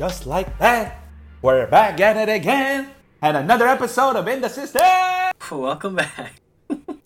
Just 0.00 0.24
like 0.24 0.58
that, 0.60 1.04
we're 1.42 1.66
back 1.66 2.00
at 2.00 2.16
it 2.16 2.32
again, 2.34 2.88
and 3.20 3.36
another 3.36 3.66
episode 3.66 4.16
of 4.16 4.26
In 4.28 4.40
the 4.40 4.48
System. 4.48 4.80
Welcome 5.50 5.96
back. 5.96 6.40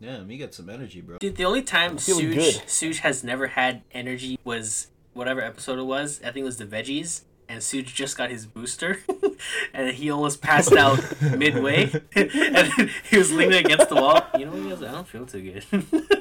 Damn, 0.00 0.30
you 0.30 0.38
got 0.38 0.54
some 0.54 0.70
energy, 0.70 1.00
bro. 1.00 1.18
Dude, 1.18 1.34
the 1.34 1.44
only 1.44 1.62
time 1.62 1.98
feeling 1.98 2.28
Suge, 2.28 2.98
has 2.98 3.24
never 3.24 3.48
had 3.48 3.82
energy 3.90 4.38
was 4.44 4.92
whatever 5.12 5.40
episode 5.40 5.80
it 5.80 5.82
was. 5.82 6.20
I 6.20 6.26
think 6.26 6.42
it 6.42 6.44
was 6.44 6.58
the 6.58 6.66
veggies. 6.66 7.22
And 7.48 7.60
Suge 7.62 7.86
just 7.86 8.16
got 8.16 8.30
his 8.30 8.46
booster, 8.46 9.00
and 9.74 9.90
he 9.90 10.08
almost 10.08 10.40
passed 10.40 10.72
out 10.72 11.00
midway. 11.36 11.90
and 12.14 12.90
he 13.10 13.18
was 13.18 13.32
leaning 13.32 13.64
against 13.64 13.88
the 13.88 13.96
wall. 13.96 14.22
You 14.38 14.44
know, 14.46 14.52
what 14.52 14.62
he 14.62 14.68
goes, 14.68 14.82
I 14.84 14.92
don't 14.92 15.08
feel 15.08 15.26
too 15.26 15.42
good. 15.42 16.20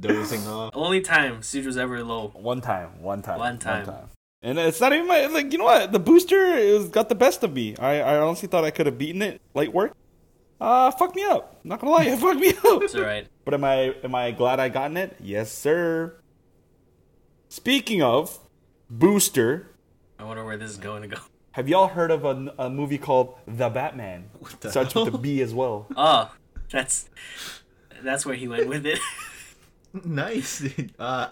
Dozing 0.00 0.46
off. 0.46 0.72
only 0.74 1.00
time 1.00 1.42
Siege 1.42 1.66
was 1.66 1.76
ever 1.76 2.02
low. 2.02 2.28
One 2.34 2.60
time, 2.60 3.02
one 3.02 3.22
time, 3.22 3.38
One 3.38 3.58
time. 3.58 4.08
And 4.42 4.58
it's 4.58 4.80
not 4.80 4.92
even 4.94 5.06
my 5.06 5.26
like. 5.26 5.52
You 5.52 5.58
know 5.58 5.64
what? 5.64 5.92
The 5.92 5.98
booster 5.98 6.46
is 6.54 6.88
got 6.88 7.08
the 7.10 7.14
best 7.14 7.42
of 7.44 7.52
me. 7.52 7.76
I, 7.76 8.00
I 8.00 8.18
honestly 8.20 8.48
thought 8.48 8.64
I 8.64 8.70
could 8.70 8.86
have 8.86 8.96
beaten 8.96 9.20
it 9.20 9.40
light 9.52 9.72
work. 9.72 9.92
Uh, 10.58 10.90
fuck 10.92 11.14
me 11.14 11.24
up. 11.24 11.60
Not 11.62 11.80
gonna 11.80 11.92
lie, 11.92 12.04
it 12.06 12.18
fucked 12.18 12.40
me 12.40 12.48
up. 12.50 12.82
It's 12.82 12.94
alright. 12.94 13.26
But 13.44 13.54
am 13.54 13.64
I 13.64 13.94
am 14.02 14.14
I 14.14 14.30
glad 14.30 14.58
I 14.58 14.68
gotten 14.70 14.96
it? 14.96 15.16
Yes, 15.20 15.52
sir. 15.52 16.16
Speaking 17.48 18.02
of 18.02 18.38
booster, 18.88 19.70
I 20.18 20.24
wonder 20.24 20.44
where 20.44 20.56
this 20.56 20.70
is 20.70 20.76
going 20.78 21.02
to 21.02 21.08
go. 21.08 21.16
have 21.52 21.68
y'all 21.68 21.88
heard 21.88 22.10
of 22.10 22.24
a, 22.24 22.54
a 22.58 22.70
movie 22.70 22.98
called 22.98 23.34
The 23.46 23.68
Batman? 23.68 24.30
the 24.60 24.70
Starts 24.70 24.94
with 24.94 25.04
hell? 25.04 25.12
the 25.12 25.18
B 25.18 25.40
as 25.42 25.52
well. 25.52 25.86
Oh, 25.96 26.32
that's 26.70 27.08
that's 28.02 28.24
where 28.24 28.36
he 28.36 28.48
went 28.48 28.68
with 28.68 28.86
it. 28.86 28.98
Nice, 30.04 30.60
dude. 30.60 30.92
Uh, 30.98 31.28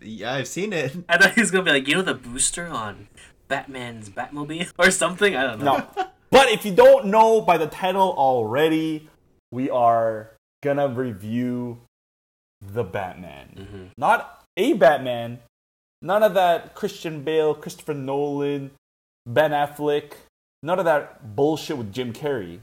yeah, 0.00 0.34
I've 0.34 0.48
seen 0.48 0.72
it. 0.72 0.96
I 1.08 1.16
thought 1.18 1.34
he 1.34 1.40
was 1.40 1.50
gonna 1.50 1.64
be 1.64 1.70
like, 1.70 1.86
you 1.88 1.94
know, 1.94 2.02
the 2.02 2.14
booster 2.14 2.66
on 2.66 3.08
Batman's 3.48 4.10
Batmobile 4.10 4.72
or 4.78 4.90
something. 4.90 5.36
I 5.36 5.44
don't 5.44 5.60
know. 5.60 5.86
No. 5.96 6.06
But 6.30 6.48
if 6.50 6.64
you 6.64 6.74
don't 6.74 7.06
know 7.06 7.40
by 7.40 7.56
the 7.56 7.66
title 7.66 8.14
already, 8.16 9.08
we 9.50 9.70
are 9.70 10.32
gonna 10.62 10.88
review 10.88 11.78
the 12.60 12.84
Batman. 12.84 13.54
Mm-hmm. 13.56 13.84
Not 13.96 14.44
a 14.56 14.72
Batman. 14.74 15.38
None 16.02 16.22
of 16.22 16.34
that 16.34 16.74
Christian 16.74 17.22
Bale, 17.22 17.54
Christopher 17.54 17.94
Nolan, 17.94 18.70
Ben 19.26 19.52
Affleck. 19.52 20.12
None 20.62 20.78
of 20.78 20.84
that 20.84 21.34
bullshit 21.36 21.78
with 21.78 21.92
Jim 21.92 22.12
Carrey. 22.12 22.60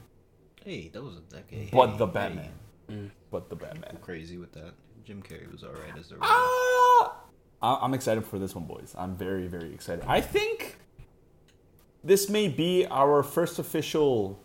Hey, 0.62 0.88
that 0.92 1.02
was 1.02 1.16
a 1.16 1.20
decade. 1.20 1.70
gay. 1.70 1.70
But 1.72 1.90
Hey, 1.92 1.96
the 1.98 2.06
hey, 2.06 2.12
Batman. 2.12 2.52
Mm. 2.90 3.10
But 3.30 3.48
the 3.48 3.56
Batman. 3.56 3.98
Crazy 4.02 4.36
with 4.36 4.52
that. 4.52 4.74
Jim 5.06 5.22
Carrey 5.22 5.50
was 5.50 5.62
alright 5.62 5.96
as 5.98 6.08
the. 6.08 6.16
Ah! 6.20 7.14
I- 7.62 7.78
I'm 7.82 7.94
excited 7.94 8.24
for 8.26 8.38
this 8.38 8.54
one, 8.54 8.64
boys. 8.64 8.94
I'm 8.98 9.16
very, 9.16 9.46
very 9.46 9.72
excited. 9.72 10.04
I 10.08 10.20
think 10.20 10.76
this 12.02 12.28
may 12.28 12.48
be 12.48 12.86
our 12.86 13.22
first 13.22 13.58
official 13.60 14.40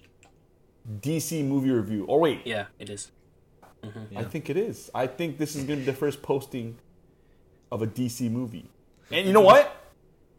DC 1.01 1.43
movie 1.45 1.71
review. 1.71 2.05
Or 2.05 2.19
wait, 2.19 2.41
Yeah, 2.45 2.65
it 2.79 2.89
is. 2.89 3.11
I 4.15 4.23
think 4.23 4.49
it 4.51 4.57
is. 4.57 4.91
I 4.93 5.07
think 5.07 5.39
this 5.39 5.55
is 5.55 5.63
going 5.63 5.79
to 5.79 5.85
be 5.85 5.91
the 5.91 5.97
first 5.97 6.21
posting 6.21 6.77
of 7.71 7.81
a 7.81 7.87
DC 7.87 8.29
movie. 8.29 8.69
And 9.11 9.25
you 9.25 9.33
know 9.33 9.41
what? 9.41 9.75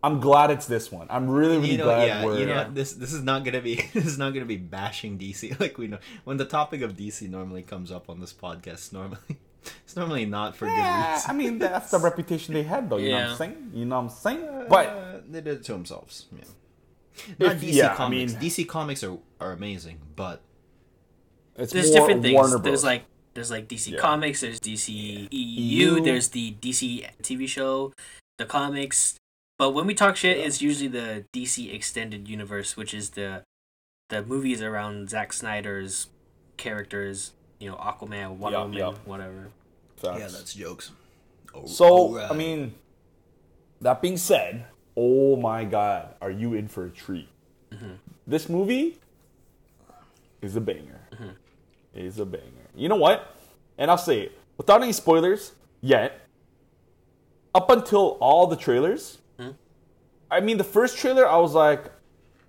I'm 0.05 0.21
glad 0.21 0.51
it's 0.53 0.67
this 0.67 0.91
one. 0.93 1.07
I'm 1.11 1.29
really, 1.29 1.57
really 1.57 1.73
you 1.73 1.79
know, 1.79 1.85
glad 1.85 2.07
yeah, 2.07 2.25
we're. 2.25 2.39
you 2.41 2.47
know, 2.47 2.55
Yeah. 2.55 2.69
this 2.73 2.93
this 2.95 3.13
is 3.13 3.23
not 3.23 3.45
gonna 3.45 3.61
be 3.61 3.77
this 3.95 4.05
is 4.05 4.19
not 4.19 4.35
gonna 4.35 4.47
be 4.47 4.57
bashing 4.57 5.17
DC 5.19 5.59
like 5.61 5.79
we 5.79 5.87
know. 5.87 5.99
When 6.25 6.39
the 6.39 6.45
topic 6.45 6.83
of 6.83 6.97
DC 6.97 7.29
normally 7.31 7.63
comes 7.63 7.93
up 7.93 8.11
on 8.11 8.19
this 8.19 8.33
podcast, 8.33 8.93
normally 8.93 9.39
it's 9.85 9.97
normally 9.97 10.27
not 10.27 10.57
for 10.57 10.67
good 10.67 10.73
Yeah, 10.77 11.15
reason. 11.15 11.31
I 11.31 11.35
mean, 11.35 11.59
that's 11.59 11.91
the 11.91 11.99
reputation 11.99 12.55
they 12.55 12.63
had, 12.65 12.89
though. 12.91 12.97
You 12.99 13.11
know 13.11 13.17
what 13.21 13.31
I'm 13.31 13.37
saying? 13.37 13.71
You 13.75 13.85
know 13.85 13.97
what 13.97 14.03
I'm 14.03 14.09
saying? 14.11 14.67
But 14.69 14.87
Uh, 14.87 15.21
they 15.29 15.41
did 15.41 15.59
it 15.59 15.65
to 15.65 15.73
themselves. 15.73 16.27
Yeah. 16.37 16.45
Not 17.39 17.57
If- 17.57 17.61
DC 17.63 17.73
yeah, 17.75 17.93
I 17.93 17.97
comics. 17.97 18.33
mean- 18.33 18.41
DC 18.43 18.65
comics 18.69 19.05
are, 19.05 19.19
are 19.41 19.53
amazing, 19.53 19.99
but 20.17 20.41
it's 21.57 21.73
There's 21.73 21.91
more 21.91 21.99
different 22.01 22.23
things. 22.23 22.35
Warner 22.35 22.59
There's 22.59 22.83
Bros. 22.83 22.85
like 22.85 23.05
there's 23.35 23.51
like 23.51 23.69
DC 23.69 23.93
Yeah. 23.93 23.99
Comics. 23.99 24.41
There's 24.41 24.61
DC 24.61 24.89
EU. 24.93 25.29
EU. 25.97 26.01
There's 26.03 26.29
the 26.29 26.53
DC 26.61 27.07
TV 27.23 27.47
show, 27.49 27.93
the 28.39 28.45
comics. 28.47 29.17
But 29.59 29.71
when 29.71 29.87
we 29.87 29.95
talk 29.95 30.17
shit, 30.17 30.39
Yeah. 30.39 30.45
it's 30.45 30.61
usually 30.61 30.89
the 30.89 31.25
DC 31.33 31.73
extended 31.73 32.29
universe, 32.29 32.77
which 32.77 32.93
is 32.95 33.11
the 33.11 33.43
the 34.09 34.23
movies 34.23 34.61
around 34.61 35.09
Zack 35.11 35.33
Snyder's 35.33 36.09
characters. 36.59 37.33
You 37.63 37.71
know, 37.71 37.77
Aquaman, 37.77 38.39
Wonder 38.39 38.59
Yeah, 38.59 38.63
Woman, 38.65 38.79
yeah. 38.79 38.95
whatever. 39.05 39.49
Facts. 39.97 40.53
jokes. 40.53 40.91
Oh, 41.55 41.65
So, 41.65 42.19
I 42.19 42.35
mean, 42.35 42.75
that 43.81 44.03
being 44.03 44.17
said, 44.17 44.67
oh 44.97 45.37
my 45.37 45.65
god, 45.65 46.17
are 46.21 46.33
you 46.33 46.55
in 46.55 46.67
for 46.67 46.87
a 46.87 46.91
treat? 46.91 47.29
Mm-hmm. 47.71 47.93
This 48.27 48.49
movie 48.49 48.99
is 50.41 50.57
a 50.57 50.61
banger. 50.61 51.03
Mm-hmm. 51.13 51.29
Is 51.95 52.19
a 52.19 52.27
banger. 52.27 52.67
You 52.75 52.89
know 52.89 52.97
what? 52.97 53.33
And 53.79 53.93
I'll 53.93 53.97
say 53.99 54.23
it 54.23 54.39
without 54.57 54.83
any 54.83 54.93
spoilers 54.93 55.53
yet. 55.81 56.19
Up 57.55 57.71
until 57.71 58.17
all 58.21 58.49
the 58.49 58.57
trailers, 58.57 59.19
mm-hmm. 59.39 59.53
I 60.29 60.41
mean, 60.41 60.59
the 60.59 60.65
first 60.65 60.99
trailer, 60.99 61.29
I 61.29 61.37
was 61.37 61.55
like, 61.55 61.85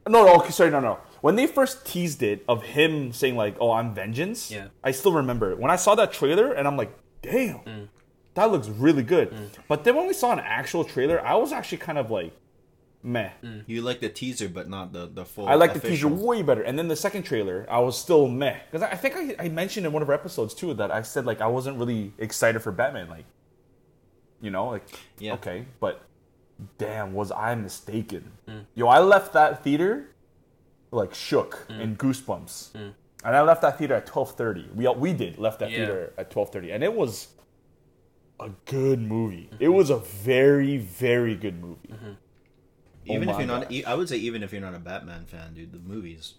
no, 0.07 0.25
no, 0.25 0.35
okay, 0.37 0.49
sorry, 0.49 0.71
no, 0.71 0.79
no. 0.79 0.97
When 1.23 1.37
they 1.37 1.47
first 1.47 1.85
teased 1.85 2.21
it 2.21 2.43
of 2.49 2.63
him 2.63 3.13
saying 3.13 3.37
like, 3.37 3.55
"Oh, 3.61 3.71
I'm 3.71 3.93
vengeance," 3.95 4.51
Yeah. 4.51 4.67
I 4.83 4.91
still 4.91 5.13
remember 5.13 5.51
it. 5.51 5.57
When 5.57 5.71
I 5.71 5.77
saw 5.77 5.95
that 5.95 6.11
trailer, 6.11 6.51
and 6.51 6.67
I'm 6.67 6.75
like, 6.75 6.91
"Damn, 7.21 7.59
Mm. 7.59 7.87
that 8.33 8.51
looks 8.51 8.67
really 8.67 9.03
good." 9.03 9.33
But 9.69 9.85
then 9.85 9.95
when 9.95 10.05
we 10.07 10.13
saw 10.13 10.33
an 10.33 10.39
actual 10.41 10.83
trailer, 10.83 11.25
I 11.25 11.35
was 11.35 11.53
actually 11.53 11.77
kind 11.77 11.97
of 11.97 12.11
like, 12.11 12.33
"Meh." 13.01 13.29
you 13.67 13.81
like 13.81 14.01
the 14.01 14.09
teaser, 14.09 14.49
but 14.49 14.67
not 14.69 14.91
the 14.91 15.07
the 15.07 15.23
full. 15.23 15.47
I 15.47 15.55
like 15.55 15.71
the 15.73 15.79
teaser 15.79 16.09
way 16.09 16.41
better. 16.41 16.61
And 16.61 16.77
then 16.77 16.89
the 16.89 16.97
second 16.97 17.23
trailer, 17.23 17.65
I 17.69 17.79
was 17.79 17.97
still 17.97 18.27
meh 18.27 18.57
because 18.69 18.81
I, 18.81 18.91
I 18.91 18.95
think 18.97 19.15
I, 19.15 19.45
I 19.45 19.47
mentioned 19.47 19.85
in 19.85 19.93
one 19.93 20.01
of 20.03 20.09
our 20.09 20.15
episodes 20.15 20.53
too 20.53 20.73
that 20.73 20.91
I 20.91 21.03
said 21.03 21.25
like 21.25 21.39
I 21.39 21.47
wasn't 21.47 21.77
really 21.79 22.11
excited 22.17 22.59
for 22.61 22.73
Batman. 22.73 23.07
Like, 23.07 23.25
you 24.41 24.51
know, 24.51 24.67
like 24.75 24.83
Yeah. 25.19 25.35
okay, 25.35 25.67
but 25.79 26.01
damn, 26.77 27.13
was 27.13 27.31
I 27.31 27.55
mistaken? 27.55 28.31
Mm. 28.45 28.65
Yo, 28.75 28.87
I 28.87 28.99
left 28.99 29.31
that 29.33 29.63
theater 29.63 30.09
like 30.93 31.13
shook 31.13 31.65
Mm. 31.69 31.81
and 31.81 31.97
goosebumps. 31.99 32.71
Mm. 32.73 32.93
And 33.25 33.35
I 33.35 33.41
left 33.41 33.61
that 33.61 33.77
theater 33.77 33.95
at 33.95 34.05
twelve 34.05 34.31
thirty. 34.35 34.67
We 34.75 34.85
all- 34.85 34.95
we 34.95 35.13
did 35.13 35.37
left 35.37 35.59
that 35.59 35.71
Yeah. 35.71 35.77
theater 35.77 36.13
at 36.17 36.29
twelve 36.29 36.49
thirty, 36.51 36.71
and 36.71 36.83
it 36.83 36.93
was 36.93 37.29
a 38.39 38.49
good 38.65 38.99
movie. 39.01 39.49
It 39.59 39.65
mm-hmm. 39.65 39.73
was 39.73 39.89
a 39.89 39.97
very 39.97 40.77
very 40.77 41.35
good 41.35 41.61
movie. 41.61 41.89
Mm-hmm. 41.89 42.11
Even 43.05 43.29
Oh 43.29 43.31
if 43.33 43.37
you're 43.37 43.47
not, 43.47 43.61
gosh. 43.63 43.71
e- 43.71 43.83
I 43.85 43.93
would 43.95 44.07
say 44.09 44.17
even 44.17 44.43
if 44.43 44.51
you're 44.51 44.61
not 44.61 44.75
a 44.75 44.79
Batman 44.79 45.25
fan, 45.25 45.53
dude, 45.53 45.71
the 45.71 45.79
movies. 45.79 46.35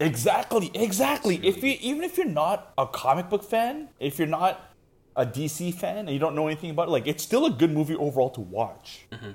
Exactly, 0.00 0.70
exactly. 0.74 1.36
It's 1.36 1.56
if 1.58 1.62
you 1.64 1.76
even 1.80 2.02
if 2.02 2.16
you're 2.18 2.26
not 2.26 2.72
a 2.76 2.86
comic 2.86 3.28
book 3.30 3.44
fan, 3.44 3.88
if 4.00 4.18
you're 4.18 4.28
not 4.28 4.72
a 5.16 5.24
DC 5.24 5.72
fan 5.74 5.98
and 5.98 6.10
you 6.10 6.18
don't 6.18 6.34
know 6.34 6.46
anything 6.48 6.70
about 6.70 6.88
it, 6.88 6.90
like 6.90 7.06
it's 7.06 7.22
still 7.22 7.46
a 7.46 7.50
good 7.50 7.70
movie 7.72 7.94
overall 7.94 8.30
to 8.30 8.40
watch. 8.40 9.06
Mm-hmm. 9.12 9.30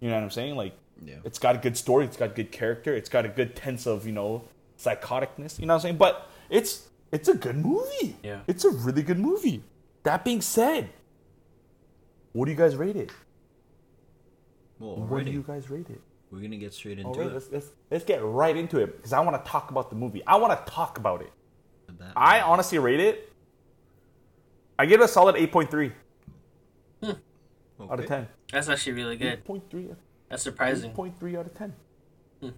You 0.00 0.08
know 0.08 0.16
what 0.16 0.24
I'm 0.24 0.30
saying? 0.30 0.56
Like, 0.56 0.74
Yeah. 1.04 1.16
it's 1.24 1.38
got 1.38 1.56
a 1.56 1.58
good 1.58 1.76
story, 1.76 2.04
it's 2.04 2.16
got 2.16 2.34
good 2.34 2.52
character, 2.52 2.94
it's 2.94 3.08
got 3.08 3.24
a 3.24 3.28
good 3.28 3.56
tense 3.56 3.86
of 3.86 4.06
you 4.06 4.12
know 4.12 4.44
psychoticness. 4.78 5.58
You 5.58 5.66
know 5.66 5.74
what 5.74 5.78
I'm 5.78 5.82
saying? 5.82 5.96
But 5.96 6.28
it's 6.50 6.88
it's 7.10 7.28
a 7.28 7.34
good 7.34 7.56
movie. 7.56 8.16
Yeah. 8.22 8.40
it's 8.46 8.64
a 8.64 8.70
really 8.70 9.02
good 9.02 9.18
movie. 9.18 9.62
That 10.04 10.24
being 10.24 10.40
said, 10.40 10.90
what 12.32 12.46
do 12.46 12.50
you 12.50 12.56
guys 12.56 12.74
rate 12.76 12.96
it? 12.96 13.12
Well, 14.78 14.96
What 14.96 15.24
do 15.24 15.30
you 15.30 15.44
guys 15.46 15.70
rate 15.70 15.88
it? 15.90 16.00
we're 16.32 16.40
gonna 16.40 16.56
get 16.56 16.72
straight 16.72 16.98
into 16.98 17.10
All 17.10 17.14
right, 17.14 17.26
it. 17.26 17.34
let's, 17.34 17.50
let's 17.52 17.66
let's 17.90 18.04
get 18.04 18.24
right 18.24 18.56
into 18.56 18.78
it 18.78 18.96
because 18.96 19.12
I 19.12 19.20
want 19.20 19.42
to 19.44 19.50
talk 19.50 19.70
about 19.70 19.90
the 19.90 19.96
movie. 19.96 20.22
I 20.26 20.36
want 20.36 20.66
to 20.66 20.72
talk 20.72 20.96
about 20.96 21.20
it. 21.20 21.30
The 21.86 21.92
Batman. 21.92 22.14
I 22.16 22.40
honestly 22.40 22.78
rate 22.78 23.00
it. 23.00 23.30
I 24.78 24.86
give 24.86 25.00
it 25.00 25.04
a 25.04 25.08
solid 25.08 25.36
8.3 25.36 25.92
hmm. 27.02 27.10
out 27.82 28.00
of 28.00 28.06
10. 28.06 28.26
That's 28.50 28.68
actually 28.70 28.94
really 28.94 29.16
good. 29.16 29.44
8.3, 29.44 29.94
That's 30.32 30.42
surprising. 30.44 30.92
8.3 30.92 31.38
out 31.38 31.44
of 31.46 31.54
10. 31.54 31.74
Hmm. 32.40 32.48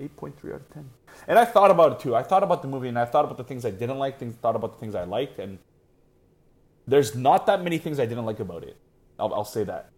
8.3 0.00 0.54
out 0.54 0.62
of 0.62 0.70
10. 0.70 0.90
And 1.28 1.38
I 1.38 1.44
thought 1.44 1.70
about 1.70 1.92
it 1.92 2.00
too. 2.00 2.16
I 2.16 2.22
thought 2.22 2.42
about 2.42 2.62
the 2.62 2.68
movie 2.68 2.88
and 2.88 2.98
I 2.98 3.04
thought 3.04 3.26
about 3.26 3.36
the 3.36 3.44
things 3.44 3.66
I 3.66 3.70
didn't 3.70 3.98
like, 3.98 4.18
things 4.18 4.34
thought 4.36 4.56
about 4.56 4.72
the 4.72 4.78
things 4.78 4.94
I 4.94 5.04
liked, 5.04 5.38
and 5.38 5.58
there's 6.86 7.14
not 7.14 7.44
that 7.44 7.62
many 7.62 7.76
things 7.76 8.00
I 8.00 8.06
didn't 8.06 8.24
like 8.24 8.40
about 8.40 8.62
it. 8.64 8.78
I'll, 9.18 9.34
I'll 9.34 9.44
say 9.44 9.62
that. 9.64 9.90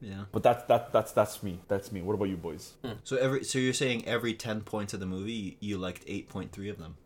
Yeah. 0.00 0.24
But 0.32 0.42
that's 0.42 0.64
that 0.68 0.90
that's 0.92 1.12
that's 1.12 1.42
me. 1.42 1.60
That's 1.68 1.92
me. 1.92 2.00
What 2.00 2.14
about 2.14 2.30
you 2.30 2.38
boys? 2.38 2.74
Hmm. 2.82 2.92
So 3.04 3.16
every 3.16 3.44
so 3.44 3.58
you're 3.58 3.74
saying 3.74 4.06
every 4.06 4.32
ten 4.32 4.62
points 4.62 4.94
of 4.94 5.00
the 5.00 5.06
movie 5.06 5.32
you, 5.32 5.52
you 5.60 5.78
liked 5.78 6.02
eight 6.06 6.30
point 6.30 6.52
three 6.52 6.70
of 6.70 6.78
them. 6.78 6.96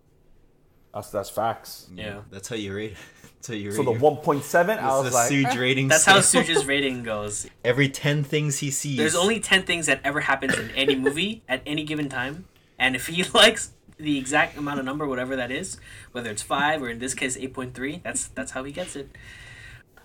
That's 0.94 1.10
that's 1.10 1.31
facts. 1.31 1.88
Yeah. 1.94 2.20
That's 2.31 2.48
how 2.48 2.56
you 2.56 2.75
rate. 2.75 2.96
That's 3.40 3.48
how 3.48 3.54
you 3.54 3.70
rate. 3.70 3.76
So 3.76 3.84
the 3.84 3.92
your- 3.92 4.00
1.7, 4.00 4.78
I 4.78 4.98
was 5.00 5.14
like, 5.14 5.31
Suge 5.32 5.54
eh. 5.54 5.58
rating. 5.58 5.88
That's 5.88 6.04
how 6.04 6.20
scale. 6.20 6.42
Suge's 6.42 6.66
rating 6.66 7.02
goes. 7.02 7.48
Every 7.64 7.88
ten 7.88 8.22
things 8.22 8.58
he 8.58 8.70
sees. 8.70 8.98
There's 8.98 9.14
only 9.14 9.40
10 9.40 9.62
things 9.62 9.87
that 9.87 10.00
ever 10.04 10.20
happens 10.20 10.58
in 10.58 10.70
any 10.72 10.94
movie 10.94 11.42
at 11.48 11.62
any 11.64 11.84
given 11.84 12.08
time. 12.10 12.44
And 12.78 12.94
if 12.94 13.06
he 13.06 13.25
likes 13.34 13.72
the 13.98 14.19
exact 14.19 14.58
amount 14.58 14.78
of 14.78 14.84
number, 14.84 15.06
whatever 15.06 15.37
that 15.37 15.50
is, 15.50 15.78
whether 16.12 16.31
it's 16.31 16.42
5 16.42 16.82
or 16.82 16.88
in 16.90 16.98
this 16.98 17.14
case 17.14 17.37
8.3, 17.37 18.02
that's 18.02 18.28
that's 18.28 18.50
how 18.52 18.64
he 18.64 18.72
gets 18.72 18.94
it. 18.96 19.08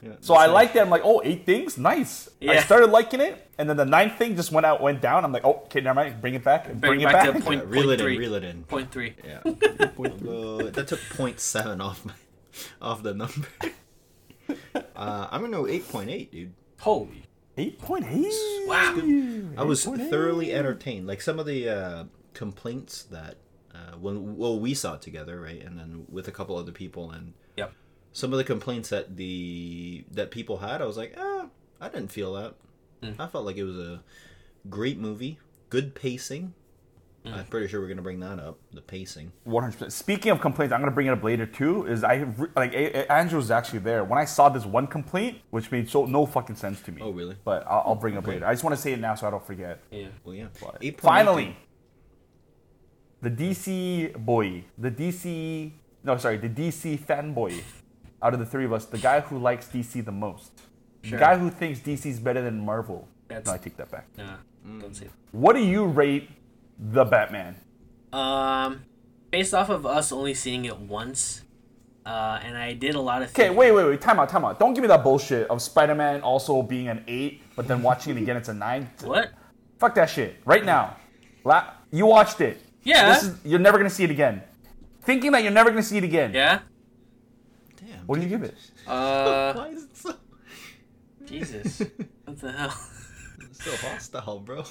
Yeah, 0.06 0.12
So 0.22 0.36
I 0.36 0.46
nice. 0.46 0.54
liked 0.54 0.76
it. 0.76 0.80
I'm 0.82 0.90
like, 0.92 1.02
oh, 1.04 1.20
eight 1.26 1.46
things, 1.48 1.78
nice. 1.80 2.30
I 2.48 2.60
started 2.62 2.92
liking 2.92 3.22
it, 3.22 3.50
and 3.58 3.68
then 3.68 3.76
the 3.76 3.86
ninth 3.86 4.18
thing 4.20 4.36
just 4.36 4.52
went 4.52 4.66
out, 4.66 4.80
went 4.82 5.02
down. 5.02 5.26
I'm 5.26 5.32
like, 5.32 5.44
oh, 5.44 5.64
okay, 5.66 5.82
never 5.82 5.96
mind. 5.96 6.22
Bring 6.22 6.36
it 6.36 6.44
back. 6.44 6.66
Bring, 6.68 6.80
Bring 6.80 7.02
it 7.02 7.06
it 7.06 7.12
back. 7.12 7.26
back 7.26 7.36
to 7.38 7.42
point- 7.44 7.64
Yeah, 7.64 7.70
reel 7.70 7.90
it 7.90 8.00
three. 8.00 8.14
in, 8.14 8.20
reel 8.20 8.34
it 8.36 8.44
in. 8.44 8.64
Point 8.66 8.92
three. 8.92 9.16
Yeah. 9.26 9.40
Well, 9.98 10.58
that 10.70 10.88
took 10.88 11.00
0.7 11.00 11.82
off 11.82 12.06
my 12.06 12.14
off 12.82 13.02
the 13.04 13.14
number. 13.14 13.48
Uh, 14.96 15.28
I'm 15.32 15.42
gonna 15.42 15.58
go 15.58 15.64
8.8, 15.64 16.32
dude. 16.32 16.54
Holy. 16.80 17.24
Eight 17.58 17.80
point 17.80 18.06
eight. 18.10 18.32
Wow. 18.68 18.94
I 19.58 19.64
was 19.64 19.86
8.8. 19.86 20.10
thoroughly 20.10 20.54
entertained. 20.54 21.08
Like 21.08 21.22
some 21.22 21.40
of 21.40 21.46
the 21.46 21.68
uh, 21.70 22.04
complaints 22.34 23.04
that 23.04 23.36
uh, 23.74 23.96
when 24.00 24.38
well 24.38 24.60
we 24.60 24.74
saw 24.74 24.94
it 24.96 25.02
together, 25.02 25.42
right, 25.42 25.62
and 25.64 25.78
then 25.80 26.06
with 26.10 26.28
a 26.28 26.32
couple 26.32 26.56
other 26.58 26.72
people, 26.72 27.12
and 27.12 27.34
Yep. 27.58 27.74
Some 28.16 28.32
of 28.32 28.38
the 28.38 28.46
complaints 28.46 28.88
that 28.90 29.18
the 29.18 30.06
that 30.12 30.32
people 30.32 30.60
had, 30.60 30.82
I 30.82 30.86
was 30.86 30.96
like, 30.96 31.14
ah, 31.18 31.48
I 31.82 31.90
didn't 31.90 32.14
feel 32.14 32.34
that. 32.36 32.56
Mm. 33.04 33.20
I 33.20 33.28
felt 33.28 33.46
like 33.46 33.58
it 33.58 33.66
was 33.66 33.78
a 33.78 34.02
great 34.70 34.98
movie, 34.98 35.38
good 35.70 35.96
pacing. 35.96 36.54
Mm. 37.26 37.34
I'm 37.40 37.46
pretty 37.48 37.68
sure 37.68 37.82
we're 37.82 37.90
gonna 37.90 38.02
bring 38.02 38.22
that 38.22 38.40
up. 38.40 38.58
The 38.72 38.80
pacing. 38.80 39.34
One 39.44 39.64
hundred. 39.64 39.92
Speaking 39.92 40.32
of 40.32 40.40
complaints, 40.40 40.72
I'm 40.74 40.80
gonna 40.80 40.92
bring 40.94 41.08
it 41.08 41.10
up 41.10 41.24
later 41.24 41.46
too. 41.46 41.88
Is 41.88 42.06
I 42.06 42.26
like 42.56 42.74
A- 42.74 43.00
A- 43.00 43.12
Andrew 43.12 43.36
was 43.38 43.52
actually 43.52 43.80
there 43.80 44.06
when 44.06 44.18
I 44.18 44.24
saw 44.24 44.48
this 44.48 44.66
one 44.66 44.88
complaint, 44.88 45.40
which 45.50 45.70
made 45.70 45.90
so 45.90 46.06
no 46.06 46.26
fucking 46.26 46.56
sense 46.56 46.80
to 46.84 46.94
me. 46.94 47.02
Oh, 47.04 47.10
really? 47.10 47.36
But 47.44 47.68
I'll, 47.68 47.84
I'll 47.88 47.96
bring 47.96 48.14
it 48.14 48.20
up 48.20 48.24
Okay. 48.24 48.36
later. 48.36 48.48
I 48.48 48.54
just 48.54 48.64
want 48.64 48.78
to 48.78 48.82
say 48.82 48.94
it 48.94 49.00
now 49.02 49.16
so 49.16 49.28
I 49.28 49.32
don't 49.32 49.46
forget. 49.46 49.82
Yeah. 49.92 50.08
Well, 50.24 50.36
yeah. 50.36 50.48
But 50.62 51.02
finally, 51.02 51.58
the 53.22 53.30
DC 53.30 54.16
boy, 54.16 54.64
the 54.78 54.90
DC 54.92 55.72
no, 56.06 56.16
sorry, 56.18 56.38
the 56.38 56.48
DC 56.50 57.00
fanboy, 57.00 57.62
out 58.22 58.34
of 58.34 58.40
the 58.40 58.46
three 58.46 58.66
of 58.66 58.74
us, 58.74 58.86
the 58.86 58.98
guy 58.98 59.20
who 59.22 59.38
likes 59.38 59.68
DC 59.68 60.04
the 60.04 60.12
most, 60.12 60.52
Sure. 61.04 61.18
the 61.20 61.24
guy 61.26 61.38
who 61.38 61.50
thinks 61.50 61.80
DC's 61.80 62.20
better 62.20 62.42
than 62.42 62.66
Marvel. 62.66 63.08
That's- 63.28 63.46
No, 63.48 63.54
I 63.54 63.58
take 63.58 63.78
that 63.78 63.92
back. 63.92 64.08
Nah. 64.18 64.38
Don't 64.80 64.96
say. 64.96 65.06
that. 65.06 65.14
What 65.32 65.56
do 65.56 65.62
you 65.64 65.86
rate 65.86 66.30
the 66.80 67.06
Batman? 67.06 67.56
Um, 68.14 68.84
based 69.32 69.54
off 69.54 69.70
of 69.70 69.86
us 69.86 70.12
only 70.12 70.34
seeing 70.34 70.66
it 70.66 70.80
once, 70.80 71.44
uh, 72.06 72.40
and 72.44 72.58
I 72.58 72.74
did 72.74 72.96
a 72.96 73.02
lot 73.02 73.22
of. 73.22 73.30
Okay, 73.30 73.50
wait, 73.50 73.72
wait, 73.72 73.86
wait. 73.86 74.02
Time 74.02 74.20
out, 74.20 74.30
time 74.30 74.46
out. 74.46 74.60
Don't 74.60 74.74
give 74.74 74.82
me 74.82 74.88
that 74.88 75.04
bullshit 75.04 75.48
of 75.50 75.62
Spider-Man 75.62 76.22
also 76.22 76.62
being 76.64 76.88
an 76.88 77.04
eight, 77.08 77.44
but 77.56 77.68
then 77.68 77.82
watching 77.84 78.16
it 78.18 78.22
again, 78.22 78.38
it's 78.38 78.50
a 78.50 78.54
nine. 78.54 78.90
What? 79.04 79.32
Fuck 79.80 79.96
that 79.96 80.10
shit. 80.10 80.38
Right 80.46 80.64
now, 80.66 80.96
La- 81.44 81.72
you 81.92 82.06
watched 82.08 82.42
it. 82.42 82.60
Yeah. 82.84 83.10
This 83.14 83.24
is, 83.24 83.38
you're 83.46 83.60
never 83.60 83.78
gonna 83.78 83.90
see 83.90 84.04
it 84.06 84.12
again. 84.12 84.42
Thinking 85.02 85.32
that 85.34 85.44
you're 85.44 85.52
never 85.52 85.70
gonna 85.70 85.84
see 85.84 85.98
it 85.98 86.04
again. 86.04 86.34
Yeah. 86.34 86.60
Damn. 88.06 88.08
What 88.08 88.16
do 88.18 88.22
you 88.24 88.30
give 88.30 88.44
it? 88.44 88.56
Uh, 88.88 89.54
Why 89.58 89.68
is 89.70 89.84
it 89.84 89.98
so 89.98 90.14
Jesus. 91.26 91.82
What 92.26 92.40
the 92.40 92.52
hell? 92.52 92.78
It's 93.42 93.64
so 93.64 93.76
hostile, 93.88 94.40
bro? 94.40 94.64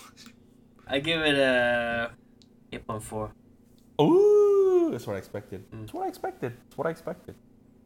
I 0.86 1.00
give 1.00 1.20
it 1.22 1.34
a 1.36 2.12
eight 2.72 2.86
point 2.86 3.02
four. 3.02 3.32
Ooh, 4.00 4.88
that's 4.92 5.06
what 5.06 5.14
I 5.14 5.18
expected. 5.18 5.64
That's 5.72 5.92
what 5.92 6.04
I 6.04 6.08
expected. 6.08 6.52
That's 6.64 6.76
what 6.78 6.86
I 6.86 6.90
expected. 6.90 7.34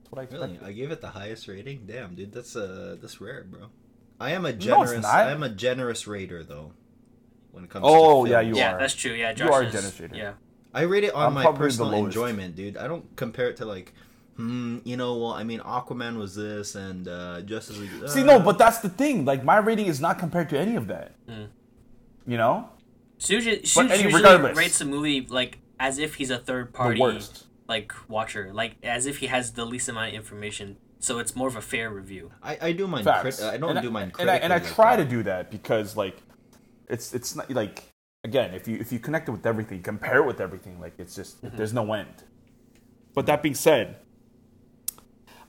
That's 0.02 0.12
what 0.12 0.20
I 0.20 0.24
expected. 0.24 0.60
Really? 0.60 0.70
I 0.70 0.72
gave 0.72 0.90
it 0.90 1.00
the 1.00 1.08
highest 1.08 1.48
rating. 1.48 1.84
Damn, 1.86 2.14
dude, 2.14 2.32
that's 2.32 2.56
uh 2.56 2.96
that's 3.00 3.20
rare, 3.20 3.44
bro. 3.44 3.68
I 4.20 4.32
am 4.32 4.44
a 4.46 4.50
it's 4.50 4.64
generous. 4.64 5.02
not. 5.02 5.14
I 5.14 5.30
am 5.30 5.42
a 5.42 5.48
generous 5.48 6.06
rater, 6.06 6.42
though. 6.42 6.72
When 7.52 7.64
it 7.64 7.70
comes. 7.70 7.84
To 7.84 7.88
Oh, 7.88 8.24
to 8.24 8.30
yeah, 8.30 8.40
films. 8.40 8.48
you 8.56 8.60
yeah, 8.60 8.68
are. 8.68 8.72
Yeah, 8.72 8.78
that's 8.78 8.94
true. 8.94 9.12
Yeah, 9.12 9.30
You 9.30 9.36
Josh 9.36 9.50
are 9.50 9.62
a 9.62 9.66
is- 9.66 9.72
demonstrator. 9.72 10.16
Yeah. 10.16 10.32
I 10.74 10.82
rate 10.82 11.04
it 11.04 11.14
on 11.14 11.28
I'm 11.28 11.34
my 11.34 11.50
personal 11.52 11.94
enjoyment, 11.94 12.54
dude. 12.54 12.76
I 12.76 12.86
don't 12.88 13.16
compare 13.16 13.48
it 13.48 13.56
to 13.56 13.64
like, 13.64 13.94
hmm, 14.38 14.78
you 14.84 14.96
know, 14.96 15.16
well, 15.18 15.32
I 15.32 15.42
mean, 15.44 15.60
Aquaman 15.60 16.16
was 16.16 16.34
this, 16.34 16.74
and 16.76 17.06
uh, 17.08 17.42
Justice 17.42 17.76
League. 17.78 17.90
See, 18.08 18.22
uh, 18.22 18.24
no, 18.24 18.40
but 18.40 18.56
that's 18.56 18.78
the 18.78 18.88
thing. 18.88 19.24
Like 19.26 19.44
my 19.44 19.58
rating 19.58 19.86
is 19.86 20.00
not 20.00 20.18
compared 20.18 20.48
to 20.50 20.58
any 20.58 20.76
of 20.76 20.86
that. 20.86 21.12
Mm. 21.28 21.48
You 22.26 22.36
know, 22.38 22.70
Suge, 23.18 23.44
But 23.74 23.86
Suge 23.86 23.90
any- 23.90 24.02
usually 24.04 24.22
regardless. 24.22 24.56
rates 24.56 24.80
a 24.80 24.84
movie 24.84 25.26
like 25.28 25.58
as 25.80 25.98
if 25.98 26.14
he's 26.14 26.30
a 26.30 26.38
third 26.38 26.72
party, 26.72 26.96
the 26.98 27.02
worst. 27.02 27.46
like 27.68 27.92
watcher, 28.08 28.50
like 28.54 28.76
as 28.82 29.06
if 29.06 29.18
he 29.18 29.26
has 29.26 29.52
the 29.52 29.64
least 29.66 29.88
amount 29.88 30.08
of 30.08 30.14
information. 30.14 30.76
So 31.00 31.18
it's 31.20 31.34
more 31.36 31.46
of 31.48 31.56
a 31.56 31.60
fair 31.60 31.90
review. 31.90 32.32
I, 32.42 32.58
I 32.60 32.72
do 32.72 32.86
mine. 32.88 33.04
Crit- 33.04 33.40
I 33.42 33.56
don't 33.56 33.76
and 33.76 33.82
do 33.86 33.90
mine. 33.90 34.12
And 34.18 34.28
I, 34.30 34.36
and 34.36 34.52
I 34.52 34.58
critically 34.58 34.68
like 34.68 34.74
try 34.74 34.96
that. 34.96 35.04
to 35.04 35.08
do 35.16 35.22
that 35.24 35.50
because 35.50 35.96
like, 35.96 36.16
it's 36.88 37.14
it's 37.14 37.34
not 37.36 37.50
like 37.50 37.84
again 38.24 38.52
if 38.54 38.66
you 38.68 38.76
if 38.78 38.90
you 38.92 38.98
connect 38.98 39.28
it 39.28 39.32
with 39.32 39.46
everything, 39.46 39.82
compare 39.82 40.18
it 40.22 40.26
with 40.26 40.40
everything, 40.40 40.80
like 40.80 40.94
it's 40.98 41.14
just 41.14 41.42
Mm-hmm. 41.42 41.56
there's 41.56 41.72
no 41.74 41.92
end. 41.92 42.24
But 43.14 43.26
that 43.26 43.42
being 43.42 43.54
said, 43.54 43.96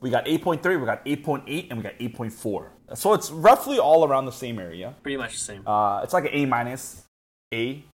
we 0.00 0.10
got 0.10 0.24
8.3, 0.26 0.80
we 0.80 0.86
got 0.86 1.04
8.8, 1.04 1.66
and 1.70 1.78
we 1.78 1.82
got 1.82 1.98
8.4. 1.98 2.68
So 2.94 3.12
it's 3.14 3.30
roughly 3.30 3.78
all 3.78 4.04
around 4.06 4.24
the 4.26 4.32
same 4.32 4.58
area. 4.58 4.94
Pretty 5.02 5.16
much 5.16 5.32
the 5.34 5.38
same. 5.38 5.62
Uh, 5.66 6.00
it's 6.02 6.12
like 6.12 6.24
an 6.24 6.30
A 6.32 6.46
minus, 6.46 7.04
A. 7.52 7.84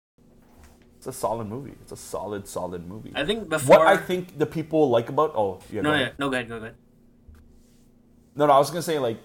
It's 0.97 1.07
a 1.07 1.13
solid 1.13 1.47
movie. 1.49 1.75
It's 1.83 1.93
a 1.93 1.97
solid, 1.97 2.49
solid 2.49 2.87
movie. 2.89 3.13
I 3.15 3.25
think 3.25 3.49
before. 3.49 3.79
what 3.79 3.87
I 3.87 3.97
think 3.97 4.39
the 4.39 4.47
people 4.47 4.89
like 4.89 5.09
about 5.09 5.33
oh 5.37 5.61
yeah, 5.71 5.83
no, 5.83 5.91
go 5.93 5.97
yeah, 5.99 6.11
no, 6.19 6.29
go 6.31 6.35
ahead, 6.37 6.49
go 6.49 6.57
ahead. 6.57 6.75
no 8.35 8.47
no 8.47 8.53
I 8.53 8.59
was 8.59 8.71
gonna 8.71 8.83
say 8.83 8.99
like 8.99 9.19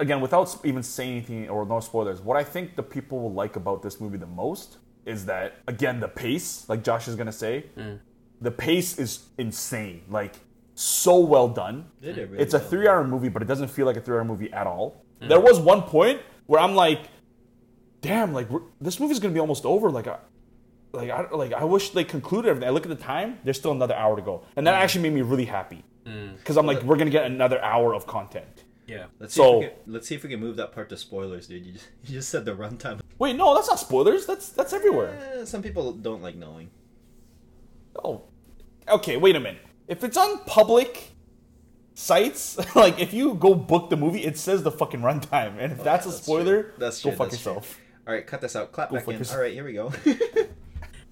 again 0.00 0.20
without 0.20 0.54
even 0.64 0.82
saying 0.82 1.12
anything 1.12 1.48
or 1.48 1.64
no 1.66 1.80
spoilers. 1.80 2.20
What 2.20 2.36
I 2.36 2.44
think 2.44 2.76
the 2.76 2.82
people 2.82 3.20
will 3.20 3.32
like 3.32 3.56
about 3.56 3.82
this 3.82 4.00
movie 4.00 4.18
the 4.18 4.26
most 4.26 4.78
is 5.06 5.24
that 5.26 5.56
again 5.66 5.98
the 6.00 6.08
pace, 6.08 6.68
like 6.68 6.84
Josh 6.84 7.08
is 7.08 7.16
gonna 7.16 7.32
say, 7.32 7.64
Mm. 7.76 7.98
the 8.40 8.50
pace 8.50 8.98
is 8.98 9.24
insane. 9.38 10.02
Like 10.08 10.36
so 10.74 11.18
well 11.18 11.48
done. 11.48 11.86
Did 12.02 12.16
really 12.16 12.38
It's 12.38 12.54
a 12.54 12.58
well. 12.58 12.66
three-hour 12.68 13.04
movie, 13.04 13.28
but 13.28 13.42
it 13.42 13.46
doesn't 13.46 13.68
feel 13.68 13.86
like 13.86 13.96
a 13.96 14.00
three-hour 14.00 14.24
movie 14.24 14.52
at 14.52 14.66
all. 14.66 15.04
Mm. 15.20 15.28
There 15.28 15.40
was 15.40 15.58
one 15.60 15.82
point 15.82 16.20
where 16.46 16.60
I'm 16.60 16.74
like, 16.74 17.00
"Damn! 18.00 18.32
Like 18.32 18.48
this 18.80 18.98
movie's 19.00 19.18
gonna 19.20 19.34
be 19.34 19.40
almost 19.40 19.64
over." 19.64 19.90
Like, 19.90 20.06
I, 20.08 20.18
like 20.92 21.10
I 21.10 21.28
like 21.30 21.52
I 21.52 21.64
wish 21.64 21.90
they 21.90 22.04
concluded 22.04 22.48
everything. 22.50 22.68
I 22.68 22.72
look 22.72 22.84
at 22.86 22.90
the 22.90 23.02
time; 23.04 23.38
there's 23.44 23.58
still 23.58 23.72
another 23.72 23.94
hour 23.94 24.16
to 24.16 24.22
go, 24.22 24.42
and 24.56 24.64
Mm. 24.64 24.70
that 24.70 24.82
actually 24.82 25.02
made 25.02 25.14
me 25.14 25.22
really 25.22 25.46
happy 25.46 25.84
because 26.38 26.56
I'm 26.58 26.66
like, 26.66 26.82
we're 26.82 26.96
gonna 26.96 27.10
get 27.10 27.24
another 27.24 27.62
hour 27.62 27.94
of 27.94 28.06
content. 28.06 28.64
Yeah. 28.86 29.06
Let's 29.18 29.32
see, 29.32 29.38
So- 29.40 29.54
if 29.54 29.60
we 29.60 29.66
can, 29.84 29.92
let's 29.94 30.08
see 30.08 30.14
if 30.14 30.22
we 30.24 30.28
can 30.28 30.40
move 30.40 30.56
that 30.56 30.72
part 30.72 30.90
to 30.90 30.96
spoilers, 30.98 31.46
dude. 31.46 31.64
You 31.64 31.72
just, 31.72 31.88
you 32.04 32.12
just 32.14 32.28
said 32.28 32.44
the 32.44 32.54
runtime. 32.54 33.00
Wait, 33.18 33.34
no, 33.36 33.54
that's 33.54 33.68
not 33.68 33.78
spoilers. 33.80 34.26
That's 34.26 34.50
that's 34.50 34.72
everywhere. 34.74 35.16
Eh, 35.40 35.44
some 35.46 35.62
people 35.62 35.92
don't 35.92 36.20
like 36.20 36.34
knowing. 36.36 36.68
Oh, 38.04 38.22
okay. 38.88 39.16
Wait 39.16 39.36
a 39.36 39.40
minute. 39.40 39.62
If 39.88 40.02
it's 40.04 40.16
on 40.16 40.38
public 40.44 41.12
sites, 41.94 42.58
like 42.76 42.98
if 43.00 43.12
you 43.12 43.34
go 43.34 43.54
book 43.54 43.90
the 43.90 43.96
movie, 43.96 44.24
it 44.24 44.38
says 44.38 44.62
the 44.62 44.70
fucking 44.72 45.00
runtime, 45.00 45.56
and 45.58 45.72
if 45.72 45.82
that's 45.84 46.06
a 46.06 46.10
that's 46.10 46.22
spoiler, 46.22 46.62
true. 46.64 46.72
That's 46.78 47.02
go 47.02 47.10
true, 47.10 47.16
fuck 47.18 47.30
that's 47.30 47.42
true. 47.42 47.52
yourself. 47.52 47.80
All 48.06 48.14
right, 48.14 48.26
cut 48.26 48.40
this 48.40 48.54
out. 48.56 48.72
Clap 48.72 48.90
Go 48.90 48.96
back 48.96 49.08
in. 49.08 49.18
yourself. 49.18 49.36
All 49.38 49.42
right, 49.42 49.52
here 49.52 49.64
we 49.64 49.72
go. 49.72 49.92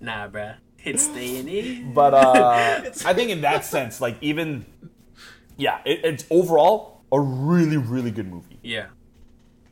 Nah, 0.01 0.27
bruh. 0.29 0.57
It's 0.85 1.05
staying 1.05 1.47
in. 1.49 1.95
But 1.95 2.13
uh, 2.13 2.91
I 3.07 3.15
think 3.15 3.31
in 3.31 3.43
that 3.43 3.65
sense, 3.65 4.01
like 4.01 4.17
even, 4.21 4.67
yeah, 5.57 5.79
it, 5.85 6.01
it's 6.05 6.25
overall 6.29 7.05
a 7.13 7.21
really, 7.21 7.77
really 7.77 8.11
good 8.11 8.27
movie, 8.29 8.59
Yeah. 8.65 8.87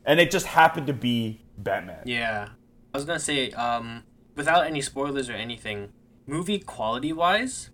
and 0.05 0.21
it 0.21 0.31
just 0.31 0.45
happened 0.45 0.87
to 0.87 0.93
be 0.93 1.41
Batman. 1.57 2.03
Yeah. 2.05 2.47
I 2.93 2.97
was 2.97 3.03
gonna 3.03 3.19
say, 3.19 3.51
um, 3.51 4.03
without 4.37 4.65
any 4.65 4.79
spoilers 4.79 5.29
or 5.29 5.33
anything, 5.33 5.91
movie 6.27 6.59
quality 6.59 7.11
wise, 7.11 7.71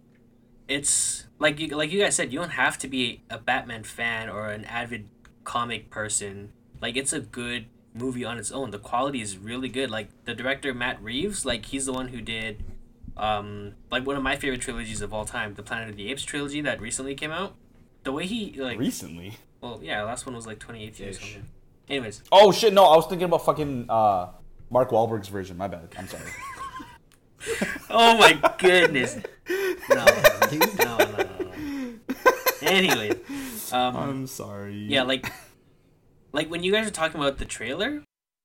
it's 0.68 1.26
like 1.40 1.60
you 1.60 1.68
like 1.70 1.92
you 1.92 2.02
guys 2.02 2.16
said, 2.16 2.32
you 2.34 2.40
don't 2.40 2.52
have 2.52 2.78
to 2.80 2.88
be 2.88 3.22
a 3.30 3.38
Batman 3.38 3.84
fan 3.84 4.30
or 4.30 4.50
an 4.50 4.66
avid 4.66 5.08
comic 5.44 5.90
person. 5.90 6.52
Like 6.82 6.96
it's 6.98 7.14
a 7.14 7.20
good 7.20 7.66
movie 7.94 8.26
on 8.26 8.38
its 8.38 8.52
own. 8.52 8.72
The 8.72 8.80
quality 8.80 9.22
is 9.22 9.38
really 9.38 9.70
good. 9.70 9.90
Like 9.90 10.10
the 10.26 10.34
director 10.36 10.74
Matt 10.74 11.02
Reeves, 11.02 11.46
like 11.46 11.66
he's 11.66 11.86
the 11.86 11.94
one 11.94 12.10
who 12.10 12.22
did 12.22 12.64
um 13.16 13.74
like 13.90 14.06
one 14.06 14.16
of 14.16 14.22
my 14.24 14.36
favorite 14.36 14.62
trilogies 14.62 15.02
of 15.02 15.14
all 15.14 15.26
time, 15.26 15.54
the 15.56 15.64
Planet 15.64 15.90
of 15.90 15.96
the 15.96 16.10
Apes 16.12 16.24
trilogy 16.24 16.62
that 16.62 16.80
recently 16.82 17.16
came 17.16 17.32
out. 17.32 17.56
The 18.04 18.12
way 18.12 18.26
he 18.26 18.54
like 18.60 18.78
Recently. 18.80 19.38
well 19.62 19.80
yeah, 19.84 20.04
last 20.04 20.26
one 20.26 20.36
was 20.36 20.46
like 20.46 20.60
2018 20.60 21.08
or 21.08 21.14
something. 21.14 21.46
Anyways, 21.90 22.22
Oh 22.32 22.52
shit! 22.52 22.74
No, 22.74 22.84
I 22.86 22.96
was 22.98 23.08
thinking 23.08 23.26
about 23.26 23.46
fucking 23.46 23.86
uh, 23.90 24.28
Mark 24.70 24.90
Wahlberg's 24.92 25.30
version. 25.30 25.56
My 25.58 25.68
bad. 25.70 25.88
I'm 25.98 26.08
sorry. 26.08 26.24
Oh 27.90 28.18
my 28.18 28.34
goodness. 28.58 29.18
No, 29.90 30.04
no, 30.80 30.98
no, 30.98 31.06
no, 31.06 31.26
no. 31.48 31.94
Anyway, 32.62 33.12
um, 33.72 33.96
I'm 33.96 34.28
sorry. 34.28 34.74
yeah, 34.76 35.04
like, 35.04 35.32
like 36.34 36.50
when 36.50 36.64
you 36.64 36.72
guys 36.72 36.88
are 36.88 36.92
talking 36.92 37.20
about 37.20 37.38
the 37.38 37.46
trailer, 37.46 38.04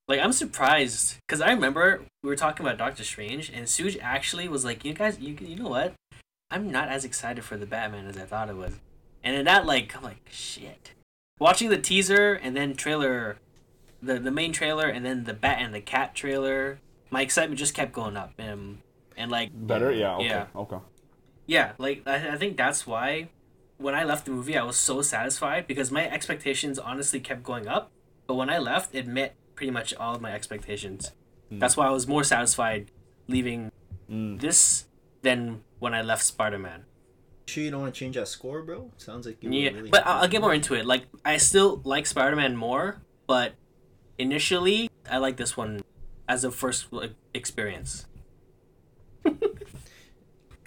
like 0.09 0.21
I'm 0.21 0.33
surprised 0.33 1.17
because 1.27 1.41
I 1.41 1.51
remember 1.53 2.03
we 2.23 2.29
were 2.29 2.37
talking 2.37 2.65
about 2.65 2.79
Doctor 2.79 3.05
Strange 3.05 3.51
and 3.51 3.67
Suge 3.67 3.99
actually 4.03 4.49
was 4.49 4.65
like, 4.65 4.85
"You 4.85 4.95
guys, 4.95 5.19
you 5.19 5.37
you 5.41 5.57
know 5.57 5.69
what? 5.69 5.95
I'm 6.51 6.71
not 6.71 6.89
as 6.89 7.05
excited 7.05 7.45
for 7.45 7.57
the 7.57 7.67
Batman 7.67 8.07
as 8.07 8.17
I 8.17 8.25
thought 8.25 8.51
it 8.51 8.57
was." 8.57 8.75
And 9.25 9.37
in 9.37 9.45
that, 9.47 9.67
like, 9.67 9.97
I'm 9.97 10.03
like, 10.03 10.29
shit. 10.31 10.93
Watching 11.39 11.71
the 11.71 11.79
teaser 11.79 12.35
and 12.35 12.57
then 12.57 12.75
trailer, 12.75 13.39
the 14.03 14.19
the 14.19 14.31
main 14.31 14.53
trailer 14.53 14.87
and 14.89 15.05
then 15.05 15.25
the 15.25 15.35
Bat 15.35 15.59
and 15.61 15.75
the 15.75 15.81
Cat 15.81 16.15
trailer, 16.15 16.79
my 17.11 17.23
excitement 17.23 17.59
just 17.59 17.75
kept 17.75 17.93
going 17.93 18.17
up. 18.17 18.33
And 18.39 18.79
and 19.17 19.31
like 19.31 19.51
Better. 19.53 19.93
Yeah. 19.93 20.17
Okay. 20.17 20.27
Yeah. 20.27 20.47
Okay. 20.55 20.79
Yeah, 21.47 21.73
like 21.79 22.03
I, 22.07 22.31
I 22.31 22.37
think 22.37 22.57
that's 22.57 22.87
why 22.87 23.29
when 23.79 23.95
I 23.95 24.05
left 24.05 24.25
the 24.27 24.31
movie, 24.31 24.57
I 24.57 24.63
was 24.63 24.77
so 24.77 25.03
satisfied 25.03 25.67
because 25.67 25.91
my 25.91 26.09
expectations 26.09 26.79
honestly 26.79 27.21
kept 27.21 27.43
going 27.43 27.67
up. 27.67 27.91
But 28.27 28.35
when 28.35 28.49
I 28.49 28.59
left, 28.59 28.95
it 28.95 29.07
met 29.07 29.35
pretty 29.55 29.71
much 29.71 29.93
all 29.95 30.15
of 30.15 30.21
my 30.21 30.33
expectations. 30.33 31.13
Hmm. 31.49 31.59
That's 31.59 31.77
why 31.77 31.87
I 31.87 31.91
was 31.91 32.07
more 32.07 32.25
satisfied 32.25 32.91
leaving 33.29 33.73
this 34.09 34.87
than 35.23 35.63
when 35.79 35.95
I 35.95 36.03
left 36.03 36.23
Spider 36.23 36.59
Man. 36.59 36.85
Sure, 37.47 37.65
you 37.65 37.71
don't 37.71 37.81
want 37.81 37.95
to 37.95 37.99
change 37.99 38.17
that 38.17 38.29
score, 38.29 38.63
bro? 38.63 38.91
Sounds 38.99 39.27
like 39.27 39.43
you. 39.43 39.51
Yeah, 39.51 39.71
were 39.71 39.77
really 39.79 39.91
but 39.91 40.07
I'll, 40.07 40.23
I'll 40.23 40.29
get 40.29 40.41
more 40.41 40.55
into 40.55 40.75
it. 40.75 40.87
Like 40.87 41.05
I 41.25 41.37
still 41.39 41.81
like 41.85 42.07
Spider 42.07 42.37
Man 42.37 42.57
more, 42.57 43.03
but 43.27 43.55
initially 44.19 44.91
I 45.11 45.19
like 45.19 45.37
this 45.37 45.57
one 45.57 45.83
as 46.29 46.45
a 46.45 46.51
first 46.51 46.93
like, 46.93 47.13
experience. 47.35 48.07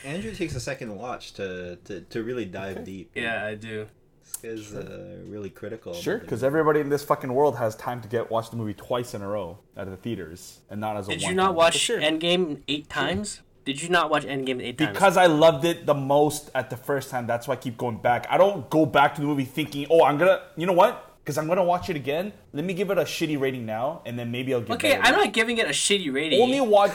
Andrew 0.05 0.33
takes 0.33 0.55
a 0.55 0.59
second 0.59 0.95
watch 0.95 1.33
to 1.33 1.77
to, 1.85 2.01
to 2.01 2.23
really 2.23 2.45
dive 2.45 2.83
deep. 2.85 3.11
Yeah, 3.15 3.45
I 3.45 3.55
do. 3.55 3.87
This 4.23 4.37
guy's 4.37 4.73
uh, 4.73 5.17
really 5.27 5.49
critical. 5.49 5.93
Sure, 5.93 6.17
because 6.17 6.43
everybody 6.43 6.79
in 6.79 6.89
this 6.89 7.03
fucking 7.03 7.31
world 7.31 7.57
has 7.57 7.75
time 7.75 8.01
to 8.01 8.07
get 8.07 8.31
watch 8.31 8.49
the 8.49 8.55
movie 8.57 8.73
twice 8.73 9.13
in 9.13 9.21
a 9.21 9.27
row 9.27 9.59
at 9.77 9.89
the 9.89 9.97
theaters 9.97 10.59
and 10.69 10.81
not 10.81 10.97
as 10.97 11.07
a 11.07 11.11
Did 11.11 11.21
you 11.21 11.27
one 11.27 11.35
not 11.35 11.45
time. 11.47 11.55
watch 11.55 11.73
For 11.73 11.79
sure. 11.79 11.99
Endgame 11.99 12.61
eight 12.67 12.89
times? 12.89 13.41
Did 13.65 13.81
you 13.81 13.89
not 13.89 14.09
watch 14.11 14.23
Endgame 14.25 14.61
eight 14.61 14.77
times? 14.77 14.93
Because 14.93 15.17
I 15.17 15.25
loved 15.25 15.65
it 15.65 15.85
the 15.85 15.93
most 15.95 16.51
at 16.53 16.69
the 16.69 16.77
first 16.77 17.09
time. 17.09 17.25
That's 17.25 17.47
why 17.47 17.53
I 17.53 17.57
keep 17.57 17.77
going 17.77 17.97
back. 17.97 18.27
I 18.29 18.37
don't 18.37 18.69
go 18.69 18.85
back 18.85 19.15
to 19.15 19.21
the 19.21 19.27
movie 19.27 19.45
thinking, 19.45 19.87
oh, 19.89 20.03
I'm 20.03 20.17
gonna, 20.17 20.41
you 20.55 20.67
know 20.67 20.73
what? 20.73 21.17
Because 21.23 21.39
I'm 21.39 21.47
gonna 21.47 21.63
watch 21.63 21.89
it 21.89 21.95
again. 21.95 22.31
Let 22.53 22.63
me 22.65 22.73
give 22.75 22.91
it 22.91 22.99
a 22.99 23.03
shitty 23.03 23.39
rating 23.39 23.65
now, 23.65 24.01
and 24.05 24.17
then 24.19 24.29
maybe 24.31 24.53
I'll 24.53 24.61
give. 24.61 24.71
Okay, 24.75 24.95
I'm 24.95 25.15
not 25.15 25.33
giving 25.33 25.57
it 25.57 25.65
a 25.65 25.71
shitty 25.71 26.13
rating. 26.13 26.41
only 26.41 26.61
watch, 26.61 26.91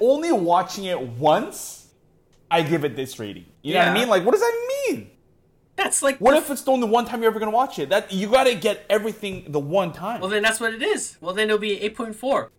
only 0.00 0.32
watching 0.32 0.84
it 0.84 0.98
once. 1.00 1.83
I 2.54 2.62
give 2.62 2.84
it 2.84 2.94
this 2.94 3.18
rating. 3.18 3.46
You 3.62 3.74
know 3.74 3.80
what 3.80 3.88
I 3.88 3.94
mean? 3.94 4.08
Like, 4.08 4.24
what 4.24 4.32
does 4.32 4.40
that 4.40 4.84
mean? 4.88 5.10
That's 5.76 6.02
like 6.02 6.18
What 6.18 6.36
if 6.36 6.50
it's 6.50 6.62
the 6.62 6.70
only 6.70 6.88
one 6.88 7.04
time 7.04 7.20
you're 7.20 7.30
ever 7.30 7.40
gonna 7.40 7.50
watch 7.50 7.78
it? 7.78 7.88
That 7.88 8.12
you 8.12 8.30
gotta 8.30 8.54
get 8.54 8.86
everything 8.88 9.46
the 9.48 9.58
one 9.58 9.92
time. 9.92 10.20
Well, 10.20 10.30
then 10.30 10.42
that's 10.42 10.60
what 10.60 10.72
it 10.72 10.82
is. 10.82 11.16
Well, 11.20 11.34
then 11.34 11.48
it'll 11.48 11.58
be 11.58 11.80
eight 11.82 11.96
point 11.96 12.14
four. 12.14 12.52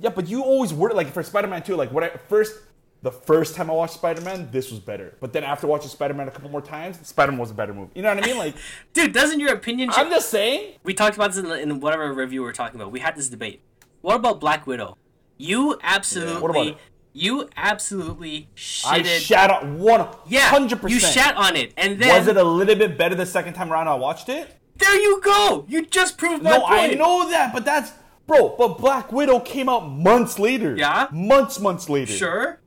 Yeah, 0.00 0.10
but 0.10 0.28
you 0.28 0.42
always 0.42 0.72
were 0.72 0.90
like 0.90 1.08
for 1.12 1.22
Spider-Man 1.22 1.62
2, 1.62 1.76
like 1.76 1.92
what 1.92 2.02
I 2.02 2.10
first 2.28 2.54
the 3.02 3.10
first 3.10 3.56
time 3.56 3.68
I 3.68 3.74
watched 3.74 3.94
Spider-Man, 3.94 4.48
this 4.52 4.70
was 4.70 4.78
better. 4.78 5.16
But 5.20 5.32
then 5.32 5.42
after 5.42 5.66
watching 5.66 5.88
Spider-Man 5.88 6.28
a 6.28 6.30
couple 6.30 6.50
more 6.50 6.62
times, 6.62 7.04
Spider-Man 7.06 7.40
was 7.40 7.50
a 7.50 7.54
better 7.54 7.74
movie. 7.74 7.90
You 7.96 8.02
know 8.02 8.14
what 8.14 8.22
I 8.22 8.26
mean? 8.26 8.38
Like 8.38 8.54
Dude, 8.92 9.12
doesn't 9.12 9.40
your 9.40 9.52
opinion? 9.52 9.88
Change? 9.90 9.98
I'm 9.98 10.10
just 10.10 10.30
saying. 10.30 10.76
we 10.84 10.94
talked 10.94 11.16
about 11.16 11.32
this 11.32 11.44
in, 11.44 11.50
in 11.50 11.80
whatever 11.80 12.12
review 12.12 12.42
we 12.42 12.48
are 12.48 12.52
talking 12.52 12.80
about. 12.80 12.92
We 12.92 13.00
had 13.00 13.16
this 13.16 13.28
debate. 13.28 13.60
What 14.02 14.14
about 14.16 14.40
Black 14.40 14.66
Widow? 14.66 14.96
You 15.36 15.78
absolutely, 15.82 16.68
it? 16.68 16.76
You 17.12 17.48
absolutely 17.56 18.48
shit 18.54 19.00
it. 19.00 19.06
I 19.06 19.18
shat 19.18 19.50
on 19.50 19.78
one 19.78 20.08
yeah, 20.28 20.48
hundred 20.48 20.80
percent. 20.80 20.92
you 21.02 21.08
shat 21.08 21.36
on 21.36 21.56
it, 21.56 21.72
and 21.76 21.98
then 22.00 22.08
Was 22.18 22.26
it 22.28 22.36
a 22.36 22.42
little 22.44 22.74
bit 22.76 22.96
better 22.96 23.14
the 23.14 23.26
second 23.26 23.54
time 23.54 23.72
around 23.72 23.88
I 23.88 23.94
watched 23.94 24.28
it? 24.28 24.58
there 24.76 24.96
you 25.00 25.20
go. 25.22 25.64
You 25.68 25.84
just 25.86 26.18
proved 26.18 26.42
my 26.42 26.50
No, 26.50 26.60
point. 26.60 26.72
I 26.72 26.86
know 26.94 27.28
that, 27.30 27.52
but 27.52 27.64
that's 27.64 27.92
bro. 28.26 28.54
But 28.58 28.78
Black 28.78 29.12
Widow 29.12 29.38
came 29.40 29.68
out 29.68 29.80
months 29.88 30.38
later. 30.38 30.74
Yeah? 30.76 31.06
months, 31.12 31.60
months 31.60 31.88
later. 31.88 32.12
Sure, 32.12 32.60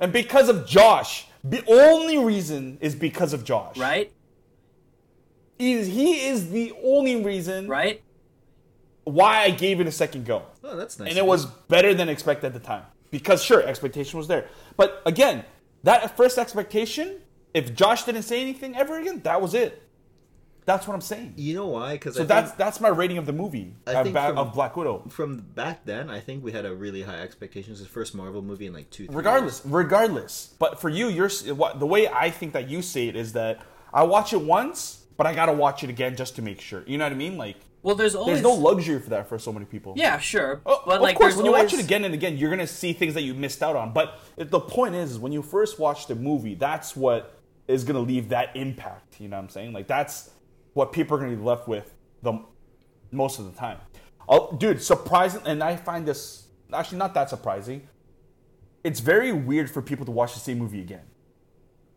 And 0.00 0.12
because 0.12 0.48
of 0.48 0.66
Josh, 0.66 1.26
the 1.44 1.62
only 1.68 2.18
reason 2.18 2.78
is 2.80 2.94
because 2.96 3.32
of 3.34 3.44
Josh. 3.44 3.76
right, 3.76 4.10
He 5.58 5.74
is, 5.74 5.86
he 5.88 6.26
is 6.26 6.50
the 6.50 6.72
only 6.82 7.22
reason 7.22 7.68
right. 7.68 8.02
why 9.04 9.42
I 9.42 9.50
gave 9.50 9.78
it 9.80 9.86
a 9.86 9.92
second 9.92 10.24
go. 10.24 10.42
Oh, 10.64 10.76
that's 10.76 10.98
nice. 10.98 11.10
and 11.10 11.18
it 11.18 11.26
was 11.26 11.44
better 11.46 11.92
than 11.94 12.08
expected 12.08 12.46
at 12.48 12.52
the 12.54 12.58
time 12.66 12.84
because 13.18 13.40
sure 13.50 13.60
expectation 13.72 14.14
was 14.18 14.26
there 14.32 14.44
but 14.76 14.88
again 15.06 15.36
that 15.88 16.16
first 16.16 16.36
expectation 16.44 17.06
if 17.60 17.64
josh 17.80 18.00
didn't 18.08 18.22
say 18.30 18.38
anything 18.46 18.70
ever 18.76 18.94
again 19.00 19.20
that 19.28 19.40
was 19.40 19.54
it 19.54 19.72
that's 20.66 20.86
what 20.88 20.94
i'm 20.94 21.00
saying 21.12 21.32
You 21.36 21.54
know 21.58 21.66
why? 21.76 21.90
Because 21.92 22.14
so 22.16 22.24
that's 22.24 22.52
that's 22.62 22.78
my 22.80 22.88
rating 22.88 23.18
of 23.18 23.26
the 23.26 23.32
movie 23.42 23.74
I 23.86 23.92
uh, 23.94 24.02
think 24.02 24.14
ba- 24.14 24.28
from- 24.28 24.38
of 24.38 24.54
black 24.54 24.72
widow 24.78 24.96
from 25.10 25.28
back 25.62 25.84
then. 25.84 26.08
I 26.08 26.20
think 26.26 26.42
we 26.42 26.52
had 26.58 26.64
a 26.64 26.74
really 26.84 27.02
high 27.02 27.20
expectations. 27.28 27.76
The 27.80 27.86
first 27.98 28.14
Marvel 28.14 28.40
movie 28.50 28.66
in 28.66 28.72
like 28.72 28.88
two. 28.90 29.06
regardless 29.10 29.60
regardless 29.66 30.54
but 30.58 30.80
for 30.80 30.88
you 30.88 31.08
you're 31.08 31.28
what 31.62 31.80
the 31.80 31.86
way 31.94 32.08
i 32.08 32.28
think 32.30 32.50
that 32.54 32.66
you 32.72 32.80
say 32.82 33.08
it 33.08 33.16
is 33.24 33.32
that 33.34 33.54
i 33.92 34.02
watch 34.02 34.32
it 34.32 34.40
once 34.58 35.04
but 35.18 35.26
i 35.26 35.34
gotta 35.40 35.52
watch 35.64 35.84
it 35.84 35.90
again 35.90 36.16
just 36.16 36.34
to 36.36 36.42
make 36.42 36.60
sure 36.68 36.82
you 36.86 36.96
know 36.98 37.04
what 37.04 37.12
i 37.12 37.16
mean 37.26 37.36
like 37.36 37.58
Well, 37.84 37.94
there's 37.94 38.14
always 38.14 38.40
there's 38.40 38.42
no 38.42 38.54
luxury 38.54 38.98
for 38.98 39.10
that 39.10 39.28
for 39.28 39.38
so 39.38 39.52
many 39.52 39.66
people 39.66 39.92
yeah, 39.94 40.18
sure, 40.18 40.62
Oh, 40.64 40.82
but 40.86 40.96
of 40.96 41.02
like 41.02 41.16
course, 41.16 41.36
when 41.36 41.44
you 41.44 41.54
always, 41.54 41.70
watch 41.70 41.78
it 41.78 41.84
again 41.84 42.04
and 42.06 42.14
again, 42.14 42.38
you're 42.38 42.48
gonna 42.48 42.66
see 42.66 42.94
things 42.94 43.12
that 43.12 43.22
you 43.22 43.34
missed 43.34 43.62
out 43.62 43.76
on. 43.76 43.92
But 43.92 44.20
the 44.38 44.58
point 44.58 44.94
is, 44.94 45.12
is 45.12 45.18
when 45.18 45.32
you 45.32 45.42
first 45.42 45.78
watch 45.78 46.06
the 46.06 46.14
movie, 46.14 46.54
that's 46.54 46.96
what 46.96 47.38
is 47.68 47.84
gonna 47.84 48.00
leave 48.00 48.30
that 48.30 48.56
impact. 48.56 49.20
You 49.20 49.28
know 49.28 49.36
what 49.36 49.42
I'm 49.42 49.48
saying? 49.50 49.74
Like 49.74 49.86
that's 49.86 50.30
what 50.72 50.92
people 50.92 51.14
are 51.16 51.20
gonna 51.20 51.36
be 51.36 51.42
left 51.42 51.68
with 51.68 51.94
the 52.22 52.42
most 53.12 53.38
of 53.38 53.44
the 53.44 53.52
time. 53.52 53.78
Oh, 54.26 54.56
dude, 54.56 54.80
surprising, 54.82 55.42
and 55.44 55.62
I 55.62 55.76
find 55.76 56.06
this 56.06 56.46
actually 56.72 56.98
not 56.98 57.12
that 57.12 57.28
surprising. 57.28 57.86
It's 58.82 59.00
very 59.00 59.30
weird 59.30 59.70
for 59.70 59.82
people 59.82 60.06
to 60.06 60.10
watch 60.10 60.32
the 60.32 60.40
same 60.40 60.58
movie 60.58 60.80
again. 60.80 61.04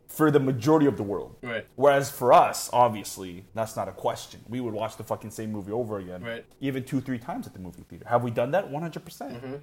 For 0.07 0.31
the 0.31 0.39
majority 0.39 0.85
of 0.87 0.95
the 0.97 1.03
world, 1.03 1.35
Right. 1.43 1.65
Whereas 1.75 2.09
for 2.09 2.31
us, 2.33 2.69
obviously, 2.71 3.45
that's 3.53 3.75
not 3.75 3.87
a 3.89 3.91
question. 3.91 4.39
We 4.47 4.61
would 4.61 4.73
watch 4.73 4.95
the 4.97 5.03
fucking 5.03 5.31
same 5.31 5.51
movie 5.51 5.71
over 5.73 5.99
again, 5.99 6.23
Right. 6.23 6.45
even 6.61 6.83
two, 6.85 7.01
three 7.01 7.19
times 7.19 7.45
at 7.45 7.53
the 7.53 7.59
movie 7.59 7.83
theater. 7.89 8.05
Have 8.07 8.23
we 8.23 8.31
done 8.31 8.51
that? 8.51 8.69
One 8.69 8.81
hundred 8.81 9.03
percent. 9.05 9.33
Mm-hmm. 9.33 9.55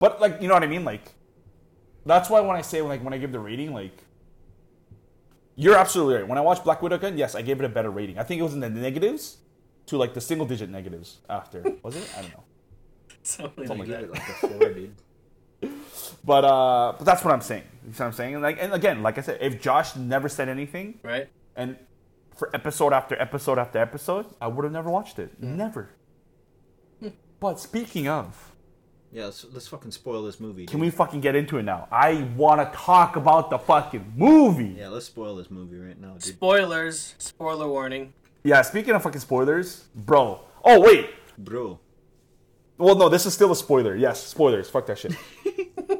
But 0.00 0.20
like, 0.20 0.42
you 0.42 0.48
know 0.48 0.54
what 0.54 0.64
I 0.64 0.66
mean? 0.66 0.84
Like, 0.84 1.12
that's 2.04 2.28
why 2.28 2.40
when 2.40 2.56
I 2.56 2.62
say 2.62 2.82
like 2.82 3.02
when 3.04 3.14
I 3.14 3.18
give 3.18 3.32
the 3.32 3.38
rating, 3.38 3.72
like, 3.72 3.96
you're 5.54 5.76
absolutely 5.76 6.16
right. 6.16 6.28
When 6.28 6.36
I 6.36 6.42
watched 6.42 6.64
Black 6.64 6.82
Widow 6.82 6.96
again, 6.96 7.16
yes, 7.16 7.34
I 7.34 7.42
gave 7.42 7.60
it 7.60 7.64
a 7.64 7.68
better 7.68 7.90
rating. 7.90 8.18
I 8.18 8.22
think 8.24 8.40
it 8.40 8.42
was 8.42 8.52
in 8.54 8.60
the 8.60 8.68
negatives 8.68 9.38
to 9.86 9.96
like 9.96 10.12
the 10.14 10.20
single 10.20 10.46
digit 10.46 10.68
negatives 10.68 11.18
after. 11.30 11.62
Was 11.82 11.96
it? 11.96 12.10
I 12.16 12.22
don't 12.22 12.32
know. 12.32 12.42
something 13.22 13.66
Something 13.66 13.88
like 13.88 13.88
Give 13.88 13.96
that. 13.98 14.04
it 14.04 14.10
like 14.12 14.28
a 14.28 14.32
four, 14.58 14.74
dude. 14.74 14.94
But 16.26 16.44
uh, 16.44 16.94
but 16.98 17.04
that's 17.04 17.24
what 17.24 17.32
I'm 17.32 17.40
saying. 17.40 17.62
You 17.86 17.92
see 17.92 18.00
what 18.02 18.06
I'm 18.08 18.12
saying? 18.12 18.40
Like, 18.42 18.58
and 18.60 18.72
again, 18.74 19.02
like 19.02 19.16
I 19.16 19.20
said, 19.22 19.38
if 19.40 19.60
Josh 19.62 19.94
never 19.96 20.28
said 20.28 20.48
anything, 20.48 20.98
right? 21.02 21.28
and 21.54 21.76
for 22.36 22.50
episode 22.52 22.92
after 22.92 23.18
episode 23.20 23.58
after 23.58 23.78
episode, 23.78 24.26
I 24.40 24.48
would 24.48 24.64
have 24.64 24.72
never 24.72 24.90
watched 24.90 25.18
it. 25.18 25.40
Never. 25.40 25.90
But 27.38 27.60
speaking 27.60 28.08
of, 28.08 28.52
Yeah, 29.12 29.26
let's, 29.26 29.44
let's 29.52 29.68
fucking 29.68 29.90
spoil 29.90 30.24
this 30.24 30.40
movie. 30.40 30.64
can 30.66 30.80
we 30.80 30.88
fucking 30.90 31.20
get 31.20 31.36
into 31.36 31.58
it 31.58 31.64
now? 31.64 31.86
I 31.92 32.26
want 32.34 32.60
to 32.60 32.76
talk 32.76 33.16
about 33.16 33.50
the 33.50 33.58
fucking 33.58 34.14
movie. 34.16 34.74
Yeah, 34.78 34.88
let's 34.88 35.06
spoil 35.06 35.36
this 35.36 35.50
movie 35.50 35.76
right 35.78 36.00
now, 36.00 36.14
dude. 36.14 36.24
Spoilers. 36.24 37.14
Spoiler 37.18 37.68
warning. 37.68 38.14
Yeah, 38.42 38.62
speaking 38.62 38.94
of 38.94 39.02
fucking 39.02 39.20
spoilers, 39.20 39.84
bro. 39.94 40.40
Oh, 40.64 40.80
wait. 40.80 41.10
Bro, 41.38 41.78
Well, 42.78 42.94
no, 42.96 43.08
this 43.10 43.26
is 43.26 43.34
still 43.34 43.52
a 43.52 43.56
spoiler. 43.56 43.94
Yes, 43.94 44.26
spoilers. 44.26 44.70
Fuck 44.70 44.86
that 44.86 44.98
shit. 44.98 45.14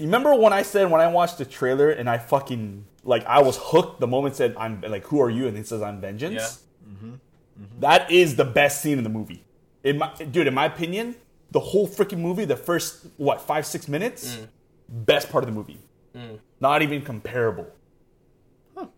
you 0.00 0.06
remember 0.06 0.34
when 0.34 0.54
I 0.54 0.62
said 0.62 0.90
when 0.90 1.02
I 1.02 1.08
watched 1.08 1.36
the 1.36 1.44
trailer 1.44 1.90
and 1.90 2.08
I 2.08 2.16
fucking 2.16 2.86
like 3.04 3.24
I 3.26 3.42
was 3.42 3.58
hooked 3.60 4.00
the 4.00 4.06
moment 4.06 4.34
said 4.34 4.54
I'm 4.56 4.80
like 4.80 5.04
who 5.04 5.20
are 5.20 5.28
you 5.28 5.46
and 5.46 5.56
it 5.58 5.66
says 5.66 5.82
I'm 5.82 6.00
vengeance. 6.00 6.62
Yeah. 6.86 6.92
Mm-hmm. 6.92 7.10
Mm-hmm. 7.10 7.80
That 7.80 8.10
is 8.10 8.36
the 8.36 8.46
best 8.46 8.80
scene 8.80 8.96
in 8.96 9.04
the 9.04 9.10
movie. 9.10 9.44
In 9.84 9.98
my 9.98 10.10
dude, 10.14 10.46
in 10.46 10.54
my 10.54 10.64
opinion, 10.64 11.16
the 11.50 11.60
whole 11.60 11.86
freaking 11.86 12.20
movie, 12.20 12.46
the 12.46 12.56
first 12.56 13.08
what 13.18 13.42
five 13.42 13.66
six 13.66 13.88
minutes, 13.88 14.36
mm. 14.36 14.46
best 14.88 15.30
part 15.30 15.44
of 15.44 15.50
the 15.50 15.54
movie. 15.54 15.78
Mm. 16.16 16.38
Not 16.60 16.80
even 16.80 17.02
comparable. 17.02 17.66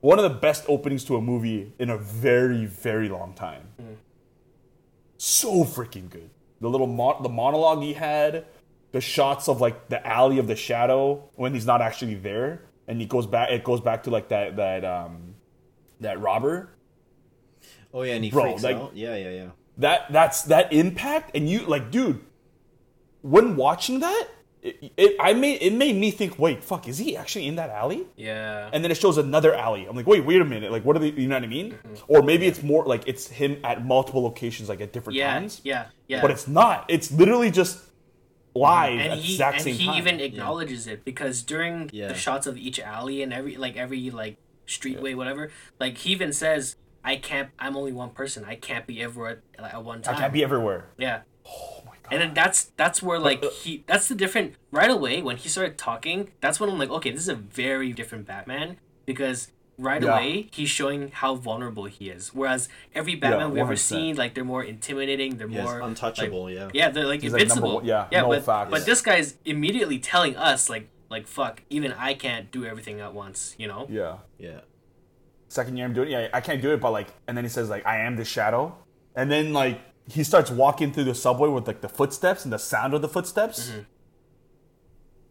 One 0.00 0.20
of 0.20 0.22
the 0.22 0.38
best 0.38 0.64
openings 0.68 1.04
to 1.06 1.16
a 1.16 1.20
movie 1.20 1.72
in 1.80 1.90
a 1.90 1.98
very 1.98 2.64
very 2.66 3.08
long 3.08 3.34
time. 3.34 3.62
Mm. 3.80 3.96
So 5.18 5.64
freaking 5.64 6.08
good. 6.08 6.30
The 6.60 6.70
little 6.70 6.86
mon- 6.86 7.24
the 7.24 7.28
monologue 7.28 7.82
he 7.82 7.94
had, 7.94 8.44
the 8.92 9.00
shots 9.00 9.48
of 9.48 9.60
like 9.60 9.88
the 9.88 10.06
alley 10.06 10.38
of 10.38 10.46
the 10.46 10.56
shadow 10.56 11.28
when 11.34 11.54
he's 11.54 11.66
not 11.66 11.80
actually 11.82 12.14
there, 12.14 12.62
and 12.86 13.00
he 13.00 13.06
goes 13.06 13.26
back. 13.26 13.50
It 13.50 13.64
goes 13.64 13.80
back 13.80 14.04
to 14.04 14.10
like 14.10 14.28
that 14.28 14.56
that 14.56 14.84
um 14.84 15.34
that 16.00 16.20
robber 16.20 16.68
oh 17.94 18.02
yeah, 18.02 18.14
and 18.14 18.24
he 18.24 18.30
Bro, 18.30 18.44
freaks 18.44 18.62
like- 18.62 18.76
out. 18.76 18.96
Yeah, 18.96 19.16
yeah, 19.16 19.30
yeah. 19.30 19.48
that 19.78 20.10
that's 20.12 20.42
that 20.44 20.72
impact 20.72 21.30
and 21.36 21.48
you 21.48 21.60
like 21.60 21.90
dude 21.90 22.20
when 23.22 23.54
watching 23.56 24.00
that 24.00 24.28
it, 24.62 24.92
it 24.96 25.16
i 25.20 25.32
made 25.32 25.62
it 25.62 25.72
made 25.72 25.94
me 25.96 26.10
think 26.10 26.38
wait 26.38 26.62
fuck 26.64 26.88
is 26.88 26.98
he 26.98 27.16
actually 27.16 27.46
in 27.46 27.56
that 27.56 27.70
alley 27.70 28.04
Yeah. 28.16 28.68
and 28.72 28.82
then 28.82 28.90
it 28.90 28.96
shows 28.96 29.16
another 29.16 29.54
alley 29.54 29.86
i'm 29.88 29.94
like 29.96 30.06
wait 30.06 30.24
wait 30.26 30.40
a 30.40 30.44
minute 30.44 30.70
like 30.72 30.84
what 30.84 30.96
are 30.96 30.98
they 30.98 31.10
you 31.10 31.28
know 31.28 31.36
what 31.36 31.44
i 31.44 31.46
mean 31.46 31.76
or 32.08 32.22
maybe 32.22 32.46
it's 32.46 32.62
more 32.62 32.84
like 32.84 33.04
it's 33.06 33.28
him 33.28 33.58
at 33.64 33.84
multiple 33.84 34.22
locations 34.22 34.68
like 34.68 34.80
at 34.80 34.92
different 34.92 35.16
yeah. 35.16 35.32
times 35.34 35.60
Yeah. 35.64 35.86
Yeah. 36.08 36.20
but 36.20 36.30
it's 36.32 36.46
not 36.48 36.84
it's 36.88 37.10
literally 37.12 37.50
just 37.50 37.78
live 38.54 38.92
and 38.92 39.00
at 39.00 39.16
the 39.16 39.22
he 39.22 39.32
exact 39.34 39.54
and 39.56 39.64
same 39.64 39.74
he 39.74 39.86
time. 39.86 39.96
even 39.98 40.20
acknowledges 40.20 40.86
it 40.86 41.04
because 41.04 41.42
during 41.42 41.88
Yeah. 41.92 42.08
the 42.08 42.14
shots 42.14 42.46
of 42.46 42.56
each 42.58 42.78
alley 42.80 43.22
and 43.22 43.32
every 43.32 43.56
like 43.56 43.76
every 43.76 44.10
like 44.10 44.36
streetway 44.66 45.14
whatever 45.14 45.50
like 45.80 45.98
he 45.98 46.10
even 46.12 46.32
says 46.32 46.76
i 47.04 47.16
can't 47.16 47.50
i'm 47.58 47.76
only 47.76 47.92
one 47.92 48.10
person. 48.10 48.44
I 48.44 48.54
can't 48.54 48.86
be 48.86 49.02
everywhere 49.02 49.42
at, 49.58 49.74
at 49.74 49.84
one 49.84 50.02
time. 50.02 50.16
i 50.16 50.18
can't 50.20 50.32
be 50.32 50.42
everywhere. 50.44 50.86
Yeah. 50.98 51.22
Oh 51.46 51.82
my 51.84 51.92
god. 52.02 52.12
And 52.12 52.20
then 52.20 52.34
that's 52.34 52.64
that's 52.76 53.02
where 53.02 53.18
like 53.18 53.42
uh, 53.42 53.50
he 53.50 53.82
that's 53.86 54.06
the 54.08 54.14
different 54.14 54.54
right 54.70 54.90
away 54.90 55.22
when 55.22 55.36
he 55.36 55.48
started 55.48 55.76
talking 55.78 56.30
that's 56.40 56.60
when 56.60 56.70
i'm 56.70 56.78
like 56.78 56.90
okay 56.90 57.10
this 57.10 57.22
is 57.22 57.28
a 57.28 57.34
very 57.34 57.92
different 57.92 58.26
batman 58.26 58.76
because 59.06 59.50
right 59.78 60.02
Yeah. 60.02 60.12
away 60.14 60.48
he's 60.52 60.68
showing 60.68 61.10
how 61.12 61.34
vulnerable 61.34 61.84
he 61.86 62.10
is. 62.10 62.34
Whereas 62.34 62.68
every 62.94 63.14
Batman 63.14 63.50
we've 63.50 63.62
ever 63.62 63.76
seen, 63.76 64.16
like 64.16 64.34
they're 64.34 64.44
more 64.44 64.62
intimidating, 64.62 65.36
they're 65.38 65.48
Yes, 65.48 65.64
more 65.64 65.80
like, 65.80 65.88
untouchable. 65.88 66.50
yeah. 66.50 66.68
yeah, 66.74 66.90
they're 66.90 67.06
like 67.06 67.22
He's 67.22 67.32
like 67.32 67.42
invincible. 67.42 67.74
one- 67.76 67.84
yeah, 67.84 68.06
yeah, 68.12 68.22
no 68.22 68.28
but 68.28 68.44
facts. 68.44 68.70
but 68.70 68.84
this 68.86 69.00
guy's 69.00 69.36
immediately 69.44 69.98
telling 69.98 70.36
us 70.36 70.68
like 70.70 70.88
like 71.10 71.26
fuck, 71.26 71.62
even 71.68 71.92
I 71.92 72.14
can't 72.14 72.50
do 72.50 72.64
everything 72.64 73.00
at 73.00 73.12
once. 73.14 73.54
You 73.58 73.68
know? 73.68 73.86
Yeah. 73.90 74.18
Yeah. 74.38 74.60
Second 75.48 75.76
year 75.76 75.84
I'm 75.86 75.92
doing 75.92 76.08
it. 76.08 76.12
Yeah, 76.12 76.28
I 76.32 76.40
can't 76.40 76.62
do 76.62 76.72
it, 76.72 76.80
but 76.80 76.90
like, 76.92 77.08
and 77.26 77.36
then 77.36 77.44
he 77.44 77.50
says 77.50 77.68
like, 77.68 77.84
I 77.86 77.98
am 77.98 78.16
the 78.16 78.24
shadow, 78.24 78.74
and 79.14 79.30
then 79.30 79.52
like 79.52 79.78
he 80.08 80.24
starts 80.24 80.50
walking 80.50 80.92
through 80.92 81.04
the 81.04 81.14
subway 81.14 81.48
with 81.50 81.66
like 81.66 81.80
the 81.82 81.88
footsteps 81.88 82.44
and 82.44 82.52
the 82.52 82.58
sound 82.58 82.94
of 82.94 83.02
the 83.02 83.08
footsteps. 83.08 83.68
Mm-hmm. 83.70 83.80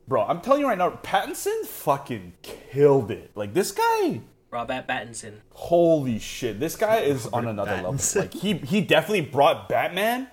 Bro, 0.08 0.24
I'm 0.24 0.42
telling 0.42 0.62
you 0.62 0.68
right 0.68 0.78
now, 0.78 0.90
Pattinson 1.04 1.66
fucking 1.66 2.34
killed 2.42 3.12
it. 3.12 3.32
Like 3.36 3.54
this 3.54 3.72
guy, 3.72 4.22
Robert 4.50 4.88
Pattinson. 4.88 5.36
holy 5.52 6.20
shit, 6.20 6.60
this 6.60 6.76
guy 6.76 6.98
is 6.98 7.28
on 7.28 7.48
another 7.48 7.76
level. 7.76 7.98
Like 8.16 8.34
he 8.34 8.54
he 8.56 8.82
definitely 8.82 9.22
brought 9.22 9.70
Batman 9.70 10.28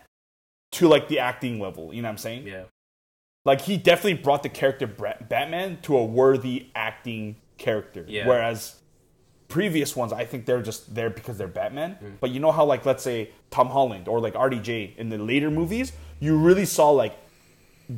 to 0.72 0.88
like 0.88 1.08
the 1.08 1.20
acting 1.20 1.60
level. 1.60 1.94
You 1.94 2.02
know 2.02 2.08
what 2.08 2.12
I'm 2.12 2.18
saying? 2.18 2.46
Yeah. 2.46 2.64
Like 3.44 3.62
he 3.62 3.76
definitely 3.76 4.14
brought 4.14 4.42
the 4.42 4.48
character 4.48 4.86
Bra- 4.86 5.14
Batman 5.26 5.78
to 5.82 5.96
a 5.96 6.04
worthy 6.04 6.68
acting 6.74 7.36
character. 7.56 8.04
Yeah. 8.08 8.26
Whereas 8.26 8.76
previous 9.48 9.96
ones, 9.96 10.12
I 10.12 10.24
think 10.24 10.44
they're 10.44 10.62
just 10.62 10.94
there 10.94 11.08
because 11.08 11.38
they're 11.38 11.48
Batman. 11.48 11.96
Mm. 12.02 12.12
But 12.20 12.30
you 12.30 12.40
know 12.40 12.52
how 12.52 12.64
like 12.64 12.84
let's 12.84 13.02
say 13.02 13.30
Tom 13.50 13.68
Holland 13.68 14.08
or 14.08 14.20
like 14.20 14.34
RDJ 14.34 14.96
in 14.96 15.08
the 15.08 15.18
later 15.18 15.50
movies, 15.50 15.92
you 16.20 16.36
really 16.36 16.66
saw 16.66 16.90
like 16.90 17.16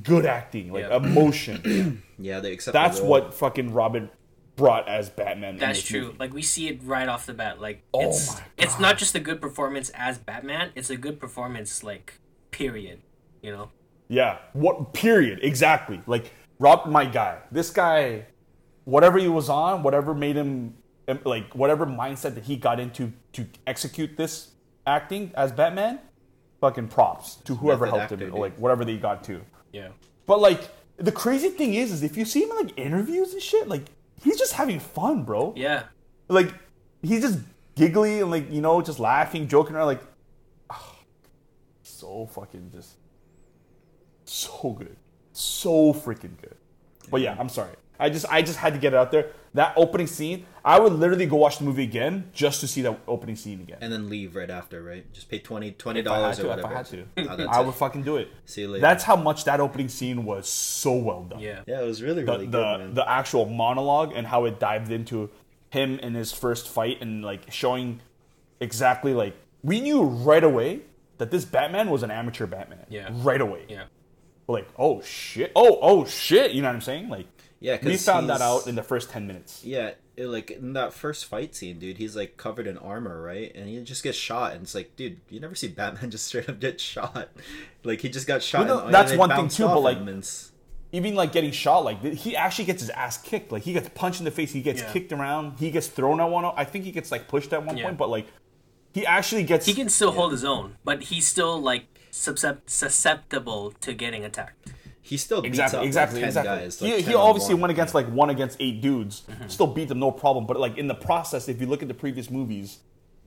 good 0.02 0.26
acting, 0.26 0.72
like 0.72 0.84
Yeah. 0.88 0.96
emotion. 0.96 2.02
Yeah, 2.22 2.40
they 2.40 2.52
accept. 2.52 2.74
the 2.74 2.78
That's 2.78 3.00
role. 3.00 3.08
what 3.08 3.32
fucking 3.34 3.72
Robin 3.72 4.10
brought 4.56 4.86
as 4.88 5.08
Batman. 5.08 5.54
in 5.54 5.56
That's 5.60 5.78
this 5.80 5.88
true. 5.88 6.02
movie. 6.08 6.16
Like 6.18 6.34
we 6.34 6.42
see 6.42 6.68
it 6.68 6.80
right 6.82 7.08
off 7.08 7.24
the 7.24 7.32
bat. 7.32 7.60
Like 7.62 7.82
Oh 7.94 8.10
it's 8.10 8.34
my 8.34 8.44
it's 8.58 8.78
not 8.78 8.98
just 8.98 9.14
a 9.14 9.20
good 9.20 9.40
performance 9.40 9.88
as 9.94 10.18
Batman. 10.18 10.70
It's 10.74 10.90
a 10.90 10.96
good 10.98 11.18
performance. 11.18 11.82
Like 11.82 12.20
period. 12.50 13.00
You 13.42 13.52
know. 13.52 13.70
Yeah. 14.08 14.36
What 14.52 14.92
period? 14.92 15.38
Exactly. 15.42 16.02
Like 16.06 16.30
Rob 16.58 16.86
my 16.86 17.06
guy. 17.06 17.38
This 17.50 17.70
guy 17.70 18.26
whatever 18.84 19.18
he 19.18 19.28
was 19.28 19.48
on, 19.48 19.82
whatever 19.82 20.12
made 20.14 20.36
him 20.36 20.74
like 21.24 21.54
whatever 21.54 21.86
mindset 21.86 22.34
that 22.34 22.44
he 22.44 22.56
got 22.56 22.78
into 22.78 23.12
to 23.32 23.46
execute 23.66 24.16
this 24.18 24.50
acting 24.86 25.32
as 25.34 25.52
Batman, 25.52 26.00
fucking 26.60 26.88
props 26.88 27.36
to 27.46 27.54
whoever 27.54 27.86
Method 27.86 27.98
helped 27.98 28.22
him 28.22 28.34
or 28.34 28.40
like 28.40 28.58
whatever 28.58 28.84
they 28.84 28.98
got 28.98 29.24
to. 29.24 29.40
Yeah. 29.72 29.88
But 30.26 30.40
like 30.40 30.60
the 30.96 31.12
crazy 31.12 31.48
thing 31.48 31.74
is 31.74 31.92
is 31.92 32.02
if 32.02 32.16
you 32.16 32.24
see 32.24 32.42
him 32.42 32.50
in 32.50 32.66
like 32.66 32.78
interviews 32.78 33.32
and 33.32 33.42
shit, 33.42 33.68
like 33.68 33.86
he's 34.22 34.38
just 34.38 34.52
having 34.52 34.80
fun, 34.80 35.24
bro. 35.24 35.54
Yeah. 35.56 35.84
Like 36.28 36.52
he's 37.02 37.22
just 37.22 37.38
giggly 37.74 38.20
and 38.20 38.30
like, 38.30 38.50
you 38.50 38.60
know, 38.60 38.80
just 38.82 38.98
laughing, 38.98 39.48
joking 39.48 39.76
around 39.76 39.86
like 39.86 40.02
so 41.82 42.26
fucking 42.26 42.70
just 42.72 42.96
so 44.24 44.76
good. 44.78 44.96
So 45.32 45.92
freaking 45.92 46.40
good. 46.40 46.56
But 47.10 47.20
yeah, 47.22 47.36
I'm 47.38 47.48
sorry. 47.48 47.74
I 47.98 48.10
just 48.10 48.26
I 48.30 48.42
just 48.42 48.58
had 48.58 48.74
to 48.74 48.78
get 48.78 48.92
it 48.92 48.96
out 48.96 49.10
there. 49.10 49.30
That 49.54 49.72
opening 49.76 50.06
scene, 50.06 50.46
I 50.64 50.78
would 50.78 50.92
literally 50.92 51.26
go 51.26 51.36
watch 51.36 51.58
the 51.58 51.64
movie 51.64 51.82
again 51.82 52.30
just 52.32 52.60
to 52.60 52.68
see 52.68 52.82
that 52.82 53.00
opening 53.08 53.34
scene 53.34 53.60
again. 53.60 53.78
And 53.80 53.92
then 53.92 54.08
leave 54.08 54.36
right 54.36 54.48
after, 54.48 54.80
right? 54.80 55.12
Just 55.12 55.28
pay 55.28 55.40
20 55.40 55.68
If 55.68 55.86
I 55.86 55.94
had 55.94 56.04
dollars 56.04 56.38
or 56.38 56.42
to, 56.42 56.48
whatever. 56.48 56.68
if 56.68 56.72
I 56.72 56.76
had 56.76 56.86
to. 56.86 57.06
Oh, 57.18 57.46
I 57.48 57.60
it. 57.60 57.66
would 57.66 57.74
fucking 57.74 58.02
do 58.04 58.16
it. 58.16 58.28
See 58.44 58.60
you 58.60 58.68
later. 58.68 58.80
That's 58.82 59.02
how 59.02 59.16
much 59.16 59.44
that 59.44 59.58
opening 59.58 59.88
scene 59.88 60.24
was 60.24 60.48
so 60.48 60.92
well 60.92 61.24
done. 61.24 61.40
Yeah. 61.40 61.62
yeah, 61.66 61.82
it 61.82 61.86
was 61.86 62.00
really 62.00 62.22
really 62.22 62.46
the, 62.46 62.58
good, 62.58 62.78
man. 62.78 62.94
the 62.94 63.10
actual 63.10 63.46
monologue 63.46 64.12
and 64.14 64.26
how 64.28 64.44
it 64.44 64.60
dived 64.60 64.92
into 64.92 65.30
him 65.70 65.98
in 65.98 66.14
his 66.14 66.30
first 66.32 66.68
fight 66.68 66.98
and 67.00 67.24
like 67.24 67.50
showing 67.50 68.00
exactly 68.60 69.14
like 69.14 69.34
we 69.62 69.80
knew 69.80 70.02
right 70.02 70.44
away 70.44 70.82
that 71.18 71.30
this 71.30 71.44
Batman 71.44 71.90
was 71.90 72.02
an 72.02 72.10
amateur 72.10 72.46
Batman. 72.46 72.86
Yeah. 72.88 73.08
Right 73.12 73.40
away. 73.40 73.64
Yeah. 73.68 73.84
Like, 74.46 74.68
oh 74.78 75.02
shit. 75.02 75.52
Oh, 75.56 75.78
oh 75.82 76.04
shit. 76.04 76.52
You 76.52 76.62
know 76.62 76.68
what 76.68 76.74
I'm 76.76 76.80
saying? 76.80 77.08
Like 77.08 77.26
yeah, 77.60 77.76
'cause 77.76 77.86
we 77.86 77.96
found 77.96 78.28
that 78.30 78.40
out 78.40 78.66
in 78.66 78.74
the 78.74 78.82
first 78.82 79.10
ten 79.10 79.26
minutes. 79.26 79.62
Yeah, 79.64 79.92
it, 80.16 80.26
like 80.26 80.50
in 80.50 80.72
that 80.72 80.92
first 80.92 81.26
fight 81.26 81.54
scene, 81.54 81.78
dude, 81.78 81.98
he's 81.98 82.16
like 82.16 82.36
covered 82.36 82.66
in 82.66 82.76
armor, 82.78 83.22
right? 83.22 83.52
And 83.54 83.68
he 83.68 83.80
just 83.82 84.02
gets 84.02 84.18
shot, 84.18 84.52
and 84.52 84.62
it's 84.62 84.74
like, 84.74 84.96
dude, 84.96 85.20
you 85.28 85.40
never 85.40 85.54
see 85.54 85.68
Batman 85.68 86.10
just 86.16 86.26
straight 86.26 86.48
up 86.48 86.58
get 86.60 86.80
shot. 86.80 87.28
Like 87.84 88.00
he 88.00 88.08
just 88.08 88.26
got 88.26 88.42
shot. 88.42 88.66
Well, 88.66 88.78
no, 88.78 88.84
and, 88.86 88.94
that's 88.94 89.10
and 89.12 89.18
one 89.20 89.28
thing 89.30 89.38
bounced 89.38 89.56
too, 89.56 89.64
but, 89.66 89.80
like, 89.80 89.98
and 89.98 90.28
Even 90.92 91.14
like 91.14 91.32
getting 91.32 91.52
shot, 91.52 91.84
like 91.84 92.02
he 92.02 92.34
actually 92.34 92.64
gets 92.64 92.80
his 92.80 92.90
ass 92.90 93.16
kicked. 93.18 93.52
Like 93.52 93.62
he 93.62 93.72
gets 93.72 93.88
punched 93.90 94.18
in 94.20 94.24
the 94.24 94.30
face, 94.30 94.52
he 94.52 94.60
gets 94.62 94.80
Yeah. 94.82 94.92
kicked 94.92 95.12
around, 95.12 95.58
he 95.58 95.70
gets 95.70 95.86
thrown 95.86 96.20
at 96.20 96.24
one. 96.28 96.44
I 96.56 96.64
think 96.64 96.84
he 96.84 96.90
gets 96.92 97.10
like 97.12 97.28
pushed 97.28 97.52
at 97.52 97.64
one 97.64 97.76
Yeah. 97.76 97.84
point, 97.84 97.98
but 97.98 98.10
like 98.10 98.26
he 98.92 99.06
actually 99.06 99.44
gets. 99.44 99.66
He 99.66 99.74
can 99.74 99.88
still 99.88 100.10
hold 100.12 100.32
his 100.32 100.44
own, 100.44 100.76
but 100.84 101.04
he's 101.04 101.28
still 101.28 101.60
like 101.60 101.84
susceptible 102.10 103.72
to 103.80 103.92
getting 103.94 104.24
attacked. 104.24 104.72
He 105.02 105.16
still 105.16 105.40
beats 105.42 105.50
Exactly, 105.58 105.78
up 105.80 105.84
exactly, 105.86 106.20
like 106.20 106.20
10 106.22 106.28
exactly. 106.28 106.64
guys. 106.64 106.80
Like 106.82 106.90
he 106.94 107.02
10 107.02 107.10
he 107.10 107.14
obviously 107.16 107.54
one. 107.54 107.60
went 107.62 107.70
against 107.72 107.94
like 107.94 108.06
one 108.08 108.30
against 108.30 108.56
eight 108.60 108.80
dudes, 108.80 109.22
Mm-hmm. 109.30 109.48
still 109.48 109.66
beat 109.66 109.88
them 109.88 109.98
no 109.98 110.10
problem. 110.10 110.46
But 110.46 110.58
like 110.60 110.76
in 110.78 110.88
the 110.88 110.94
process, 110.94 111.48
if 111.48 111.60
you 111.60 111.66
look 111.66 111.82
at 111.82 111.88
the 111.88 111.94
previous 111.94 112.30
movies, 112.30 112.78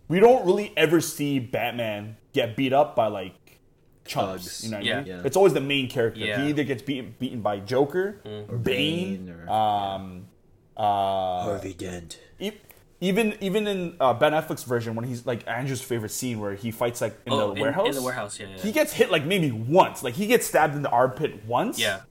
we 0.08 0.20
don't 0.20 0.46
really 0.46 0.72
ever 0.78 1.02
see 1.02 1.40
Batman 1.40 2.18
get 2.34 2.56
beat 2.56 2.74
up 2.74 2.96
by 2.96 3.08
like 3.08 3.34
chumps. 4.06 4.44
Thugs. 4.62 4.64
You 4.66 4.72
know 4.72 4.78
what 4.78 4.86
Yeah. 4.86 4.94
I 4.94 4.98
mean? 5.00 5.08
Yeah. 5.08 5.22
It's 5.26 5.38
always 5.38 5.54
the 5.54 5.62
main 5.62 5.90
character. 5.90 6.20
Yeah. 6.20 6.44
He 6.44 6.50
either 6.50 6.64
gets 6.64 6.82
beaten 6.84 7.16
beaten 7.20 7.42
by 7.42 7.60
Joker, 7.60 8.20
Bane, 8.24 8.62
Bane, 8.62 9.30
or- 9.48 9.50
um, 9.52 10.26
uh, 10.78 11.44
Harvey 11.44 11.74
Dent. 11.74 12.20
Even 13.04 13.36
even 13.42 13.68
in 13.68 13.98
uh, 14.00 14.14
Ben 14.14 14.32
Affleck's 14.32 14.64
version 14.64 14.96
when 14.96 15.04
he's 15.04 15.26
like 15.26 15.46
Andrew's 15.46 15.82
favorite 15.82 16.12
scene 16.12 16.40
where 16.40 16.56
he 16.56 16.72
fights 16.72 17.02
like 17.02 17.20
in 17.26 17.34
oh, 17.34 17.50
the 17.50 17.56
in, 17.56 17.62
warehouse. 17.62 17.88
in 17.90 17.96
the 17.96 18.02
warehouse, 18.02 18.40
yeah, 18.40 18.48
yeah. 18.48 18.62
He 18.62 18.72
gets 18.72 18.94
hit 18.94 19.12
like 19.12 19.26
maybe 19.26 19.52
once. 19.52 20.04
Like 20.04 20.14
he 20.14 20.26
gets 20.26 20.48
stabbed 20.48 20.74
in 20.74 20.84
the 20.84 20.90
armpit 20.90 21.46
once 21.46 21.78
yeah, 21.78 22.02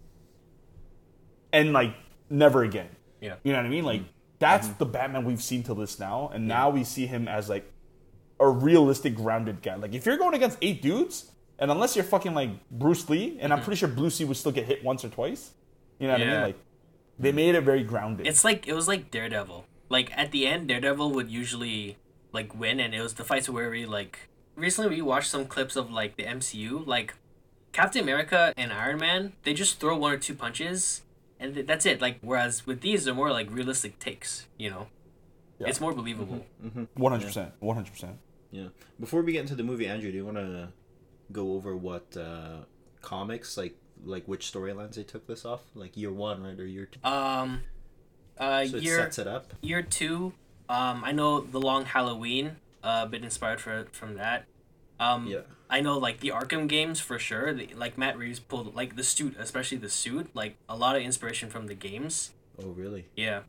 and 1.51 1.73
like 1.73 1.95
never 2.29 2.63
again. 2.63 2.91
yeah. 3.23 3.37
You 3.43 3.53
know 3.53 3.59
what 3.61 3.67
I 3.67 3.71
mean? 3.71 3.85
Like 3.85 4.01
mm-hmm. 4.03 4.11
that's 4.39 4.69
mm-hmm. 4.69 4.79
the 4.79 4.85
Batman 4.85 5.25
we've 5.25 5.43
seen 5.43 5.63
till 5.63 5.77
this 5.77 5.99
now, 5.99 6.31
and 6.35 6.47
now 6.47 6.69
we 6.69 6.85
see 6.85 7.07
him 7.07 7.27
as 7.27 7.49
like 7.49 7.73
a 8.39 8.47
realistic, 8.47 9.15
grounded 9.15 9.63
guy. 9.63 9.77
Like 9.77 9.95
if 9.95 10.05
you're 10.05 10.19
going 10.19 10.35
against 10.35 10.59
eight 10.61 10.83
dudes, 10.83 11.31
and 11.59 11.71
unless 11.71 11.97
you're 11.97 12.05
fucking 12.05 12.35
like 12.35 12.51
Bruce 12.71 13.09
Lee, 13.09 13.39
and 13.41 13.51
I'm 13.51 13.61
mm-hmm. 13.61 13.65
pretty 13.65 13.79
sure 13.79 13.89
Bruce 13.89 14.21
Lee 14.21 14.27
would 14.27 14.37
still 14.37 14.53
get 14.53 14.67
hit 14.67 14.85
once 14.85 15.07
or 15.07 15.09
twice. 15.09 15.53
You 15.99 16.09
know 16.09 16.13
what 16.13 16.23
I 16.23 16.27
mean? 16.27 16.43
Like 16.43 16.59
they 17.19 17.33
made 17.33 17.55
it 17.55 17.63
very 17.63 17.83
grounded. 17.83 18.27
It's 18.27 18.45
like 18.45 18.69
it 18.69 18.75
was 18.75 18.87
like 18.87 19.11
Daredevil. 19.11 19.65
Like 19.93 20.09
at 20.17 20.33
the 20.33 20.47
end, 20.47 20.69
Daredevil 20.69 21.11
would 21.13 21.31
usually 21.31 21.99
like 22.33 22.59
win, 22.59 22.81
and 22.81 22.95
it 22.95 23.03
was 23.03 23.15
the 23.15 23.25
fights 23.25 23.49
where 23.49 23.69
we 23.71 23.85
like. 23.85 24.15
Recently, 24.57 24.89
we 24.97 25.03
watched 25.03 25.31
some 25.31 25.45
clips 25.47 25.77
of 25.77 25.91
like 25.91 26.17
the 26.17 26.25
MCU, 26.25 26.87
like 26.87 27.15
Captain 27.73 28.03
America 28.03 28.53
and 28.57 28.73
Iron 28.73 28.99
Man. 28.99 29.33
They 29.45 29.55
just 29.55 29.81
throw 29.81 29.97
one 29.97 30.13
or 30.13 30.19
two 30.19 30.35
punches, 30.35 31.03
and 31.41 31.55
th- 31.55 31.67
that's 31.67 31.85
it. 31.87 32.01
Like 32.01 32.17
whereas 32.23 32.67
with 32.67 32.81
these, 32.81 33.05
they're 33.05 33.15
more 33.23 33.31
like 33.31 33.49
realistic 33.51 33.99
takes. 33.99 34.47
You 34.59 34.71
know, 34.71 34.87
Yeah. 35.59 35.69
it's 35.69 35.81
more 35.81 35.93
believable. 35.95 36.47
One 36.95 37.13
hundred 37.13 37.27
percent. 37.27 37.53
One 37.61 37.77
hundred 37.77 37.93
percent. 37.93 38.17
Yeah. 38.51 38.69
Before 39.01 39.21
we 39.23 39.33
get 39.33 39.41
into 39.43 39.55
the 39.55 39.63
movie, 39.71 39.87
Andrew, 39.87 40.11
do 40.11 40.17
you 40.17 40.25
want 40.25 40.37
to 40.39 40.69
go 41.33 41.53
over 41.57 41.77
what 41.77 42.07
uh, 42.17 42.65
comics 43.01 43.57
like, 43.57 43.75
like 44.05 44.25
which 44.27 44.51
storylines 44.53 44.95
they 44.95 45.03
took 45.05 45.27
this 45.27 45.45
off? 45.45 45.63
Like 45.75 45.97
year 45.97 46.13
one, 46.13 46.43
right, 46.43 46.59
or 46.59 46.67
year 46.67 46.87
two? 46.93 47.01
Um, 47.09 47.63
uh, 48.39 48.65
So 48.67 48.77
it 48.77 48.83
year 48.83 48.97
sets 48.99 49.19
it 49.19 49.27
up. 49.27 49.53
year 49.61 49.83
two. 49.83 50.33
Um, 50.69 51.03
I 51.05 51.13
know 51.13 51.41
the 51.41 51.61
Long 51.61 51.85
Halloween. 51.85 52.57
Uh, 52.83 53.03
a 53.05 53.09
bit 53.09 53.23
inspired 53.23 53.61
for, 53.61 53.87
from 53.93 54.15
that. 54.17 54.45
Um, 54.99 55.27
Yeah. 55.29 55.41
I 55.71 55.81
know 55.81 55.97
like 55.97 56.21
the 56.21 56.29
Arkham 56.29 56.69
games 56.69 57.01
for 57.01 57.19
sure. 57.19 57.55
The, 57.55 57.69
like 57.75 57.97
Matt 57.97 58.19
Reeves 58.19 58.41
pulled 58.41 58.75
like 58.75 58.97
the 58.97 59.05
suit, 59.05 59.37
especially 59.39 59.79
the 59.79 59.89
suit, 59.89 60.29
like 60.35 60.57
a 60.69 60.77
lot 60.77 60.97
of 60.97 61.03
inspiration 61.03 61.49
from 61.49 61.67
the 61.67 61.75
games. 61.75 62.33
Oh, 62.63 62.69
really? 62.69 63.07
Yeah. 63.17 63.41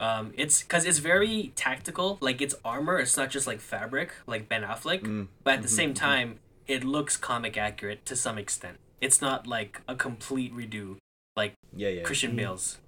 Um, 0.00 0.32
it's 0.36 0.62
because 0.62 0.84
it's 0.86 0.98
very 0.98 1.52
tactical. 1.54 2.16
Like 2.20 2.40
it's 2.40 2.54
armor. 2.64 2.98
It's 2.98 3.16
not 3.16 3.28
just 3.30 3.46
like 3.46 3.60
fabric, 3.60 4.12
like 4.26 4.48
Ben 4.48 4.62
Affleck. 4.62 5.02
Mm, 5.02 5.28
But 5.42 5.54
at 5.54 5.62
the 5.62 5.68
same 5.68 5.92
time, 5.94 6.38
it 6.66 6.82
looks 6.82 7.16
comic 7.16 7.56
accurate 7.58 8.04
to 8.06 8.16
some 8.16 8.38
extent. 8.38 8.78
It's 9.00 9.20
not 9.20 9.46
like 9.46 9.82
a 9.86 9.94
complete 9.94 10.54
redo, 10.54 10.96
like 11.36 11.52
Yeah, 11.76 11.90
yeah. 11.90 12.02
Christian 12.02 12.34
Bale's. 12.36 12.78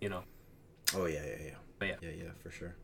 You 0.00 0.08
know. 0.08 0.22
Oh, 0.94 1.06
yeah, 1.06 1.22
yeah, 1.24 1.44
yeah. 1.46 1.54
But 1.78 1.88
yeah. 1.88 1.94
Yeah, 2.02 2.10
yeah, 2.16 2.30
for 2.42 2.50
sure. 2.50 2.74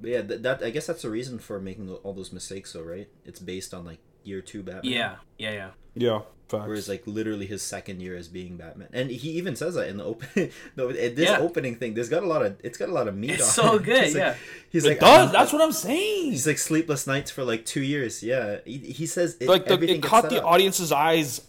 But 0.00 0.10
yeah, 0.10 0.20
that, 0.22 0.42
that 0.42 0.62
I 0.62 0.70
guess 0.70 0.86
that's 0.86 1.02
the 1.02 1.10
reason 1.10 1.38
for 1.38 1.60
making 1.60 1.88
all 1.90 2.12
those 2.12 2.32
mistakes, 2.32 2.72
though, 2.72 2.82
right? 2.82 3.08
It's 3.24 3.40
based 3.40 3.72
on 3.72 3.84
like 3.84 3.98
year 4.24 4.40
two 4.40 4.62
Batman. 4.62 4.92
Yeah. 4.92 5.16
Yeah. 5.38 5.52
Yeah. 5.52 5.70
Yeah. 5.94 6.20
Facts. 6.48 6.66
Whereas 6.66 6.88
like 6.90 7.06
literally 7.06 7.46
his 7.46 7.62
second 7.62 8.02
year 8.02 8.14
as 8.16 8.28
being 8.28 8.58
Batman, 8.58 8.88
and 8.92 9.10
he 9.10 9.30
even 9.30 9.56
says 9.56 9.76
that 9.76 9.88
in 9.88 9.96
the 9.96 10.04
open. 10.04 10.50
no, 10.76 10.88
eh, 10.88 11.08
this 11.14 11.30
Yeah. 11.30 11.38
opening 11.38 11.76
thing, 11.76 11.94
there's 11.94 12.10
got 12.10 12.22
a 12.22 12.26
lot 12.26 12.44
of 12.44 12.56
it's 12.62 12.76
got 12.76 12.90
a 12.90 12.92
lot 12.92 13.08
of 13.08 13.16
meat. 13.16 13.30
It's 13.30 13.58
on 13.58 13.64
so 13.70 13.74
it. 13.76 13.82
good, 13.84 14.04
He's 14.04 14.14
like- 14.14 14.20
yeah. 14.20 14.34
he's 14.70 14.84
it 14.84 14.88
like 14.88 15.00
does. 15.00 15.32
That's 15.32 15.52
what 15.54 15.62
I'm 15.62 15.72
saying. 15.72 16.32
He's 16.32 16.46
like 16.46 16.58
sleepless 16.58 17.06
nights 17.06 17.30
for 17.30 17.44
like 17.44 17.64
two 17.64 17.80
years. 17.80 18.22
Yeah, 18.22 18.58
he, 18.66 18.76
he 18.76 19.06
says 19.06 19.38
it, 19.40 19.48
like 19.48 19.64
the, 19.66 19.80
it 19.90 20.02
caught 20.02 20.28
the 20.28 20.40
up. 20.42 20.52
audience's 20.52 20.92
eyes 20.92 21.40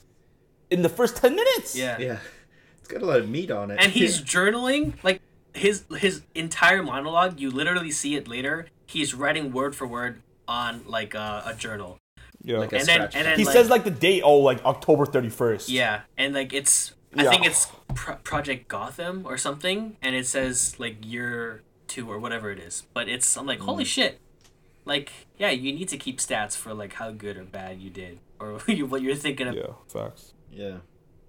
in 0.70 0.82
the 0.82 0.90
first 0.90 1.18
ten 1.18 1.36
minutes. 1.36 1.76
Yeah. 1.76 1.98
Yeah, 2.00 2.20
it's 2.86 2.94
got 2.94 3.02
a 3.02 3.06
lot 3.06 3.20
of 3.20 3.28
meat 3.30 3.50
on 3.50 3.72
it. 3.72 3.80
And 3.82 3.92
he's 3.92 4.22
journaling 4.36 4.94
like 5.04 5.22
his 5.54 5.86
his 5.98 6.22
entire 6.36 6.84
monologue, 6.84 7.40
you 7.40 7.50
literally 7.50 7.92
see 7.92 8.16
it 8.16 8.28
later. 8.28 8.68
He's 8.86 9.14
writing 9.16 9.52
word 9.52 9.76
for 9.76 9.88
word 9.88 10.22
on 10.48 10.84
like 10.86 11.16
a, 11.16 11.44
a 11.48 11.54
journal. 11.56 11.98
Yeah. 12.44 12.60
Like 12.60 12.74
a 12.74 12.78
And 12.78 12.86
then- 12.88 13.02
and 13.02 13.26
then- 13.26 13.40
he 13.40 13.46
like- 13.46 13.54
says 13.54 13.70
like 13.70 13.84
the 13.84 13.90
date, 13.92 14.22
oh, 14.24 14.38
like 14.38 14.64
October 14.64 15.06
31st. 15.08 15.66
Yeah, 15.70 16.02
and 16.18 16.34
like 16.36 16.54
it's 16.54 16.94
I 17.18 17.24
Yeah. 17.24 17.30
think 17.32 17.46
it's 17.48 17.68
Pro- 17.96 18.18
Project 18.18 18.68
Gotham 18.68 19.24
or 19.26 19.38
something, 19.38 19.98
and 20.02 20.16
it 20.16 20.28
says 20.28 20.80
like 20.80 20.98
year 21.04 21.64
two 21.88 22.12
or 22.12 22.20
whatever 22.20 22.52
it 22.52 22.60
is. 22.60 22.84
But 22.94 23.10
it's 23.10 23.36
I'm 23.36 23.48
like 23.48 23.62
holy 23.62 23.84
Mm. 23.86 23.88
shit, 23.88 24.20
like 24.86 25.12
yeah, 25.40 25.50
you 25.50 25.74
need 25.74 25.90
to 25.90 25.98
keep 25.98 26.20
stats 26.20 26.56
for 26.56 26.74
like 26.76 26.94
how 26.94 27.10
good 27.12 27.38
or 27.38 27.44
bad 27.46 27.80
you 27.82 27.90
did 27.90 28.20
or 28.40 28.60
what 28.92 29.02
you're 29.02 29.16
thinking 29.16 29.48
of. 29.48 29.56
Yeah, 29.56 29.74
facts. 29.88 30.34
Yeah. 30.52 30.78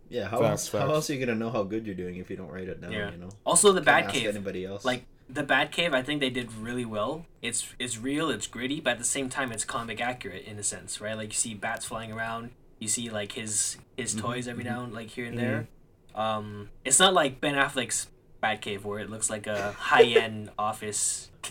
Yeah, 0.08 0.28
how, 0.28 0.38
Facts, 0.38 0.72
else, 0.72 0.82
how 0.82 0.92
else 0.92 1.10
are 1.10 1.14
you 1.14 1.24
gonna 1.26 1.38
know 1.38 1.50
how 1.50 1.62
good 1.64 1.84
you're 1.86 1.94
doing 1.96 2.16
if 2.16 2.30
you 2.30 2.36
don't 2.36 2.50
write 2.50 2.68
it 2.68 2.80
down, 2.80 2.92
Yeah. 2.92 3.10
you 3.10 3.18
know? 3.18 3.28
Also, 3.44 3.72
the 3.72 3.82
Can't 3.82 4.06
ask 4.06 4.14
Batcave. 4.14 4.28
anybody 4.28 4.64
else. 4.64 4.84
Like 4.84 5.04
the 5.28 5.42
Batcave, 5.42 5.92
I 5.94 6.02
think 6.02 6.20
they 6.20 6.30
did 6.30 6.52
really 6.52 6.84
well. 6.84 7.26
It's 7.42 7.74
it's 7.78 7.98
real, 7.98 8.30
it's 8.30 8.46
gritty, 8.46 8.80
but 8.80 8.90
at 8.92 8.98
the 8.98 9.04
same 9.04 9.28
time, 9.28 9.50
it's 9.50 9.64
comic 9.64 10.00
accurate 10.00 10.44
in 10.44 10.58
a 10.58 10.62
sense, 10.62 11.00
right? 11.00 11.16
Like 11.16 11.28
you 11.30 11.34
see 11.34 11.54
bats 11.54 11.84
flying 11.84 12.12
around, 12.12 12.50
you 12.78 12.86
see 12.88 13.10
like 13.10 13.32
his 13.32 13.76
his 13.96 14.14
Mm-hmm, 14.14 14.26
toys 14.26 14.46
every 14.48 14.62
now 14.64 14.84
and 14.84 14.94
like 14.94 15.08
here 15.08 15.26
and 15.26 15.36
there. 15.38 15.66
Um, 16.14 16.70
it's 16.84 16.98
not 17.00 17.12
like 17.12 17.40
Ben 17.40 17.54
Affleck's 17.56 18.06
Batcave 18.42 18.84
where 18.84 19.00
it 19.00 19.10
looks 19.10 19.28
like 19.28 19.46
a 19.48 19.72
high 19.78 20.04
end 20.04 20.50
office. 20.58 21.30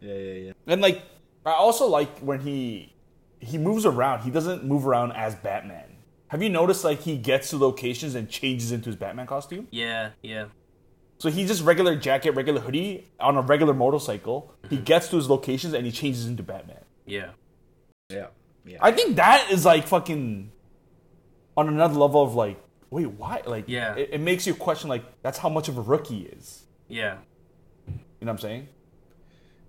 Yeah, 0.00 0.12
yeah, 0.14 0.32
yeah. 0.34 0.52
And 0.66 0.82
like, 0.82 1.02
I 1.46 1.52
also 1.52 1.86
like 1.86 2.18
when 2.18 2.40
he 2.40 2.92
he 3.40 3.58
moves 3.58 3.86
around. 3.86 4.20
He 4.22 4.30
doesn't 4.30 4.64
move 4.64 4.86
around 4.86 5.12
as 5.12 5.34
Batman. 5.34 5.93
Have 6.28 6.42
you 6.42 6.48
noticed 6.48 6.84
like 6.84 7.00
he 7.02 7.16
gets 7.16 7.50
to 7.50 7.58
locations 7.58 8.14
and 8.14 8.28
changes 8.28 8.72
into 8.72 8.86
his 8.86 8.96
Batman 8.96 9.26
costume? 9.26 9.68
yeah, 9.70 10.10
yeah, 10.22 10.46
So 11.18 11.30
he's 11.30 11.48
just 11.48 11.62
regular 11.62 11.94
jacket, 11.96 12.32
regular 12.32 12.60
hoodie 12.60 13.06
on 13.20 13.36
a 13.36 13.42
regular 13.42 13.74
motorcycle. 13.74 14.52
He 14.68 14.76
mm-hmm. 14.76 14.84
gets 14.84 15.08
to 15.08 15.16
his 15.16 15.28
locations 15.30 15.74
and 15.74 15.86
he 15.86 15.92
changes 15.92 16.26
into 16.26 16.42
Batman. 16.42 16.84
yeah, 17.06 17.30
Yeah. 18.10 18.28
Yeah. 18.66 18.78
I 18.80 18.92
think 18.92 19.16
that 19.16 19.48
is 19.50 19.66
like 19.66 19.86
fucking 19.86 20.50
on 21.56 21.68
another 21.68 21.94
level 21.94 22.22
of 22.22 22.34
like, 22.34 22.58
wait, 22.90 23.06
why? 23.10 23.42
Like, 23.46 23.64
Yeah. 23.68 23.94
it, 23.94 24.10
it 24.14 24.20
makes 24.20 24.46
you 24.46 24.54
question 24.54 24.88
like 24.88 25.04
that's 25.22 25.38
how 25.38 25.50
much 25.50 25.68
of 25.68 25.76
a 25.76 25.82
rookie 25.82 26.22
is. 26.22 26.64
yeah. 26.88 27.18
You 27.86 28.26
know 28.26 28.32
what 28.32 28.32
I'm 28.32 28.38
saying? 28.38 28.68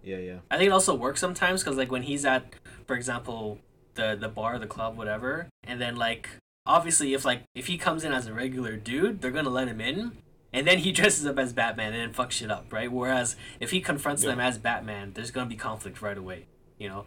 yeah, 0.02 0.18
yeah. 0.18 0.38
I 0.50 0.58
think 0.58 0.70
it 0.70 0.72
also 0.72 0.96
works 0.96 1.20
sometimes 1.20 1.62
because 1.62 1.78
like 1.78 1.91
when 1.91 2.04
he's 2.04 2.24
at, 2.24 2.54
for 2.88 2.96
example, 2.96 3.60
the 3.96 4.15
the 4.18 4.30
bar, 4.30 4.58
the 4.60 4.68
club, 4.68 4.96
whatever, 4.96 5.50
and 5.65 5.82
then 5.82 5.98
like 5.98 6.30
obviously 6.65 7.13
if 7.13 7.25
like 7.25 7.43
if 7.54 7.67
he 7.67 7.78
comes 7.78 8.04
in 8.04 8.12
as 8.12 8.28
a 8.28 8.34
regular 8.34 8.75
dude, 8.75 9.21
they're 9.21 9.32
gonna 9.32 9.49
let 9.49 9.67
him 9.67 9.80
in, 9.82 10.17
and 10.54 10.67
then 10.67 10.80
he 10.80 10.91
dresses 10.99 11.25
up 11.25 11.38
as 11.39 11.54
Batman 11.54 11.93
and 11.93 12.01
then 12.01 12.13
fucks 12.25 12.32
shit 12.32 12.51
up, 12.51 12.71
right? 12.71 12.91
Whereas 12.91 13.36
if 13.60 13.71
he 13.71 13.82
confronts 13.82 14.23
them 14.23 14.39
as 14.39 14.58
Batman, 14.58 15.12
there's 15.13 15.32
gonna 15.32 15.49
be 15.49 15.56
conflict 15.56 16.01
right 16.01 16.17
away, 16.17 16.47
you 16.78 16.89
know? 16.89 17.06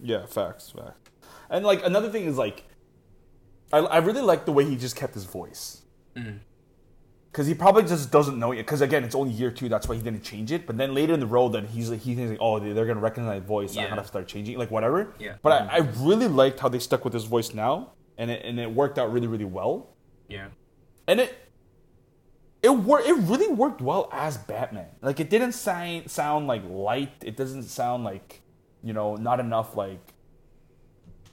Yeah, 0.00 0.26
facts, 0.26 0.70
facts. 0.70 1.10
And 1.48 1.64
like 1.64 1.84
another 1.84 2.10
thing 2.10 2.24
is 2.26 2.36
like, 2.36 2.64
I 3.72 3.78
I 3.78 3.98
really 3.98 4.22
like 4.22 4.44
the 4.44 4.52
way 4.52 4.64
he 4.64 4.76
just 4.76 4.96
kept 4.96 5.14
his 5.14 5.24
voice. 5.24 5.82
Mm. 6.16 6.40
Because 7.32 7.46
he 7.46 7.52
probably 7.54 7.82
just 7.82 8.10
doesn't 8.10 8.38
know 8.38 8.52
it. 8.52 8.56
Because 8.56 8.80
again, 8.80 9.04
it's 9.04 9.14
only 9.14 9.30
year 9.30 9.50
two. 9.50 9.68
That's 9.68 9.86
why 9.86 9.94
he 9.96 10.00
didn't 10.00 10.22
change 10.22 10.50
it. 10.52 10.66
But 10.66 10.78
then 10.78 10.94
later 10.94 11.12
in 11.12 11.20
the 11.20 11.26
road, 11.26 11.50
then 11.50 11.66
he's 11.66 11.90
like, 11.90 12.00
he 12.00 12.14
thinks 12.14 12.30
like, 12.30 12.38
oh, 12.40 12.58
they- 12.58 12.72
they're 12.72 12.86
gonna 12.86 13.00
recognize 13.00 13.40
my 13.42 13.46
voice. 13.46 13.76
I 13.76 13.86
gotta 13.88 14.06
start 14.06 14.26
changing, 14.26 14.56
like 14.58 14.70
whatever. 14.70 15.12
Yeah. 15.18 15.34
But 15.42 15.52
I, 15.62 15.76
I 15.76 15.78
really 15.98 16.28
liked 16.28 16.60
how 16.60 16.68
they 16.70 16.78
stuck 16.78 17.04
with 17.04 17.12
his 17.12 17.24
voice 17.24 17.52
now, 17.52 17.92
and 18.18 18.30
it 18.30 18.44
and 18.44 18.58
it 18.60 18.72
worked 18.72 18.98
out 18.98 19.12
really 19.12 19.26
really 19.26 19.44
well. 19.44 19.90
Yeah. 20.28 20.48
And 21.08 21.20
it 21.20 21.36
it 22.62 22.70
wor- 22.70 23.00
it 23.00 23.16
really 23.16 23.48
worked 23.48 23.80
well 23.80 24.08
as 24.12 24.36
Batman. 24.38 24.88
Like 25.02 25.20
it 25.20 25.30
didn't 25.30 25.52
sound 25.52 26.10
sound 26.10 26.46
like 26.46 26.62
light. 26.68 27.12
It 27.22 27.36
doesn't 27.36 27.64
sound 27.64 28.04
like 28.04 28.42
you 28.82 28.92
know 28.92 29.14
not 29.16 29.40
enough 29.40 29.76
like 29.76 30.00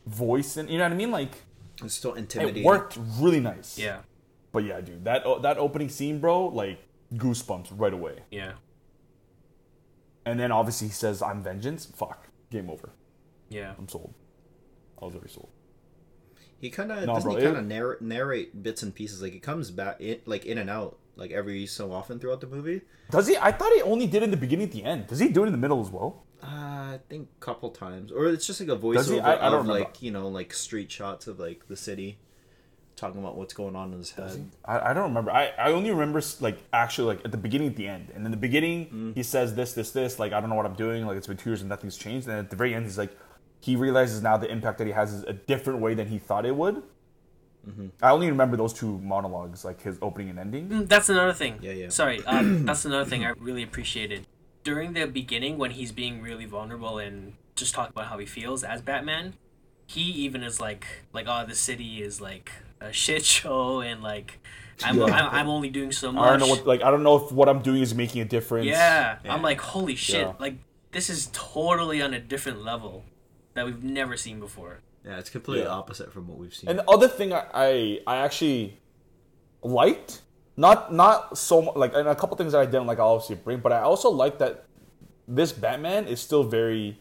voice 0.05 0.57
and 0.57 0.69
you 0.69 0.77
know 0.77 0.83
what 0.85 0.91
I 0.93 0.95
mean. 0.95 1.11
Like 1.11 1.43
It's 1.83 1.95
still 1.95 2.13
intimidating. 2.13 2.63
it 2.63 2.65
worked 2.65 2.97
really 3.19 3.39
nice. 3.39 3.77
Yeah. 3.77 3.99
But 4.51 4.65
yeah, 4.65 4.81
dude, 4.81 5.03
that 5.05 5.23
that 5.41 5.57
opening 5.57 5.89
scene, 5.89 6.19
bro, 6.19 6.47
like 6.47 6.79
goosebumps 7.15 7.69
right 7.71 7.93
away. 7.93 8.19
Yeah. 8.29 8.53
And 10.25 10.39
then 10.39 10.51
obviously 10.51 10.87
he 10.87 10.93
says, 10.93 11.21
"I'm 11.21 11.41
vengeance." 11.43 11.85
Fuck, 11.85 12.27
game 12.51 12.69
over. 12.69 12.91
Yeah. 13.49 13.73
I'm 13.77 13.87
sold. 13.89 14.13
I 15.01 15.05
was 15.05 15.15
already 15.15 15.31
sold. 15.33 15.49
He 16.63 16.69
kind 16.69 16.91
of 16.93 16.99
No, 17.05 17.15
doesn't 17.15 17.29
bro, 17.29 17.39
he 17.39 17.45
kind 17.45 17.57
of 17.57 17.65
narrate, 17.65 18.01
narrate 18.01 18.63
bits 18.63 18.83
and 18.83 18.95
pieces 18.95 19.21
like 19.21 19.33
it 19.35 19.43
comes 19.43 19.69
back 19.69 19.99
in 19.99 20.19
like 20.25 20.45
in 20.45 20.57
and 20.57 20.69
out 20.69 20.97
like 21.17 21.31
every 21.31 21.65
so 21.65 21.91
often 21.91 22.19
throughout 22.19 22.39
the 22.39 22.47
movie. 22.47 22.81
Does 23.11 23.27
he? 23.27 23.35
I 23.37 23.51
thought 23.51 23.71
he 23.73 23.81
only 23.81 24.07
did 24.07 24.23
it 24.23 24.27
in 24.27 24.31
the 24.31 24.37
beginning, 24.37 24.67
at 24.67 24.71
the 24.71 24.83
end. 24.85 25.07
Does 25.07 25.19
he 25.19 25.27
do 25.27 25.43
it 25.43 25.47
in 25.47 25.51
the 25.51 25.57
middle 25.57 25.81
as 25.81 25.89
well? 25.89 26.23
Uh, 26.41 26.45
I 26.95 26.99
think 27.09 27.27
a 27.37 27.45
couple 27.45 27.69
times, 27.69 28.11
or 28.13 28.27
it's 28.27 28.47
just 28.47 28.61
like 28.61 28.69
a 28.69 28.77
voiceover 28.77 29.21
I- 29.21 29.33
I 29.45 29.49
don't 29.49 29.59
of 29.61 29.67
remember. 29.67 29.73
like 29.73 30.01
you 30.01 30.11
know 30.11 30.29
like 30.29 30.53
street 30.53 30.89
shots 30.89 31.27
of 31.27 31.37
like 31.37 31.67
the 31.67 31.75
city, 31.75 32.17
talking 32.95 33.19
about 33.21 33.35
what's 33.37 33.53
going 33.53 33.75
on 33.75 33.91
in 33.91 33.99
his 33.99 34.11
head. 34.11 34.49
I, 34.63 34.91
I 34.91 34.93
don't 34.93 35.09
remember. 35.09 35.31
I, 35.31 35.51
I 35.59 35.71
only 35.71 35.91
remember 35.91 36.21
like 36.39 36.59
actually 36.71 37.07
like 37.15 37.25
at 37.25 37.31
the 37.31 37.37
beginning, 37.37 37.67
at 37.67 37.75
the 37.75 37.87
end, 37.87 38.09
and 38.15 38.23
in 38.25 38.31
the 38.31 38.37
beginning 38.37 38.85
Mm. 38.87 39.15
he 39.15 39.23
says 39.23 39.53
this, 39.55 39.73
this, 39.73 39.91
this. 39.91 40.17
Like 40.17 40.31
I 40.33 40.39
don't 40.39 40.49
know 40.49 40.55
what 40.55 40.65
I'm 40.65 40.75
doing. 40.75 41.05
Like 41.05 41.17
it's 41.17 41.27
been 41.27 41.37
two 41.37 41.49
years 41.49 41.59
and 41.61 41.69
nothing's 41.69 41.97
changed. 41.97 42.27
And 42.27 42.37
at 42.37 42.49
the 42.49 42.55
very 42.55 42.73
end, 42.73 42.85
he's 42.85 42.97
like, 42.97 43.11
he 43.63 43.77
realizes 43.77 44.21
now 44.21 44.35
the 44.35 44.51
impact 44.51 44.77
that 44.79 44.87
he 44.87 44.91
has 44.91 45.13
is 45.13 45.23
a 45.23 45.31
different 45.31 45.79
way 45.79 45.93
than 45.93 46.07
he 46.07 46.19
thought 46.19 46.45
it 46.45 46.53
would. 46.53 46.83
Mm-hmm. 47.65 47.87
I 48.01 48.11
only 48.11 48.27
remember 48.29 48.57
those 48.57 48.73
two 48.73 48.97
monologues, 48.99 49.63
like 49.63 49.81
his 49.81 49.97
opening 50.01 50.31
and 50.31 50.37
ending. 50.37 50.67
Mm, 50.67 50.89
That's 50.89 51.07
another 51.07 51.31
thing. 51.31 51.59
Yeah, 51.61 51.71
yeah. 51.71 51.87
Sorry, 51.87 52.21
um, 52.25 52.65
that's 52.65 52.83
another 52.83 53.09
thing 53.09 53.23
I 53.23 53.29
really 53.39 53.63
appreciated. 53.63 54.27
During 54.65 54.91
the 54.91 55.05
beginning, 55.05 55.57
when 55.57 55.71
he's 55.71 55.93
being 55.93 56.21
really 56.21 56.43
vulnerable 56.43 56.97
and 56.97 57.35
just 57.55 57.73
talking 57.73 57.93
about 57.95 58.07
how 58.07 58.17
he 58.17 58.25
feels 58.25 58.65
as 58.65 58.81
Batman, 58.81 59.35
he 59.87 60.01
even 60.01 60.43
is 60.43 60.59
like, 60.59 60.85
like, 61.13 61.27
oh, 61.29 61.45
the 61.47 61.55
city 61.55 62.03
is 62.03 62.19
like 62.19 62.51
a 62.81 62.91
shit 62.91 63.23
show, 63.23 63.79
and 63.79 64.03
like, 64.03 64.39
I'm, 64.83 64.97
Yeah. 64.97 65.05
I'm, 65.05 65.29
I'm 65.33 65.47
only 65.47 65.69
doing 65.69 65.93
so 65.93 66.11
much. 66.11 66.21
I 66.25 66.31
don't 66.31 66.39
know 66.41 66.53
what 66.53 66.67
like 66.67 66.81
I 66.83 66.91
don't 66.91 67.03
know 67.03 67.15
if 67.15 67.31
what 67.31 67.47
I'm 67.47 67.61
doing 67.61 67.81
is 67.81 67.95
making 67.95 68.21
a 68.23 68.25
difference. 68.25 68.67
yeah. 68.67 69.19
Yeah. 69.23 69.33
I'm 69.33 69.41
like, 69.41 69.61
holy 69.61 69.95
shit! 69.95 70.27
Yeah. 70.27 70.33
Like, 70.37 70.55
this 70.91 71.09
is 71.09 71.29
totally 71.31 72.01
on 72.01 72.13
a 72.13 72.19
different 72.19 72.61
level 72.65 73.05
that 73.53 73.65
we've 73.65 73.83
never 73.83 74.17
seen 74.17 74.39
before. 74.39 74.79
Yeah, 75.05 75.19
it's 75.19 75.29
completely 75.29 75.65
Yeah. 75.65 75.69
opposite 75.71 76.11
from 76.13 76.27
what 76.27 76.37
we've 76.37 76.53
seen. 76.55 76.69
And 76.69 76.79
the 76.79 76.89
other 76.89 77.07
thing 77.07 77.33
I, 77.33 77.45
I 77.53 77.99
I 78.07 78.17
actually 78.17 78.79
liked, 79.61 80.21
not 80.55 80.93
not 80.93 81.37
so 81.37 81.61
much 81.61 81.75
like 81.75 81.93
and 81.93 82.07
a 82.07 82.15
couple 82.15 82.37
things 82.37 82.53
that 82.53 82.61
I 82.61 82.65
didn't 82.65 82.87
like 82.87 82.99
I'll 82.99 83.09
obviously 83.09 83.35
bring, 83.35 83.59
but 83.59 83.71
I 83.71 83.81
also 83.81 84.09
like 84.09 84.39
that 84.39 84.65
this 85.27 85.51
Batman 85.51 86.07
is 86.07 86.19
still 86.21 86.43
very 86.43 86.99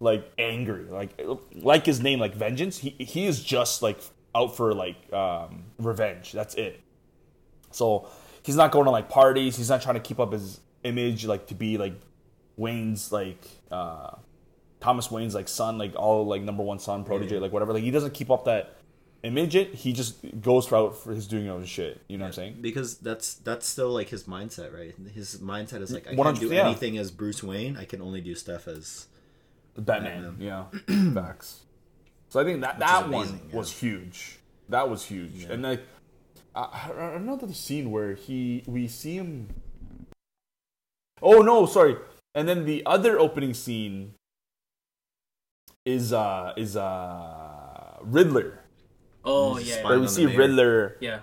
like 0.00 0.30
angry. 0.38 0.84
Like 0.84 1.20
like 1.54 1.86
his 1.86 2.00
name, 2.00 2.18
like 2.20 2.34
vengeance. 2.34 2.78
He 2.78 2.90
he 2.98 3.26
is 3.26 3.42
just 3.42 3.82
like 3.82 4.00
out 4.34 4.56
for 4.56 4.74
like 4.74 5.12
um 5.12 5.64
revenge. 5.78 6.32
That's 6.32 6.54
it. 6.54 6.80
So 7.70 8.08
he's 8.42 8.56
not 8.56 8.70
going 8.70 8.84
to 8.84 8.90
like 8.90 9.08
parties, 9.08 9.56
he's 9.56 9.70
not 9.70 9.82
trying 9.82 9.94
to 9.96 10.00
keep 10.00 10.20
up 10.20 10.32
his 10.32 10.60
image 10.84 11.24
like 11.26 11.48
to 11.48 11.54
be 11.54 11.78
like 11.78 11.94
Wayne's 12.56 13.10
like 13.10 13.44
uh 13.72 14.12
Thomas 14.80 15.10
Wayne's 15.10 15.34
like 15.34 15.48
son, 15.48 15.78
like 15.78 15.94
all 15.96 16.26
like 16.26 16.42
number 16.42 16.62
one 16.62 16.78
son, 16.78 17.04
protege, 17.04 17.36
Yeah. 17.36 17.40
like 17.40 17.52
whatever. 17.52 17.72
Like 17.72 17.82
he 17.82 17.90
doesn't 17.90 18.14
keep 18.14 18.30
up 18.30 18.44
that 18.44 18.76
image. 19.22 19.56
It 19.56 19.74
he 19.74 19.92
just 19.92 20.16
goes 20.40 20.66
for 20.66 20.76
out 20.76 20.96
for 20.96 21.12
his 21.12 21.26
doing 21.26 21.44
his 21.44 21.52
own 21.52 21.64
shit. 21.64 22.00
You 22.08 22.18
know 22.18 22.24
what 22.24 22.28
I'm 22.28 22.32
saying? 22.34 22.56
because 22.60 22.98
that's 22.98 23.34
that's 23.34 23.66
still 23.66 23.90
like 23.90 24.08
his 24.08 24.24
mindset, 24.24 24.72
right? 24.74 24.94
His 25.14 25.38
mindset 25.38 25.82
is 25.82 25.92
like 25.92 26.06
I 26.06 26.14
can't 26.14 26.38
do 26.38 26.48
yeah. 26.48 26.66
anything 26.66 26.98
as 26.98 27.10
Bruce 27.10 27.42
Wayne. 27.42 27.76
I 27.76 27.84
can 27.84 28.02
only 28.02 28.20
do 28.20 28.34
stuff 28.34 28.68
as 28.68 29.06
Batman. 29.76 30.36
Yeah, 30.38 30.64
facts. 31.14 31.60
So 32.28 32.40
I 32.40 32.44
think 32.44 32.60
that 32.60 32.74
is 32.74 32.80
that 32.80 33.08
one 33.08 33.40
yeah. 33.48 33.56
was 33.56 33.72
huge. 33.72 34.38
That 34.68 34.90
was 34.90 35.04
huge. 35.04 35.44
And 35.44 35.62
like, 35.62 35.82
I, 36.54 36.90
I 36.98 37.14
I 37.14 37.18
know 37.18 37.36
the 37.36 37.54
scene 37.54 37.90
where 37.90 38.14
he 38.14 38.62
we 38.66 38.88
see 38.88 39.16
him. 39.16 39.48
Oh 41.22 41.40
no, 41.40 41.66
sorry. 41.66 41.96
And 42.34 42.46
then 42.48 42.66
the 42.66 42.82
other 42.84 43.18
opening 43.18 43.54
scene 43.54 44.12
is 45.86 46.12
uh 46.12 46.52
is 46.56 46.76
uh 46.76 47.96
Riddler. 48.02 48.60
Oh 49.24 49.54
He's 49.54 49.68
yeah, 49.68 49.74
spying 49.76 49.88
Where 49.88 50.00
we 50.00 50.08
see. 50.08 50.26
Riddler 50.26 50.96
yeah, 51.00 51.20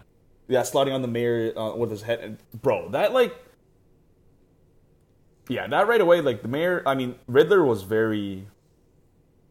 Yeah, 0.47 0.63
sliding 0.63 0.93
on 0.93 1.02
the 1.04 1.08
mayor 1.08 1.58
uh, 1.58 1.76
with 1.76 1.91
his 1.91 2.02
head. 2.02 2.19
And, 2.19 2.38
bro, 2.62 2.89
that 2.89 3.13
like, 3.13 3.36
yeah, 5.49 5.67
that 5.67 5.88
right 5.88 6.02
away, 6.02 6.21
like 6.21 6.41
the 6.41 6.47
mayor. 6.47 6.82
I 6.86 6.95
mean, 6.95 7.15
Riddler 7.28 7.63
was 7.63 7.84
very, 7.84 8.47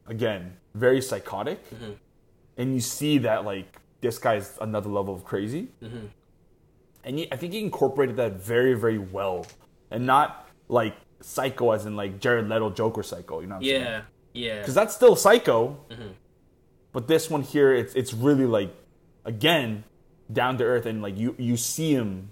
again, 0.06 0.56
very 0.74 1.00
psychotic, 1.00 1.62
and 2.56 2.74
you 2.74 2.80
see 2.80 3.18
that 3.18 3.44
like 3.44 3.78
this 4.00 4.18
guy's 4.18 4.58
another 4.60 4.88
level 4.90 5.14
of 5.14 5.24
crazy, 5.24 5.68
and 7.04 7.18
he, 7.18 7.32
I 7.32 7.36
think 7.36 7.52
he 7.52 7.60
incorporated 7.60 8.16
that 8.16 8.32
very, 8.40 8.74
very 8.74 8.98
well, 8.98 9.46
and 9.90 10.06
not 10.06 10.48
like 10.68 10.96
psycho 11.20 11.70
as 11.72 11.86
in 11.86 11.96
like 11.96 12.20
Jared 12.20 12.48
Leto 12.48 12.70
Joker 12.70 13.02
psycho. 13.02 13.40
You 13.40 13.46
know? 13.46 13.56
What 13.56 13.64
I'm 13.64 13.64
saying? 13.82 14.02
Yeah, 14.32 14.54
yeah. 14.54 14.58
because 14.60 14.74
that's 14.74 14.94
still 14.94 15.16
psycho. 15.16 15.78
But 16.92 17.08
this 17.08 17.30
one 17.30 17.42
here, 17.42 17.72
it's 17.72 17.94
it's 17.94 18.12
really 18.12 18.44
like, 18.44 18.74
again, 19.24 19.84
down 20.32 20.58
to 20.58 20.64
earth 20.64 20.86
and 20.86 21.02
like 21.02 21.16
you 21.16 21.34
you 21.38 21.56
see 21.56 21.92
him 21.92 22.30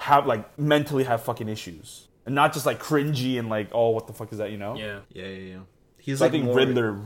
have 0.00 0.26
like 0.26 0.58
mentally 0.58 1.04
have 1.04 1.22
fucking 1.22 1.48
issues 1.48 2.08
and 2.26 2.34
not 2.34 2.52
just 2.52 2.66
like 2.66 2.80
cringy 2.82 3.38
and 3.38 3.48
like 3.48 3.68
oh 3.72 3.90
what 3.90 4.06
the 4.06 4.12
fuck 4.12 4.30
is 4.30 4.38
that 4.38 4.50
you 4.50 4.58
know 4.58 4.76
Yeah. 4.76 5.00
Yeah, 5.10 5.24
yeah, 5.24 5.52
yeah. 5.54 5.58
He's 5.98 6.18
So 6.18 6.24
I 6.24 6.26
like 6.26 6.32
think 6.32 6.44
more, 6.44 6.54
Riddler 6.54 7.00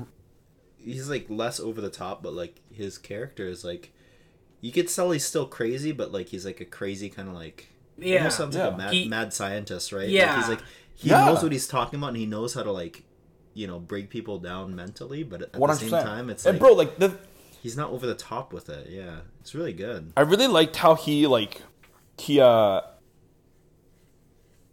He's 0.76 1.08
like 1.08 1.26
less 1.28 1.60
over 1.60 1.80
the 1.80 1.90
top, 1.90 2.22
but 2.22 2.32
like 2.32 2.56
his 2.72 2.96
character 2.98 3.46
is 3.46 3.64
like, 3.64 3.92
you 4.62 4.72
could 4.72 4.88
tell 4.88 5.10
he's 5.10 5.24
still 5.26 5.46
crazy, 5.46 5.92
but 5.92 6.10
like 6.10 6.28
he's 6.28 6.44
like 6.46 6.60
a 6.60 6.64
crazy 6.64 7.10
kind 7.10 7.28
of 7.28 7.34
like. 7.34 7.68
Yeah. 7.98 8.18
Almost 8.18 8.38
sounds 8.38 8.56
like 8.56 8.72
a 8.72 8.76
mad, 8.76 8.92
He- 8.94 9.08
mad 9.08 9.34
scientist, 9.34 9.92
right? 9.92 10.08
Yeah. 10.08 10.28
Like 10.28 10.36
he's 10.36 10.48
like 10.48 10.60
he 11.00 11.08
Yeah. 11.08 11.24
knows 11.24 11.42
what 11.42 11.52
he's 11.52 11.66
talking 11.66 11.98
about, 11.98 12.08
and 12.08 12.18
he 12.18 12.26
knows 12.26 12.54
how 12.54 12.62
to 12.62 12.70
like, 12.72 13.04
you 13.54 13.66
know, 13.66 13.78
break 13.78 14.10
people 14.10 14.38
down 14.38 14.76
mentally. 14.76 15.22
But 15.22 15.42
at 15.42 15.56
one 15.56 15.70
the 15.70 15.76
same 15.76 15.90
time, 15.90 16.28
it's 16.30 16.44
and 16.44 16.54
like 16.56 16.60
bro 16.60 16.72
like 16.74 16.98
the 16.98 17.16
he's 17.62 17.76
not 17.76 17.90
over 17.90 18.06
the 18.06 18.14
top 18.14 18.52
with 18.52 18.68
it. 18.68 18.88
Yeah, 18.90 19.20
it's 19.40 19.54
really 19.54 19.72
good. 19.72 20.12
I 20.16 20.20
really 20.22 20.46
liked 20.46 20.76
how 20.76 20.94
he 20.94 21.26
like 21.26 21.62
he 22.18 22.40
uh 22.40 22.82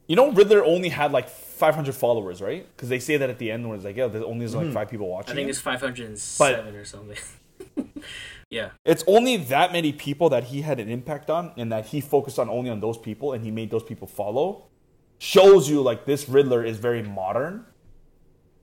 you 0.07 0.15
know 0.15 0.31
Riddler 0.31 0.63
only 0.63 0.89
had 0.89 1.11
like 1.11 1.29
500 1.29 1.95
followers, 1.95 2.41
right? 2.41 2.67
Because 2.75 2.89
they 2.89 2.99
say 2.99 3.17
that 3.17 3.29
at 3.29 3.39
the 3.39 3.51
end 3.51 3.67
when 3.67 3.75
it's 3.77 3.85
like, 3.85 3.95
yeah, 3.95 4.07
there's 4.07 4.23
only 4.23 4.47
like 4.47 4.73
five 4.73 4.89
people 4.89 5.07
watching. 5.07 5.31
I 5.31 5.35
think 5.35 5.47
it. 5.47 5.51
it's 5.51 5.59
507 5.59 6.75
or 6.75 6.85
something. 6.85 7.17
yeah. 8.49 8.69
it's 8.85 9.03
only 9.07 9.37
that 9.37 9.71
many 9.71 9.91
people 9.91 10.29
that 10.29 10.45
he 10.45 10.61
had 10.61 10.79
an 10.79 10.89
impact 10.89 11.29
on, 11.29 11.51
and 11.57 11.71
that 11.71 11.87
he 11.87 11.99
focused 12.01 12.37
on 12.37 12.49
only 12.49 12.69
on 12.69 12.79
those 12.79 12.97
people, 12.97 13.33
and 13.33 13.43
he 13.43 13.51
made 13.51 13.71
those 13.71 13.83
people 13.83 14.07
follow. 14.07 14.67
Shows 15.19 15.69
you 15.69 15.81
like 15.81 16.05
this 16.05 16.29
Riddler 16.29 16.63
is 16.63 16.77
very 16.77 17.01
modern, 17.01 17.65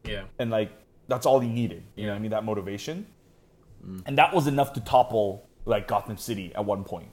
Yeah. 0.04 0.24
and 0.38 0.50
like 0.50 0.70
that's 1.08 1.26
all 1.26 1.40
he 1.40 1.48
needed. 1.48 1.82
You 1.96 2.06
know 2.06 2.12
what 2.12 2.16
I 2.16 2.20
mean? 2.20 2.30
That 2.30 2.44
motivation, 2.44 3.06
and 4.06 4.16
that 4.18 4.32
was 4.32 4.46
enough 4.46 4.72
to 4.74 4.80
topple 4.80 5.48
like 5.64 5.88
Gotham 5.88 6.16
City 6.16 6.52
at 6.54 6.64
one 6.64 6.84
point. 6.84 7.08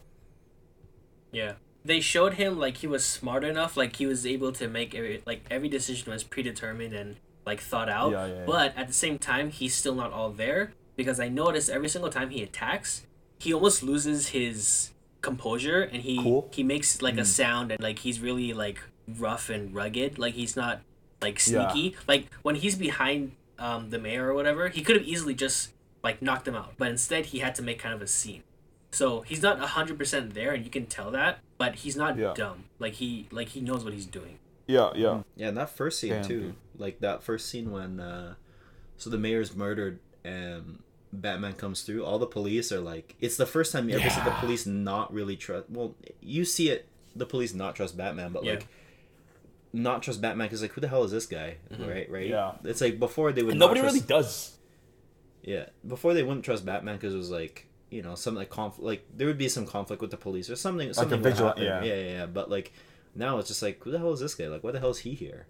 Yeah. 1.31 1.53
They 1.83 1.99
showed 1.99 2.35
him 2.35 2.59
like 2.59 2.77
he 2.77 2.87
was 2.87 3.03
smart 3.03 3.43
enough, 3.43 3.75
like 3.75 3.95
he 3.95 4.05
was 4.05 4.25
able 4.27 4.51
to 4.51 4.67
make 4.67 4.93
every 4.93 5.23
like 5.25 5.45
every 5.49 5.69
decision 5.69 6.11
was 6.11 6.23
predetermined 6.23 6.93
and 6.93 7.15
like 7.43 7.59
thought 7.59 7.89
out. 7.89 8.11
Yeah, 8.11 8.25
yeah, 8.27 8.33
yeah. 8.35 8.43
But 8.45 8.77
at 8.77 8.87
the 8.87 8.93
same 8.93 9.17
time, 9.17 9.49
he's 9.49 9.73
still 9.73 9.95
not 9.95 10.11
all 10.13 10.29
there 10.29 10.73
because 10.95 11.19
I 11.19 11.27
noticed 11.29 11.69
every 11.71 11.89
single 11.89 12.11
time 12.11 12.29
he 12.29 12.43
attacks, 12.43 13.07
he 13.39 13.51
almost 13.51 13.81
loses 13.81 14.27
his 14.29 14.91
composure 15.21 15.81
and 15.81 16.03
he 16.03 16.17
Cool. 16.21 16.47
he 16.53 16.61
makes 16.61 17.01
like 17.01 17.15
Hmm. 17.15 17.21
a 17.21 17.25
sound 17.25 17.71
and 17.71 17.81
like 17.81 17.99
he's 17.99 18.19
really 18.19 18.53
like 18.53 18.79
rough 19.19 19.49
and 19.49 19.73
rugged. 19.73 20.17
Like 20.19 20.33
he's 20.35 20.55
not 20.55 20.81
like 21.21 21.35
Yeah. 21.47 21.69
sneaky. 21.71 21.95
Like 22.07 22.27
when 22.41 22.55
he's 22.55 22.75
behind 22.75 23.33
um 23.59 23.89
the 23.89 23.99
mayor 23.99 24.27
or 24.29 24.33
whatever, 24.33 24.69
he 24.69 24.81
could 24.81 24.95
have 24.95 25.05
easily 25.05 25.33
just 25.33 25.71
like 26.03 26.21
knocked 26.21 26.47
him 26.47 26.55
out, 26.55 26.73
but 26.77 26.87
instead 26.89 27.27
he 27.27 27.39
had 27.39 27.53
to 27.55 27.61
make 27.61 27.79
kind 27.79 27.93
of 27.93 28.01
a 28.01 28.07
scene. 28.07 28.43
So 28.91 29.21
he's 29.21 29.41
not 29.41 29.59
hundred 29.59 29.97
percent 29.97 30.33
there, 30.33 30.51
and 30.51 30.65
you 30.65 30.71
can 30.71 30.85
tell 30.85 31.11
that. 31.11 31.39
But 31.57 31.75
he's 31.75 31.95
not 31.95 32.17
Yeah. 32.17 32.33
dumb. 32.35 32.65
Like 32.79 32.93
he 32.93 33.27
like 33.31 33.49
he 33.49 33.61
knows 33.61 33.83
what 33.83 33.93
he's 33.93 34.05
doing. 34.07 34.39
Yeah, 34.67 34.91
yeah. 34.95 35.21
Yeah, 35.35 35.49
and 35.49 35.57
that 35.57 35.69
first 35.69 35.99
scene 35.99 36.11
Damn, 36.11 36.23
too, 36.23 36.39
dude. 36.41 36.55
like 36.77 36.99
that 37.01 37.23
first 37.23 37.49
scene 37.49 37.71
when, 37.71 37.99
uh, 37.99 38.35
so 38.97 39.09
the 39.09 39.17
mayor's 39.17 39.53
murdered 39.55 39.99
and 40.23 40.79
Batman 41.11 41.53
comes 41.53 41.81
through. 41.81 42.05
All 42.05 42.19
the 42.19 42.25
police 42.27 42.71
are 42.71 42.79
like, 42.79 43.15
it's 43.19 43.35
the 43.37 43.45
first 43.45 43.73
time 43.73 43.89
you 43.89 43.97
ever 43.97 44.09
see 44.09 44.21
the 44.21 44.31
police 44.39 44.65
not 44.65 45.13
really 45.13 45.35
trust. 45.35 45.69
Well, 45.69 45.95
you 46.21 46.45
see 46.45 46.69
it, 46.69 46.87
the 47.15 47.25
police 47.25 47.53
not 47.53 47.75
trust 47.75 47.97
Batman, 47.97 48.31
but 48.31 48.43
Yeah. 48.45 48.53
like. 48.53 48.67
Not 49.73 50.03
trust 50.03 50.21
Batman 50.21 50.47
because 50.47 50.61
like 50.61 50.71
who 50.71 50.81
the 50.81 50.87
hell 50.87 51.03
is 51.03 51.11
this 51.11 51.25
guy, 51.25 51.57
mm-hmm. 51.71 51.87
right? 51.87 52.09
Right? 52.09 52.27
Yeah. 52.27 52.53
It's 52.63 52.81
like 52.81 52.99
before 52.99 53.31
they 53.31 53.43
would 53.43 53.57
nobody 53.57 53.79
trust- 53.79 53.95
really 53.95 54.05
does. 54.05 54.57
Yeah, 55.43 55.65
before 55.87 56.13
they 56.13 56.23
wouldn't 56.23 56.45
trust 56.45 56.65
Batman 56.65 56.97
because 56.97 57.13
it 57.13 57.17
was 57.17 57.31
like 57.31 57.67
you 57.89 58.01
know 58.01 58.15
some 58.15 58.35
like 58.35 58.49
conflict, 58.49 58.83
like 58.83 59.05
there 59.15 59.27
would 59.27 59.37
be 59.37 59.49
some 59.49 59.65
conflict 59.65 60.01
with 60.01 60.11
the 60.11 60.17
police 60.17 60.49
or 60.49 60.55
something. 60.55 60.93
Something 60.93 61.23
happen. 61.23 61.63
yeah. 61.63 61.83
yeah, 61.83 61.93
yeah, 61.93 62.11
yeah. 62.11 62.25
But 62.25 62.49
like 62.49 62.73
now 63.15 63.37
it's 63.37 63.47
just 63.47 63.61
like 63.61 63.81
who 63.83 63.91
the 63.91 63.99
hell 63.99 64.13
is 64.13 64.19
this 64.19 64.35
guy? 64.35 64.47
Like 64.47 64.63
why 64.63 64.71
the 64.71 64.79
hell 64.79 64.89
is 64.89 64.99
he 64.99 65.13
here? 65.13 65.47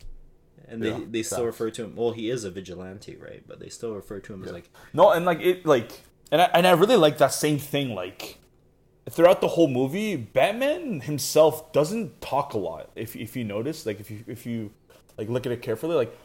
And 0.68 0.82
they 0.82 0.90
Yeah, 0.90 1.00
they 1.10 1.24
still 1.24 1.40
facts. 1.40 1.46
refer 1.46 1.72
to 1.72 1.84
him. 1.86 1.96
Well, 1.96 2.12
he 2.12 2.30
is 2.30 2.44
a 2.44 2.52
vigilante, 2.52 3.16
right? 3.16 3.44
But 3.48 3.60
they 3.60 3.70
still 3.70 3.94
refer 3.94 4.20
to 4.20 4.34
him 4.34 4.44
as 4.44 4.52
like 4.52 4.70
No, 4.94 5.12
and 5.12 5.26
like 5.26 5.42
it, 5.42 5.66
like, 5.66 5.92
and 6.32 6.42
I 6.42 6.50
and 6.54 6.68
I 6.68 6.72
really 6.72 6.96
like 6.96 7.18
that 7.18 7.34
same 7.34 7.58
thing. 7.58 7.94
Like, 7.94 8.38
throughout 9.10 9.42
the 9.42 9.48
whole 9.50 9.68
movie, 9.68 10.16
Batman 10.16 11.02
himself 11.02 11.72
doesn't 11.74 12.22
talk 12.22 12.54
a 12.54 12.58
lot. 12.58 12.90
If 12.96 13.16
if 13.16 13.36
you 13.36 13.44
notice, 13.44 13.86
like 13.86 14.00
if 14.00 14.12
you 14.12 14.24
if 14.28 14.46
you 14.46 14.72
like 15.18 15.30
look 15.30 15.46
at 15.46 15.52
it 15.52 15.62
carefully, 15.62 15.96
like 15.96 16.16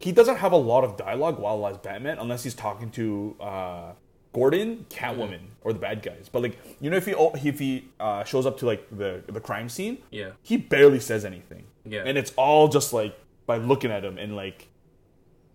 he 0.00 0.12
doesn't 0.12 0.36
have 0.36 0.52
a 0.52 0.56
lot 0.56 0.84
of 0.84 0.96
dialogue 0.96 1.38
while 1.38 1.66
as 1.66 1.78
Batman, 1.78 2.18
unless 2.18 2.42
he's 2.44 2.54
talking 2.54 2.90
to 2.90 3.36
uh, 3.40 3.92
Gordon, 4.32 4.84
Catwoman, 4.90 5.40
or 5.62 5.72
the 5.72 5.78
bad 5.78 6.02
guys. 6.02 6.28
But 6.30 6.42
like 6.42 6.58
you 6.80 6.90
know, 6.90 6.96
if 6.96 7.06
he 7.06 7.12
if 7.12 7.58
he 7.58 7.88
uh, 8.00 8.24
shows 8.24 8.46
up 8.46 8.58
to 8.58 8.66
like 8.66 8.86
the 8.90 9.22
the 9.26 9.40
crime 9.40 9.68
scene, 9.68 9.98
Yeah. 10.10 10.30
he 10.42 10.56
barely 10.56 11.00
says 11.00 11.24
anything. 11.24 11.64
Yeah. 11.86 12.02
and 12.06 12.16
it's 12.16 12.32
all 12.36 12.68
just 12.68 12.92
like 12.94 13.14
by 13.46 13.58
looking 13.58 13.90
at 13.90 14.02
him 14.04 14.16
and 14.16 14.34
like 14.34 14.68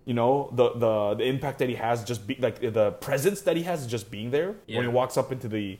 you 0.06 0.13
know 0.13 0.50
the 0.54 0.72
the 0.74 1.15
the 1.15 1.24
impact 1.24 1.58
that 1.60 1.70
he 1.70 1.76
has 1.76 2.04
just 2.04 2.26
be 2.28 2.36
like 2.36 2.60
the 2.62 2.92
presence 3.02 3.42
that 3.42 3.58
he 3.58 3.63
has 3.63 3.88
just 3.88 4.10
being 4.12 4.30
there 4.30 4.56
when 4.68 4.84
he 4.84 4.88
walks 4.88 5.18
up 5.18 5.32
into 5.32 5.48
the 5.48 5.80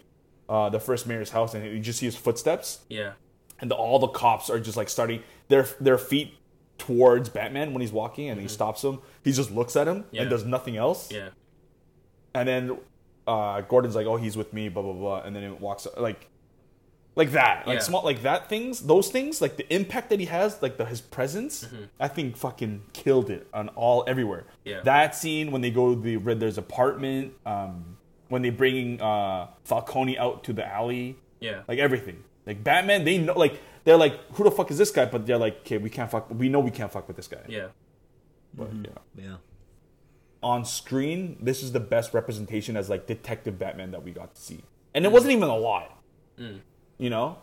uh 0.50 0.68
the 0.70 0.80
first 0.80 1.08
mayor's 1.08 1.30
house 1.30 1.54
and 1.54 1.64
you 1.66 1.80
just 1.80 2.00
see 2.00 2.06
his 2.08 2.16
footsteps 2.16 2.80
Yeah. 2.90 3.14
and 3.62 3.70
the, 3.72 3.76
all 3.76 4.00
the 4.00 4.08
cops 4.08 4.50
are 4.50 4.60
just 4.60 4.76
like 4.78 4.90
starting 4.90 5.22
their 5.48 5.68
their 5.80 5.98
feet 5.98 6.34
towards 6.78 7.30
Batman 7.30 7.74
when 7.74 7.82
he's 7.82 7.92
walking 7.92 8.30
and 8.30 8.40
he 8.42 8.48
stops 8.48 8.84
him 8.84 9.00
he 9.24 9.32
just 9.32 9.52
looks 9.52 9.76
at 9.76 9.88
him 9.88 9.98
Mm-hmm. 10.04 10.16
Yeah. 10.16 10.22
and 10.22 10.30
does 10.30 10.46
nothing 10.46 10.76
else 10.78 11.12
Yeah. 11.12 11.30
and 12.34 12.48
then 12.48 12.78
uh 13.28 13.62
Gordon's 13.62 13.96
like 13.96 14.08
oh 14.08 14.18
he's 14.18 14.36
with 14.38 14.54
me 14.54 14.70
blah 14.70 14.82
blah 14.84 14.94
blah 14.94 15.22
and 15.22 15.36
then 15.36 15.44
it 15.44 15.60
walks 15.62 15.88
like 15.98 16.28
like 17.16 17.32
that 17.34 17.68
like 17.68 17.76
Yeah. 17.80 17.84
small 17.84 18.04
like 18.04 18.22
that 18.24 18.48
things 18.50 18.82
those 18.82 19.10
things 19.10 19.42
like 19.42 19.58
the 19.58 19.72
impact 19.74 20.10
that 20.10 20.20
he 20.20 20.26
has 20.28 20.62
like 20.62 20.78
the 20.78 20.86
his 20.86 21.02
presence 21.02 21.66
Mm-hmm. 21.66 21.84
i 22.00 22.08
think 22.08 22.38
fucking 22.38 22.82
killed 22.94 23.30
it 23.30 23.48
on 23.54 23.70
all 23.70 24.04
everywhere 24.08 24.46
Yeah. 24.64 24.82
that 24.84 25.16
scene 25.16 25.52
when 25.52 25.62
they 25.62 25.70
go 25.72 25.94
to 25.96 26.00
the 26.02 26.18
riddler's 26.18 26.58
apartment 26.58 27.34
um 27.46 27.98
when 28.30 28.42
they 28.42 28.50
bring 28.50 29.02
uh 29.02 29.48
falcone 29.64 30.18
out 30.18 30.44
to 30.46 30.54
the 30.54 30.66
alley 30.66 31.18
Yeah. 31.40 31.62
like 31.68 31.80
everything 31.80 32.24
like 32.46 32.64
batman 32.64 33.04
they 33.04 33.18
know 33.18 33.34
like 33.38 33.60
they're 33.84 33.98
like 33.98 34.20
who 34.34 34.44
the 34.44 34.52
fuck 34.52 34.72
is 34.72 34.78
this 34.78 34.92
guy 34.92 35.06
but 35.06 35.26
they're 35.26 35.38
like 35.38 35.60
okay 35.62 35.78
we 35.78 35.90
can't 35.90 36.10
fuck 36.10 36.30
we 36.30 36.50
know 36.50 36.60
we 36.60 36.72
can't 36.72 36.92
fuck 36.92 37.08
with 37.08 37.18
this 37.18 37.28
guy 37.28 37.44
Yeah. 37.48 37.68
but 38.56 38.70
mm-hmm. 38.72 38.86
yeah 38.86 39.26
yeah. 39.26 39.36
on 40.42 40.64
screen, 40.66 41.38
this 41.42 41.62
is 41.64 41.72
the 41.74 41.80
best 41.80 42.14
representation 42.14 42.78
as 42.78 42.90
like 42.90 43.08
Detective 43.08 43.60
Batman 43.60 43.92
that 43.92 44.04
we 44.04 44.12
got 44.12 44.36
to 44.36 44.42
see, 44.42 44.64
and 44.94 45.06
it 45.06 45.10
mm. 45.10 45.12
wasn't 45.12 45.34
even 45.34 45.50
a 45.50 45.58
lot. 45.58 46.02
Mm. 46.40 46.60
You 46.98 47.10
know, 47.10 47.38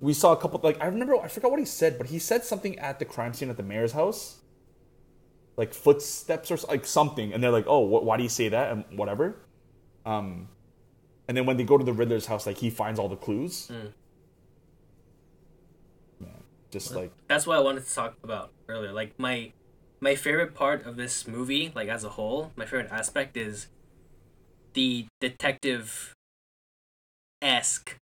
we 0.00 0.12
saw 0.12 0.32
a 0.32 0.36
couple. 0.36 0.60
Like 0.62 0.80
I 0.80 0.86
remember, 0.86 1.16
I 1.16 1.28
forgot 1.28 1.50
what 1.50 1.60
he 1.60 1.66
said, 1.66 1.98
but 1.98 2.08
he 2.08 2.18
said 2.18 2.44
something 2.44 2.78
at 2.78 2.98
the 2.98 3.04
crime 3.04 3.32
scene 3.32 3.50
at 3.50 3.56
the 3.56 3.62
mayor's 3.62 3.92
house, 3.92 4.38
like 5.56 5.72
footsteps 5.74 6.50
or 6.50 6.58
like 6.68 6.84
something, 6.86 7.32
and 7.32 7.42
they're 7.42 7.50
like, 7.52 7.66
"Oh, 7.68 7.86
wh- 7.86 8.02
why 8.04 8.16
do 8.16 8.22
you 8.24 8.28
say 8.28 8.48
that?" 8.48 8.72
and 8.72 8.84
whatever. 8.98 9.36
Um, 10.04 10.48
and 11.28 11.36
then 11.36 11.46
when 11.46 11.56
they 11.56 11.64
go 11.64 11.78
to 11.78 11.84
the 11.84 11.92
Riddler's 11.92 12.26
house, 12.26 12.46
like 12.46 12.58
he 12.58 12.70
finds 12.70 12.98
all 12.98 13.08
the 13.08 13.16
clues. 13.16 13.70
Man, 13.70 13.92
just 16.70 16.94
like 16.94 17.12
That's 17.28 17.46
what 17.46 17.56
I 17.56 17.60
wanted 17.60 17.86
to 17.86 17.94
talk 17.94 18.16
about 18.22 18.52
earlier. 18.68 18.92
Like 18.92 19.18
my 19.18 19.52
my 20.00 20.14
favorite 20.14 20.54
part 20.54 20.86
of 20.86 20.96
this 20.96 21.28
movie, 21.28 21.72
like 21.74 21.88
as 21.88 22.04
a 22.04 22.10
whole, 22.10 22.52
my 22.56 22.64
favorite 22.64 22.90
aspect 22.90 23.36
is 23.36 23.68
the 24.72 25.06
detective 25.20 26.14
esque 27.42 27.96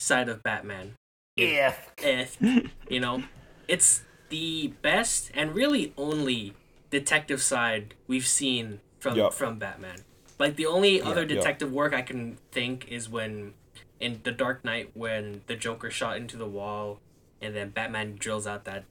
side 0.00 0.28
of 0.28 0.42
Batman. 0.42 0.94
if 1.36 1.92
Esque, 2.02 2.40
you 2.88 3.00
know, 3.00 3.24
it's 3.66 4.02
the 4.28 4.68
best 4.82 5.30
and 5.34 5.54
really 5.54 5.92
only 5.96 6.54
detective 6.90 7.42
side 7.42 7.94
we've 8.06 8.26
seen 8.26 8.80
from 8.98 9.16
Yup. 9.16 9.32
from 9.32 9.58
Batman. 9.58 9.98
Like 10.38 10.56
the 10.56 10.66
only 10.66 11.02
other 11.02 11.22
yeah. 11.22 11.36
detective 11.36 11.72
work 11.72 11.92
I 11.92 12.02
can 12.02 12.38
think 12.52 12.88
is 12.88 13.08
when 13.08 13.54
in 14.00 14.20
The 14.22 14.32
Dark 14.32 14.64
Knight 14.64 14.90
when 14.94 15.42
the 15.46 15.56
Joker 15.56 15.90
shot 15.90 16.16
into 16.16 16.36
the 16.36 16.46
wall 16.46 17.00
and 17.42 17.54
then 17.54 17.70
Batman 17.70 18.16
drills 18.16 18.46
out 18.46 18.64
that 18.64 18.84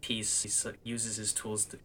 piece 0.00 0.42
he 0.42 0.70
uses 0.84 1.16
his 1.16 1.32
tools 1.32 1.66
to 1.66 1.78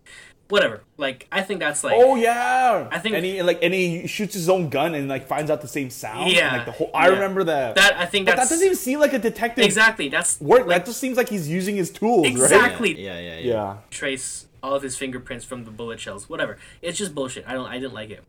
whatever. 0.47 0.83
Like 0.97 1.27
I 1.31 1.41
think 1.41 1.59
that's 1.59 1.83
like 1.83 1.95
Oh 1.97 2.15
yeah, 2.15 2.87
I 2.91 2.99
think- 2.99 3.15
and 3.15 3.25
he 3.25 3.41
like 3.41 3.59
and 3.61 3.73
he 3.73 4.07
shoots 4.07 4.33
his 4.33 4.49
own 4.49 4.69
gun 4.69 4.95
and 4.95 5.09
like 5.09 5.27
finds 5.27 5.49
out 5.51 5.61
the 5.61 5.67
same 5.67 5.89
sound. 5.89 6.31
Yeah, 6.31 6.47
and, 6.47 6.57
like 6.57 6.65
the 6.65 6.71
whole. 6.71 6.91
I 6.93 7.07
yeah. 7.07 7.13
remember 7.15 7.43
that. 7.45 7.75
that 7.75 7.95
I 7.97 8.05
think 8.05 8.27
but 8.27 8.37
that 8.37 8.49
doesn't 8.49 8.63
even 8.63 8.77
seem 8.77 8.99
like 8.99 9.13
a 9.13 9.19
detective 9.19 9.65
exactly 9.65 10.09
that's 10.09 10.39
work. 10.39 10.67
that 10.67 10.85
just 10.85 10.99
seems 10.99 11.17
like 11.17 11.29
he's 11.29 11.49
using 11.49 11.75
his 11.75 11.89
tools, 11.89 12.25
right? 12.25 12.31
Exactly. 12.31 13.01
Yeah, 13.01 13.19
yeah, 13.19 13.37
yeah. 13.37 13.51
Yeah. 13.51 13.77
trace 13.89 14.47
all 14.61 14.75
of 14.75 14.83
his 14.83 14.95
fingerprints 14.95 15.43
from 15.43 15.65
the 15.65 15.71
bullet 15.71 15.99
shells. 15.99 16.29
Whatever. 16.29 16.57
It's 16.81 16.97
just 16.97 17.13
bullshit. 17.13 17.45
I 17.47 17.53
don't. 17.53 17.67
I 17.67 17.79
didn't 17.79 17.93
like 17.93 18.09
it. 18.09 18.23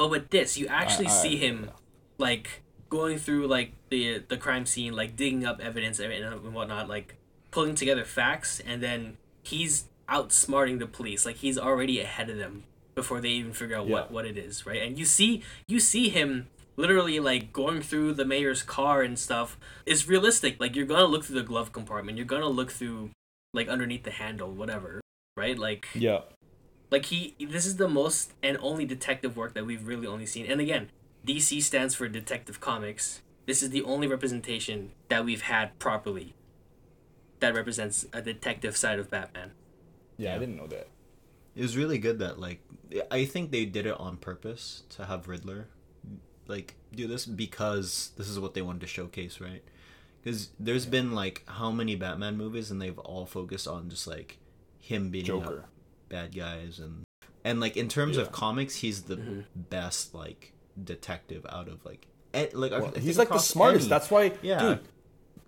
But 0.00 0.08
with 0.08 0.30
this, 0.30 0.56
you 0.56 0.66
actually 0.66 1.08
I- 1.08 1.10
see 1.10 1.36
him 1.36 1.68
like 2.16 2.62
going 2.88 3.18
through 3.18 3.48
like 3.48 3.72
the 3.90 4.24
the 4.26 4.38
crime 4.38 4.64
scene, 4.64 4.94
like 4.94 5.14
digging 5.14 5.44
up 5.44 5.60
evidence 5.60 5.98
and 5.98 6.10
and 6.10 6.54
whatnot, 6.54 6.88
like 6.88 7.16
pulling 7.50 7.74
together 7.74 8.06
facts, 8.06 8.60
and 8.60 8.82
then 8.82 9.18
he's 9.42 9.88
outsmarting 10.08 10.78
the 10.78 10.86
police. 10.86 11.26
Like 11.26 11.36
he's 11.36 11.58
already 11.58 12.00
ahead 12.00 12.30
of 12.30 12.38
them 12.38 12.64
before 12.94 13.20
they 13.20 13.28
even 13.28 13.52
figure 13.52 13.76
out 13.76 13.88
what 13.88 14.10
what 14.10 14.24
it 14.24 14.38
is, 14.38 14.64
right? 14.64 14.80
And 14.80 14.98
you 14.98 15.04
see 15.04 15.42
you 15.68 15.78
see 15.78 16.08
him 16.08 16.48
literally 16.78 17.20
like 17.20 17.52
going 17.52 17.82
through 17.82 18.14
the 18.14 18.24
mayor's 18.24 18.62
car 18.62 19.02
and 19.02 19.18
stuff 19.18 19.58
is 19.84 20.08
realistic. 20.08 20.58
Like 20.58 20.74
you're 20.76 20.86
gonna 20.86 21.04
look 21.04 21.24
through 21.24 21.40
the 21.40 21.46
glove 21.46 21.72
compartment, 21.72 22.16
you're 22.16 22.24
gonna 22.24 22.48
look 22.48 22.70
through 22.70 23.10
like 23.52 23.68
underneath 23.68 24.04
the 24.04 24.12
handle, 24.12 24.50
whatever, 24.50 25.02
right? 25.36 25.58
Like 25.58 25.88
Yeah. 25.92 26.20
Like 26.90 27.06
he 27.06 27.34
this 27.40 27.66
is 27.66 27.76
the 27.76 27.88
most 27.88 28.34
and 28.42 28.58
only 28.60 28.84
detective 28.84 29.36
work 29.36 29.54
that 29.54 29.64
we've 29.64 29.86
really 29.86 30.06
only 30.06 30.26
seen. 30.26 30.46
And 30.46 30.60
again, 30.60 30.90
DC 31.26 31.62
stands 31.62 31.94
for 31.94 32.08
Detective 32.08 32.60
Comics. 32.60 33.22
This 33.46 33.62
is 33.62 33.70
the 33.70 33.82
only 33.82 34.06
representation 34.06 34.92
that 35.08 35.24
we've 35.24 35.42
had 35.42 35.78
properly 35.78 36.34
that 37.40 37.54
represents 37.54 38.06
a 38.12 38.20
detective 38.20 38.76
side 38.76 38.98
of 38.98 39.10
Batman. 39.10 39.52
Yeah, 40.16 40.34
I 40.34 40.38
didn't 40.38 40.56
know 40.56 40.66
that. 40.66 40.88
It 41.56 41.62
was 41.62 41.76
really 41.76 41.98
good 41.98 42.18
that 42.18 42.38
like 42.38 42.60
I 43.10 43.24
think 43.24 43.50
they 43.50 43.64
did 43.64 43.86
it 43.86 43.98
on 43.98 44.16
purpose 44.16 44.82
to 44.90 45.06
have 45.06 45.28
Riddler 45.28 45.68
like 46.46 46.74
do 46.92 47.06
this 47.06 47.24
because 47.24 48.10
this 48.16 48.28
is 48.28 48.38
what 48.40 48.54
they 48.54 48.62
wanted 48.62 48.80
to 48.80 48.86
showcase, 48.86 49.40
right? 49.40 49.62
Because 50.22 50.50
there's 50.58 50.86
been 50.86 51.12
like 51.12 51.44
how 51.46 51.70
many 51.70 51.94
Batman 51.94 52.36
movies 52.36 52.70
and 52.70 52.82
they've 52.82 52.98
all 52.98 53.24
focused 53.24 53.68
on 53.68 53.88
just 53.88 54.06
like 54.06 54.38
him 54.80 55.10
beating 55.10 55.40
Joker. 55.40 55.60
up 55.60 55.68
bad 56.10 56.34
guys 56.36 56.78
and 56.78 57.04
and 57.44 57.58
like 57.60 57.76
in 57.78 57.88
terms 57.88 58.16
Yeah. 58.16 58.22
of 58.24 58.32
comics, 58.32 58.76
he's 58.76 59.02
the 59.04 59.16
best 59.56 60.14
like 60.14 60.52
detective 60.82 61.46
out 61.48 61.68
of 61.68 61.82
like 61.86 62.06
eh, 62.34 62.48
like 62.52 62.72
Well, 62.72 62.92
he's 62.98 63.16
like 63.16 63.30
the 63.30 63.38
smartest. 63.38 63.84
any- 63.84 63.88
That's 63.90 64.10
why, 64.10 64.32
Yeah. 64.42 64.58
dude. 64.60 64.80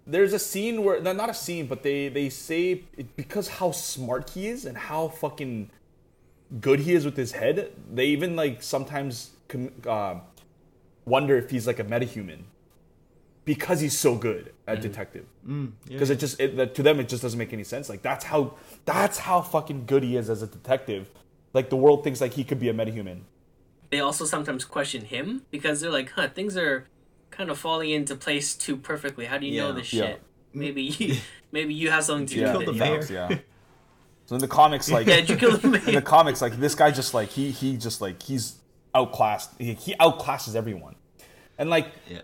There's 0.06 0.32
a 0.32 0.38
scene 0.38 0.82
where 0.84 1.00
no, 1.00 1.12
not 1.12 1.28
a 1.30 1.34
scene, 1.34 1.66
but 1.66 1.82
they 1.82 2.08
they 2.08 2.28
say 2.30 2.84
it, 2.96 3.14
because 3.16 3.48
how 3.60 3.70
smart 3.72 4.30
he 4.30 4.48
is 4.48 4.64
and 4.64 4.76
how 4.76 5.08
fucking 5.08 5.70
good 6.60 6.80
he 6.80 6.92
is 6.94 7.04
with 7.04 7.16
his 7.16 7.32
head. 7.32 7.72
They 7.92 8.06
even 8.06 8.34
like 8.34 8.62
sometimes 8.62 9.30
com- 9.48 9.72
uh, 9.86 10.14
wonder 11.04 11.36
if 11.36 11.50
he's 11.50 11.66
like 11.66 11.78
a 11.78 11.84
metahuman 11.84 12.44
because 13.44 13.80
he's 13.80 13.98
so 13.98 14.14
good 14.14 14.52
at 14.66 14.80
detective. 14.80 15.26
Mm, 15.46 15.72
yeah. 15.86 15.92
Because 15.94 16.10
it 16.10 16.18
just 16.20 16.38
it, 16.40 16.56
that- 16.56 16.74
to 16.76 16.82
them 16.82 17.00
it 17.00 17.08
just 17.08 17.22
doesn't 17.22 17.38
make 17.38 17.52
any 17.52 17.64
sense. 17.64 17.88
Like 17.88 18.02
that's 18.02 18.24
how 18.24 18.54
that's 18.84 19.18
how 19.18 19.40
fucking 19.40 19.86
good 19.86 20.02
he 20.02 20.16
is 20.16 20.30
as 20.30 20.42
a 20.42 20.46
detective. 20.46 21.08
Like 21.52 21.68
the 21.70 21.76
world 21.76 22.04
thinks 22.04 22.20
like 22.20 22.34
he 22.34 22.44
could 22.44 22.58
be 22.60 22.68
a 22.68 22.74
metahuman. 22.74 23.20
They 23.90 24.00
also 24.00 24.24
sometimes 24.24 24.64
question 24.64 25.04
him 25.04 25.42
because 25.50 25.80
they're 25.80 25.90
like, 25.90 26.10
huh, 26.12 26.28
things 26.28 26.56
are 26.56 26.86
kind 27.30 27.50
of 27.50 27.58
falling 27.58 27.90
into 27.90 28.14
place 28.14 28.54
too 28.54 28.76
perfectly. 28.76 29.26
How 29.26 29.38
do 29.38 29.46
you 29.46 29.60
know 29.60 29.68
Yeah. 29.68 29.74
this 29.74 29.92
Yeah. 29.92 30.02
shit? 30.06 30.22
Maybe 30.54 30.82
you, 30.82 31.16
maybe 31.52 31.74
you 31.74 31.90
have 31.90 32.04
something 32.04 32.26
to 32.26 32.38
Yeah. 32.38 32.52
do 32.52 32.58
with 32.58 32.66
the 32.68 32.72
it. 32.74 32.78
mayor. 32.78 33.06
Yeah. 33.30 33.38
So 34.26 34.36
in 34.36 34.40
the 34.40 34.48
comics, 34.48 34.90
like 34.90 35.06
Yeah, 35.06 35.16
you 35.16 35.36
kill 35.36 35.56
the 35.58 35.82
in 35.88 35.94
the 35.94 36.00
comics, 36.02 36.40
like 36.40 36.58
this 36.58 36.74
guy 36.74 36.90
just 36.90 37.12
like 37.12 37.28
he 37.30 37.50
he 37.50 37.76
just 37.76 38.00
like 38.00 38.22
he's 38.22 38.56
outclassed. 38.94 39.50
He, 39.58 39.74
he 39.74 39.94
outclasses 39.96 40.54
everyone, 40.54 40.94
and 41.58 41.68
like 41.68 41.88
yeah. 42.08 42.20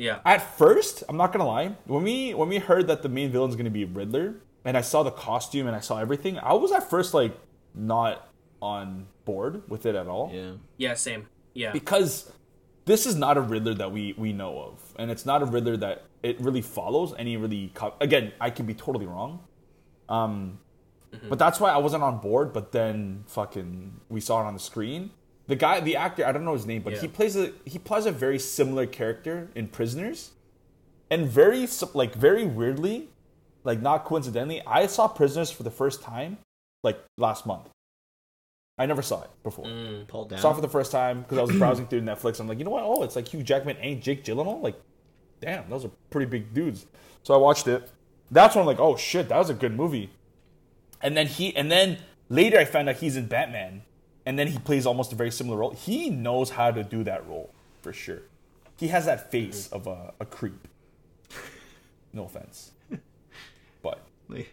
Yeah. 0.00 0.20
at 0.24 0.56
first, 0.58 1.04
I'm 1.08 1.16
not 1.16 1.32
gonna 1.32 1.46
lie. 1.46 1.76
When 1.86 2.02
we 2.02 2.32
when 2.34 2.48
we 2.48 2.58
heard 2.58 2.86
that 2.88 3.02
the 3.02 3.08
main 3.08 3.30
villain's 3.30 3.56
gonna 3.56 3.70
be 3.70 3.84
Riddler, 3.84 4.34
and 4.64 4.76
I 4.76 4.80
saw 4.80 5.02
the 5.02 5.10
costume 5.10 5.66
and 5.66 5.76
I 5.76 5.80
saw 5.80 5.98
everything, 5.98 6.38
I 6.38 6.54
was 6.54 6.72
at 6.72 6.88
first 6.88 7.12
like 7.14 7.36
not 7.74 8.28
on 8.62 9.06
board 9.24 9.62
with 9.68 9.86
it 9.86 9.94
at 9.94 10.06
all 10.08 10.30
Yeah. 10.32 10.52
Yeah, 10.76 10.94
same. 10.94 11.28
Yeah. 11.54 11.72
because 11.72 12.30
this 12.86 13.06
is 13.06 13.14
not 13.16 13.36
a 13.36 13.40
Riddler 13.40 13.74
that 13.74 13.92
we 13.92 14.14
we 14.16 14.32
know 14.32 14.58
of, 14.60 14.94
and 14.98 15.10
it's 15.10 15.26
not 15.26 15.42
a 15.42 15.44
Riddler 15.46 15.76
that 15.76 16.04
it 16.22 16.40
really 16.40 16.62
follows 16.62 17.14
any 17.18 17.36
really. 17.36 17.70
Co- 17.74 17.94
Again, 18.00 18.32
I 18.40 18.50
could 18.50 18.66
be 18.66 18.74
totally 18.74 19.06
wrong, 19.06 19.40
um, 20.08 20.58
but 21.28 21.38
that's 21.38 21.58
why 21.60 21.70
I 21.70 21.78
wasn't 21.78 22.02
on 22.02 22.18
board. 22.18 22.52
But 22.52 22.72
then 22.72 23.24
fucking 23.26 24.00
we 24.08 24.20
saw 24.20 24.40
it 24.42 24.46
on 24.46 24.54
the 24.54 24.60
screen. 24.60 25.10
The 25.50 25.56
guy, 25.56 25.80
the 25.80 25.96
actor, 25.96 26.24
I 26.24 26.32
don't 26.32 26.44
know 26.44 26.52
his 26.52 26.64
name, 26.66 26.82
but 26.82 26.94
he 26.98 27.08
plays 27.08 27.36
a 27.36 27.52
he 27.64 27.78
plays 27.78 28.06
a 28.06 28.12
very 28.12 28.38
similar 28.38 28.86
character 28.86 29.48
in 29.54 29.66
Prisoners, 29.68 30.30
and 31.10 31.26
very 31.26 31.66
like 31.92 32.14
very 32.14 32.44
weirdly, 32.46 33.08
like 33.64 33.80
not 33.82 34.04
coincidentally, 34.04 34.62
I 34.66 34.86
saw 34.86 35.08
Prisoners 35.08 35.50
for 35.50 35.64
the 35.64 35.70
first 35.70 36.02
time 36.02 36.38
like 36.84 36.98
last 37.18 37.46
month. 37.46 37.68
I 38.78 38.86
never 38.86 39.02
saw 39.02 39.22
it 39.22 39.30
before 39.42 39.64
Mm. 39.66 40.06
Paul 40.08 40.24
Dano. 40.26 40.40
saw 40.40 40.52
it 40.52 40.54
for 40.54 40.60
the 40.62 40.68
first 40.68 40.90
time 40.92 41.22
because 41.22 41.36
I 41.38 41.42
was 41.42 41.56
browsing 41.58 41.86
through 41.88 42.02
Netflix. 42.02 42.38
I'm 42.40 42.48
like, 42.48 42.58
you 42.58 42.64
know 42.64 42.70
what? 42.70 42.84
Oh, 42.84 43.02
it's 43.02 43.16
like 43.16 43.28
Hugh 43.28 43.42
Jackman 43.42 43.76
and 43.78 44.00
Jake 44.00 44.24
Gyllenhaal. 44.24 44.62
Like, 44.62 44.80
damn, 45.40 45.68
those 45.68 45.84
are 45.84 45.90
pretty 46.10 46.26
big 46.30 46.54
dudes. 46.54 46.86
So 47.24 47.34
I 47.34 47.36
watched 47.38 47.66
it. 47.68 47.90
That's 48.30 48.54
when 48.54 48.62
I'm 48.62 48.66
like, 48.66 48.78
oh 48.80 48.96
shit, 48.96 49.28
that 49.28 49.36
was 49.36 49.50
a 49.50 49.54
good 49.54 49.74
movie. 49.76 50.10
And 51.02 51.16
then 51.16 51.26
he, 51.26 51.54
and 51.56 51.70
then 51.70 51.98
later 52.28 52.56
I 52.58 52.64
found 52.64 52.88
out 52.88 52.96
he's 52.96 53.16
in 53.16 53.26
Batman, 53.26 53.82
and 54.26 54.38
then 54.38 54.46
he 54.46 54.58
plays 54.58 54.86
almost 54.86 55.12
a 55.12 55.16
very 55.16 55.30
similar 55.30 55.56
role. 55.56 55.70
He 55.70 56.10
knows 56.10 56.50
how 56.50 56.70
to 56.70 56.82
do 56.82 57.04
that 57.04 57.26
role 57.28 57.52
for 57.82 57.92
sure. 57.92 58.22
He 58.76 58.88
has 58.88 59.06
that 59.06 59.30
face 59.30 59.68
of 59.68 59.86
a, 59.86 60.14
a 60.20 60.26
creep. 60.26 60.68
No 62.12 62.24
offense, 62.24 62.72
but 63.82 64.00
like, 64.28 64.52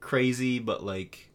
crazy, 0.00 0.58
but 0.58 0.84
like 0.84 1.30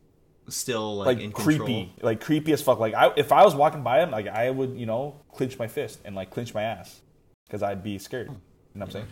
still 0.50 0.98
like, 0.98 1.08
like 1.08 1.20
in 1.20 1.32
creepy, 1.32 1.58
control. 1.58 1.90
like 2.02 2.22
creepy 2.22 2.54
as 2.54 2.62
fuck. 2.62 2.80
Like 2.80 2.94
I, 2.94 3.12
if 3.18 3.32
I 3.32 3.44
was 3.44 3.56
walking 3.56 3.84
by 3.84 4.02
him, 4.02 4.12
like 4.12 4.28
I 4.28 4.50
would, 4.50 4.78
you 4.78 4.86
know, 4.86 5.20
clench 5.34 5.60
my 5.60 5.68
fist 5.68 6.00
and 6.06 6.16
like 6.16 6.30
clench 6.30 6.54
my 6.54 6.64
ass 6.64 7.02
because 7.46 7.64
I'd 7.64 7.84
be 7.84 7.98
scared. 7.98 8.28
You 8.28 8.34
know 8.80 8.86
what 8.86 8.86
I'm 8.86 8.92
saying? 8.92 9.08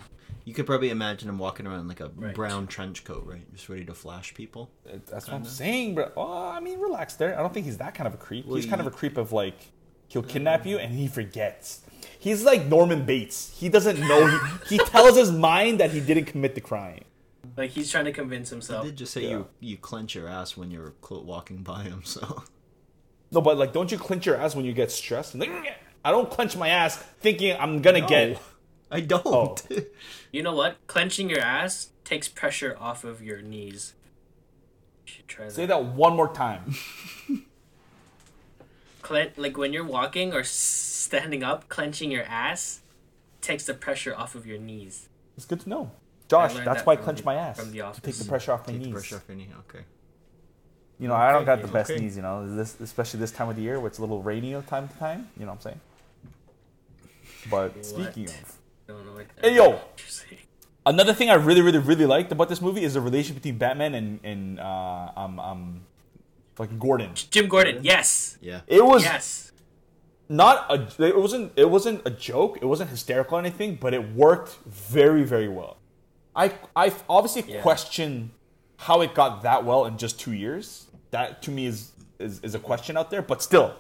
You 0.45 0.53
could 0.53 0.65
probably 0.67 0.91
imagine 0.91 1.27
him 1.27 1.39
walking 1.39 1.65
around 1.67 1.79
in 1.81 1.87
like 1.87 1.99
a 1.99 2.11
Right. 2.15 2.33
brown 2.35 2.67
trench 2.67 3.03
coat, 3.03 3.23
right? 3.25 3.51
Just 3.53 3.67
ready 3.67 3.83
to 3.85 3.93
flash 3.95 4.33
people. 4.35 4.69
It- 4.85 5.05
That's 5.07 5.27
what 5.27 5.33
I'm 5.35 5.43
saying, 5.45 5.95
bro. 5.95 6.11
Oh, 6.15 6.49
I 6.49 6.59
mean, 6.59 6.79
relax 6.79 7.15
there. 7.15 7.37
I 7.37 7.41
don't 7.41 7.53
think 7.53 7.65
he's 7.65 7.79
that 7.79 7.95
kind 7.95 8.07
of 8.07 8.13
a 8.13 8.17
creep. 8.17 8.45
Well, 8.45 8.55
he's 8.55 8.65
kind 8.67 8.79
of 8.79 8.85
a 8.87 8.91
creep 8.91 9.17
of 9.17 9.31
like 9.31 9.55
he'll 10.07 10.21
kidnap 10.23 10.65
you 10.65 10.77
and 10.77 10.93
he 10.93 11.07
forgets. 11.07 11.81
He's 12.19 12.43
like 12.43 12.67
Norman 12.67 13.05
Bates. 13.05 13.51
He 13.59 13.69
doesn't 13.69 13.99
know. 13.99 14.27
He, 14.27 14.37
he 14.77 14.77
tells 14.77 15.17
his 15.17 15.31
mind 15.31 15.79
that 15.79 15.91
he 15.91 15.99
didn't 15.99 16.25
commit 16.25 16.53
the 16.55 16.61
crime. 16.61 17.03
Like 17.57 17.71
he's 17.71 17.89
trying 17.91 18.05
to 18.05 18.11
convince 18.11 18.51
I 18.51 18.55
himself. 18.55 18.85
did 18.85 18.95
just 18.97 19.13
say 19.13 19.23
Yeah. 19.23 19.29
you 19.29 19.47
you 19.59 19.77
clench 19.77 20.13
your 20.13 20.27
ass 20.27 20.55
when 20.55 20.69
you're 20.69 20.93
walking 21.09 21.63
by 21.63 21.83
him. 21.83 22.03
So 22.03 22.43
No, 23.31 23.41
but 23.41 23.57
like, 23.57 23.73
don't 23.73 23.91
you 23.91 23.97
clench 23.97 24.27
your 24.27 24.35
ass 24.35 24.55
when 24.55 24.65
you 24.65 24.73
get 24.73 24.91
stressed? 24.91 25.33
Like, 25.33 25.49
mm, 25.49 25.65
I 26.03 26.11
don't 26.11 26.29
clench 26.29 26.55
my 26.55 26.69
ass 26.69 26.97
thinking 27.19 27.57
I'm 27.59 27.81
gonna 27.81 28.05
get. 28.05 28.39
I 28.91 29.01
don't. 29.01 29.25
Oh. 29.25 29.55
You 30.31 30.43
know 30.43 30.53
what? 30.53 30.85
Clenching 30.87 31.29
your 31.29 31.39
ass 31.39 31.91
takes 32.03 32.27
pressure 32.27 32.75
off 32.77 33.05
of 33.05 33.21
your 33.23 33.41
knees. 33.41 33.93
You 35.07 35.13
should 35.13 35.27
try 35.29 35.45
that. 35.45 35.53
Say 35.53 35.65
that 35.65 35.85
one 35.85 36.13
more 36.15 36.27
time. 36.27 36.75
Clen- 39.01 39.31
like 39.37 39.57
when 39.57 39.71
you're 39.71 39.85
walking 39.85 40.33
or 40.33 40.43
standing 40.43 41.41
up, 41.43 41.69
clenching 41.69 42.11
your 42.11 42.23
ass 42.23 42.81
takes 43.39 43.65
the 43.65 43.73
pressure 43.73 44.13
off 44.15 44.35
of 44.35 44.45
your 44.45 44.57
knees. 44.57 45.07
It's 45.37 45.45
good 45.45 45.61
to 45.61 45.69
know. 45.69 45.91
Josh, 46.27 46.53
that's 46.53 46.65
that 46.65 46.85
why 46.85 46.93
I 46.93 46.95
clench 46.97 47.19
the- 47.19 47.25
my 47.25 47.35
ass 47.35 47.59
from 47.59 47.71
The 47.71 47.77
to 47.93 48.01
take 48.01 48.15
the 48.15 48.25
pressure 48.25 48.51
off 48.51 48.67
my 48.67 48.73
Take 48.73 48.81
the 48.81 48.85
knees. 48.87 48.93
pressure 48.93 49.15
off 49.17 49.23
your 49.27 49.37
knee. 49.37 49.49
Okay. 49.69 49.85
You 50.99 51.07
know, 51.07 51.13
I 51.15 51.31
don't 51.31 51.45
got 51.45 51.61
the 51.61 51.67
best 51.67 51.91
okay. 51.91 51.99
knees. 52.01 52.15
You 52.17 52.23
know, 52.23 52.55
this 52.55 52.77
especially 52.81 53.19
this 53.19 53.31
time 53.31 53.47
of 53.49 53.55
the 53.55 53.61
year 53.61 53.79
where 53.79 53.87
it's 53.87 53.99
a 53.99 54.01
little 54.01 54.21
rainy 54.23 54.53
time 54.67 54.87
to 54.87 54.95
time. 54.97 55.29
You 55.37 55.45
know 55.45 55.51
what 55.51 55.55
I'm 55.57 55.61
saying? 55.61 55.81
But 57.51 57.85
speaking 57.85 58.25
of, 58.25 58.54
Don't 58.87 59.05
know 59.05 59.13
what 59.13 59.25
Hey, 59.41 59.55
yo! 59.55 59.69
what 59.71 59.93
you're 59.97 60.07
saying. 60.07 60.41
another 60.85 61.13
thing 61.13 61.29
I 61.29 61.35
really, 61.35 61.61
really, 61.61 61.79
really 61.79 62.05
liked 62.05 62.31
about 62.31 62.49
this 62.49 62.61
movie 62.61 62.83
is 62.83 62.93
the 62.93 63.01
relationship 63.01 63.41
between 63.41 63.57
Batman 63.57 63.95
and 63.95 64.19
and 64.23 64.59
uh, 64.59 65.11
um 65.15 65.39
um, 65.39 65.81
fucking 66.55 66.79
Gordon. 66.79 67.11
Jim 67.15 67.47
Gordon, 67.47 67.83
yes. 67.83 68.37
Yeah. 68.41 68.61
It 68.67 68.85
was 68.85 69.03
Yes. 69.03 69.51
not 70.29 70.65
a 70.69 70.87
it 71.03 71.17
wasn't 71.17 71.51
it 71.55 71.69
wasn't 71.69 72.01
a 72.05 72.09
joke. 72.11 72.57
It 72.61 72.65
wasn't 72.65 72.89
hysterical 72.91 73.37
or 73.37 73.39
anything, 73.39 73.75
but 73.81 73.93
it 73.93 74.13
worked 74.13 74.57
very, 74.65 75.23
very 75.23 75.47
well. 75.47 75.77
I 76.35 76.53
I 76.75 76.93
obviously 77.09 77.43
Yeah. 77.51 77.61
question 77.61 78.31
how 78.77 79.01
it 79.01 79.15
got 79.15 79.41
that 79.43 79.65
well 79.65 79.85
in 79.85 79.97
just 79.97 80.19
two 80.19 80.33
years. 80.33 80.87
That 81.11 81.41
to 81.43 81.51
me 81.51 81.65
is 81.65 81.91
is, 82.19 82.39
is 82.41 82.53
a 82.55 82.59
question 82.59 82.95
out 82.97 83.09
there, 83.09 83.21
but 83.21 83.41
still. 83.41 83.73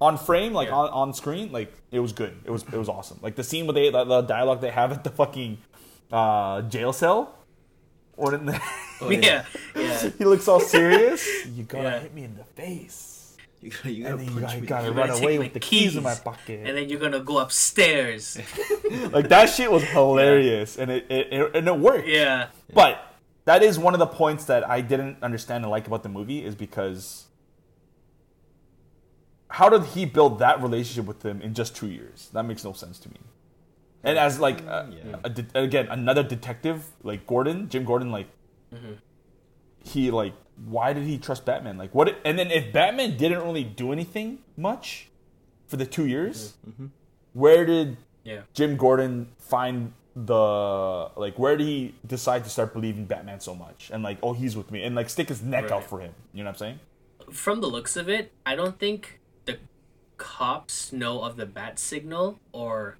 On 0.00 0.16
frame, 0.16 0.52
like 0.54 0.68
Yeah. 0.68 0.76
on, 0.76 0.88
on 0.90 1.14
screen, 1.14 1.52
like 1.52 1.72
it 1.90 2.00
was 2.00 2.12
good. 2.12 2.34
It 2.44 2.50
was 2.50 2.62
it 2.62 2.72
was 2.72 2.88
awesome. 2.88 3.18
Like 3.22 3.36
the 3.36 3.44
scene 3.44 3.66
where 3.66 3.74
they 3.74 3.90
the, 3.90 4.04
the 4.04 4.22
dialogue 4.22 4.60
they 4.62 4.70
have 4.70 4.92
at 4.92 5.04
the 5.04 5.10
fucking 5.10 5.58
uh, 6.10 6.62
jail 6.62 6.92
cell, 6.92 7.34
or 8.16 8.34
in 8.34 8.46
the, 8.46 8.52
yeah. 9.10 9.44
Yeah. 9.76 10.10
he 10.18 10.24
looks 10.24 10.48
all 10.48 10.60
serious. 10.60 11.46
You 11.46 11.64
gotta 11.64 11.84
Yeah. 11.84 11.98
hit 12.00 12.14
me 12.14 12.24
in 12.24 12.34
the 12.36 12.44
face, 12.44 13.36
You 13.60 13.70
gotta, 13.70 13.90
you 13.92 14.04
gotta, 14.04 14.16
then 14.16 14.34
you 14.34 14.40
gotta, 14.40 14.60
gotta 14.62 14.92
run 14.92 15.10
away 15.10 15.38
with 15.38 15.52
the 15.52 15.60
keys, 15.60 15.94
in 15.96 16.02
my 16.02 16.14
pocket. 16.14 16.60
And 16.66 16.76
then 16.78 16.88
you're 16.88 16.98
gonna 17.00 17.20
go 17.20 17.38
upstairs. 17.38 18.38
like 19.12 19.28
that 19.28 19.50
shit 19.50 19.70
was 19.70 19.84
hilarious, 19.84 20.78
and 20.78 20.90
it, 20.90 21.06
it, 21.10 21.32
it 21.32 21.56
and 21.56 21.68
it 21.68 21.76
worked. 21.78 22.08
Yeah. 22.08 22.46
But 22.72 23.04
that 23.44 23.62
is 23.62 23.78
one 23.78 23.92
of 23.94 24.00
the 24.00 24.06
points 24.06 24.44
that 24.46 24.68
I 24.68 24.80
didn't 24.80 25.18
understand 25.22 25.64
and 25.64 25.70
like 25.70 25.86
about 25.86 26.02
the 26.02 26.08
movie 26.08 26.44
is 26.44 26.54
because 26.54 27.26
how 29.50 29.68
did 29.68 29.84
he 29.84 30.04
build 30.04 30.38
that 30.38 30.62
relationship 30.62 31.06
with 31.06 31.22
him 31.24 31.42
in 31.42 31.54
just 31.54 31.74
two 31.76 31.88
years? 31.88 32.30
That 32.32 32.44
makes 32.44 32.64
no 32.64 32.72
sense 32.72 32.98
to 33.00 33.08
me. 33.08 33.16
And 34.02 34.18
as 34.18 34.40
like 34.40 34.60
a, 34.62 34.88
mm, 34.88 35.20
Yeah. 35.24 35.52
a 35.56 35.62
again 35.62 35.88
another 35.90 36.22
detective 36.22 36.86
like 37.02 37.26
Gordon, 37.26 37.68
Jim 37.68 37.84
Gordon, 37.84 38.10
like 38.10 38.28
mm-hmm. 38.74 38.94
he 39.84 40.10
like 40.10 40.34
why 40.66 40.92
did 40.92 41.04
he 41.04 41.18
trust 41.18 41.44
Batman? 41.44 41.78
Like 41.78 41.94
what? 41.94 42.16
And 42.24 42.38
then 42.38 42.50
if 42.50 42.72
Batman 42.72 43.16
didn't 43.16 43.42
really 43.42 43.64
do 43.64 43.92
anything 43.92 44.38
much 44.56 45.08
for 45.66 45.76
the 45.76 45.86
two 45.86 46.06
years, 46.06 46.54
mm-hmm. 46.66 46.70
Mm-hmm. 46.70 46.86
where 47.32 47.64
did 47.66 47.96
Yeah. 48.24 48.42
Jim 48.54 48.76
Gordon 48.76 49.28
find 49.38 49.92
the 50.14 51.08
like 51.16 51.38
where 51.38 51.56
did 51.56 51.66
he 51.66 51.94
decide 52.06 52.44
to 52.44 52.50
start 52.50 52.72
believing 52.72 53.04
Batman 53.06 53.40
so 53.40 53.54
much 53.54 53.90
and 53.92 54.02
like 54.02 54.18
oh 54.22 54.32
he's 54.32 54.56
with 54.56 54.70
me 54.70 54.82
and 54.82 54.94
like 54.94 55.08
stick 55.08 55.28
his 55.28 55.40
neck 55.42 55.70
out 55.70 55.84
for 55.84 56.00
him 56.00 56.12
you 56.34 56.42
know 56.42 56.50
what 56.50 56.54
I'm 56.54 56.58
saying 56.58 56.80
From 57.32 57.60
the 57.60 57.68
looks 57.68 57.96
of 57.96 58.08
it, 58.08 58.32
I 58.44 58.56
don't 58.56 58.76
think 58.78 59.19
cops 60.20 60.92
know 60.92 61.22
of 61.22 61.36
the 61.36 61.46
bat 61.46 61.78
signal 61.78 62.38
or 62.52 62.98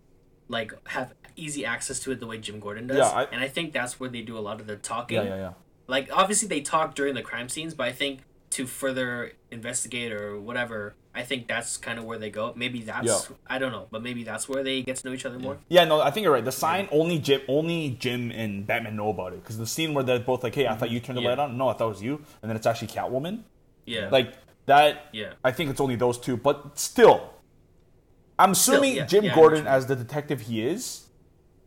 like 0.49 0.73
have 0.89 1.13
easy 1.37 1.65
access 1.67 2.01
to 2.01 2.11
it 2.13 2.19
the 2.19 2.27
way 2.27 2.39
Jim 2.39 2.59
Gordon 2.61 2.87
does. 2.87 2.97
Yeah, 2.97 3.11
I- 3.21 3.25
and 3.31 3.41
I 3.43 3.49
think 3.49 3.73
that's 3.73 4.01
where 4.01 4.09
they 4.09 4.23
do 4.23 4.37
a 4.39 4.41
lot 4.49 4.59
of 4.61 4.67
the 4.67 4.77
talking. 4.77 5.19
yeah 5.19 5.25
yeah 5.25 5.37
yeah 5.37 5.53
Like 5.87 6.09
obviously 6.13 6.49
they 6.49 6.61
talk 6.63 6.95
during 6.95 7.15
the 7.15 7.23
crime 7.23 7.49
scenes, 7.49 7.75
but 7.75 7.87
I 7.87 7.93
think 7.93 8.21
to 8.57 8.67
further 8.67 9.33
investigate 9.51 10.11
or 10.13 10.41
whatever, 10.41 10.95
I 11.15 11.23
think 11.23 11.47
that's 11.47 11.77
kind 11.77 11.99
of 12.01 12.05
where 12.05 12.19
they 12.19 12.31
go. 12.31 12.53
Maybe 12.57 12.81
that's 12.83 13.07
Yeah. 13.07 13.37
I 13.55 13.59
don't 13.61 13.71
know, 13.77 13.87
but 13.91 14.03
maybe 14.03 14.23
that's 14.25 14.49
where 14.49 14.63
they 14.65 14.83
get 14.83 14.97
to 14.97 15.07
know 15.07 15.15
each 15.15 15.27
other 15.27 15.39
more. 15.39 15.59
yeah 15.69 15.85
no 15.85 16.01
I 16.01 16.11
think 16.11 16.25
you're 16.25 16.33
right 16.39 16.45
the 16.53 16.59
sign 16.67 16.89
only 17.01 17.19
Jim 17.19 17.43
only 17.57 17.81
Jim 18.05 18.23
and 18.43 18.67
Batman 18.67 18.97
know 18.97 19.11
about 19.17 19.33
it 19.35 19.43
because 19.43 19.59
the 19.59 19.67
scene 19.75 19.91
where 19.95 20.05
they're 20.09 20.19
both 20.31 20.43
like 20.43 20.55
hey 20.55 20.67
I 20.67 20.75
thought 20.75 20.89
mm-hmm. 20.89 20.95
you 20.95 21.01
turned 21.05 21.19
the 21.19 21.23
Yeah. 21.23 21.31
light 21.35 21.39
on 21.45 21.57
no 21.61 21.69
I 21.69 21.75
thought 21.75 21.87
it 21.91 21.97
was 21.97 22.03
you 22.09 22.15
and 22.41 22.47
then 22.49 22.57
it's 22.59 22.67
actually 22.71 22.89
Catwoman 22.97 23.37
Yeah. 23.87 24.09
like 24.19 24.29
that 24.67 25.07
Yeah. 25.13 25.33
I 25.45 25.53
think 25.53 25.71
it's 25.71 25.81
only 25.81 25.97
those 25.97 26.19
two 26.19 26.37
but 26.37 26.79
still 26.79 27.35
I'm 28.39 28.53
assuming 28.53 28.97
yeah, 28.97 29.07
Jim 29.07 29.25
yeah, 29.25 29.33
I 29.33 29.37
know 29.37 29.43
what 29.43 29.49
Gordon 29.51 29.67
as 29.67 29.87
the 29.87 29.97
detective 29.97 30.43
he 30.43 30.63
is 30.67 31.07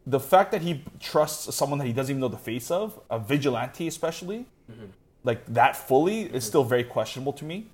the 0.05 0.19
fact 0.19 0.51
that 0.51 0.61
he 0.61 0.83
trusts 0.99 1.55
someone 1.55 1.79
that 1.79 1.85
he 1.85 1.93
doesn't 1.93 2.11
even 2.11 2.19
know 2.21 2.27
the 2.27 2.37
face 2.37 2.69
of 2.71 2.99
a 3.09 3.19
vigilante 3.19 3.87
especially 3.87 4.45
Mm-hmm. 4.71 4.85
like 5.25 5.45
that 5.53 5.75
fully 5.75 6.21
is 6.21 6.45
still 6.45 6.63
very 6.63 6.85
questionable 6.85 7.33
to 7.33 7.43
me. 7.43 7.67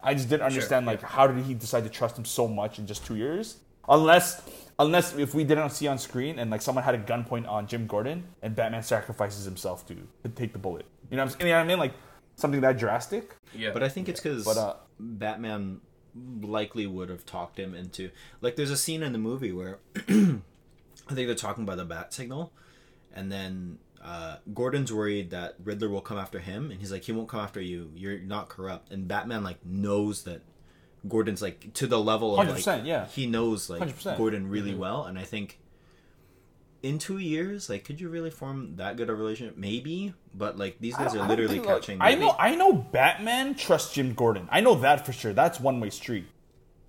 I 0.00 0.14
just 0.14 0.28
didn't 0.28 0.44
understand 0.46 0.86
like 0.86 1.02
how 1.02 1.26
did 1.26 1.44
he 1.44 1.52
decide 1.54 1.82
to 1.82 1.90
trust 1.90 2.16
him 2.16 2.24
so 2.24 2.46
much 2.46 2.78
in 2.78 2.86
just 2.86 3.04
two 3.04 3.16
years? 3.16 3.56
Unless 3.88 4.42
unless 4.78 5.16
if 5.16 5.34
we 5.34 5.42
didn't 5.42 5.70
see 5.70 5.88
on 5.88 5.98
screen 5.98 6.38
and 6.38 6.48
like 6.50 6.62
someone 6.62 6.84
had 6.84 6.94
a 6.94 6.98
gunpoint 6.98 7.48
on 7.48 7.66
Jim 7.66 7.86
Gordon 7.88 8.22
and 8.42 8.54
Batman 8.54 8.84
sacrifices 8.84 9.44
himself 9.44 9.84
to, 9.88 9.96
to 10.22 10.28
take 10.28 10.52
the 10.52 10.58
bullet. 10.60 10.86
You 11.10 11.16
know 11.16 11.24
what 11.24 11.34
I'm, 11.34 11.46
you 11.46 11.52
know 11.52 11.58
what 11.58 11.64
I 11.64 11.66
mean? 11.66 11.78
Like 11.78 11.94
something 12.36 12.60
that 12.60 12.78
drastic 12.78 13.36
yeah. 13.56 13.70
But 13.72 13.82
I 13.82 13.88
think 13.88 14.08
it's 14.08 14.20
because 14.20 14.46
uh, 14.46 14.76
Batman 14.98 15.80
likely 16.14 16.86
would 16.86 17.08
have 17.08 17.24
talked 17.24 17.58
him 17.58 17.74
into 17.74 18.10
like. 18.40 18.56
There's 18.56 18.70
a 18.70 18.76
scene 18.76 19.02
in 19.02 19.12
the 19.12 19.18
movie 19.18 19.52
where 19.52 19.78
I 19.96 20.02
think 20.08 20.42
they're 21.08 21.34
talking 21.34 21.64
about 21.64 21.76
the 21.76 21.84
bat 21.84 22.12
signal, 22.12 22.52
and 23.14 23.30
then 23.30 23.78
uh, 24.02 24.36
Gordon's 24.52 24.92
worried 24.92 25.30
that 25.30 25.56
Riddler 25.62 25.88
will 25.88 26.00
come 26.00 26.18
after 26.18 26.38
him, 26.38 26.70
and 26.70 26.80
he's 26.80 26.92
like, 26.92 27.04
"He 27.04 27.12
won't 27.12 27.28
come 27.28 27.40
after 27.40 27.60
you. 27.60 27.90
You're 27.94 28.18
not 28.18 28.48
corrupt." 28.48 28.90
And 28.92 29.08
Batman 29.08 29.44
like 29.44 29.64
knows 29.64 30.24
that 30.24 30.42
Gordon's 31.08 31.42
like 31.42 31.72
to 31.74 31.86
the 31.86 32.00
level 32.00 32.38
of 32.38 32.48
like 32.48 32.58
100%, 32.58 32.86
yeah. 32.86 33.06
he 33.06 33.26
knows 33.26 33.70
like 33.70 33.82
100%. 33.82 34.16
Gordon 34.16 34.48
really 34.48 34.74
well, 34.74 35.04
and 35.04 35.18
I 35.18 35.24
think 35.24 35.58
in 36.84 36.98
two 36.98 37.16
years, 37.16 37.70
like, 37.70 37.82
could 37.82 37.98
you 37.98 38.10
really 38.10 38.30
form 38.30 38.76
that 38.76 38.98
good 38.98 39.08
a 39.08 39.14
relationship? 39.14 39.56
Maybe, 39.56 40.12
but 40.34 40.58
like 40.58 40.78
these 40.80 40.94
guys 40.94 41.12
I 41.12 41.16
are 41.16 41.18
don't 41.20 41.28
literally 41.28 41.54
think, 41.54 41.66
like- 41.66 41.80
catching. 41.80 42.00
I 42.00 42.14
know, 42.14 42.36
I 42.38 42.54
know. 42.54 42.72
Batman 42.74 43.54
trusts 43.54 43.94
Jim 43.94 44.12
Gordon. 44.12 44.48
I 44.52 44.60
know 44.60 44.74
that 44.76 45.06
for 45.06 45.12
sure. 45.12 45.32
That's 45.32 45.58
one 45.58 45.80
way 45.80 45.88
street. 45.88 46.26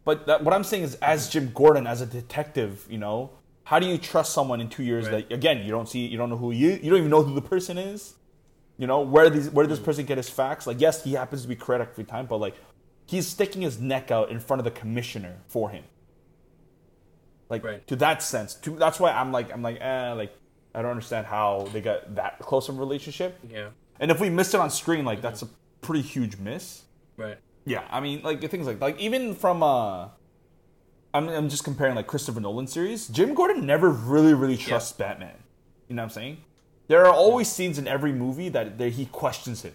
But 0.04 0.28
that, 0.28 0.44
what 0.44 0.54
I'm 0.54 0.66
saying 0.66 0.84
is, 0.84 0.96
as 0.96 1.30
Jim 1.30 1.52
Gordon, 1.56 1.88
as 1.88 2.02
a 2.02 2.06
detective, 2.06 2.86
you 2.90 2.98
know, 2.98 3.32
how 3.64 3.80
do 3.80 3.88
you 3.88 3.98
trust 3.98 4.34
someone 4.34 4.60
in 4.62 4.70
two 4.70 4.84
years 4.84 5.08
Right. 5.08 5.28
that 5.28 5.34
again 5.34 5.64
you 5.66 5.72
don't 5.72 5.88
see, 5.88 6.06
you 6.06 6.18
don't 6.18 6.30
know 6.30 6.38
who 6.38 6.52
you, 6.52 6.72
you 6.72 6.90
don't 6.90 7.00
even 7.00 7.10
know 7.10 7.24
who 7.24 7.34
the 7.34 7.42
person 7.42 7.78
is. 7.78 8.16
You 8.78 8.88
know, 8.88 9.00
where 9.00 9.30
these, 9.30 9.50
where 9.50 9.66
does 9.66 9.78
this 9.78 9.84
mm. 9.84 9.86
person 9.86 10.06
get 10.06 10.18
his 10.18 10.30
facts? 10.30 10.68
Like, 10.68 10.82
yes, 10.82 11.06
he 11.06 11.14
happens 11.14 11.44
to 11.44 11.48
be 11.48 11.56
correct 11.56 11.92
every 11.94 12.04
time, 12.04 12.26
but 12.26 12.38
like, 12.38 12.56
he's 13.06 13.26
sticking 13.26 13.62
his 13.62 13.80
neck 13.80 14.12
out 14.12 14.30
in 14.30 14.42
front 14.42 14.60
of 14.60 14.66
the 14.66 14.72
commissioner 14.72 15.38
for 15.48 15.70
him. 15.70 15.86
Like 17.50 17.64
Right. 17.64 17.86
to 17.88 17.96
that 17.98 18.24
sense, 18.24 18.56
to 18.56 18.72
that's 18.72 19.00
why 19.00 19.12
I'm 19.12 19.32
like, 19.32 19.52
I'm 19.54 19.62
like, 19.62 19.78
eh, 19.80 20.14
like 20.14 20.36
I 20.74 20.82
don't 20.82 20.92
understand 20.92 21.28
how 21.28 21.68
they 21.72 21.82
got 21.82 22.16
that 22.16 22.40
close 22.40 22.68
of 22.70 22.78
a 22.78 22.80
relationship. 22.80 23.40
yeah. 23.50 23.70
And 24.00 24.12
if 24.12 24.20
we 24.20 24.30
missed 24.30 24.54
it 24.54 24.60
on 24.60 24.70
screen, 24.70 25.06
like 25.06 25.22
that's 25.22 25.42
a 25.42 25.48
pretty 25.82 26.02
huge 26.02 26.38
miss. 26.38 26.84
Right. 27.18 27.38
Yeah, 27.66 27.84
I 27.90 28.00
mean, 28.02 28.22
like 28.24 28.42
things 28.52 28.68
like 28.68 28.82
like 28.82 29.00
even 29.00 29.36
from 29.36 29.64
uh, 29.64 30.10
I'm 31.14 31.30
I'm 31.30 31.50
just 31.50 31.64
comparing 31.64 31.96
like 31.96 32.08
Christopher 32.08 32.40
Nolan 32.42 32.68
series. 32.68 33.08
Jim 33.08 33.34
Gordon 33.34 33.66
never 33.66 33.90
really 33.90 34.34
really 34.34 34.58
trusts 34.58 34.92
Batman. 34.92 35.38
You 35.88 35.96
know 35.96 36.02
what 36.02 36.06
I'm 36.06 36.10
saying? 36.12 36.38
There 36.88 37.06
are 37.06 37.14
always 37.14 37.52
scenes 37.52 37.78
in 37.80 37.88
every 37.88 38.12
movie 38.12 38.50
that, 38.50 38.78
that 38.78 38.90
he 38.94 39.06
questions 39.08 39.64
him. 39.64 39.74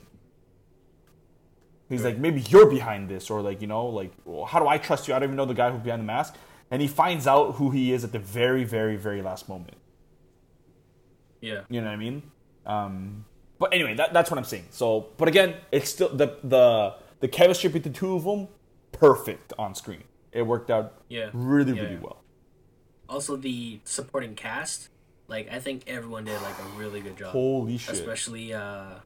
He's 1.88 2.04
like, 2.04 2.18
maybe 2.18 2.40
you're 2.42 2.70
behind 2.70 3.08
this, 3.08 3.30
or 3.30 3.42
like 3.42 3.60
you 3.60 3.66
know, 3.66 3.86
like 3.86 4.12
well, 4.24 4.44
how 4.44 4.60
do 4.60 4.68
I 4.68 4.78
trust 4.78 5.08
you? 5.08 5.14
I 5.14 5.18
don't 5.18 5.28
even 5.30 5.36
know 5.36 5.44
the 5.44 5.54
guy 5.54 5.70
who's 5.70 5.80
behind 5.80 6.02
the 6.02 6.06
mask. 6.06 6.36
And 6.70 6.80
he 6.80 6.88
finds 6.88 7.26
out 7.26 7.56
who 7.56 7.70
he 7.70 7.92
is 7.92 8.04
at 8.04 8.12
the 8.12 8.18
very, 8.18 8.64
very, 8.64 8.96
very 8.96 9.22
last 9.22 9.48
moment. 9.48 9.76
Yeah. 11.40 11.62
You 11.68 11.80
know 11.80 11.88
what 11.88 11.92
I 11.94 11.96
mean? 11.96 12.22
Um, 12.66 13.24
but 13.58 13.72
anyway, 13.74 13.94
that, 13.94 14.12
that's 14.12 14.30
what 14.30 14.38
I'm 14.38 14.44
saying. 14.44 14.66
So, 14.70 15.08
but 15.16 15.26
again, 15.28 15.56
it's 15.72 15.90
still 15.90 16.08
the 16.14 16.36
the 16.44 16.94
the 17.20 17.28
chemistry 17.28 17.68
between 17.70 17.92
the 17.92 17.98
two 17.98 18.14
of 18.14 18.24
them 18.24 18.48
perfect 18.92 19.52
on 19.58 19.74
screen. 19.74 20.04
It 20.32 20.42
worked 20.42 20.70
out 20.70 21.02
Yeah. 21.08 21.30
really, 21.32 21.74
Yeah, 21.74 21.82
really 21.82 21.94
yeah. 21.94 22.00
well. 22.00 22.22
Also 23.08 23.36
the 23.36 23.80
supporting 23.84 24.34
cast, 24.34 24.88
like 25.26 25.50
I 25.50 25.58
think 25.58 25.82
everyone 25.88 26.24
did 26.24 26.40
like 26.42 26.54
a 26.58 26.78
really 26.78 27.00
good 27.00 27.16
job. 27.16 27.32
Holy 27.32 27.76
shit! 27.78 27.94
Especially 27.94 28.52
uh 28.54 29.00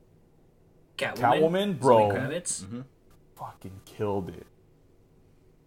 Catwoman. 0.98 1.16
Catwoman, 1.16 1.80
bro. 1.80 2.10
Zoe 2.10 2.18
Kravitz. 2.18 2.84
Fucking 3.36 3.80
killed 3.86 4.28
it. 4.28 4.46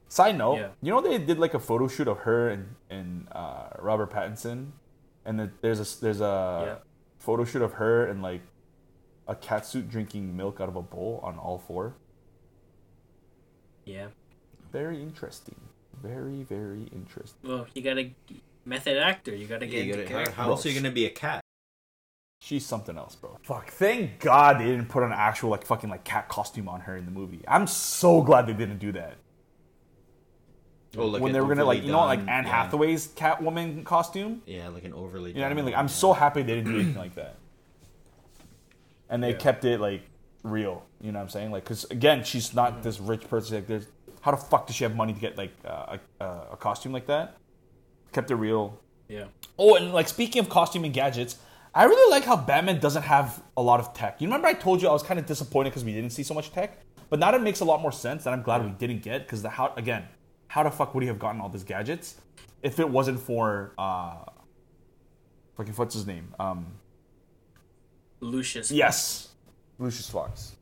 Side 0.09 0.37
note, 0.37 0.55
Yeah. 0.57 0.69
you 0.81 0.91
know 0.91 1.01
they 1.01 1.17
did 1.17 1.37
like 1.37 1.53
a 1.53 1.59
photo 1.59 1.87
shoot 1.87 2.07
of 2.07 2.19
her 2.19 2.49
and 2.49 2.75
and 2.89 3.27
uh, 3.31 3.69
Robert 3.79 4.09
Pattinson, 4.11 4.71
and 5.25 5.37
the, 5.39 5.51
there's 5.61 5.79
a 5.79 6.01
there's 6.01 6.21
a 6.21 6.63
Yeah. 6.65 6.75
photo 7.19 7.43
shoot 7.43 7.61
of 7.61 7.73
her 7.73 8.05
and 8.07 8.21
like 8.21 8.41
a 9.27 9.35
cat 9.35 9.65
suit 9.65 9.89
drinking 9.89 10.35
milk 10.37 10.61
out 10.61 10.69
of 10.69 10.75
a 10.77 10.81
bowl 10.81 11.19
on 11.23 11.37
all 11.37 11.57
four. 11.57 11.95
Yeah. 13.85 14.07
Very 14.71 15.01
interesting. 15.01 15.55
Very 16.01 16.43
very 16.43 16.83
interesting. 16.93 17.49
Well, 17.49 17.67
you 17.73 17.81
gotta 17.81 18.11
method 18.65 18.97
actor. 18.97 19.35
You 19.35 19.47
gotta 19.47 19.65
get 19.65 19.85
You 19.85 19.93
into 19.93 20.03
gotta- 20.03 20.13
character. 20.13 20.31
how 20.33 20.49
else 20.51 20.65
are 20.65 20.69
you 20.69 20.79
gonna 20.79 20.93
be 20.93 21.05
a 21.05 21.09
cat? 21.09 21.41
She's 22.39 22.65
something 22.65 22.97
else, 22.97 23.15
bro. 23.15 23.37
Fuck. 23.43 23.71
Thank 23.71 24.19
God 24.19 24.59
they 24.59 24.65
didn't 24.65 24.89
put 24.89 25.03
an 25.03 25.11
actual 25.11 25.49
like 25.49 25.65
fucking 25.65 25.89
like 25.89 26.03
cat 26.03 26.29
costume 26.29 26.69
on 26.69 26.81
her 26.81 26.95
in 26.95 27.05
the 27.05 27.11
movie. 27.11 27.41
I'm 27.47 27.65
so 27.67 28.21
glad 28.21 28.45
they 28.47 28.53
didn't 28.53 28.77
do 28.77 28.91
that. 28.93 29.15
Oh, 30.97 31.07
like 31.07 31.21
when 31.21 31.33
they 31.33 31.41
were 31.41 31.47
gonna 31.47 31.65
like 31.65 31.83
you 31.83 31.91
know 31.91 31.99
like 32.05 32.19
Anne 32.19 32.45
yeah. 32.45 32.63
Hathaway's 32.65 33.07
Catwoman 33.09 33.83
costume. 33.83 34.41
Yeah, 34.45 34.69
like 34.69 34.83
an 34.85 34.93
overly. 34.93 35.31
You 35.31 35.37
know 35.37 35.43
what 35.43 35.51
I 35.51 35.55
mean? 35.55 35.65
Like 35.65 35.73
I'm 35.73 35.81
one, 35.85 35.89
so 35.89 36.13
happy 36.13 36.43
they 36.43 36.55
didn't 36.55 36.71
do 36.71 36.79
anything 36.79 36.95
like 37.07 37.15
that. 37.15 37.35
And 39.09 39.23
they 39.23 39.31
Yeah. 39.31 39.37
kept 39.37 39.65
it 39.65 39.79
like 39.79 40.01
real. 40.43 40.83
You 41.01 41.11
know 41.11 41.19
what 41.19 41.23
I'm 41.23 41.29
saying? 41.29 41.51
Like 41.51 41.63
because 41.63 41.83
again, 41.85 42.23
she's 42.23 42.53
not 42.53 42.73
Mm-hmm. 42.73 42.81
this 42.83 42.99
rich 42.99 43.27
person. 43.29 43.55
Like 43.55 43.67
there's 43.67 43.87
how 44.21 44.31
the 44.31 44.37
fuck 44.37 44.67
does 44.67 44.75
she 44.75 44.83
have 44.83 44.95
money 44.95 45.13
to 45.13 45.19
get 45.19 45.37
like 45.37 45.51
uh, 45.65 45.97
a, 46.19 46.25
a 46.53 46.57
costume 46.57 46.91
like 46.93 47.07
that? 47.07 47.37
Kept 48.13 48.31
it 48.31 48.35
real. 48.35 48.79
Yeah. 49.07 49.25
Oh, 49.57 49.75
and 49.75 49.93
like 49.93 50.07
speaking 50.07 50.39
of 50.39 50.49
costume 50.49 50.83
and 50.83 50.93
gadgets, 50.93 51.37
I 51.73 51.83
really 51.85 52.11
like 52.11 52.23
how 52.25 52.35
Batman 52.35 52.79
doesn't 52.79 53.03
have 53.03 53.41
a 53.55 53.61
lot 53.61 53.79
of 53.79 53.93
tech. 53.93 54.19
You 54.21 54.27
remember 54.27 54.47
I 54.47 54.53
told 54.53 54.81
you 54.81 54.89
I 54.89 54.91
was 54.93 55.03
kind 55.03 55.19
of 55.19 55.25
disappointed 55.25 55.69
because 55.69 55.85
we 55.85 55.93
didn't 55.93 56.09
see 56.11 56.23
so 56.23 56.33
much 56.33 56.51
tech, 56.51 56.77
but 57.09 57.19
now 57.19 57.31
that 57.31 57.41
makes 57.41 57.59
a 57.59 57.65
lot 57.65 57.81
more 57.81 57.91
sense, 57.91 58.25
and 58.25 58.33
I'm 58.35 58.41
glad 58.41 58.63
we 58.65 58.71
didn't 58.71 59.01
get 59.03 59.25
because 59.25 59.41
the 59.43 59.49
how 59.49 59.73
again, 59.77 60.05
how 60.47 60.63
the 60.63 60.71
fuck 60.71 60.93
would 60.93 61.03
he 61.03 61.07
have 61.07 61.19
gotten 61.19 61.41
all 61.41 61.49
these 61.49 61.63
gadgets 61.63 62.15
if 62.63 62.79
it 62.79 62.89
wasn't 62.89 63.19
for 63.19 63.73
uh, 63.77 64.23
fucking 65.55 65.73
what's 65.73 65.93
his 65.93 66.07
name? 66.07 66.33
Um, 66.39 66.67
Lucius. 68.19 68.71
yes, 68.71 69.29
Lucius 69.77 70.09
Fox. 70.09 70.55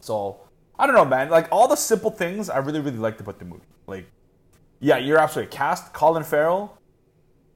So 0.00 0.40
I 0.78 0.86
don't 0.86 0.94
know, 0.94 1.04
man. 1.04 1.30
Like 1.30 1.48
all 1.50 1.68
the 1.68 1.76
simple 1.76 2.10
things, 2.10 2.50
I 2.50 2.58
really 2.58 2.80
really 2.80 2.98
liked 2.98 3.20
about 3.20 3.38
the 3.38 3.44
movie. 3.44 3.62
Like, 3.86 4.06
yeah, 4.80 4.98
you're 4.98 5.18
absolutely 5.18 5.54
cast. 5.54 5.92
Colin 5.92 6.24
Farrell, 6.24 6.78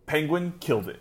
Penguin 0.07 0.55
killed 0.61 0.89
it, 0.89 1.01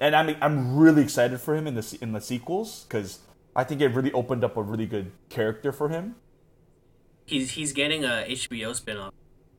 and 0.00 0.14
I'm 0.14 0.36
I'm 0.40 0.76
really 0.76 1.02
excited 1.02 1.40
for 1.40 1.54
him 1.56 1.66
in 1.66 1.74
the 1.74 1.98
in 2.00 2.12
the 2.12 2.20
sequels 2.20 2.84
because 2.88 3.20
I 3.54 3.64
think 3.64 3.80
it 3.80 3.88
really 3.88 4.12
opened 4.12 4.44
up 4.44 4.56
a 4.56 4.62
really 4.62 4.86
good 4.86 5.12
character 5.28 5.72
for 5.72 5.88
him. 5.88 6.16
He's 7.24 7.52
he's 7.52 7.72
getting 7.72 8.04
a 8.04 8.24
HBO 8.28 8.74
spin-off. 8.74 9.12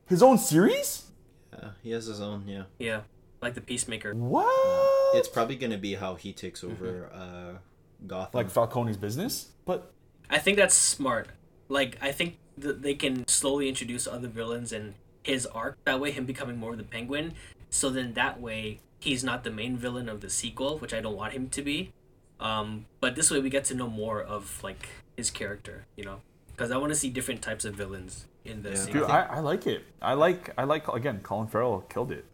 His 0.08 0.22
own 0.22 0.38
series? 0.38 1.10
Yeah, 1.52 1.70
he 1.82 1.90
has 1.90 2.06
his 2.06 2.20
own. 2.20 2.44
Yeah, 2.46 2.64
Yeah. 2.78 3.00
Like 3.40 3.54
the 3.54 3.60
Peacemaker. 3.60 4.14
What? 4.14 5.16
it's 5.16 5.28
probably 5.28 5.56
gonna 5.56 5.78
be 5.78 5.94
how 5.94 6.16
he 6.16 6.32
takes 6.32 6.64
over 6.64 7.08
uh, 7.14 7.58
Gotham. 8.06 8.30
like 8.36 8.50
Falcone's 8.50 8.96
business, 8.96 9.50
but 9.64 9.92
I 10.28 10.38
think 10.38 10.56
that's 10.56 10.74
smart. 10.74 11.28
Like 11.68 11.98
I 12.00 12.10
think 12.12 12.36
th- 12.60 12.76
they 12.80 12.94
can 12.94 13.26
slowly 13.28 13.68
introduce 13.68 14.06
other 14.06 14.28
villains 14.28 14.72
and 14.72 14.94
his 15.22 15.46
arc. 15.46 15.76
That 15.84 16.00
way, 16.00 16.10
him 16.10 16.24
becoming 16.26 16.56
more 16.58 16.72
of 16.72 16.78
the 16.78 16.84
Penguin. 16.84 17.34
So 17.70 17.90
then 17.90 18.14
that 18.14 18.40
way, 18.40 18.80
he's 18.98 19.22
not 19.22 19.44
the 19.44 19.50
main 19.50 19.76
villain 19.76 20.08
of 20.08 20.20
the 20.20 20.30
sequel, 20.30 20.78
which 20.78 20.92
I 20.94 21.00
don't 21.00 21.16
want 21.16 21.32
him 21.32 21.48
to 21.50 21.62
be. 21.62 21.92
Um, 22.40 22.86
but 23.00 23.14
this 23.14 23.30
way, 23.30 23.40
we 23.40 23.50
get 23.50 23.64
to 23.66 23.74
know 23.74 23.88
more 23.88 24.20
of 24.22 24.62
like 24.64 24.88
his 25.16 25.30
character. 25.30 25.84
You 25.96 26.04
know. 26.04 26.20
because 26.48 26.70
I 26.70 26.76
want 26.76 26.92
to 26.92 26.98
see 26.98 27.08
different 27.10 27.40
types 27.42 27.64
of 27.64 27.74
villains 27.74 28.26
in 28.48 28.62
the 28.62 28.70
Yeah. 28.70 28.74
same 28.76 28.92
Dude, 28.94 29.02
thing. 29.02 29.10
I, 29.10 29.36
I 29.36 29.40
like 29.40 29.66
it. 29.66 29.84
I 30.02 30.14
like 30.14 30.50
I 30.58 30.64
like 30.64 30.88
again. 30.88 31.20
Colin 31.22 31.46
Farrell 31.48 31.80
killed 31.88 32.12
it. 32.12 32.24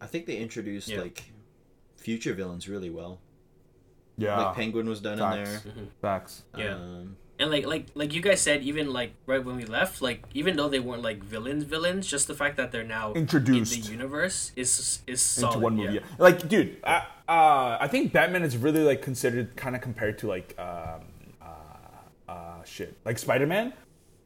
I 0.00 0.06
think 0.06 0.26
they 0.26 0.36
introduced 0.38 0.88
Yeah. 0.88 1.00
like 1.02 1.32
future 1.96 2.34
villains 2.34 2.68
really 2.68 2.90
well. 2.90 3.20
Yeah, 4.16 4.38
Like 4.38 4.56
Penguin 4.56 4.88
was 4.88 5.00
done 5.00 5.14
in 5.14 5.18
facts. 5.18 5.62
there. 5.62 5.72
Facts. 6.02 6.42
Yeah. 6.56 6.74
Um, 6.74 7.16
And 7.38 7.50
like 7.50 7.64
like 7.64 7.86
like 7.94 8.12
you 8.12 8.20
guys 8.20 8.40
said, 8.42 8.62
even 8.62 8.92
like 8.92 9.12
right 9.24 9.42
when 9.42 9.56
we 9.56 9.64
left, 9.64 10.02
like 10.02 10.24
even 10.34 10.56
though 10.56 10.68
they 10.68 10.78
weren't 10.80 11.02
like 11.02 11.24
villains, 11.24 11.64
villains, 11.64 12.06
just 12.06 12.26
the 12.28 12.34
fact 12.34 12.56
that 12.58 12.70
they're 12.72 12.84
now 12.84 13.14
Introduced. 13.14 13.74
in 13.74 13.80
the 13.82 13.88
universe 13.90 14.52
is 14.56 15.00
is 15.06 15.22
solid. 15.22 15.54
into 15.54 15.64
one 15.64 15.76
movie. 15.76 15.94
Yeah. 15.94 16.00
Yeah. 16.00 16.16
Like, 16.26 16.48
dude, 16.48 16.76
I, 16.84 16.96
uh, 17.28 17.78
I 17.80 17.88
think 17.88 18.12
Batman 18.12 18.42
is 18.42 18.58
really 18.58 18.84
like 18.84 19.00
considered 19.00 19.56
kind 19.56 19.74
of 19.74 19.80
compared 19.80 20.18
to 20.18 20.26
like, 20.28 20.54
um, 20.58 21.00
uh, 21.40 22.30
uh, 22.30 22.62
shit, 22.64 22.98
like 23.06 23.18
Spider 23.18 23.46
Man. 23.46 23.72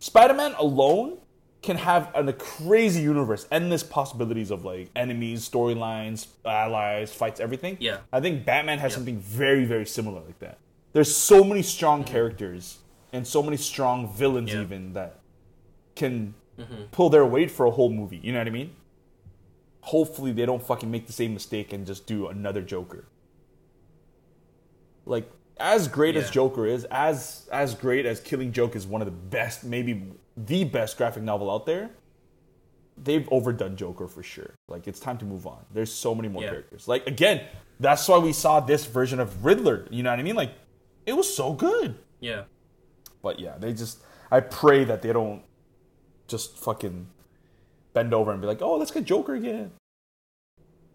Spider 0.04 0.34
Man 0.34 0.54
alone 0.58 1.16
can 1.62 1.78
have 1.78 2.10
an, 2.14 2.28
a 2.28 2.34
crazy 2.34 3.00
universe, 3.00 3.46
endless 3.50 3.82
possibilities 3.82 4.50
of 4.50 4.62
like 4.62 4.90
enemies, 4.94 5.48
storylines, 5.48 6.26
allies, 6.44 7.10
fights, 7.10 7.40
everything. 7.40 7.78
Yeah. 7.80 7.98
I 8.12 8.20
think 8.20 8.44
Batman 8.44 8.80
has 8.80 8.92
Yeah. 8.92 8.96
something 8.96 9.18
very, 9.18 9.64
very 9.64 9.86
similar 9.86 10.20
like 10.20 10.38
that. 10.40 10.58
There's 10.92 11.14
so 11.16 11.42
many 11.42 11.62
strong 11.62 12.02
mm-hmm. 12.02 12.12
characters 12.12 12.78
and 13.14 13.26
so 13.26 13.42
many 13.42 13.56
strong 13.56 14.12
villains 14.12 14.52
Yeah. 14.52 14.60
even 14.60 14.92
that 14.92 15.20
can 15.94 16.34
mm-hmm. 16.58 16.82
pull 16.92 17.08
their 17.08 17.24
weight 17.24 17.50
for 17.50 17.64
a 17.64 17.70
whole 17.70 17.88
movie. 17.90 18.20
You 18.22 18.32
know 18.32 18.40
what 18.40 18.46
I 18.46 18.50
mean? 18.50 18.76
hopefully 19.84 20.32
they 20.32 20.46
don't 20.46 20.62
fucking 20.62 20.90
make 20.90 21.06
the 21.06 21.12
same 21.12 21.34
mistake 21.34 21.70
and 21.70 21.86
just 21.86 22.06
do 22.06 22.28
another 22.28 22.62
Joker. 22.62 23.04
Like 25.04 25.30
as 25.58 25.88
great 25.88 26.16
as 26.16 26.30
Joker 26.30 26.66
is, 26.66 26.84
as 26.90 27.48
as 27.52 27.74
great 27.74 28.06
as 28.06 28.20
Killing 28.20 28.52
Joke 28.52 28.74
is 28.76 28.86
one 28.86 29.00
of 29.00 29.06
the 29.06 29.12
best, 29.12 29.64
maybe 29.64 30.02
the 30.36 30.64
best 30.64 30.96
graphic 30.96 31.22
novel 31.22 31.50
out 31.50 31.66
there. 31.66 31.90
They've 32.96 33.28
overdone 33.30 33.76
Joker 33.76 34.06
for 34.06 34.22
sure. 34.22 34.54
Like 34.68 34.86
it's 34.86 35.00
time 35.00 35.18
to 35.18 35.24
move 35.24 35.46
on. 35.46 35.64
There's 35.72 35.92
so 35.92 36.14
many 36.14 36.28
more 36.28 36.42
Yeah. 36.42 36.50
characters. 36.50 36.86
Like 36.88 37.06
again, 37.06 37.42
that's 37.80 38.06
why 38.08 38.18
we 38.18 38.32
saw 38.32 38.60
this 38.60 38.84
version 38.84 39.18
of 39.20 39.44
Riddler. 39.44 39.86
You 39.90 40.02
know 40.02 40.10
what 40.10 40.18
I 40.18 40.22
mean? 40.22 40.36
Like 40.36 40.52
it 41.06 41.14
was 41.14 41.32
so 41.34 41.52
good. 41.52 41.96
Yeah. 42.20 42.44
But 43.22 43.38
yeah, 43.40 43.56
they 43.58 43.72
just 43.72 43.98
I 44.30 44.40
pray 44.40 44.84
that 44.84 45.02
they 45.02 45.12
don't 45.12 45.42
just 46.28 46.58
fucking 46.58 47.08
bend 47.92 48.12
over 48.14 48.32
and 48.32 48.40
be 48.40 48.46
like, 48.46 48.62
"Oh, 48.62 48.76
let's 48.76 48.90
get 48.90 49.04
Joker 49.04 49.34
again." 49.34 49.72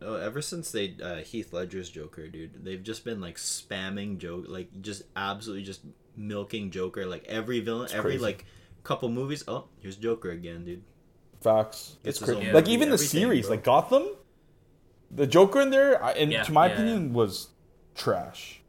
Oh, 0.01 0.15
ever 0.15 0.41
since 0.41 0.71
they 0.71 0.95
uh, 1.03 1.17
Heath 1.17 1.53
Ledger's 1.53 1.89
Joker, 1.89 2.27
dude, 2.27 2.63
they've 2.63 2.81
just 2.83 3.03
been 3.05 3.19
like 3.21 3.35
spamming 3.37 4.17
joke, 4.17 4.45
like 4.47 4.81
just 4.81 5.03
absolutely 5.15 5.63
just 5.63 5.81
milking 6.15 6.71
Joker. 6.71 7.05
Like 7.05 7.25
every 7.27 7.59
villain, 7.59 7.89
every 7.91 8.11
crazy. 8.11 8.23
like 8.23 8.45
couple 8.83 9.09
movies. 9.09 9.43
Oh, 9.47 9.65
here's 9.79 9.95
Joker 9.97 10.31
again, 10.31 10.65
dude. 10.65 10.83
Facts. 11.41 11.95
Gets 12.03 12.17
It's 12.21 12.25
crazy. 12.31 12.47
own 12.47 12.53
Like 12.53 12.67
even 12.67 12.89
the 12.89 12.97
series, 12.97 13.45
bro. 13.47 13.55
like 13.55 13.63
Gotham, 13.63 14.09
the 15.11 15.25
Joker 15.27 15.61
in 15.61 15.69
there, 15.69 16.03
I- 16.03 16.13
in 16.13 16.31
Yeah, 16.31 16.43
to 16.43 16.51
my 16.51 16.67
yeah, 16.67 16.73
opinion, 16.73 17.13
was 17.13 17.49
trash. 17.95 18.61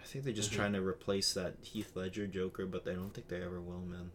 I 0.00 0.04
think 0.04 0.24
they're 0.24 0.32
just 0.34 0.50
Mm-hmm. 0.50 0.58
trying 0.60 0.72
to 0.74 0.80
replace 0.86 1.32
that 1.34 1.54
Heath 1.62 1.92
Ledger 1.96 2.26
Joker, 2.26 2.66
but 2.66 2.86
I 2.86 2.92
don't 2.92 3.12
think 3.12 3.28
they 3.28 3.42
ever 3.42 3.60
will, 3.60 3.80
man. 3.80 4.10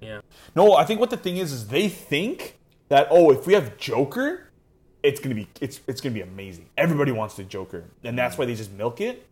Yeah. 0.00 0.20
No, 0.54 0.74
I 0.74 0.84
think 0.84 1.00
what 1.00 1.10
the 1.10 1.16
thing 1.16 1.36
is 1.36 1.52
is 1.52 1.68
they 1.68 1.88
think 1.88 2.58
that 2.88 3.08
oh, 3.10 3.30
if 3.30 3.46
we 3.46 3.54
have 3.54 3.76
Joker, 3.76 4.50
it's 5.02 5.20
gonna 5.20 5.34
be 5.34 5.48
it's 5.60 5.80
it's 5.86 6.00
gonna 6.00 6.14
be 6.14 6.20
amazing. 6.22 6.66
Everybody 6.76 7.12
wants 7.12 7.34
the 7.34 7.44
Joker, 7.44 7.84
and 8.04 8.16
that's 8.18 8.38
why 8.38 8.44
they 8.46 8.54
just 8.54 8.72
milk 8.72 9.00
it. 9.00 9.26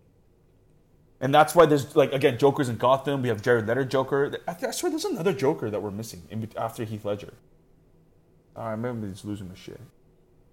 And 1.21 1.35
that's 1.35 1.55
why 1.55 1.67
there's 1.67 1.95
like 1.97 2.13
again 2.13 2.39
Jokers 2.39 2.69
in 2.69 2.77
Gotham. 2.77 3.23
We 3.23 3.29
have 3.29 3.43
Jared 3.43 3.67
Leto 3.69 3.85
Joker. 3.85 4.39
I, 4.49 4.57
I 4.67 4.71
swear 4.71 4.91
there's 4.91 5.05
another 5.05 5.33
Joker 5.33 5.71
that 5.71 5.81
we're 5.83 5.91
missing 5.91 6.23
in, 6.31 6.41
bet- 6.41 6.57
after 6.57 6.85
Heath 6.85 7.05
Ledger. 7.05 7.35
I 8.57 8.71
remember 8.71 9.07
he's 9.07 9.25
losing 9.25 9.49
my 9.49 9.55
shit. 9.55 9.81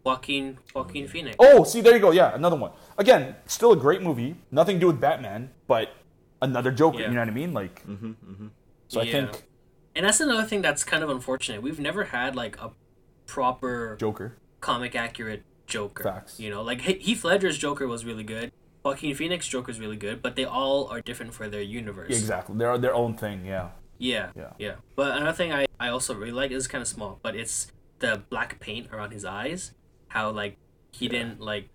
Joaquin 0.04 0.58
Joaquin 0.76 1.08
Phoenix. 1.08 1.36
Oh, 1.40 1.64
see, 1.64 1.82
there 1.82 1.94
you 1.94 2.00
go. 2.00 2.12
Yeah, 2.12 2.34
another 2.36 2.56
one. 2.56 2.72
Again, 2.98 3.36
still 3.46 3.72
a 3.72 3.76
great 3.78 4.02
movie. 4.02 4.36
Nothing 4.52 4.76
to 4.78 4.80
do 4.82 4.88
with 4.88 5.02
Batman, 5.02 5.50
but 5.68 5.90
another 6.42 6.72
Joker. 6.72 7.00
Yeah. 7.00 7.08
You 7.10 7.14
know 7.16 7.22
what 7.22 7.28
I 7.30 7.32
mean? 7.32 7.54
Like, 7.54 7.86
Mm-hmm, 7.86 8.08
mm-hmm. 8.12 8.48
so 8.88 9.02
I 9.02 9.04
Yeah. 9.04 9.12
think 9.12 9.44
And 9.96 10.06
that's 10.06 10.20
another 10.22 10.44
thing 10.44 10.62
that's 10.62 10.84
kind 10.84 11.04
of 11.04 11.10
unfortunate. 11.10 11.62
We've 11.62 11.80
never 11.80 12.06
had 12.06 12.36
like 12.36 12.58
a 12.62 12.72
proper 13.26 13.98
Joker. 14.00 14.38
Comic 14.68 14.96
accurate 14.96 15.44
Joker. 15.66 16.04
Facts. 16.04 16.40
You 16.40 16.50
know, 16.50 16.62
like 16.62 16.82
He- 16.82 17.00
Heath 17.00 17.24
Ledger's 17.24 17.58
Joker 17.58 17.88
was 17.88 18.04
really 18.04 18.24
good. 18.24 18.52
Joaquin 18.84 19.16
Phoenix 19.16 19.48
Joker's 19.48 19.80
really 19.80 19.96
good, 19.96 20.22
but 20.22 20.36
they 20.36 20.46
all 20.46 20.88
are 20.88 21.02
different 21.02 21.34
for 21.34 21.48
their 21.48 21.62
universe. 21.62 22.10
Exactly. 22.10 22.58
They're 22.58 22.78
their 22.78 22.94
own 22.94 23.16
thing. 23.16 23.46
Yeah. 23.46 23.70
Yeah, 23.98 24.30
Yeah. 24.36 24.52
yeah. 24.60 24.76
But 24.96 25.18
another 25.18 25.34
thing 25.34 25.52
I, 25.54 25.66
I 25.80 25.88
also 25.90 26.14
really 26.14 26.32
like 26.32 26.52
is 26.52 26.68
kind 26.68 26.82
of 26.82 26.88
small, 26.88 27.20
but 27.22 27.34
it's 27.36 27.72
the 28.00 28.22
black 28.30 28.60
paint 28.60 28.90
around 28.94 29.12
his 29.12 29.26
eyes. 29.26 29.72
How 30.10 30.30
like 30.32 30.58
he 30.92 31.08
didn't 31.08 31.40
like, 31.42 31.70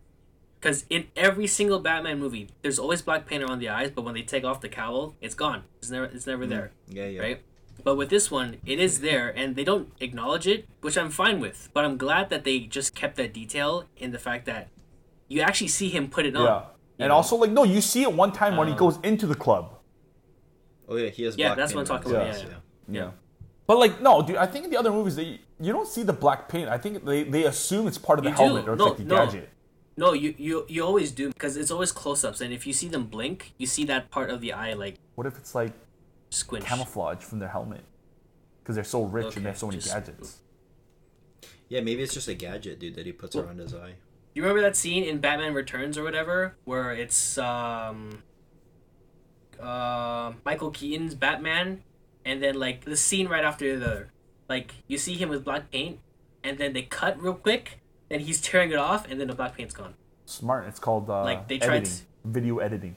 because 0.61 0.85
in 0.89 1.07
every 1.17 1.47
single 1.47 1.81
Batman 1.81 2.19
movie, 2.19 2.49
there's 2.63 2.79
always 2.79 3.03
black 3.03 3.27
paint 3.27 3.43
around 3.43 3.59
the 3.59 3.69
eyes, 3.69 3.91
but 3.91 4.03
when 4.05 4.15
they 4.15 4.23
take 4.23 4.45
off 4.45 4.61
the 4.61 4.69
cowl, 4.69 5.15
it's 5.21 5.35
gone. 5.35 5.65
It's 5.81 5.91
never 5.91 6.07
it's 6.07 6.27
never 6.27 6.45
mm-hmm. 6.45 6.51
there, 6.51 6.71
Yeah, 6.89 7.07
yeah. 7.07 7.21
right? 7.21 7.43
But 7.85 7.97
with 7.97 8.11
this 8.11 8.31
one, 8.31 8.59
it 8.65 8.79
is 8.79 9.01
there, 9.01 9.29
and 9.31 9.57
they 9.57 9.65
don't 9.65 9.89
acknowledge 10.01 10.47
it, 10.47 10.67
which 10.81 10.97
I'm 10.97 11.11
fine 11.11 11.41
with. 11.41 11.69
But 11.75 11.85
I'm 11.85 11.97
glad 11.97 12.31
that 12.31 12.45
they 12.45 12.61
just 12.61 12.95
kept 12.95 13.17
that 13.17 13.33
detail 13.33 13.85
in 13.97 14.13
the 14.13 14.19
fact 14.19 14.47
that 14.47 14.69
you 15.29 15.41
actually 15.41 15.69
see 15.69 15.89
him 15.89 16.09
put 16.09 16.27
it 16.27 16.37
on. 16.37 16.45
Yeah. 16.45 16.65
And 16.99 17.11
also, 17.13 17.37
like, 17.37 17.51
no, 17.51 17.65
you 17.65 17.81
see 17.81 18.03
it 18.03 18.13
one 18.13 18.33
time 18.33 18.57
when 18.57 18.69
he 18.69 18.73
Um, 18.75 18.79
goes 18.79 18.99
into 19.03 19.27
the 19.27 19.35
club. 19.35 19.75
Oh 20.89 20.97
yeah, 20.97 21.09
he 21.09 21.25
has. 21.25 21.37
Yeah, 21.37 21.49
black 21.49 21.57
that's 21.59 21.73
paint 21.73 21.89
what 21.89 21.97
I'm 21.97 22.03
talking 22.03 22.13
about, 22.15 22.27
eyes, 22.29 22.45
yeah. 22.49 22.57
Yeah. 22.89 23.11
But 23.67 23.79
like, 23.79 24.01
no, 24.01 24.23
dude. 24.23 24.37
I 24.37 24.47
think 24.47 24.65
in 24.67 24.71
the 24.71 24.77
other 24.77 24.91
movies, 24.93 25.17
they 25.17 25.41
you 25.59 25.73
don't 25.73 25.89
see 25.89 26.03
the 26.03 26.13
black 26.13 26.49
paint. 26.49 26.69
I 26.69 26.79
think 26.79 27.05
they, 27.05 27.23
they 27.25 27.45
assume 27.45 27.87
it's 27.87 27.99
part 27.99 28.19
of 28.19 28.25
the 28.25 28.31
You 28.31 28.37
do. 28.37 28.43
helmet 28.43 28.69
or 28.69 28.75
it's 28.75 28.79
No, 28.79 28.87
like 28.87 28.97
the 28.99 29.05
no. 29.05 29.17
gadget. 29.17 29.49
No, 29.97 30.13
you 30.13 30.35
you 30.39 30.67
you 30.69 30.85
always 30.85 31.11
do 31.13 31.29
because 31.29 31.57
it's 31.57 31.71
always 31.71 31.93
close-ups, 31.93 32.41
and 32.41 32.53
if 32.53 32.67
you 32.67 32.73
see 32.73 32.89
them 32.89 33.05
blink, 33.07 33.53
you 33.59 33.67
see 33.67 33.85
that 33.87 34.11
part 34.11 34.31
of 34.31 34.41
the 34.41 34.53
eye 34.53 34.73
like 34.75 34.97
What 35.15 35.27
if 35.27 35.37
it's 35.39 35.55
like 35.55 35.73
squinch. 36.33 36.65
camouflage 36.65 37.23
from 37.23 37.39
their 37.39 37.49
helmet? 37.51 37.85
Because 38.63 38.75
they're 38.77 38.85
so 38.85 39.03
rich 39.05 39.27
Okay, 39.27 39.37
and 39.37 39.45
they 39.47 39.51
have 39.51 39.59
so 39.59 39.67
many 39.67 39.79
just- 39.81 39.93
gadgets. 39.93 40.39
Yeah, 41.69 41.81
maybe 41.81 42.03
it's 42.03 42.13
just 42.15 42.29
a 42.29 42.35
gadget, 42.35 42.79
dude, 42.79 42.95
that 42.97 43.07
he 43.07 43.13
puts 43.13 43.35
around 43.35 43.59
his 43.59 43.75
eye. 43.75 43.95
You 44.35 44.43
remember 44.43 44.61
that 44.63 44.77
scene 44.77 45.05
in 45.05 45.19
Batman 45.21 45.55
Returns 45.55 45.97
or 45.97 46.03
whatever, 46.05 46.55
where 46.65 46.93
it's 46.93 47.39
um, 47.39 48.23
uh, 49.61 50.33
Michael 50.45 50.71
Keaton's 50.71 51.15
Batman, 51.15 51.83
and 52.25 52.43
then 52.43 52.55
like 52.57 52.85
the 52.85 52.97
scene 52.97 53.29
right 53.29 53.45
after 53.45 53.79
the, 53.79 54.07
like 54.49 54.75
you 54.87 54.99
see 54.99 55.15
him 55.15 55.29
with 55.29 55.45
black 55.45 55.71
paint, 55.71 55.99
and 56.45 56.59
then 56.59 56.73
they 56.73 56.83
cut 56.83 57.21
real 57.23 57.35
quick, 57.35 57.81
and 58.11 58.23
he's 58.23 58.41
tearing 58.41 58.71
it 58.71 58.77
off, 58.79 59.11
and 59.11 59.21
then 59.21 59.29
the 59.29 59.35
black 59.35 59.57
paint's 59.57 59.75
gone. 59.75 59.95
Smart. 60.27 60.67
It's 60.69 60.79
called 60.79 61.09
uh, 61.11 61.23
Like, 61.25 61.49
they 61.49 61.59
tried 61.59 61.77
editing, 61.79 61.97
to- 61.97 62.03
video 62.29 62.59
editing. 62.59 62.97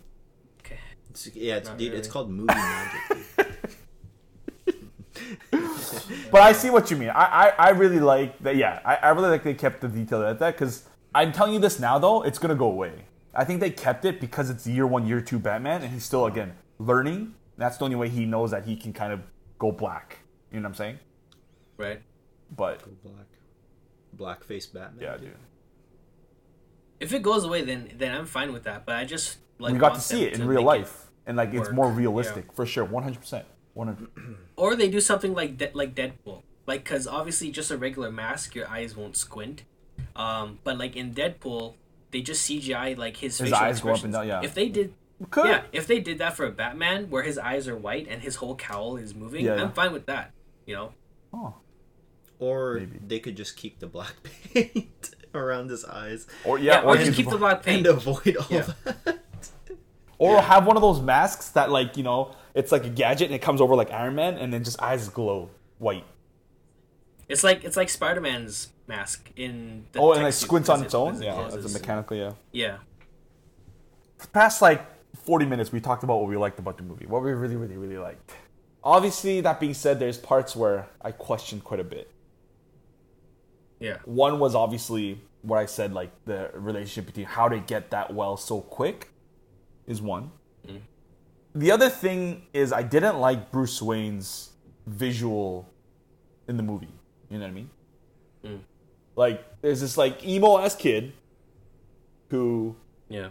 Okay. 1.16 1.30
It's, 1.30 1.36
yeah, 1.36 1.56
it's, 1.56 1.70
Not 1.70 1.78
dude, 1.78 1.94
it's 1.94 2.08
called 2.08 2.30
movie 2.30 2.54
magic. 2.54 3.02
Dude. 3.10 3.46
But 6.32 6.42
I 6.42 6.52
see 6.52 6.70
what 6.70 6.92
you 6.92 6.98
mean. 6.98 7.10
I, 7.10 7.24
I, 7.24 7.54
I 7.58 7.70
really 7.70 8.00
like 8.00 8.38
that. 8.40 8.56
Yeah, 8.58 8.80
I, 8.84 8.96
I 8.98 9.10
really 9.12 9.30
like 9.30 9.44
they 9.44 9.54
kept 9.54 9.82
the 9.82 9.88
detail 9.88 10.22
at 10.24 10.40
that 10.40 10.56
because 10.56 10.84
I'm 11.14 11.32
telling 11.32 11.54
you 11.54 11.60
this 11.60 11.80
now 11.80 11.98
though, 11.98 12.24
it's 12.24 12.38
gonna 12.38 12.56
go 12.56 12.66
away. 12.66 13.06
I 13.34 13.46
think 13.46 13.60
they 13.60 13.70
kept 13.70 14.06
it 14.06 14.20
because 14.20 14.50
it's 14.50 14.68
year 14.68 14.86
one, 14.86 15.08
year 15.08 15.22
two 15.22 15.40
Batman, 15.40 15.82
and 15.82 15.94
he's 15.94 16.04
still 16.04 16.26
again 16.26 16.54
learning. 16.78 17.36
That's 17.58 17.78
the 17.78 17.86
only 17.86 17.96
way 17.96 18.10
he 18.10 18.26
knows 18.26 18.52
that 18.52 18.66
he 18.66 18.76
can 18.76 18.92
kind 18.92 19.14
of 19.14 19.22
go 19.58 19.72
black. 19.72 20.20
You 20.52 20.60
know 20.60 20.64
what 20.64 20.70
I'm 20.72 20.76
saying? 20.76 21.00
Right. 21.78 22.02
But 22.56 22.84
go 22.84 23.12
Black, 24.18 24.40
blackface 24.42 24.72
Batman. 24.72 25.02
yeah, 25.02 25.18
dude, 25.18 25.36
If 27.00 27.14
it 27.14 27.22
goes 27.22 27.44
away, 27.46 27.64
then 27.64 27.92
then 27.98 28.14
I'm 28.14 28.26
fine 28.26 28.54
with 28.54 28.64
that. 28.64 28.86
But 28.86 28.96
I 28.96 29.06
just 29.06 29.38
like 29.58 29.74
we 29.74 29.80
got 29.80 29.96
to 29.96 30.02
see 30.02 30.24
it 30.26 30.34
in 30.34 30.46
real 30.46 30.60
make 30.60 30.66
life, 30.68 31.05
and 31.28 31.38
like 31.38 31.50
it's 31.54 31.68
work. 31.68 31.74
more 31.74 31.88
Yeah. 31.90 31.98
realistic 31.98 32.54
for 32.54 32.66
sure, 32.66 32.86
100, 32.86 33.20
percent 33.20 33.46
100. 33.74 34.08
Or 34.58 34.76
they 34.76 34.90
do 34.90 35.02
something 35.02 35.34
like 35.34 35.58
De- 35.58 35.72
like 35.74 35.94
Deadpool, 35.96 36.44
like 36.68 36.84
because 36.84 37.08
obviously 37.08 37.52
just 37.52 37.72
a 37.72 37.78
regular 37.78 38.12
mask, 38.12 38.56
your 38.56 38.70
eyes 38.70 38.96
won't 38.96 39.18
squint. 39.18 39.64
Um, 40.16 40.60
but 40.64 40.78
like 40.78 40.96
in 40.96 41.14
Deadpool, 41.14 41.74
they 42.12 42.22
just 42.22 42.50
CGI 42.50 42.98
like 42.98 43.18
his, 43.18 43.38
His 43.38 43.50
facial 43.50 43.64
eyes 43.66 43.82
go 43.82 43.90
up 43.90 43.96
and 44.04 44.06
expressions. 44.06 44.14
down, 44.14 44.28
yeah. 44.28 44.42
If 44.48 44.54
they 44.54 44.70
did, 44.70 44.94
Could 45.30 45.46
yeah, 45.48 45.62
if 45.74 45.88
they 45.88 46.00
did 46.00 46.18
that 46.20 46.36
for 46.38 46.46
a 46.46 46.52
Batman 46.52 47.10
where 47.10 47.24
his 47.24 47.38
eyes 47.38 47.68
are 47.68 47.76
white 47.76 48.08
and 48.10 48.22
his 48.22 48.36
whole 48.38 48.56
cowl 48.56 48.96
is 48.98 49.14
moving, 49.14 49.46
Yeah, 49.46 49.54
I'm 49.54 49.60
yeah. 49.60 49.70
fine 49.72 49.92
with 49.94 50.06
that. 50.06 50.32
You 50.66 50.76
know, 50.76 50.92
oh. 51.34 51.56
Or 52.40 52.76
Maybe. 52.80 53.00
they 53.08 53.20
could 53.20 53.36
just 53.38 53.56
keep 53.56 53.80
the 53.80 53.88
black 53.88 54.14
paint 54.54 55.16
around 55.34 55.70
his 55.70 55.84
eyes 55.86 56.28
or 56.46 56.58
yeah, 56.60 56.80
yeah, 56.80 56.82
or, 56.82 56.96
or, 56.96 56.98
just 56.98 57.14
keep 57.14 57.30
the 57.30 57.38
black 57.38 57.64
paint. 57.68 57.86
and 57.88 57.98
avoid 57.98 58.36
all 58.38 58.48
Yeah. 58.50 58.68
that. 58.86 59.20
Or 60.18 60.42
have 60.42 60.66
one 60.66 60.76
of 60.76 60.82
those 60.82 61.02
masks 61.02 61.50
that 61.50 61.72
like 61.72 61.98
you 61.98 62.04
know 62.04 62.36
it's 62.54 62.72
like 62.72 62.86
a 62.86 62.90
gadget 62.90 63.28
and 63.28 63.36
it 63.36 63.42
comes 63.42 63.62
over 63.62 63.76
like 63.76 63.92
Iron 63.92 64.16
Man, 64.16 64.38
and 64.38 64.54
then 64.54 64.64
just 64.64 64.82
eyes 64.82 65.10
glow 65.10 65.50
white. 65.78 66.06
It's 67.28 67.44
like 67.44 67.64
it's 67.64 67.78
like 67.78 67.90
Spider 67.90 68.22
Man's 68.22 68.70
mask 68.88 69.32
in. 69.36 69.86
The 69.92 70.00
Oh, 70.00 70.12
and 70.12 70.18
tech 70.18 70.24
like 70.26 70.34
squints 70.34 70.70
on 70.70 70.84
its 70.84 70.94
own. 70.94 71.16
it 71.16 71.26
Yeah, 71.26 71.48
as 71.48 71.66
a 71.66 71.80
mechanical. 71.80 72.16
Yeah. 72.18 72.32
Yeah. 72.52 72.78
past 74.34 74.62
like 74.62 74.84
40 75.24 75.46
minutes 75.46 75.72
we 75.72 75.80
talked 75.80 76.04
about 76.04 76.18
what 76.18 76.28
we 76.28 76.36
liked 76.36 76.58
about 76.58 76.78
the 76.78 76.84
movie 76.84 77.06
what 77.06 77.22
we 77.22 77.32
really 77.32 77.56
really 77.56 77.78
really 77.78 77.98
liked 77.98 78.32
Obviously, 78.86 79.42
that 79.42 79.60
being 79.60 79.74
said, 79.74 80.00
there's 80.00 80.20
parts 80.20 80.56
where 80.56 80.88
I 81.02 81.12
questioned 81.12 81.64
quite 81.64 81.80
a 81.80 81.84
bit. 81.84 82.12
Yeah. 83.80 83.98
One 84.06 84.38
was 84.38 84.54
obviously 84.54 85.22
what 85.42 85.58
I 85.58 85.66
said, 85.66 85.92
like 85.92 86.12
the 86.26 86.52
relationship 86.54 87.08
between 87.08 87.26
how 87.26 87.50
to 87.50 87.58
get 87.60 87.90
that 87.90 88.14
well 88.14 88.38
so 88.38 88.62
quick, 88.62 89.10
is 89.88 90.02
one. 90.02 90.32
Mm. 90.68 90.82
The 91.54 91.72
other 91.72 91.90
thing 91.90 92.44
is 92.54 92.74
I 92.74 92.84
didn't 92.84 93.20
like 93.20 93.52
Bruce 93.52 93.82
Wayne's 93.82 94.52
visual 94.88 95.70
in 96.48 96.58
the 96.58 96.64
movie. 96.64 96.88
You 97.30 97.38
know 97.40 97.46
what 97.46 97.50
I 97.52 97.54
mean? 97.54 97.70
Mm. 98.44 98.60
Like 99.16 99.62
there's 99.62 99.82
this 99.82 99.98
like 99.98 100.26
emo 100.26 100.58
ass 100.60 100.76
kid 100.76 101.14
who 102.30 102.76
Yeah. 103.10 103.30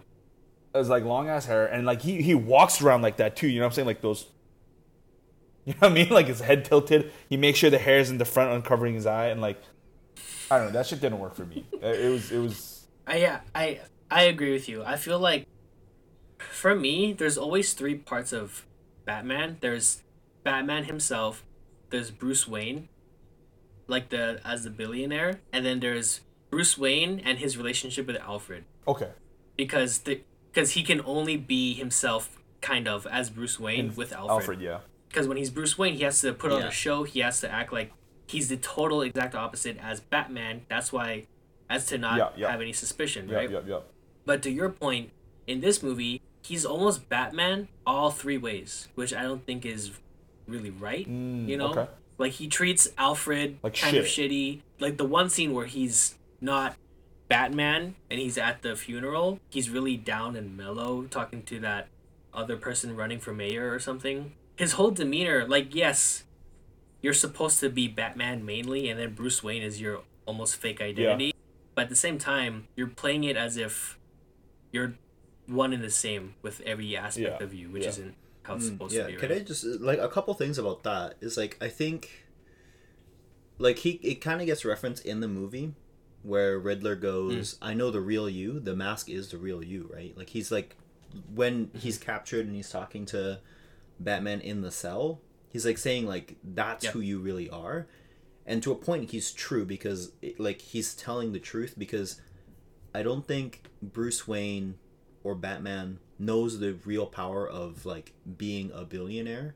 has 0.74 0.88
like 0.88 1.04
long 1.04 1.28
ass 1.28 1.46
hair 1.46 1.66
and 1.66 1.84
like 1.86 2.02
he 2.02 2.22
he 2.22 2.34
walks 2.34 2.80
around 2.82 3.02
like 3.02 3.16
that 3.18 3.36
too. 3.36 3.48
You 3.48 3.60
know 3.60 3.66
what 3.66 3.72
I'm 3.72 3.74
saying? 3.74 3.86
Like 3.86 4.00
those. 4.00 4.26
You 5.66 5.72
know 5.72 5.78
what 5.88 5.92
I 5.92 5.94
mean? 5.94 6.08
Like 6.10 6.26
his 6.26 6.40
head 6.40 6.66
tilted. 6.66 7.10
He 7.30 7.38
makes 7.38 7.58
sure 7.58 7.70
the 7.70 7.78
hair 7.78 7.98
is 7.98 8.10
in 8.10 8.18
the 8.18 8.26
front, 8.26 8.52
uncovering 8.52 8.92
his 8.92 9.06
eye, 9.06 9.28
and 9.28 9.40
like 9.40 9.62
I 10.50 10.58
don't 10.58 10.66
know. 10.66 10.72
That 10.74 10.86
shit 10.86 11.00
didn't 11.00 11.18
work 11.20 11.34
for 11.34 11.46
me. 11.46 11.64
It 11.80 12.10
was 12.10 12.30
it 12.30 12.38
was 12.38 12.86
I 13.06 13.16
yeah, 13.16 13.40
I 13.54 13.80
I 14.10 14.24
agree 14.24 14.52
with 14.52 14.68
you. 14.68 14.84
I 14.84 14.96
feel 14.96 15.18
like 15.18 15.46
for 16.50 16.74
me, 16.74 17.12
there's 17.12 17.36
always 17.38 17.72
three 17.72 17.94
parts 17.96 18.32
of 18.32 18.64
Batman. 19.04 19.58
There's 19.60 20.02
Batman 20.42 20.84
himself, 20.84 21.44
there's 21.90 22.10
Bruce 22.10 22.46
Wayne, 22.48 22.88
like 23.86 24.08
the 24.10 24.40
as 24.44 24.64
the 24.64 24.70
billionaire, 24.70 25.40
and 25.52 25.64
then 25.64 25.80
there's 25.80 26.20
Bruce 26.50 26.78
Wayne 26.78 27.20
and 27.24 27.38
his 27.38 27.56
relationship 27.56 28.06
with 28.06 28.16
Alfred. 28.16 28.64
okay. 28.88 29.10
Because 29.56 29.98
the 30.00 30.20
because 30.52 30.72
he 30.72 30.82
can 30.82 31.00
only 31.04 31.36
be 31.36 31.74
himself 31.74 32.38
kind 32.60 32.88
of 32.88 33.06
as 33.06 33.30
Bruce 33.30 33.58
Wayne 33.60 33.94
with 33.94 34.12
Alfred. 34.12 34.30
Alfred, 34.30 34.60
yeah. 34.60 34.78
Because 35.08 35.28
when 35.28 35.36
he's 35.36 35.50
Bruce 35.50 35.78
Wayne, 35.78 35.94
he 35.94 36.02
has 36.04 36.20
to 36.22 36.32
put 36.32 36.50
on 36.50 36.62
Yeah. 36.62 36.68
a 36.68 36.70
show. 36.72 37.04
He 37.04 37.20
has 37.20 37.40
to 37.40 37.50
act 37.50 37.72
like 37.72 37.92
he's 38.26 38.48
the 38.48 38.56
total 38.56 39.02
exact 39.02 39.34
opposite 39.34 39.76
as 39.78 40.00
Batman. 40.00 40.62
That's 40.68 40.92
why, 40.92 41.26
as 41.70 41.86
to 41.86 41.98
not 41.98 42.18
Yeah, 42.18 42.28
yeah. 42.36 42.50
have 42.50 42.60
any 42.60 42.72
suspicion, 42.72 43.28
Yep, 43.28 43.36
right? 43.36 43.50
yep, 43.50 43.64
yep. 43.68 43.92
But 44.24 44.42
to 44.42 44.50
your 44.50 44.70
point, 44.70 45.10
in 45.46 45.60
this 45.60 45.82
movie, 45.82 46.20
he's 46.46 46.64
almost 46.64 47.08
Batman 47.08 47.68
all 47.86 48.10
three 48.10 48.38
ways, 48.38 48.88
which 48.94 49.14
I 49.14 49.22
don't 49.22 49.44
think 49.44 49.64
is 49.64 49.92
really 50.46 50.70
right. 50.70 51.08
Mm, 51.08 51.48
you 51.48 51.56
know, 51.56 51.70
okay. 51.70 51.86
like 52.18 52.32
he 52.32 52.48
treats 52.48 52.88
Alfred 52.98 53.58
Like 53.62 53.74
kind 53.74 53.96
of 53.96 54.04
shitty. 54.04 54.60
Like 54.78 54.96
the 54.96 55.04
one 55.04 55.30
scene 55.30 55.52
where 55.52 55.66
he's 55.66 56.16
not 56.40 56.76
Batman 57.28 57.94
and 58.10 58.20
he's 58.20 58.36
at 58.36 58.62
the 58.62 58.76
funeral, 58.76 59.40
he's 59.48 59.70
really 59.70 59.96
down 59.96 60.36
and 60.36 60.56
mellow, 60.56 61.04
talking 61.04 61.42
to 61.44 61.58
that 61.60 61.88
other 62.32 62.56
person 62.56 62.96
running 62.96 63.18
for 63.18 63.32
mayor 63.32 63.72
or 63.72 63.78
something. 63.78 64.32
His 64.56 64.72
whole 64.72 64.90
demeanor, 64.90 65.46
like 65.46 65.74
yes, 65.74 66.24
you're 67.00 67.14
supposed 67.14 67.60
to 67.60 67.68
be 67.68 67.88
Batman 67.88 68.44
mainly, 68.44 68.88
and 68.88 68.98
then 69.00 69.14
Bruce 69.14 69.42
Wayne 69.42 69.62
is 69.62 69.80
your 69.80 70.02
almost 70.26 70.56
fake 70.56 70.80
identity. 70.80 71.34
But 71.74 71.82
at 71.82 71.88
the 71.88 71.96
same 71.96 72.18
time, 72.18 72.68
you're 72.76 72.86
playing 72.86 73.24
it 73.24 73.36
as 73.36 73.56
if 73.56 73.98
you're 74.70 74.94
one 75.46 75.72
and 75.72 75.82
the 75.82 75.90
same 75.90 76.34
with 76.42 76.60
every 76.62 76.96
aspect 76.96 77.40
Yeah, 77.40 77.44
of 77.44 77.52
you, 77.52 77.70
which 77.70 77.82
yeah. 77.82 77.90
isn't 77.90 78.14
how 78.44 78.54
it's 78.54 78.66
hmm. 78.66 78.72
supposed 78.74 78.94
yeah 78.94 79.06
to 79.06 79.12
be. 79.12 79.14
could 79.16 79.30
right? 79.30 79.40
i 79.40 79.44
just 79.44 79.64
like 79.64 79.98
a 79.98 80.08
couple 80.08 80.32
things 80.34 80.58
about 80.58 80.82
that 80.84 81.14
is 81.20 81.36
like 81.36 81.58
i 81.60 81.68
think 81.68 82.26
like 83.58 83.78
he 83.78 83.92
it 84.02 84.16
kind 84.16 84.40
of 84.40 84.46
gets 84.46 84.64
referenced 84.64 85.04
in 85.04 85.20
the 85.20 85.28
movie 85.28 85.74
where 86.22 86.58
riddler 86.58 86.94
goes 86.94 87.56
hmm. 87.58 87.64
i 87.64 87.74
know 87.74 87.90
the 87.90 88.00
real 88.00 88.28
you 88.28 88.60
the 88.60 88.76
mask 88.76 89.08
is 89.08 89.30
the 89.30 89.38
real 89.38 89.62
you 89.62 89.90
right 89.92 90.16
like 90.16 90.30
he's 90.30 90.52
like 90.52 90.76
when 91.34 91.66
hmm. 91.66 91.78
he's 91.78 91.98
captured 91.98 92.46
and 92.46 92.54
he's 92.54 92.70
talking 92.70 93.04
to 93.04 93.40
batman 93.98 94.40
in 94.40 94.60
the 94.60 94.70
cell 94.70 95.20
he's 95.48 95.64
like 95.64 95.78
saying 95.78 96.06
like 96.06 96.36
that's 96.42 96.84
Yeah. 96.84 96.90
who 96.90 97.00
you 97.00 97.18
really 97.18 97.48
are 97.48 97.86
and 98.46 98.62
to 98.62 98.72
a 98.72 98.74
point 98.74 99.10
he's 99.10 99.32
true 99.32 99.64
because 99.64 100.12
it, 100.20 100.38
like 100.38 100.60
he's 100.60 100.94
telling 100.94 101.32
the 101.32 101.38
truth 101.38 101.74
because 101.78 102.20
i 102.94 103.02
don't 103.02 103.26
think 103.26 103.62
bruce 103.80 104.28
wayne 104.28 104.74
or 105.24 105.34
batman 105.34 105.98
knows 106.18 106.60
the 106.60 106.74
real 106.84 107.06
power 107.06 107.48
of 107.48 107.84
like 107.84 108.12
being 108.36 108.70
a 108.72 108.84
billionaire 108.84 109.54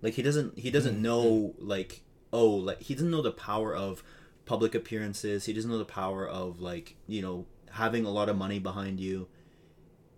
like 0.00 0.14
he 0.14 0.22
doesn't 0.22 0.58
he 0.58 0.70
doesn't 0.70 0.94
mm-hmm. 0.94 1.02
know 1.02 1.54
like 1.58 2.02
oh 2.32 2.48
like 2.48 2.80
he 2.80 2.94
doesn't 2.94 3.10
know 3.10 3.22
the 3.22 3.30
power 3.30 3.74
of 3.74 4.02
public 4.46 4.74
appearances 4.74 5.44
he 5.44 5.52
doesn't 5.52 5.70
know 5.70 5.78
the 5.78 5.84
power 5.84 6.26
of 6.26 6.60
like 6.60 6.96
you 7.06 7.20
know 7.20 7.44
having 7.72 8.04
a 8.04 8.10
lot 8.10 8.28
of 8.28 8.36
money 8.36 8.58
behind 8.58 9.00
you 9.00 9.26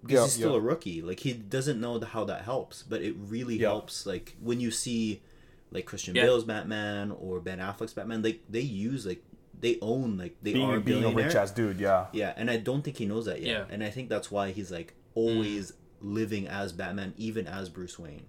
because 0.02 0.14
Yeah, 0.14 0.24
he's 0.24 0.32
still 0.32 0.50
yeah. 0.52 0.58
a 0.58 0.60
rookie 0.60 1.02
like 1.02 1.20
he 1.20 1.32
doesn't 1.32 1.80
know 1.80 1.98
the, 1.98 2.06
how 2.06 2.24
that 2.24 2.42
helps 2.42 2.82
but 2.82 3.00
it 3.02 3.14
really 3.16 3.56
Yeah. 3.56 3.68
helps 3.68 4.06
like 4.06 4.36
when 4.40 4.60
you 4.60 4.70
see 4.70 5.22
like 5.70 5.86
christian 5.86 6.14
Yeah. 6.14 6.22
bale's 6.22 6.44
batman 6.44 7.12
or 7.12 7.40
ben 7.40 7.58
affleck's 7.58 7.92
batman 7.92 8.22
like 8.22 8.40
they 8.48 8.60
use 8.60 9.06
like 9.06 9.22
they 9.60 9.78
own 9.80 10.16
like 10.18 10.36
they 10.42 10.50
are 10.50 10.54
Being, 10.54 10.66
being 10.66 10.76
a 10.76 10.80
billionaire. 10.80 11.26
rich 11.26 11.34
ass 11.34 11.50
dude, 11.50 11.80
yeah. 11.80 12.06
Yeah, 12.12 12.32
and 12.36 12.50
I 12.50 12.56
don't 12.58 12.82
think 12.82 12.98
he 12.98 13.06
knows 13.06 13.24
that 13.26 13.40
yet. 13.40 13.48
Yeah. 13.68 13.74
And 13.74 13.82
I 13.82 13.90
think 13.90 14.08
that's 14.08 14.30
why 14.30 14.50
he's 14.50 14.70
like 14.70 14.94
always 15.14 15.72
living 16.00 16.46
as 16.46 16.72
Batman, 16.72 17.14
even 17.16 17.46
as 17.46 17.68
Bruce 17.68 17.98
Wayne. 17.98 18.26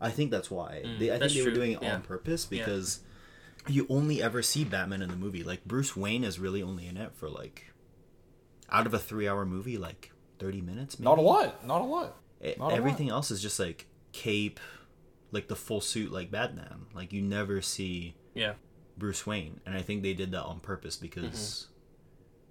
I 0.00 0.10
think 0.10 0.30
that's 0.32 0.50
why. 0.50 0.82
Mm, 0.84 0.98
they, 0.98 1.10
I 1.10 1.18
that's 1.18 1.32
think 1.32 1.44
they 1.44 1.50
were 1.50 1.54
doing 1.54 1.72
it 1.72 1.82
yeah. 1.82 1.94
on 1.94 2.02
purpose 2.02 2.48
Yeah. 2.50 2.58
because 2.58 3.00
you 3.68 3.86
only 3.88 4.20
ever 4.20 4.42
see 4.42 4.64
Batman 4.64 5.00
in 5.02 5.08
the 5.10 5.16
movie. 5.16 5.44
Like 5.44 5.64
Bruce 5.64 5.96
Wayne 5.96 6.24
is 6.24 6.40
really 6.40 6.62
only 6.62 6.86
in 6.88 6.96
it 6.96 7.12
for 7.14 7.28
like 7.28 7.72
out 8.68 8.86
of 8.86 8.94
a 8.94 8.98
three-hour 8.98 9.46
movie, 9.46 9.78
like 9.78 10.10
thirty 10.40 10.60
minutes. 10.60 10.98
Maybe? 10.98 11.08
Not 11.08 11.18
a 11.18 11.22
lot. 11.22 11.64
Not 11.66 11.80
a 11.82 11.84
lot. 11.84 12.16
Not 12.58 12.72
a 12.72 12.74
Everything 12.74 13.08
else 13.10 13.30
is 13.30 13.40
just 13.40 13.60
like 13.60 13.86
cape, 14.10 14.58
like 15.30 15.46
the 15.46 15.54
full 15.54 15.80
suit, 15.80 16.10
like 16.10 16.32
Batman. 16.32 16.86
Like 16.94 17.12
you 17.12 17.22
never 17.22 17.62
see 17.62 18.16
yeah. 18.34 18.54
Bruce 18.98 19.26
Wayne, 19.26 19.60
and 19.66 19.74
I 19.74 19.82
think 19.82 20.02
they 20.02 20.14
did 20.14 20.30
that 20.32 20.42
on 20.44 20.60
purpose 20.60 20.96
because, 20.96 21.66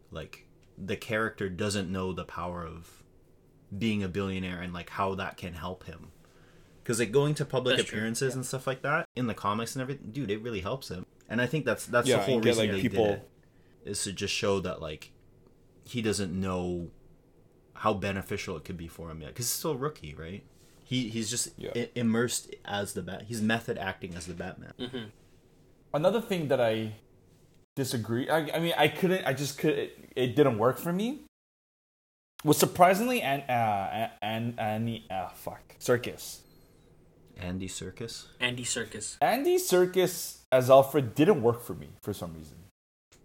Mm-hmm. 0.09 0.15
like, 0.15 0.45
the 0.77 0.95
character 0.95 1.49
doesn't 1.49 1.91
know 1.91 2.11
the 2.13 2.25
power 2.25 2.65
of 2.65 3.03
being 3.77 4.03
a 4.03 4.07
billionaire 4.07 4.59
and 4.61 4.73
like 4.73 4.89
how 4.89 5.15
that 5.15 5.37
can 5.37 5.53
help 5.53 5.85
him. 5.85 6.07
Because 6.83 6.99
like 6.99 7.11
going 7.11 7.35
to 7.35 7.45
public 7.45 7.77
That's 7.77 7.89
appearances 7.89 8.33
and 8.35 8.45
stuff 8.45 8.65
like 8.67 8.81
that 8.81 9.07
in 9.15 9.27
the 9.27 9.33
comics 9.35 9.75
and 9.75 9.81
everything, 9.81 10.09
dude, 10.11 10.31
it 10.31 10.41
really 10.41 10.61
helps 10.61 10.89
him. 10.89 11.05
And 11.29 11.39
I 11.39 11.45
think 11.45 11.63
that's 11.65 11.85
that's 11.85 12.07
Yeah, 12.07 12.17
the 12.17 12.23
whole 12.23 12.41
reason 12.41 12.65
like, 12.67 12.75
they 12.75 12.81
people- 12.81 13.05
did 13.05 13.13
it 13.85 13.89
is 13.91 14.03
to 14.03 14.11
just 14.13 14.33
show 14.33 14.59
that 14.61 14.81
like 14.81 15.11
he 15.85 16.01
doesn't 16.01 16.33
know 16.33 16.89
how 17.75 17.93
beneficial 17.93 18.57
it 18.57 18.63
could 18.65 18.77
be 18.77 18.87
for 18.87 19.09
him 19.11 19.21
yet 19.21 19.29
because 19.29 19.45
he's 19.45 19.51
still 19.51 19.71
a 19.71 19.77
rookie, 19.77 20.13
right? 20.15 20.43
He 20.83 21.09
he's 21.09 21.29
just 21.29 21.49
Yeah. 21.57 21.71
i- 21.75 21.89
immersed 21.95 22.53
as 22.65 22.93
the 22.93 23.01
bat. 23.03 23.23
He's 23.27 23.41
method 23.41 23.77
acting 23.77 24.15
as 24.15 24.25
the 24.25 24.33
Batman. 24.33 24.73
Mm-hmm. 24.79 25.05
Another 25.93 26.21
thing 26.21 26.47
that 26.47 26.61
I 26.61 26.93
disagree. 27.75 28.29
I, 28.29 28.49
I 28.55 28.59
mean, 28.59 28.73
I 28.77 28.87
couldn't. 28.87 29.25
I 29.25 29.33
just 29.33 29.57
could. 29.57 29.77
It, 29.77 30.09
it 30.15 30.35
didn't 30.35 30.57
work 30.57 30.77
for 30.77 30.93
me. 30.93 31.21
Was 32.43 32.57
surprisingly 32.57 33.21
and 33.21 33.43
uh 33.47 34.07
and 34.21 34.55
and 34.59 34.99
uh 35.11 35.29
fuck 35.29 35.75
Serkis. 35.79 36.39
Andy 37.39 37.67
Serkis. 37.67 38.25
Andy 38.39 38.63
Serkis. 38.63 39.17
Andy 39.21 39.57
Serkis 39.57 40.37
as 40.51 40.69
Alfred 40.69 41.13
didn't 41.13 41.41
work 41.43 41.61
for 41.61 41.73
me 41.73 41.89
for 42.01 42.13
some 42.13 42.33
reason. 42.33 42.57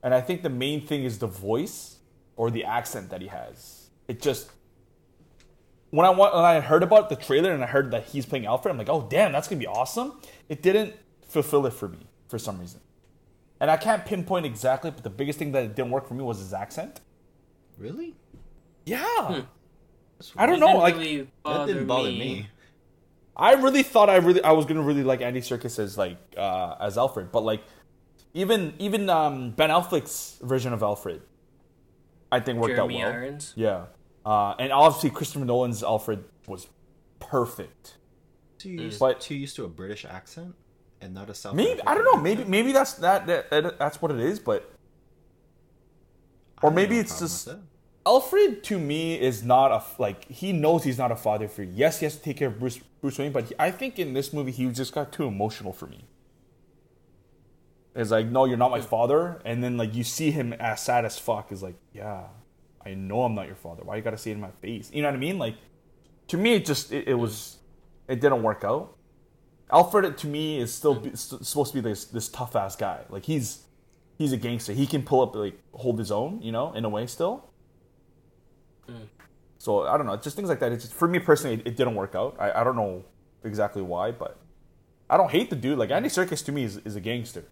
And 0.02 0.12
I 0.14 0.20
think 0.20 0.42
the 0.42 0.50
main 0.50 0.86
thing 0.86 1.04
is 1.04 1.18
the 1.18 1.26
voice 1.26 1.96
or 2.36 2.50
the 2.50 2.64
accent 2.64 3.08
that 3.10 3.22
he 3.22 3.28
has. 3.28 3.88
It 4.06 4.20
just 4.20 4.50
when 5.90 6.04
I 6.04 6.10
wa- 6.10 6.34
when 6.34 6.44
I 6.44 6.60
heard 6.60 6.82
about 6.82 7.08
the 7.08 7.16
trailer 7.16 7.52
and 7.52 7.64
I 7.64 7.66
heard 7.66 7.90
that 7.92 8.04
he's 8.04 8.26
playing 8.26 8.44
Alfred, 8.44 8.70
I'm 8.70 8.78
like, 8.78 8.90
oh 8.90 9.06
damn, 9.08 9.32
that's 9.32 9.48
gonna 9.48 9.60
be 9.60 9.66
awesome. 9.66 10.20
It 10.50 10.60
didn't 10.62 10.94
fulfill 11.26 11.64
it 11.64 11.72
for 11.72 11.88
me 11.88 12.06
for 12.28 12.38
some 12.38 12.58
reason. 12.58 12.80
And 13.60 13.70
I 13.70 13.76
can't 13.76 14.04
pinpoint 14.04 14.44
exactly, 14.46 14.90
but 14.90 15.02
the 15.02 15.10
biggest 15.10 15.38
thing 15.38 15.52
that 15.52 15.64
it 15.64 15.74
didn't 15.74 15.90
work 15.90 16.06
for 16.06 16.14
me 16.14 16.22
was 16.22 16.38
his 16.38 16.52
accent. 16.52 17.00
Really? 17.78 18.14
Yeah. 18.84 19.04
Hmm. 19.06 19.40
I 20.36 20.46
don't 20.46 20.60
know. 20.60 20.78
Like 20.78 20.94
really 20.96 21.28
That 21.44 21.66
didn't 21.66 21.86
bother 21.86 22.10
me. 22.10 22.18
me. 22.18 22.48
I 23.36 23.52
really 23.54 23.82
thought 23.82 24.08
I 24.08 24.16
really 24.16 24.42
I 24.42 24.52
was 24.52 24.64
gonna 24.64 24.80
really 24.82 25.02
like 25.02 25.20
Andy 25.20 25.40
Serkis 25.40 25.78
as 25.78 25.98
like 25.98 26.16
uh, 26.38 26.74
as 26.80 26.96
Alfred, 26.96 27.30
but 27.32 27.42
like 27.44 27.62
even 28.32 28.72
even 28.78 29.10
um, 29.10 29.50
Ben 29.50 29.68
Affleck's 29.68 30.38
version 30.42 30.72
of 30.72 30.82
Alfred, 30.82 31.20
I 32.32 32.40
think 32.40 32.58
worked 32.58 32.76
Jeremy 32.76 33.02
out 33.02 33.12
well. 33.12 33.12
Irons. 33.12 33.52
Yeah, 33.54 33.84
uh, 34.24 34.54
and 34.58 34.72
obviously 34.72 35.10
Christopher 35.10 35.44
Nolan's 35.44 35.82
Alfred 35.82 36.24
was 36.46 36.66
perfect. 37.18 37.96
Too 38.56 38.70
used, 38.70 38.98
But- 38.98 39.20
too 39.20 39.34
used 39.34 39.54
to 39.56 39.64
a 39.64 39.68
British 39.68 40.06
accent 40.06 40.54
and 41.00 41.14
not 41.14 41.30
a 41.30 41.34
South. 41.34 41.54
Maybe 41.54 41.80
I 41.86 41.94
don't 41.94 42.04
know. 42.04 42.20
Maybe 42.20 42.44
maybe 42.44 42.72
that's 42.72 42.94
that, 42.94 43.26
that, 43.26 43.50
that 43.50 43.78
that's 43.78 44.00
what 44.00 44.10
it 44.10 44.20
is. 44.20 44.38
But 44.38 44.70
or 46.62 46.70
maybe 46.70 46.98
it's 46.98 47.18
just 47.18 47.48
Alfred 48.06 48.62
to 48.64 48.78
me 48.78 49.20
is 49.20 49.42
not 49.42 49.72
a 49.72 49.82
like 50.00 50.30
he 50.30 50.52
knows 50.52 50.84
he's 50.84 50.98
not 50.98 51.12
a 51.12 51.16
father 51.16 51.48
figure. 51.48 51.74
Yes, 51.76 52.00
he 52.00 52.06
has 52.06 52.16
to 52.16 52.22
take 52.22 52.36
care 52.36 52.48
of 52.48 52.58
Bruce 52.58 52.78
Bruce 53.00 53.18
Wayne, 53.18 53.32
but 53.32 53.44
he, 53.44 53.54
I 53.58 53.70
think 53.70 53.98
in 53.98 54.14
this 54.14 54.32
movie 54.32 54.52
he 54.52 54.66
just 54.66 54.94
got 54.94 55.12
too 55.12 55.24
emotional 55.24 55.72
for 55.72 55.86
me. 55.86 56.04
It's 57.94 58.10
like, 58.10 58.26
no, 58.26 58.44
you're 58.44 58.58
not 58.58 58.70
my 58.70 58.82
father, 58.82 59.40
and 59.44 59.64
then 59.64 59.76
like 59.76 59.94
you 59.94 60.04
see 60.04 60.30
him 60.30 60.52
as 60.52 60.82
sad 60.82 61.04
as 61.04 61.18
fuck. 61.18 61.50
Is 61.50 61.62
like, 61.62 61.76
yeah, 61.92 62.24
I 62.84 62.94
know 62.94 63.22
I'm 63.22 63.34
not 63.34 63.46
your 63.46 63.56
father. 63.56 63.82
Why 63.84 63.96
you 63.96 64.02
gotta 64.02 64.18
say 64.18 64.30
it 64.30 64.34
in 64.34 64.40
my 64.40 64.50
face? 64.62 64.90
You 64.92 65.02
know 65.02 65.08
what 65.08 65.16
I 65.16 65.18
mean? 65.18 65.38
Like, 65.38 65.56
to 66.28 66.36
me, 66.36 66.54
it 66.54 66.66
just 66.66 66.92
it, 66.92 67.08
it 67.08 67.14
was, 67.14 67.56
it 68.06 68.20
didn't 68.20 68.42
work 68.42 68.64
out. 68.64 68.95
Alfred 69.70 70.16
to 70.18 70.26
me 70.26 70.58
is 70.58 70.72
still 70.72 70.94
be, 70.94 71.10
s- 71.10 71.34
supposed 71.42 71.72
to 71.72 71.80
be 71.82 71.88
this 71.88 72.04
this 72.04 72.28
tough 72.28 72.54
ass 72.54 72.76
guy. 72.76 73.00
Like 73.08 73.24
he's 73.24 73.64
he's 74.16 74.32
a 74.32 74.36
gangster. 74.36 74.72
He 74.72 74.86
can 74.86 75.02
pull 75.02 75.22
up 75.22 75.34
like 75.34 75.58
hold 75.72 75.98
his 75.98 76.12
own, 76.12 76.40
you 76.42 76.52
know, 76.52 76.72
in 76.72 76.84
a 76.84 76.88
way 76.88 77.06
still. 77.06 77.50
Hmm. 78.86 79.04
So 79.58 79.86
I 79.88 79.96
don't 79.96 80.06
know, 80.06 80.16
just 80.16 80.36
things 80.36 80.48
like 80.48 80.60
that. 80.60 80.70
It's 80.72 80.84
just, 80.84 80.94
for 80.94 81.08
me 81.08 81.18
personally, 81.18 81.56
it, 81.56 81.66
it 81.66 81.76
didn't 81.76 81.96
work 81.96 82.14
out. 82.14 82.36
I, 82.38 82.60
I 82.60 82.64
don't 82.64 82.76
know 82.76 83.04
exactly 83.42 83.82
why, 83.82 84.12
but 84.12 84.36
I 85.10 85.16
don't 85.16 85.30
hate 85.30 85.50
the 85.50 85.56
dude. 85.56 85.78
Like 85.78 85.90
Andy 85.90 86.08
Serkis 86.08 86.44
to 86.44 86.52
me 86.52 86.62
is, 86.64 86.76
is 86.78 86.94
a 86.94 87.00
gangster, 87.00 87.44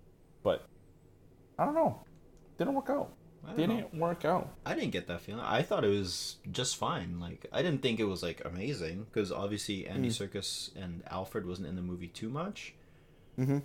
but 0.43 0.69
I 1.59 1.65
don't 1.65 1.75
know, 1.75 2.05
didn't 2.59 2.75
work 2.75 2.91
out. 2.91 3.11
I 3.45 3.49
don't 3.49 3.57
Didn't 3.57 3.95
work 3.95 4.25
out. 4.25 4.55
I 4.65 4.75
didn't 4.75 4.93
get 4.93 5.07
that 5.09 5.21
feeling. 5.21 5.43
I 5.45 5.63
thought 5.63 5.85
it 5.85 5.89
was 5.89 6.37
just 6.51 6.77
fine. 6.77 7.21
Like 7.21 7.47
I 7.53 7.63
didn't 7.63 7.83
think 7.83 8.01
it 8.01 8.05
was 8.05 8.23
like 8.23 8.43
amazing 8.45 9.05
because 9.05 9.31
obviously 9.31 9.87
Andy 9.87 10.09
Serkis 10.09 10.75
and 10.77 11.03
Alfred 11.11 11.47
wasn't 11.47 11.69
in 11.69 11.77
the 11.77 11.83
movie 11.83 12.09
too 12.09 12.29
much. 12.29 12.75
Mm-hmm. 13.39 13.59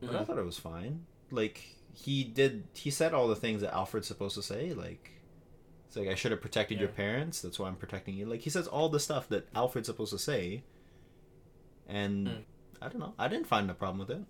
But 0.00 0.16
I 0.16 0.24
thought 0.24 0.38
it 0.38 0.44
was 0.44 0.58
fine. 0.58 1.04
Like 1.30 1.62
he 1.92 2.24
did, 2.24 2.64
he 2.72 2.90
said 2.90 3.12
all 3.12 3.28
the 3.28 3.36
things 3.36 3.60
that 3.60 3.74
Alfred's 3.74 4.06
supposed 4.08 4.34
to 4.36 4.42
say. 4.42 4.72
Like 4.72 5.10
it's 5.86 5.96
like 5.96 6.08
I 6.08 6.14
should 6.14 6.30
have 6.30 6.40
protected 6.40 6.78
your 6.80 6.88
parents. 6.88 7.42
That's 7.42 7.58
why 7.58 7.68
I'm 7.68 7.76
protecting 7.76 8.14
you. 8.14 8.24
Like 8.26 8.40
he 8.40 8.50
says 8.50 8.66
all 8.66 8.88
the 8.88 9.00
stuff 9.00 9.28
that 9.28 9.48
Alfred's 9.54 9.86
supposed 9.88 10.12
to 10.12 10.18
say. 10.18 10.62
And 11.86 12.28
Mm. 12.28 12.42
I 12.80 12.88
don't 12.88 13.00
know. 13.00 13.12
I 13.18 13.28
didn't 13.28 13.46
find 13.46 13.70
a 13.70 13.74
problem 13.74 13.98
with 13.98 14.10
it. 14.10 14.22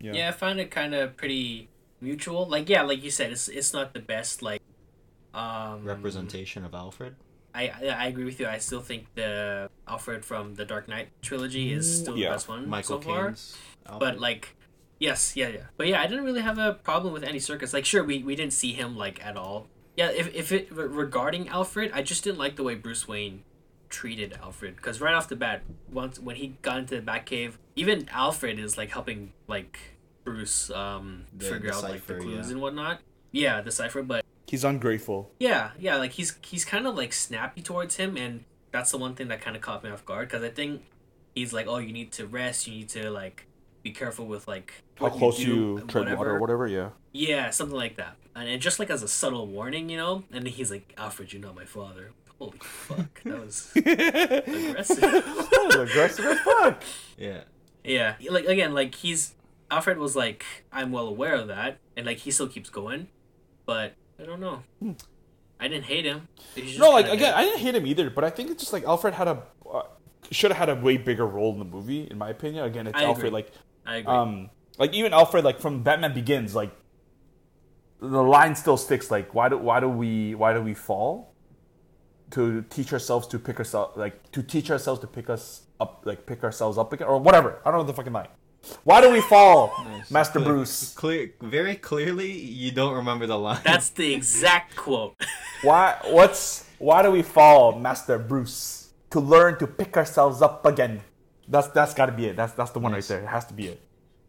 Yeah. 0.00 0.12
Yeah. 0.12 0.28
I 0.28 0.32
found 0.32 0.60
it 0.60 0.70
kind 0.70 0.94
of 0.94 1.16
pretty 1.16 1.69
mutual. 2.00 2.46
Like 2.46 2.68
yeah, 2.68 2.82
like 2.82 3.02
you 3.02 3.10
said, 3.10 3.32
it's 3.32 3.48
it's 3.48 3.72
not 3.72 3.94
the 3.94 4.00
best 4.00 4.42
like 4.42 4.62
um 5.34 5.84
Representation 5.84 6.64
of 6.64 6.74
Alfred. 6.74 7.16
I 7.54 7.68
I 7.68 7.86
I 7.88 8.06
agree 8.06 8.24
with 8.24 8.40
you. 8.40 8.46
I 8.46 8.58
still 8.58 8.80
think 8.80 9.06
the 9.14 9.70
Alfred 9.88 10.24
from 10.24 10.54
the 10.54 10.64
Dark 10.64 10.88
Knight 10.88 11.08
trilogy 11.22 11.72
is 11.72 12.00
still 12.00 12.16
Yeah. 12.16 12.28
the 12.30 12.34
best 12.34 12.48
one 12.48 12.68
Michael 12.68 13.00
so 13.02 13.08
far. 13.08 13.26
Alfred. 13.28 13.98
But 13.98 14.20
like, 14.20 14.56
yes, 14.98 15.36
yeah, 15.36 15.48
yeah. 15.48 15.66
But 15.76 15.86
yeah, 15.88 16.00
I 16.00 16.06
didn't 16.06 16.24
really 16.24 16.42
have 16.42 16.58
a 16.58 16.74
problem 16.74 17.12
with 17.12 17.24
Andy 17.24 17.40
Serkis. 17.40 17.72
Like, 17.72 17.84
sure, 17.84 18.04
we, 18.04 18.22
we 18.22 18.36
didn't 18.36 18.52
see 18.52 18.72
him 18.72 18.96
like 18.96 19.24
at 19.24 19.36
all. 19.36 19.66
Yeah, 19.96 20.10
if 20.10 20.32
if 20.34 20.52
it 20.52 20.68
regarding 20.72 21.48
Alfred, 21.48 21.90
I 21.92 22.02
just 22.02 22.22
didn't 22.24 22.38
like 22.38 22.56
the 22.56 22.62
way 22.62 22.74
Bruce 22.74 23.06
Wayne 23.08 23.42
treated 23.88 24.38
Alfred 24.40 24.76
because 24.76 25.00
right 25.00 25.14
off 25.14 25.28
the 25.28 25.34
bat, 25.34 25.62
once 25.90 26.20
when 26.20 26.36
he 26.36 26.56
got 26.62 26.78
into 26.78 26.94
the 27.00 27.02
Batcave, 27.02 27.54
even 27.74 28.08
Alfred 28.10 28.58
is 28.60 28.78
like 28.78 28.90
helping 28.90 29.32
like 29.48 29.78
Bruce 30.34 30.70
um 30.70 31.24
The- 31.36 31.44
figure 31.46 31.70
the 31.70 31.76
out 31.76 31.82
like 31.82 32.06
the 32.06 32.14
clues 32.14 32.46
yeah. 32.46 32.52
and 32.52 32.60
whatnot. 32.60 33.00
Yeah, 33.32 33.60
the 33.60 33.70
cipher, 33.70 34.02
but 34.02 34.24
He's 34.46 34.64
ungrateful. 34.64 35.30
yeah, 35.38 35.70
yeah, 35.78 35.96
like 35.96 36.12
he's 36.12 36.36
he's 36.42 36.64
kind 36.64 36.86
of 36.86 36.96
like 36.96 37.12
snappy 37.12 37.62
towards 37.62 37.96
him, 37.96 38.16
and 38.16 38.44
that's 38.72 38.90
the 38.90 38.98
one 38.98 39.14
thing 39.14 39.28
that 39.28 39.40
kind 39.40 39.54
of 39.56 39.62
caught 39.62 39.82
me 39.84 39.90
off 39.90 40.04
guard 40.04 40.28
because 40.28 40.42
I 40.42 40.48
think 40.50 40.82
he's 41.34 41.52
like, 41.52 41.66
oh, 41.68 41.78
you 41.78 41.92
need 41.92 42.10
to 42.12 42.26
rest, 42.26 42.66
you 42.66 42.74
need 42.74 42.88
to 42.90 43.10
like 43.10 43.46
be 43.82 43.92
careful 43.92 44.26
with 44.26 44.46
like 44.48 44.72
How 44.96 45.06
what 45.06 45.12
close 45.14 45.36
do, 45.38 45.42
you 45.44 45.84
tread 45.88 46.16
water 46.16 46.30
or 46.32 46.40
whatever. 46.40 46.66
Yeah. 46.66 46.90
Yeah, 47.12 47.50
something 47.50 47.76
like 47.76 47.96
that, 47.96 48.16
and 48.36 48.48
it, 48.48 48.58
just 48.58 48.78
like 48.80 48.90
as 48.90 49.02
a 49.04 49.08
subtle 49.08 49.46
warning, 49.46 49.88
you 49.88 49.96
know. 49.96 50.24
And 50.32 50.46
he's 50.46 50.70
like, 50.70 50.94
Alfred, 50.96 51.32
you're 51.32 51.42
not 51.42 51.54
my 51.56 51.64
father. 51.64 52.10
Holy 52.38 52.58
fuck, 52.58 53.22
that 53.24 53.40
was 53.40 53.70
aggressive. 53.76 55.00
that 55.00 55.64
was 55.66 55.76
aggressive 55.90 56.24
as 56.24 56.38
fuck. 56.40 56.82
yeah. 57.18 57.42
yeah, 57.84 58.14
like 58.30 58.46
again, 58.46 58.74
like 58.74 58.94
he's 58.96 59.34
Alfred 59.70 59.98
was 59.98 60.16
like, 60.16 60.44
I'm 60.72 60.90
well 60.92 61.06
aware 61.06 61.34
of 61.34 61.48
that, 61.48 61.78
and 61.96 62.06
like 62.06 62.18
he 62.18 62.30
still 62.30 62.48
keeps 62.48 62.70
going, 62.70 63.08
but 63.66 63.94
I 64.20 64.24
don't 64.24 64.40
know. 64.40 64.62
I 65.60 65.68
didn't 65.68 65.84
hate 65.84 66.04
him. 66.04 66.28
No, 66.78 66.90
like 66.90 67.06
again. 67.06 67.34
I 67.34 67.44
didn't 67.44 67.60
hate 67.60 67.74
him 67.74 67.86
either, 67.86 68.10
but 68.10 68.24
I 68.24 68.30
think 68.30 68.50
it's 68.50 68.62
just 68.62 68.72
like 68.72 68.84
Alfred 68.84 69.14
had 69.14 69.28
a 69.28 69.42
uh, 69.72 69.82
should 70.30 70.50
have 70.52 70.58
had 70.58 70.68
a 70.76 70.80
way 70.80 70.96
bigger 70.96 71.26
role 71.26 71.52
in 71.52 71.58
the 71.58 71.64
movie, 71.64 72.08
in 72.10 72.18
my 72.18 72.30
opinion. 72.30 72.64
Again, 72.64 72.86
it's 72.86 72.98
I 72.98 73.04
Alfred. 73.04 73.26
agree. 73.26 73.30
Like, 73.30 73.52
I 73.86 73.96
agree. 73.96 74.12
um, 74.12 74.50
like 74.78 74.92
even 74.94 75.12
Alfred, 75.12 75.44
like 75.44 75.60
from 75.60 75.82
Batman 75.82 76.14
Begins, 76.14 76.54
like 76.54 76.72
the 78.00 78.22
line 78.22 78.56
still 78.56 78.76
sticks. 78.76 79.10
Like, 79.10 79.34
why 79.34 79.48
do 79.48 79.58
why 79.58 79.80
do 79.80 79.88
we 79.88 80.34
why 80.34 80.52
do 80.54 80.62
we 80.62 80.74
fall? 80.74 81.34
To 82.32 82.62
teach 82.70 82.92
ourselves 82.92 83.26
to 83.28 83.38
pick 83.40 83.58
ourselves, 83.58 83.96
like 83.96 84.30
to 84.30 84.42
teach 84.42 84.70
ourselves 84.70 85.00
to 85.00 85.08
pick 85.08 85.28
us 85.28 85.62
up, 85.80 86.02
like 86.04 86.26
pick 86.26 86.44
ourselves 86.44 86.78
up 86.78 86.92
again, 86.92 87.08
or 87.08 87.18
whatever. 87.18 87.60
I 87.64 87.70
don't 87.72 87.80
know 87.80 87.86
the 87.86 87.92
fucking 87.92 88.12
line. 88.12 88.28
Why 88.84 89.00
do 89.00 89.10
we 89.10 89.20
fall, 89.22 89.72
Master 90.10 90.38
Clear- 90.38 90.44
Bruce? 90.54 90.92
Clear, 90.94 91.32
very 91.40 91.76
clearly, 91.76 92.30
you 92.32 92.70
don't 92.72 92.94
remember 92.94 93.26
the 93.26 93.38
line. 93.38 93.60
That's 93.64 93.90
the 93.90 94.12
exact 94.14 94.76
quote. 94.76 95.14
Why? 95.62 95.96
What's 96.08 96.66
why 96.78 97.02
do 97.02 97.10
we 97.10 97.22
fall, 97.22 97.78
Master 97.78 98.18
Bruce? 98.18 98.92
To 99.10 99.20
learn 99.20 99.58
to 99.58 99.66
pick 99.66 99.96
ourselves 99.96 100.40
up 100.40 100.64
again. 100.64 101.02
That's 101.48 101.68
that's 101.68 101.92
got 101.94 102.06
to 102.06 102.12
be 102.12 102.26
it. 102.26 102.36
That's 102.36 102.52
that's 102.54 102.70
the 102.70 102.78
one 102.78 102.92
Yes. 102.94 103.10
right 103.10 103.16
there. 103.16 103.24
It 103.26 103.30
has 103.30 103.44
to 103.46 103.54
be 103.54 103.66
it. 103.66 103.80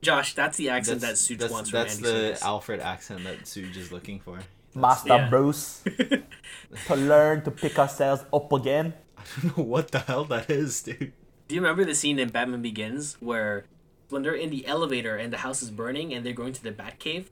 Josh, 0.02 0.34
that's 0.34 0.58
the 0.58 0.70
accent 0.70 1.00
that 1.02 1.08
that's, 1.08 1.22
Suits 1.22 1.40
that's, 1.42 1.54
wants 1.54 1.70
from 1.70 1.80
that's 1.80 1.98
Andy 1.98 2.10
the 2.10 2.18
Serkis. 2.34 2.42
Alfred 2.42 2.80
accent 2.80 3.24
that 3.26 3.42
Suge 3.44 3.78
is 3.78 3.92
looking 3.92 4.20
for. 4.20 4.40
Master 4.74 5.10
Yeah. 5.10 5.30
Bruce. 5.30 5.84
to 6.88 6.96
learn 6.96 7.44
to 7.44 7.52
pick 7.52 7.78
ourselves 7.78 8.24
up 8.34 8.52
again. 8.52 8.94
I 9.18 9.22
don't 9.42 9.58
know 9.58 9.64
what 9.64 9.92
the 9.92 10.00
hell 10.00 10.26
that 10.26 10.50
is, 10.50 10.82
dude. 10.82 11.14
Do 11.48 11.56
you 11.56 11.62
remember 11.62 11.86
the 11.86 11.94
scene 11.96 12.18
in 12.20 12.30
Batman 12.30 12.62
Begins 12.64 13.16
where 13.20 13.66
when 14.12 14.24
they're 14.24 14.36
in 14.36 14.50
the 14.50 14.66
elevator 14.68 15.16
and 15.18 15.32
the 15.32 15.38
house 15.38 15.62
is 15.62 15.72
burning 15.72 16.14
and 16.14 16.26
they're 16.26 16.34
going 16.34 16.54
to 16.54 16.64
the 16.64 16.72
Batcave, 16.72 17.26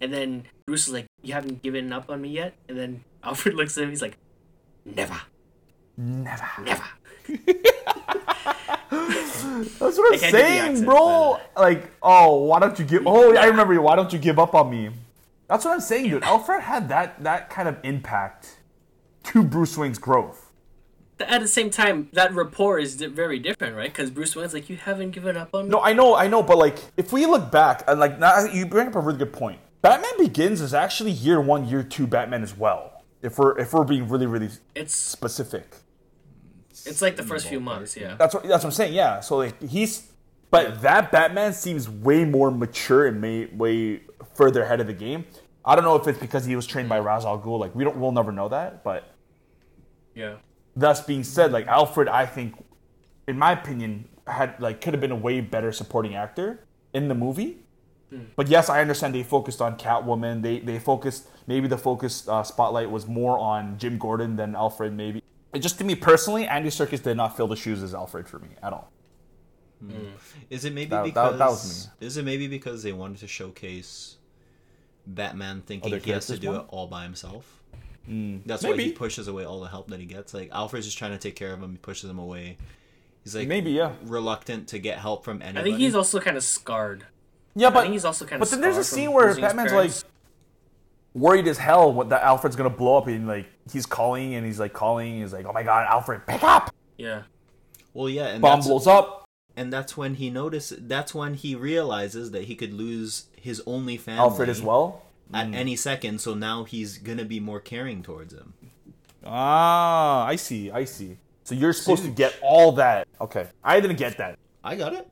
and 0.00 0.12
then 0.12 0.44
Bruce 0.66 0.86
is 0.86 0.92
like, 0.94 1.06
"You 1.22 1.34
haven't 1.34 1.62
given 1.62 1.92
up 1.92 2.10
on 2.10 2.20
me 2.20 2.28
yet," 2.30 2.54
and 2.68 2.78
then 2.78 3.04
Alfred 3.22 3.54
looks 3.54 3.76
at 3.76 3.84
him, 3.84 3.90
he's 3.90 4.02
like, 4.02 4.16
"Never, 4.84 5.20
Never. 5.96 6.46
never." 6.62 6.84
That's 8.90 9.98
what 9.98 10.08
I'm 10.08 10.14
I 10.14 10.18
can't 10.18 10.32
do 10.32 10.38
the 10.38 10.44
saying, 10.44 10.60
accent, 10.70 10.86
bro. 10.86 11.40
Like, 11.56 11.90
oh, 12.02 12.44
why 12.44 12.60
don't 12.60 12.78
you 12.78 12.84
give? 12.84 13.02
Oh, 13.06 13.34
I 13.36 13.46
remember 13.46 13.74
you. 13.74 13.82
Why 13.82 13.96
don't 13.96 14.12
you 14.12 14.18
give 14.18 14.38
up 14.38 14.54
on 14.54 14.70
me? 14.70 14.90
That's 15.48 15.64
what 15.64 15.72
I'm 15.72 15.80
saying, 15.80 16.10
dude. 16.10 16.22
Alfred 16.22 16.62
had 16.62 16.88
that 16.88 17.22
that 17.24 17.50
kind 17.50 17.68
of 17.68 17.76
impact 17.82 18.58
to 19.24 19.42
Bruce 19.42 19.76
Wayne's 19.76 19.98
growth. 19.98 20.47
At 21.20 21.40
the 21.40 21.48
same 21.48 21.70
time, 21.70 22.08
that 22.12 22.32
rapport 22.32 22.78
is 22.78 22.94
very 22.96 23.38
different, 23.38 23.76
right? 23.76 23.90
Because 23.90 24.10
Bruce 24.10 24.36
Wayne's 24.36 24.54
like, 24.54 24.70
"You 24.70 24.76
haven't 24.76 25.10
given 25.10 25.36
up 25.36 25.54
on 25.54 25.64
me." 25.64 25.70
No, 25.70 25.80
I 25.80 25.92
know, 25.92 26.14
I 26.14 26.28
know, 26.28 26.42
but 26.42 26.58
like, 26.58 26.78
if 26.96 27.12
we 27.12 27.26
look 27.26 27.50
back, 27.50 27.82
and 27.88 27.98
like, 27.98 28.18
now 28.18 28.44
you 28.44 28.66
bring 28.66 28.88
up 28.88 28.94
a 28.94 29.00
really 29.00 29.18
good 29.18 29.32
point. 29.32 29.60
Batman 29.82 30.10
Begins 30.18 30.60
is 30.60 30.74
actually 30.74 31.10
year 31.10 31.40
one, 31.40 31.66
year 31.66 31.82
two 31.82 32.06
Batman 32.06 32.42
as 32.42 32.56
well. 32.56 33.02
If 33.22 33.38
we're 33.38 33.58
if 33.58 33.72
we're 33.72 33.84
being 33.84 34.08
really 34.08 34.26
really 34.26 34.50
It's 34.74 34.94
specific, 34.94 35.76
it's 36.86 37.02
like 37.02 37.16
the 37.16 37.22
first 37.22 37.48
few 37.48 37.60
months, 37.60 37.96
yeah. 37.96 38.14
that's 38.16 38.34
what 38.34 38.44
that's 38.44 38.64
what 38.64 38.70
I'm 38.70 38.72
saying. 38.72 38.94
Yeah, 38.94 39.20
so 39.20 39.36
like 39.36 39.60
he's, 39.62 40.10
but 40.50 40.82
that 40.82 41.10
Batman 41.10 41.52
seems 41.52 41.88
way 41.88 42.24
more 42.24 42.50
mature 42.50 43.06
and 43.06 43.20
may, 43.20 43.46
way 43.46 44.02
further 44.34 44.62
ahead 44.62 44.80
of 44.80 44.86
the 44.86 44.92
game. 44.92 45.24
I 45.64 45.74
don't 45.74 45.84
know 45.84 45.96
if 45.96 46.06
it's 46.06 46.18
because 46.18 46.44
he 46.44 46.56
was 46.56 46.66
trained 46.66 46.88
by 46.88 46.98
hmm. 46.98 47.06
Ra's 47.06 47.24
al 47.24 47.40
Ghul. 47.40 47.58
Like 47.58 47.74
we 47.74 47.84
don't, 47.84 47.96
we'll 47.96 48.12
never 48.12 48.32
know 48.32 48.48
that. 48.48 48.84
But 48.84 49.04
Yeah. 50.14 50.36
Thus 50.78 51.00
being 51.04 51.24
said, 51.24 51.52
like 51.52 51.66
Alfred, 51.66 52.08
I 52.08 52.24
think, 52.26 52.54
in 53.26 53.38
my 53.38 53.52
opinion, 53.52 54.08
had 54.26 54.60
like 54.60 54.80
could 54.80 54.94
have 54.94 55.00
been 55.00 55.10
a 55.12 55.16
way 55.28 55.40
better 55.40 55.72
supporting 55.72 56.14
actor 56.14 56.60
in 56.94 57.08
the 57.08 57.14
movie. 57.14 57.58
Hmm. 58.10 58.24
But 58.36 58.48
yes, 58.48 58.68
I 58.70 58.80
understand 58.80 59.14
they 59.14 59.22
focused 59.22 59.60
on 59.60 59.76
Catwoman. 59.76 60.42
They 60.42 60.60
they 60.60 60.78
focused 60.78 61.28
maybe 61.46 61.68
the 61.68 61.78
focus 61.78 62.26
uh, 62.28 62.42
spotlight 62.42 62.90
was 62.90 63.06
more 63.06 63.38
on 63.38 63.76
Jim 63.78 63.98
Gordon 63.98 64.36
than 64.36 64.54
Alfred. 64.54 64.92
Maybe 64.94 65.22
It 65.52 65.60
just 65.60 65.78
to 65.78 65.84
me 65.84 65.94
personally, 65.94 66.46
Andy 66.46 66.70
Serkis 66.70 67.02
did 67.02 67.16
not 67.16 67.36
fill 67.36 67.48
the 67.48 67.56
shoes 67.56 67.82
as 67.82 67.94
Alfred 67.94 68.28
for 68.28 68.38
me 68.38 68.48
at 68.62 68.72
all. 68.72 68.90
Hmm. 69.80 69.90
Hmm. 69.90 70.06
Is 70.50 70.64
it 70.64 70.72
maybe 70.72 70.90
That- 70.90 71.04
that- 71.04 71.14
because 71.14 71.38
that 71.38 71.48
was 71.50 71.88
is 72.00 72.16
it 72.16 72.24
maybe 72.24 72.46
because 72.48 72.82
they 72.82 72.92
wanted 72.92 73.18
to 73.18 73.26
showcase 73.28 74.16
Batman 75.06 75.62
thinking 75.66 75.92
Other 75.92 76.00
he 76.02 76.10
has 76.12 76.26
to 76.26 76.38
do 76.38 76.52
more? 76.52 76.60
it 76.60 76.66
all 76.68 76.86
by 76.86 77.02
himself? 77.04 77.57
Mm. 78.08 78.40
That's 78.46 78.64
why 78.64 78.76
he 78.76 78.92
pushes 78.92 79.28
away 79.28 79.44
all 79.44 79.60
the 79.60 79.68
help 79.68 79.88
that 79.88 80.00
he 80.00 80.06
gets. 80.06 80.32
Like 80.34 80.50
Alfred's 80.52 80.86
just 80.86 80.98
trying 80.98 81.12
to 81.12 81.18
take 81.18 81.36
care 81.36 81.52
of 81.52 81.62
him, 81.62 81.72
he 81.72 81.78
pushes 81.78 82.08
him 82.08 82.18
away. 82.18 82.56
He's 83.24 83.36
like 83.36 83.48
Maybe 83.48 83.72
yeah, 83.72 83.92
reluctant 84.04 84.68
to 84.68 84.78
get 84.78 84.98
help 84.98 85.24
from 85.24 85.42
anybody. 85.42 85.60
I 85.60 85.62
think 85.64 85.78
he's 85.78 85.94
also 85.94 86.20
kind 86.20 86.36
of 86.36 86.42
scarred. 86.42 87.04
yeah, 87.54 87.68
I 87.68 87.70
but 87.70 87.82
think 87.82 87.92
he's 87.92 88.04
also 88.04 88.24
kind 88.24 88.40
but 88.40 88.46
of. 88.46 88.50
then 88.52 88.60
there's 88.60 88.76
a 88.76 88.84
scene 88.84 89.12
where 89.12 89.28
losing 89.28 89.42
Batman's 89.42 89.72
like 89.72 89.92
worried 91.14 91.48
as 91.48 91.58
hell 91.58 91.92
what 91.92 92.10
that 92.10 92.22
Alfred's 92.22 92.56
gonna 92.56 92.70
blow 92.70 92.96
up 92.96 93.06
and 93.06 93.26
like 93.26 93.46
he's 93.70 93.86
calling 93.86 94.34
and 94.34 94.46
he's 94.46 94.60
like 94.60 94.72
calling 94.72 95.20
he's 95.20 95.32
like 95.32 95.46
oh 95.46 95.52
my 95.52 95.62
god 95.62 95.86
Alfred 95.88 96.26
pick 96.26 96.42
up 96.44 96.72
yeah, 96.98 97.22
well, 97.94 98.08
yeah, 98.08 98.26
and 98.26 98.42
bomb 98.42 98.58
that's, 98.58 98.66
blows 98.66 98.86
up 98.86 99.24
and 99.56 99.72
that's 99.72 99.96
when 99.96 100.14
he 100.14 100.30
notices. 100.30 100.78
That's 100.82 101.14
when 101.14 101.34
he 101.34 101.54
realizes 101.54 102.32
that 102.32 102.44
he 102.44 102.54
could 102.54 102.72
lose 102.72 103.26
his 103.40 103.62
only 103.66 103.96
family. 103.96 104.20
Alfred 104.20 104.48
as 104.48 104.60
well 104.60 105.02
at 105.34 105.52
any 105.54 105.76
second. 105.76 106.20
So 106.20 106.34
now 106.34 106.64
he's 106.64 106.98
gonna 106.98 107.24
be 107.24 107.40
more 107.40 107.60
caring 107.60 108.02
towards 108.02 108.32
him. 108.34 108.54
ah 109.24 110.24
I 110.26 110.36
see 110.36 110.70
I 110.70 110.84
see 110.84 111.18
so 111.44 111.54
you're 111.54 111.72
supposed 111.72 112.04
to 112.04 112.10
get 112.10 112.36
all 112.42 112.72
that 112.72 113.08
okay 113.20 113.48
I 113.64 113.80
didn't 113.80 113.96
get 113.98 114.16
that 114.18 114.38
I 114.62 114.76
got 114.76 114.92
it. 114.94 115.08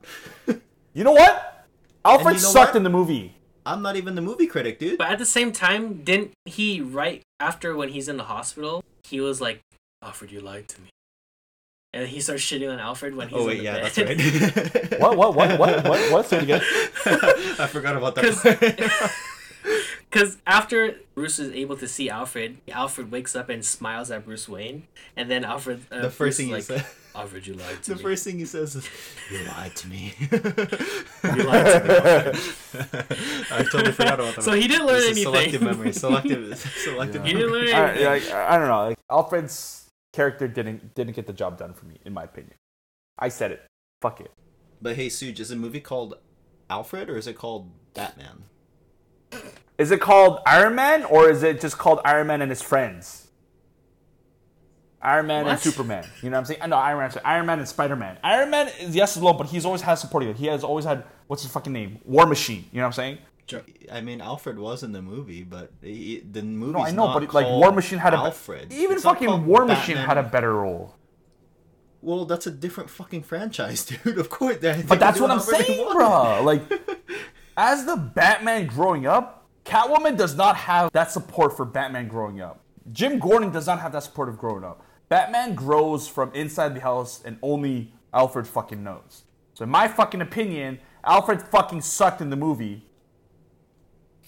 you 0.93 1.03
know 1.03 1.11
what 1.11 1.65
Alfred 2.05 2.35
you 2.37 2.41
know 2.41 2.47
sucked 2.49 2.71
what? 2.73 2.77
in 2.77 2.83
the 2.83 2.89
movie 2.89 3.33
I'm 3.65 3.81
not 3.81 3.97
even 3.97 4.15
the 4.15 4.21
movie 4.21 4.47
critic, 4.47 4.79
dude. 4.79 4.97
but 4.97 5.09
at 5.11 5.19
the 5.19 5.25
same 5.25 5.51
time, 5.51 6.01
didn't 6.05 6.31
he 6.45 6.79
right 6.79 7.21
after 7.37 7.75
when 7.75 7.89
he's 7.89 8.07
in 8.07 8.15
the 8.15 8.23
hospital? 8.23 8.81
He 9.03 9.19
was 9.19 9.41
like, 9.41 9.59
"Alfred, 10.01 10.31
you 10.31 10.39
lied 10.39 10.69
to 10.69 10.79
me." 10.81 10.87
and 11.93 12.07
he 12.07 12.21
starts 12.21 12.43
shitting 12.43 12.71
on 12.71 12.79
Alfred 12.79 13.13
when 13.13 13.27
he's 13.27 13.37
Oh 13.37 13.41
in 13.41 13.47
wait, 13.47 13.57
the 13.57 13.63
yeah, 13.65 13.73
bed. 13.81 13.83
that's 13.83 13.97
right. 13.99 14.99
What? 15.01 15.17
What? 15.17 15.35
What? 15.35 15.59
What? 15.59 15.83
What? 15.83 16.11
What? 16.13 16.25
Say 16.27 16.37
it 16.37 16.43
again. 16.43 16.61
I 17.59 17.67
forgot 17.67 17.97
about 17.97 18.15
that. 18.15 19.11
'Cause- 20.09 20.37
after 20.47 20.99
Bruce 21.15 21.37
is 21.37 21.51
able 21.51 21.75
to 21.77 21.87
see 21.87 22.09
Alfred, 22.09 22.57
Alfred 22.71 23.11
wakes 23.11 23.35
up 23.35 23.49
and 23.49 23.63
smiles 23.65 24.09
at 24.09 24.23
Bruce 24.25 24.47
Wayne, 24.47 24.87
and 25.15 25.29
then 25.29 25.43
Alfred. 25.43 25.85
Uh, 25.91 25.95
the 25.95 26.01
Bruce 26.03 26.13
first 26.15 26.29
is 26.31 26.37
thing 26.37 26.47
he 26.47 26.53
like, 26.53 26.63
said. 26.63 26.85
Alfred, 27.13 27.47
you 27.47 27.53
lied 27.55 27.81
to 27.83 27.91
me. 27.91 27.97
The 27.97 28.03
first 28.03 28.23
thing 28.23 28.37
he 28.39 28.45
says 28.45 28.75
is, 28.75 28.87
"You 29.31 29.43
lied 29.45 29.75
to 29.75 29.87
me." 29.87 30.13
You 30.19 30.27
lied 31.43 31.73
to 31.73 32.33
me. 32.33 32.79
I 33.51 33.63
totally 33.71 33.91
forgot 33.91 34.19
about 34.19 34.35
that. 34.35 34.43
So 34.43 34.53
he 34.53 34.67
didn't 34.67 34.85
learn 34.85 34.97
It's 34.97 35.05
a 35.07 35.09
anything. 35.09 35.23
Selective 35.33 35.61
memory. 35.63 35.93
Selective. 35.93 36.57
Selective. 36.83 37.25
He 37.25 37.33
didn't 37.33 37.51
learn 37.51 37.67
I, 37.69 37.89
anything. 37.89 38.05
like, 38.05 38.31
I 38.31 38.57
don't 38.57 38.67
know. 38.67 38.87
Like 38.89 38.97
Alfred's 39.11 39.89
character 40.13 40.47
didn't 40.47 40.93
didn't 40.95 41.15
get 41.15 41.25
the 41.27 41.33
job 41.33 41.57
done 41.57 41.73
for 41.73 41.85
me, 41.85 41.97
in 42.05 42.13
my 42.13 42.23
opinion. 42.23 42.53
I 43.19 43.29
said 43.29 43.51
it. 43.51 43.65
Fuck 44.01 44.21
it. 44.21 44.31
But 44.81 44.95
hey, 44.95 45.07
Suge, 45.07 45.39
is 45.39 45.49
the 45.49 45.55
movie 45.55 45.81
called 45.81 46.13
Alfred 46.69 47.09
or 47.09 47.17
is 47.17 47.25
it 47.27 47.35
called 47.35 47.71
Batman? 47.95 48.43
Is 49.77 49.91
it 49.91 50.01
called 50.01 50.39
Iron 50.45 50.75
Man 50.75 51.03
or 51.05 51.29
is 51.29 51.43
it 51.43 51.61
just 51.61 51.77
called 51.77 51.99
Iron 52.03 52.27
Man 52.27 52.41
and 52.41 52.49
his 52.49 52.61
friends? 52.61 53.27
Iron 55.01 55.27
Man 55.27 55.47
and 55.47 55.59
Superman. 55.59 56.03
You 56.23 56.29
know 56.29 56.35
what 56.37 56.39
I'm 56.39 56.45
saying? 56.45 56.61
I 56.63 56.67
know 56.67 56.77
Iron 56.77 56.97
Man. 56.97 57.11
Iron 57.23 57.45
Man 57.45 57.59
and 57.59 57.67
Spider 57.67 57.95
Man. 57.95 58.17
Iron 58.23 58.49
Man 58.49 58.67
is 58.79 58.95
yes 58.95 59.15
alone, 59.15 59.37
but 59.37 59.47
he's 59.47 59.65
always 59.65 59.81
had 59.81 59.95
supporting. 59.95 60.33
He 60.33 60.47
has 60.47 60.63
always 60.63 60.85
had 60.85 61.03
what's 61.27 61.43
his 61.43 61.51
fucking 61.51 61.71
name? 61.71 61.99
War 62.05 62.25
Machine. 62.25 62.65
You 62.71 62.79
know 62.79 62.87
what 62.87 62.97
I'm 62.99 63.17
saying? 63.49 63.63
I 63.91 64.01
mean, 64.01 64.19
Alfred 64.19 64.59
was 64.59 64.83
in 64.83 64.91
the 64.91 65.01
movie, 65.01 65.43
but 65.43 65.71
he, 65.81 66.19
the 66.19 66.41
movie. 66.41 66.73
No, 66.73 66.79
I 66.79 66.91
know, 66.91 67.13
but 67.13 67.33
like 67.33 67.45
War 67.45 67.71
Machine 67.71 67.99
had 67.99 68.13
a 68.13 68.17
Alfred. 68.17 68.73
even 68.73 68.95
It's 68.95 69.03
fucking 69.05 69.45
War 69.45 69.63
Machine 69.65 69.95
Batman. 69.95 70.05
had 70.05 70.17
a 70.17 70.23
better 70.23 70.53
role. 70.53 70.95
Well, 72.01 72.25
that's 72.25 72.45
a 72.47 72.51
different 72.51 72.89
fucking 72.89 73.23
franchise, 73.23 73.85
dude. 74.03 74.17
Of 74.17 74.29
course, 74.29 74.57
they- 74.57 74.73
they 74.73 74.81
But 74.81 74.99
that's 74.99 75.19
what 75.19 75.31
I'm 75.31 75.37
whatever 75.39 75.63
saying, 75.63 75.79
want. 75.85 75.93
bro. 75.95 76.43
Like, 76.43 76.61
as 77.55 77.85
the 77.85 77.95
Batman 77.95 78.67
growing 78.67 79.05
up, 79.05 79.36
Catwoman 79.67 80.15
does 80.15 80.35
not 80.35 80.55
have 80.55 80.91
that 80.93 81.11
support 81.11 81.55
for 81.57 81.65
Batman 81.65 82.07
growing 82.07 82.39
up. 82.39 82.61
Jim 82.93 83.19
Gordon 83.19 83.51
does 83.51 83.67
not 83.67 83.81
have 83.81 83.91
that 83.91 84.03
support 84.03 84.29
of 84.29 84.37
growing 84.37 84.63
up. 84.63 84.81
Batman 85.09 85.55
grows 85.55 86.07
from 86.07 86.31
inside 86.33 86.73
the 86.73 86.79
house, 86.79 87.21
and 87.25 87.37
only 87.41 87.91
Alfred 88.13 88.47
fucking 88.47 88.81
knows. 88.81 89.23
So, 89.53 89.63
in 89.63 89.69
my 89.69 89.89
fucking 89.89 90.21
opinion, 90.21 90.79
Alfred 91.03 91.41
fucking 91.41 91.81
sucked 91.81 92.21
in 92.21 92.29
the 92.29 92.37
movie 92.37 92.85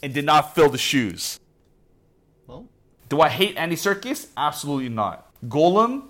and 0.04 0.14
did 0.14 0.26
not 0.26 0.54
fill 0.54 0.70
the 0.70 0.78
shoes. 0.78 1.40
Well, 2.46 2.68
Do 3.08 3.22
I 3.22 3.30
hate 3.30 3.56
Andy 3.56 3.78
Serkis? 3.78 4.28
Absolutely 4.36 4.90
not. 4.90 5.34
Gollum, 5.48 6.10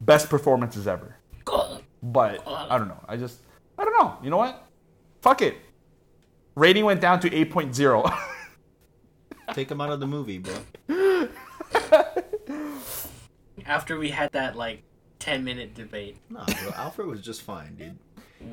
best 0.00 0.28
performances 0.28 0.88
ever. 0.88 1.16
Gollum. 1.44 1.82
But 2.02 2.42
I 2.46 2.78
don't 2.78 2.88
know. 2.88 3.04
I 3.08 3.16
just 3.16 3.38
I 3.78 3.84
don't 3.84 3.96
know. 3.98 4.16
You 4.24 4.30
know 4.30 4.38
what? 4.38 4.66
Fuck 5.22 5.42
it. 5.42 5.56
Rating 6.56 6.84
went 6.84 7.00
down 7.00 7.20
to 7.20 7.30
8.0. 7.30 8.32
take 9.56 9.70
him 9.70 9.80
out 9.80 9.90
of 9.90 9.98
the 10.00 10.06
movie, 10.06 10.38
bro. 10.38 10.54
After 13.64 13.98
we 13.98 14.10
had 14.10 14.30
that 14.32 14.54
like 14.54 14.82
ten 15.18 15.42
minute 15.44 15.74
debate, 15.74 16.18
Nah, 16.30 16.44
bro. 16.44 16.70
Alfred 16.76 17.08
was 17.08 17.20
just 17.22 17.42
fine, 17.42 17.74
dude. 17.76 17.98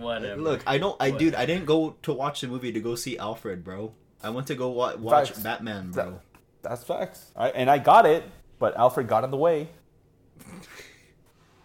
whatever. 0.02 0.42
Look, 0.42 0.64
I 0.66 0.78
don't. 0.80 0.96
I 1.00 1.10
What? 1.12 1.20
dude, 1.20 1.36
I 1.36 1.46
didn't 1.46 1.66
go 1.66 1.98
to 2.04 2.14
watch 2.14 2.42
the 2.42 2.48
movie 2.48 2.72
to 2.72 2.80
go 2.80 2.96
see 2.96 3.18
Alfred, 3.18 3.64
bro. 3.64 3.94
I 4.24 4.30
went 4.32 4.48
to 4.48 4.56
go 4.56 4.70
wa- 4.70 4.96
watch 4.96 5.28
Facts. 5.32 5.44
Batman, 5.44 5.92
bro. 5.92 6.20
That's 6.62 6.84
facts. 6.84 7.32
I, 7.36 7.50
and 7.50 7.70
I 7.70 7.78
got 7.78 8.06
it, 8.06 8.24
but 8.58 8.76
Alfred 8.78 9.08
got 9.10 9.26
in 9.26 9.32
the 9.32 9.38
way. 9.38 9.68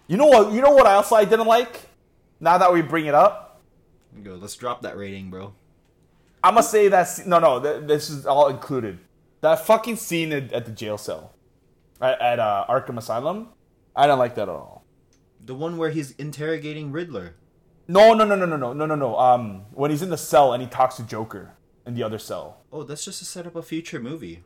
You 0.09 0.17
know 0.17 0.27
what? 0.27 0.53
You 0.53 0.61
know 0.61 0.73
what 0.73 0.87
else 0.87 1.13
I 1.13 1.25
didn't 1.25 1.47
like? 1.47 1.83
Now 2.41 2.59
that 2.59 2.73
we 2.73 2.83
bring 2.83 3.07
it 3.07 3.15
up, 3.15 3.61
Go, 4.25 4.35
let's 4.35 4.57
drop 4.57 4.83
that 4.83 4.97
rating, 4.97 5.31
bro. 5.31 5.55
I'm 6.43 6.55
gonna 6.55 6.63
say 6.65 6.89
that 6.89 7.07
sce- 7.07 7.27
no, 7.27 7.39
no. 7.39 7.61
Th- 7.61 7.87
this 7.87 8.11
is 8.11 8.27
all 8.27 8.49
included. 8.49 8.99
That 9.41 9.65
fucking 9.67 9.97
scene 9.97 10.33
at, 10.33 10.53
at 10.53 10.65
the 10.65 10.73
jail 10.73 10.99
cell, 10.99 11.35
at, 12.01 12.21
at 12.21 12.39
uh, 12.39 12.67
Arkham 12.69 12.99
Asylum. 12.99 13.49
I 13.95 14.07
don't 14.07 14.19
like 14.19 14.35
that 14.37 14.43
at 14.43 14.49
all. 14.49 14.85
The 15.45 15.55
one 15.55 15.77
where 15.77 15.91
he's 15.91 16.13
interrogating 16.13 16.93
Riddler. 16.93 17.37
No, 17.87 18.13
no, 18.15 18.25
no, 18.25 18.35
no, 18.35 18.45
no, 18.47 18.57
no, 18.57 18.73
no, 18.73 18.87
no, 18.87 18.95
no. 18.95 19.19
Um, 19.19 19.63
when 19.73 19.91
he's 19.91 20.03
in 20.03 20.11
the 20.11 20.19
cell 20.19 20.53
and 20.53 20.63
he 20.63 20.69
talks 20.69 20.97
to 20.97 21.03
Joker 21.05 21.53
in 21.87 21.95
the 21.95 22.03
other 22.03 22.19
cell. 22.19 22.59
Oh, 22.73 22.83
that's 22.83 23.05
just 23.05 23.21
to 23.21 23.25
set 23.25 23.47
up 23.47 23.57
a 23.57 23.63
future 23.63 23.99
movie. 24.01 24.45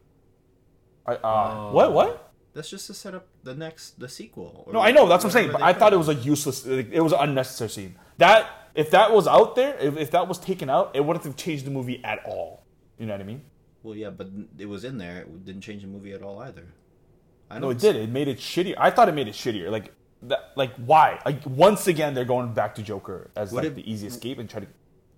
I, 1.07 1.15
uh, 1.15 1.19
Oh. 1.25 1.73
What? 1.73 1.93
What? 1.93 2.33
That's 2.55 2.69
just 2.69 2.87
to 2.89 2.95
set 2.95 3.15
up 3.15 3.27
the 3.43 3.55
next, 3.55 3.99
the 3.99 4.09
sequel. 4.09 4.69
No, 4.73 4.81
I 4.81 4.93
know. 4.93 5.09
That's 5.09 5.25
what 5.25 5.31
I'm 5.31 5.43
saying. 5.43 5.53
But 5.53 5.63
I 5.63 5.73
thought 5.73 5.93
it 5.95 5.97
was 5.97 6.11
a 6.11 6.15
useless. 6.15 6.67
Like, 6.67 6.93
it 6.93 7.01
was 7.01 7.13
an 7.13 7.21
unnecessary 7.21 7.71
scene. 7.71 7.99
That 8.19 8.49
if 8.75 8.91
that 8.91 9.11
was 9.11 9.27
out 9.27 9.57
there, 9.57 9.75
if, 9.79 9.97
if 9.97 10.11
that 10.11 10.29
was 10.29 10.39
taken 10.39 10.69
out, 10.69 10.91
it 10.95 11.05
wouldn't 11.05 11.25
have 11.25 11.35
changed 11.37 11.65
the 11.65 11.71
movie 11.71 12.05
at 12.05 12.23
all. 12.27 12.65
You 12.99 13.07
know 13.07 13.15
what 13.15 13.23
I 13.23 13.25
mean? 13.25 13.43
Well, 13.83 13.95
yeah, 13.97 14.11
but 14.11 14.29
it 14.59 14.67
was 14.67 14.85
in 14.85 14.99
there. 14.99 15.21
It 15.23 15.45
didn't 15.45 15.63
change 15.63 15.83
the 15.83 15.89
movie 15.89 16.13
at 16.13 16.23
all 16.23 16.39
either. 16.41 16.67
I 17.51 17.57
No, 17.57 17.61
don't 17.69 17.73
it 17.73 17.79
did. 17.79 17.97
It 17.97 18.09
made 18.11 18.29
it 18.29 18.39
shittier. 18.39 18.75
I 18.79 18.91
thought 18.91 19.09
it 19.09 19.13
made 19.13 19.29
it 19.29 19.35
shittier. 19.35 19.71
Like 19.71 19.93
that. 20.23 20.53
Like 20.57 20.75
why? 20.77 21.21
Like 21.27 21.45
once 21.47 21.87
again, 21.89 22.15
they're 22.15 22.25
going 22.25 22.53
back 22.55 22.75
to 22.77 22.83
Joker 22.83 23.31
as 23.37 23.53
Would 23.53 23.65
like 23.65 23.73
it- 23.73 23.75
the 23.77 23.91
easy 23.91 24.07
escape 24.07 24.39
and 24.39 24.49
try 24.49 24.61
to. 24.61 24.67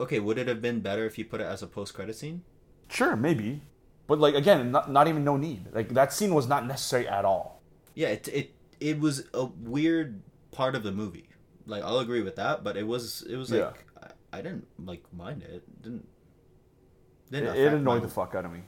Okay, 0.00 0.18
would 0.18 0.38
it 0.38 0.48
have 0.48 0.60
been 0.60 0.80
better 0.80 1.04
if 1.06 1.18
you 1.18 1.24
put 1.24 1.40
it 1.40 1.44
as 1.44 1.62
a 1.62 1.68
post-credit 1.68 2.16
scene? 2.16 2.42
Sure, 2.88 3.14
maybe. 3.14 3.62
But 4.08 4.18
like 4.18 4.34
again, 4.34 4.72
not, 4.72 4.90
not 4.90 5.06
even 5.08 5.22
no 5.24 5.36
need. 5.36 5.66
Like 5.72 5.90
that 5.90 6.12
scene 6.12 6.34
was 6.34 6.48
not 6.48 6.66
necessary 6.66 7.06
at 7.08 7.24
all. 7.24 7.62
Yeah, 7.94 8.08
it 8.08 8.28
it 8.28 8.50
it 8.80 8.98
was 8.98 9.24
a 9.32 9.44
weird 9.44 10.20
part 10.50 10.74
of 10.74 10.82
the 10.82 10.90
movie. 10.92 11.28
Like 11.66 11.82
I'll 11.84 12.00
agree 12.00 12.22
with 12.22 12.36
that, 12.36 12.64
but 12.64 12.76
it 12.76 12.86
was 12.86 13.22
it 13.22 13.36
was 13.36 13.50
like 13.52 13.60
Yeah. 13.60 14.08
I, 14.32 14.38
I 14.38 14.42
didn't 14.42 14.66
like 14.84 15.04
mind 15.12 15.42
it. 15.42 15.50
It 15.54 15.82
didn't 15.82 16.08
didn't 17.30 17.56
it 17.56 17.66
affect 17.66 17.76
annoyed 17.76 18.02
my 18.02 18.06
the 18.06 18.08
fuck 18.08 18.34
out 18.34 18.44
of 18.44 18.52
me. 18.52 18.60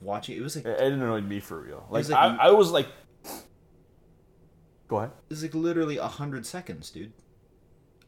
watching. 0.00 0.36
It 0.36 0.42
was 0.42 0.56
like 0.56 0.64
It, 0.66 0.80
it 0.80 0.92
annoyed 0.92 1.26
me 1.28 1.40
for 1.40 1.60
real. 1.60 1.86
Like, 1.90 2.00
was 2.00 2.10
like 2.10 2.18
I, 2.18 2.36
I 2.48 2.50
was 2.50 2.70
like, 2.70 2.88
go 4.88 4.98
ahead. 4.98 5.10
It's 5.30 5.42
like 5.42 5.54
literally 5.54 5.96
a 5.98 6.08
hundred 6.08 6.46
seconds, 6.46 6.90
dude. 6.90 7.12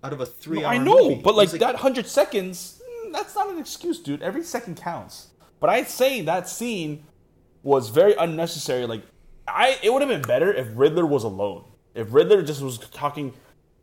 Out 0.05 0.13
of 0.13 0.21
a 0.21 0.25
No, 0.25 0.31
three. 0.31 0.65
I 0.65 0.77
hour 0.77 0.85
know, 0.85 1.09
movie. 1.09 1.23
but 1.23 1.31
It 1.31 1.37
like, 1.37 1.51
that 1.61 1.77
hundred 1.77 2.07
seconds, 2.07 2.83
mm, 3.07 3.13
that's 3.13 3.35
not 3.35 3.51
an 3.51 3.59
excuse, 3.59 4.01
dude. 4.01 4.23
Every 4.23 4.43
second 4.43 4.77
counts. 4.77 5.29
But 5.61 5.71
I'd 5.71 5.89
say 5.89 6.23
that 6.23 6.49
scene 6.49 7.05
was 7.63 7.91
very 7.91 8.15
unnecessary. 8.15 8.87
Like, 8.87 9.03
I 9.47 9.79
it 9.83 9.93
would 9.93 10.03
have 10.03 10.09
been 10.09 10.23
better 10.23 10.53
if 10.53 10.69
Riddler 10.75 11.07
was 11.07 11.23
alone. 11.25 11.65
If 11.95 12.13
Riddler 12.13 12.43
just 12.43 12.63
was 12.63 12.79
talking 12.79 13.35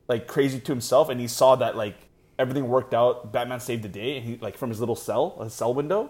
like 0.09 0.27
crazy 0.27 0.59
to 0.59 0.71
himself, 0.71 1.07
and 1.09 1.21
he 1.21 1.27
saw 1.27 1.55
that 1.55 1.77
like 1.77 2.08
everything 2.39 2.67
worked 2.67 2.93
out, 2.93 3.31
Batman 3.31 3.59
saved 3.59 3.83
the 3.83 3.89
day, 3.89 4.17
and 4.17 4.25
he 4.25 4.37
like 4.37 4.57
from 4.57 4.69
his 4.69 4.79
little 4.79 4.95
cell, 4.95 5.37
his 5.43 5.53
cell 5.53 5.73
window, 5.73 6.09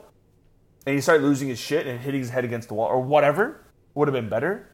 and 0.86 0.96
he 0.96 1.02
started 1.02 1.24
losing 1.24 1.50
his 1.50 1.60
shit 1.60 1.86
and 1.88 2.00
hitting 2.00 2.22
his 2.22 2.30
head 2.30 2.46
against 2.46 2.70
the 2.70 2.76
wall 2.76 2.88
or 2.88 3.02
whatever, 3.02 3.66
would 3.96 4.08
have 4.08 4.14
been 4.14 4.30
better. 4.30 4.70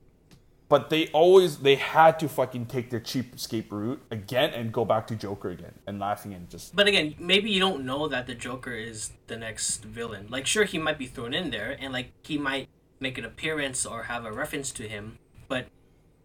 But 0.67 0.89
they 0.89 1.07
always 1.07 1.59
they 1.59 1.75
had 1.75 2.19
to 2.19 2.27
fucking 2.27 2.65
take 2.65 2.89
their 2.89 2.99
cheap 2.99 3.35
escape 3.35 3.71
route 3.71 4.01
again 4.09 4.51
and 4.51 4.73
go 4.73 4.83
back 4.83 5.05
to 5.07 5.15
Joker 5.15 5.49
again 5.49 5.73
and 5.85 5.99
laughing 5.99 6.33
and 6.33 6.49
just 6.49 6.75
But 6.75 6.87
again, 6.87 7.15
maybe 7.19 7.51
you 7.51 7.59
don't 7.59 7.85
know 7.85 8.07
that 8.07 8.25
the 8.25 8.33
Joker 8.33 8.73
is 8.73 9.11
the 9.27 9.37
next 9.37 9.85
villain. 9.85 10.25
Like, 10.29 10.47
sure, 10.47 10.63
he 10.63 10.79
might 10.79 10.97
be 10.97 11.05
thrown 11.05 11.33
in 11.35 11.51
there, 11.51 11.77
and 11.79 11.93
like 11.93 12.11
he 12.23 12.37
might 12.37 12.67
make 12.99 13.17
an 13.17 13.25
appearance 13.25 13.85
or 13.85 14.03
have 14.03 14.25
a 14.25 14.31
reference 14.31 14.71
to 14.71 14.87
him, 14.87 15.19
but 15.47 15.67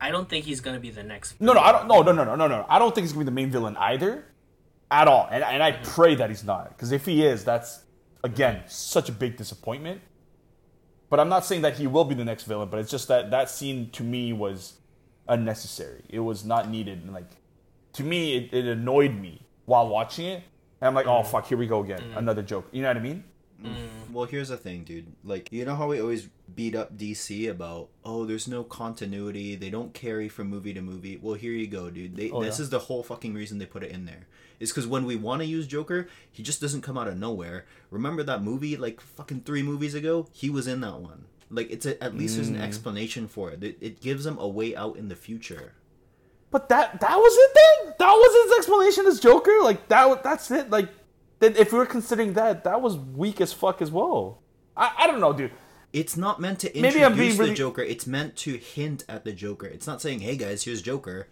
I 0.01 0.11
don't 0.11 0.29
think 0.29 0.47
he's 0.47 0.61
gonna 0.61 0.81
be 0.81 0.91
the 0.91 1.03
next. 1.03 1.39
no 1.41 1.53
no 1.53 1.61
I 1.61 1.73
don't 1.73 1.87
no 1.87 2.01
no 2.01 2.13
no 2.13 2.25
no 2.25 2.35
no 2.35 2.49
no 2.49 2.67
I 2.69 2.79
don't 2.79 2.95
think 2.95 3.05
he's 3.05 3.13
gonna 3.13 3.25
be 3.25 3.27
the 3.27 3.33
main 3.33 3.51
villain 3.51 3.77
either, 3.77 4.25
at 4.91 5.09
all 5.09 5.29
and 5.31 5.45
and 5.45 5.63
I 5.63 5.73
pray 5.73 6.15
that 6.17 6.31
he's 6.31 6.45
not 6.45 6.69
because 6.71 6.93
if 6.93 7.07
he 7.07 7.25
is 7.25 7.45
that's 7.45 7.85
again 8.25 8.63
such 8.67 9.09
a 9.09 9.13
big 9.13 9.37
disappointment. 9.37 10.01
But 11.09 11.19
I'm 11.19 11.29
not 11.29 11.45
saying 11.45 11.63
that 11.63 11.77
he 11.77 11.89
will 11.89 12.05
be 12.05 12.15
the 12.15 12.25
next 12.25 12.45
villain, 12.45 12.69
but 12.69 12.79
it's 12.79 12.91
just 12.91 13.09
that 13.09 13.33
that 13.33 13.51
scene 13.51 13.91
to 13.91 14.05
me 14.05 14.33
was 14.33 14.75
unnecessary. 15.29 16.03
It 16.09 16.21
was 16.21 16.45
not 16.45 16.69
needed. 16.69 17.03
And 17.03 17.13
like 17.13 17.31
to 17.95 18.05
me, 18.05 18.37
it, 18.37 18.55
it 18.55 18.67
annoyed 18.67 19.15
me 19.15 19.43
while 19.65 19.89
watching 19.89 20.27
it. 20.27 20.45
And 20.81 20.89
I'm 20.89 20.95
like, 20.95 21.07
oh 21.07 21.23
mm. 21.23 21.27
fuck, 21.27 21.47
here 21.47 21.59
we 21.59 21.67
go 21.67 21.83
again, 21.83 22.01
mm. 22.01 22.17
another 22.17 22.43
joke. 22.43 22.69
You 22.71 22.83
know 22.83 22.89
what 22.89 22.97
I 22.97 23.01
mean? 23.01 23.25
Mm. 23.63 24.11
Well, 24.13 24.25
here's 24.25 24.49
the 24.49 24.57
thing, 24.57 24.85
dude. 24.85 25.07
Like, 25.25 25.53
you 25.53 25.65
know 25.65 25.75
how 25.75 25.89
we 25.89 26.01
always 26.01 26.29
beat 26.55 26.75
up 26.75 26.97
DC 26.97 27.49
about, 27.51 27.89
oh, 28.05 28.25
there's 28.25 28.49
no 28.49 28.65
continuity, 28.65 29.55
they 29.57 29.71
don't 29.71 29.93
carry 29.95 30.29
from 30.29 30.49
movie 30.49 30.75
to 30.75 30.81
movie. 30.81 31.19
Well, 31.21 31.35
here 31.35 31.53
you 31.53 31.67
go, 31.67 31.91
dude. 31.91 32.17
They, 32.17 32.31
Oh, 32.31 32.43
this 32.43 32.59
yeah. 32.59 32.63
is 32.65 32.71
the 32.71 32.79
whole 32.79 33.03
fucking 33.03 33.35
reason 33.35 33.59
they 33.59 33.67
put 33.67 33.83
it 33.83 33.91
in 33.91 34.05
there. 34.07 34.27
Is 34.59 34.71
because 34.71 34.87
when 34.87 35.05
we 35.07 35.17
want 35.17 35.41
to 35.41 35.47
use 35.47 35.67
Joker, 35.67 36.09
he 36.31 36.43
just 36.43 36.61
doesn't 36.61 36.83
come 36.83 36.99
out 36.99 37.09
of 37.09 37.17
nowhere. 37.19 37.65
Remember 37.91 38.23
that 38.23 38.43
movie, 38.43 38.77
like 38.77 39.01
fucking 39.01 39.43
three 39.43 39.63
movies 39.63 39.95
ago? 39.95 40.27
He 40.33 40.51
was 40.51 40.67
in 40.67 40.81
that 40.83 41.01
one. 41.01 41.25
Like, 41.51 41.71
it's 41.71 41.87
a, 41.87 42.03
at 42.03 42.15
least 42.17 42.37
there's 42.37 42.49
an 42.49 42.57
Mm. 42.57 42.63
explanation 42.63 43.27
for 43.27 43.51
it. 43.51 43.63
it. 43.65 43.79
It 43.81 44.01
gives 44.01 44.27
him 44.27 44.39
a 44.39 44.47
way 44.47 44.77
out 44.77 44.97
in 44.97 45.09
the 45.09 45.17
future. 45.17 45.73
But 46.51 46.69
that 46.69 47.01
that 47.01 47.17
was 47.17 47.33
it 47.37 47.51
then. 47.55 47.95
That 47.99 48.13
was 48.13 48.49
his 48.51 48.59
explanation 48.59 49.07
as 49.07 49.19
Joker. 49.21 49.53
Like 49.63 49.89
that. 49.89 50.23
That's 50.23 50.51
it. 50.51 50.69
Like 50.71 50.89
then 51.39 51.57
if 51.57 51.73
we 51.73 51.79
were 51.79 51.87
considering 51.87 52.35
that, 52.35 52.65
that 52.65 52.83
was 52.83 52.97
weak 52.99 53.41
as 53.41 53.53
fuck 53.53 53.81
as 53.81 53.91
well. 53.91 54.43
I, 54.77 54.93
I 54.99 55.07
don't 55.07 55.21
know, 55.21 55.33
dude. 55.33 55.53
It's 55.93 56.17
not 56.17 56.41
meant 56.41 56.61
to 56.61 56.69
Maybe 56.69 56.99
introduce 57.01 57.05
I'm 57.05 57.17
the 57.17 57.43
really- 57.45 57.55
Joker. 57.55 57.83
It's 57.83 58.07
meant 58.07 58.37
to 58.37 58.57
hint 58.57 59.05
at 59.09 59.25
the 59.25 59.33
Joker. 59.33 59.67
It's 59.67 59.87
not 59.87 60.01
saying, 60.01 60.21
"Hey 60.21 60.37
guys, 60.37 60.65
here's 60.65 60.83
Joker." 60.83 61.29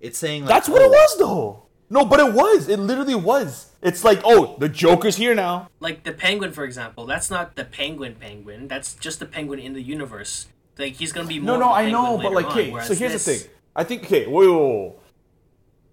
It's 0.00 0.18
saying 0.18 0.42
like 0.42 0.48
That's 0.48 0.68
what 0.68 0.82
it 0.82 0.86
oh, 0.86 0.90
was, 0.90 1.18
though. 1.18 1.62
No, 1.90 2.04
but 2.04 2.20
it 2.20 2.32
was. 2.32 2.68
It 2.68 2.78
literally 2.78 3.16
was. 3.16 3.72
It's 3.82 4.04
like, 4.04 4.20
oh, 4.24 4.56
the 4.58 4.68
Joker's 4.68 5.16
here 5.16 5.34
now. 5.34 5.68
Like 5.80 6.04
the 6.04 6.12
penguin, 6.12 6.52
for 6.52 6.64
example. 6.64 7.04
That's 7.04 7.30
not 7.30 7.56
the 7.56 7.64
penguin 7.64 8.14
penguin. 8.14 8.68
That's 8.68 8.94
just 8.94 9.18
the 9.18 9.26
penguin 9.26 9.58
in 9.58 9.74
the 9.74 9.82
universe. 9.82 10.48
Like 10.78 10.94
he's 10.94 11.12
gonna 11.12 11.28
be 11.28 11.38
more. 11.38 11.58
No, 11.58 11.66
no, 11.66 11.66
of 11.66 11.72
a 11.72 11.74
I 11.74 11.90
know, 11.90 12.18
but 12.18 12.32
like, 12.32 12.46
on, 12.46 12.52
okay. 12.52 12.70
whereas 12.70 12.88
So 12.88 12.94
here's 12.94 13.12
this- 13.12 13.24
the 13.24 13.34
thing. 13.44 13.50
I 13.76 13.84
think, 13.84 14.04
okay, 14.04 14.26
wait, 14.26 14.48
wait, 14.48 14.56
wait, 14.56 14.82
wait. 14.86 14.92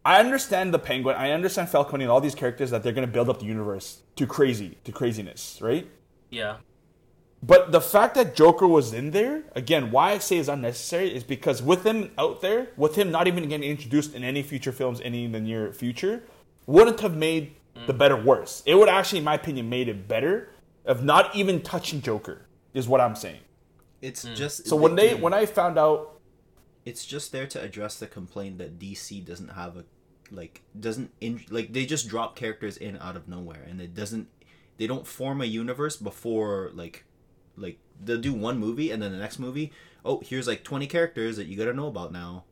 I 0.04 0.20
understand 0.20 0.74
the 0.74 0.80
Penguin. 0.80 1.16
I 1.16 1.32
understand 1.32 1.70
Falcone 1.70 2.06
and 2.06 2.12
all 2.12 2.22
these 2.22 2.34
characters 2.34 2.72
that 2.72 2.82
they're 2.82 2.94
gonna 2.94 3.08
build 3.08 3.30
up 3.30 3.40
the 3.40 3.46
universe 3.46 4.02
to 4.16 4.26
crazy, 4.26 4.78
to 4.86 4.92
craziness, 4.92 5.60
right? 5.62 5.86
Yeah. 6.30 6.58
But 7.44 7.72
the 7.72 7.82
fact 7.82 8.16
that 8.16 8.36
Joker 8.36 8.68
was 8.68 8.94
in 8.94 9.12
there, 9.12 9.44
again, 9.56 9.92
why 9.92 10.12
I 10.12 10.18
say 10.18 10.38
is 10.38 10.50
unnecessary 10.50 11.16
is 11.16 11.24
because 11.24 11.62
with 11.62 11.86
him 11.86 12.12
out 12.18 12.42
there, 12.42 12.70
with 12.76 12.96
him 12.96 13.12
not 13.12 13.28
even 13.28 13.48
getting 13.48 13.70
introduced 13.70 14.16
in 14.16 14.24
any 14.24 14.42
future 14.42 14.72
films 14.72 15.00
any 15.02 15.26
in 15.26 15.32
the 15.32 15.40
near 15.40 15.72
future, 15.72 16.24
wouldn't 16.66 17.00
have 17.02 17.16
made 17.16 17.56
the 17.86 17.94
mm. 17.94 17.98
better 17.98 18.16
worse. 18.16 18.64
It 18.66 18.76
would 18.76 18.90
actually, 18.90 19.20
in 19.20 19.24
my 19.24 19.36
opinion, 19.36 19.70
made 19.70 19.88
it 19.88 20.08
better 20.08 20.50
of 20.86 21.04
not 21.04 21.36
even 21.36 21.62
touching 21.62 22.02
Joker, 22.02 22.48
is 22.74 22.88
what 22.88 23.02
I'm 23.02 23.16
saying. 23.16 23.42
It's 24.02 24.26
mm. 24.26 24.36
just 24.36 24.68
So 24.68 24.76
when 24.76 24.96
they 24.96 25.14
when 25.14 25.34
I 25.34 25.46
found 25.46 25.78
out 25.78 26.20
it's 26.86 27.06
just 27.06 27.32
there 27.32 27.46
to 27.48 27.62
address 27.62 28.00
the 28.00 28.08
complaint 28.08 28.58
that 28.60 28.80
DC 28.80 29.26
doesn't 29.26 29.50
have 29.50 29.78
a 29.78 29.86
like 30.32 30.62
doesn't 30.80 31.12
in 31.22 31.44
like 31.50 31.74
they 31.74 31.86
just 31.86 32.08
drop 32.08 32.36
characters 32.36 32.78
in 32.78 32.98
out 32.98 33.16
of 33.16 33.28
nowhere 33.28 33.66
and 33.68 33.82
it 33.82 33.94
doesn't 33.94 34.28
they 34.78 34.88
don't 34.88 35.08
form 35.08 35.42
a 35.42 35.46
universe 35.46 35.98
before 35.98 36.72
like 36.74 37.04
like 37.58 37.80
they'll 38.04 38.20
do 38.20 38.34
one 38.34 38.58
movie 38.60 38.92
and 38.92 39.02
then 39.02 39.12
the 39.12 39.18
next 39.18 39.40
movie 39.40 39.72
oh 40.06 40.22
here's 40.26 40.48
like 40.48 40.64
20 40.64 40.88
characters 40.88 41.38
that 41.38 41.48
you 41.48 41.58
gotta 41.58 41.74
know 41.74 41.88
about 41.88 42.12
now. 42.12 42.46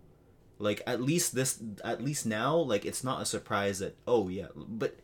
Like 0.60 0.82
at 0.88 1.02
least 1.02 1.36
this 1.36 1.62
at 1.84 2.04
least 2.04 2.26
now 2.26 2.56
like 2.56 2.86
it's 2.86 3.04
not 3.04 3.22
a 3.22 3.26
surprise 3.26 3.80
that 3.80 3.98
oh 4.08 4.28
yeah 4.30 4.48
but 4.56 4.98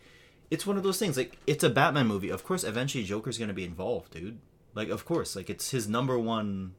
it's 0.49 0.66
one 0.66 0.78
of 0.78 0.84
those 0.84 0.99
things 0.99 1.18
like 1.18 1.38
it's 1.47 1.64
a 1.64 1.70
batman 1.70 2.08
movie. 2.08 2.30
Of 2.30 2.43
course 2.43 2.64
eventually 2.64 3.04
joker's 3.04 3.38
gonna 3.38 3.54
be 3.54 3.66
involved 3.66 4.14
dude. 4.14 4.39
Like 4.74 4.89
of 4.89 5.06
course 5.06 5.36
like 5.36 5.49
it's 5.49 5.72
his 5.72 5.88
number 5.88 6.18
one 6.18 6.76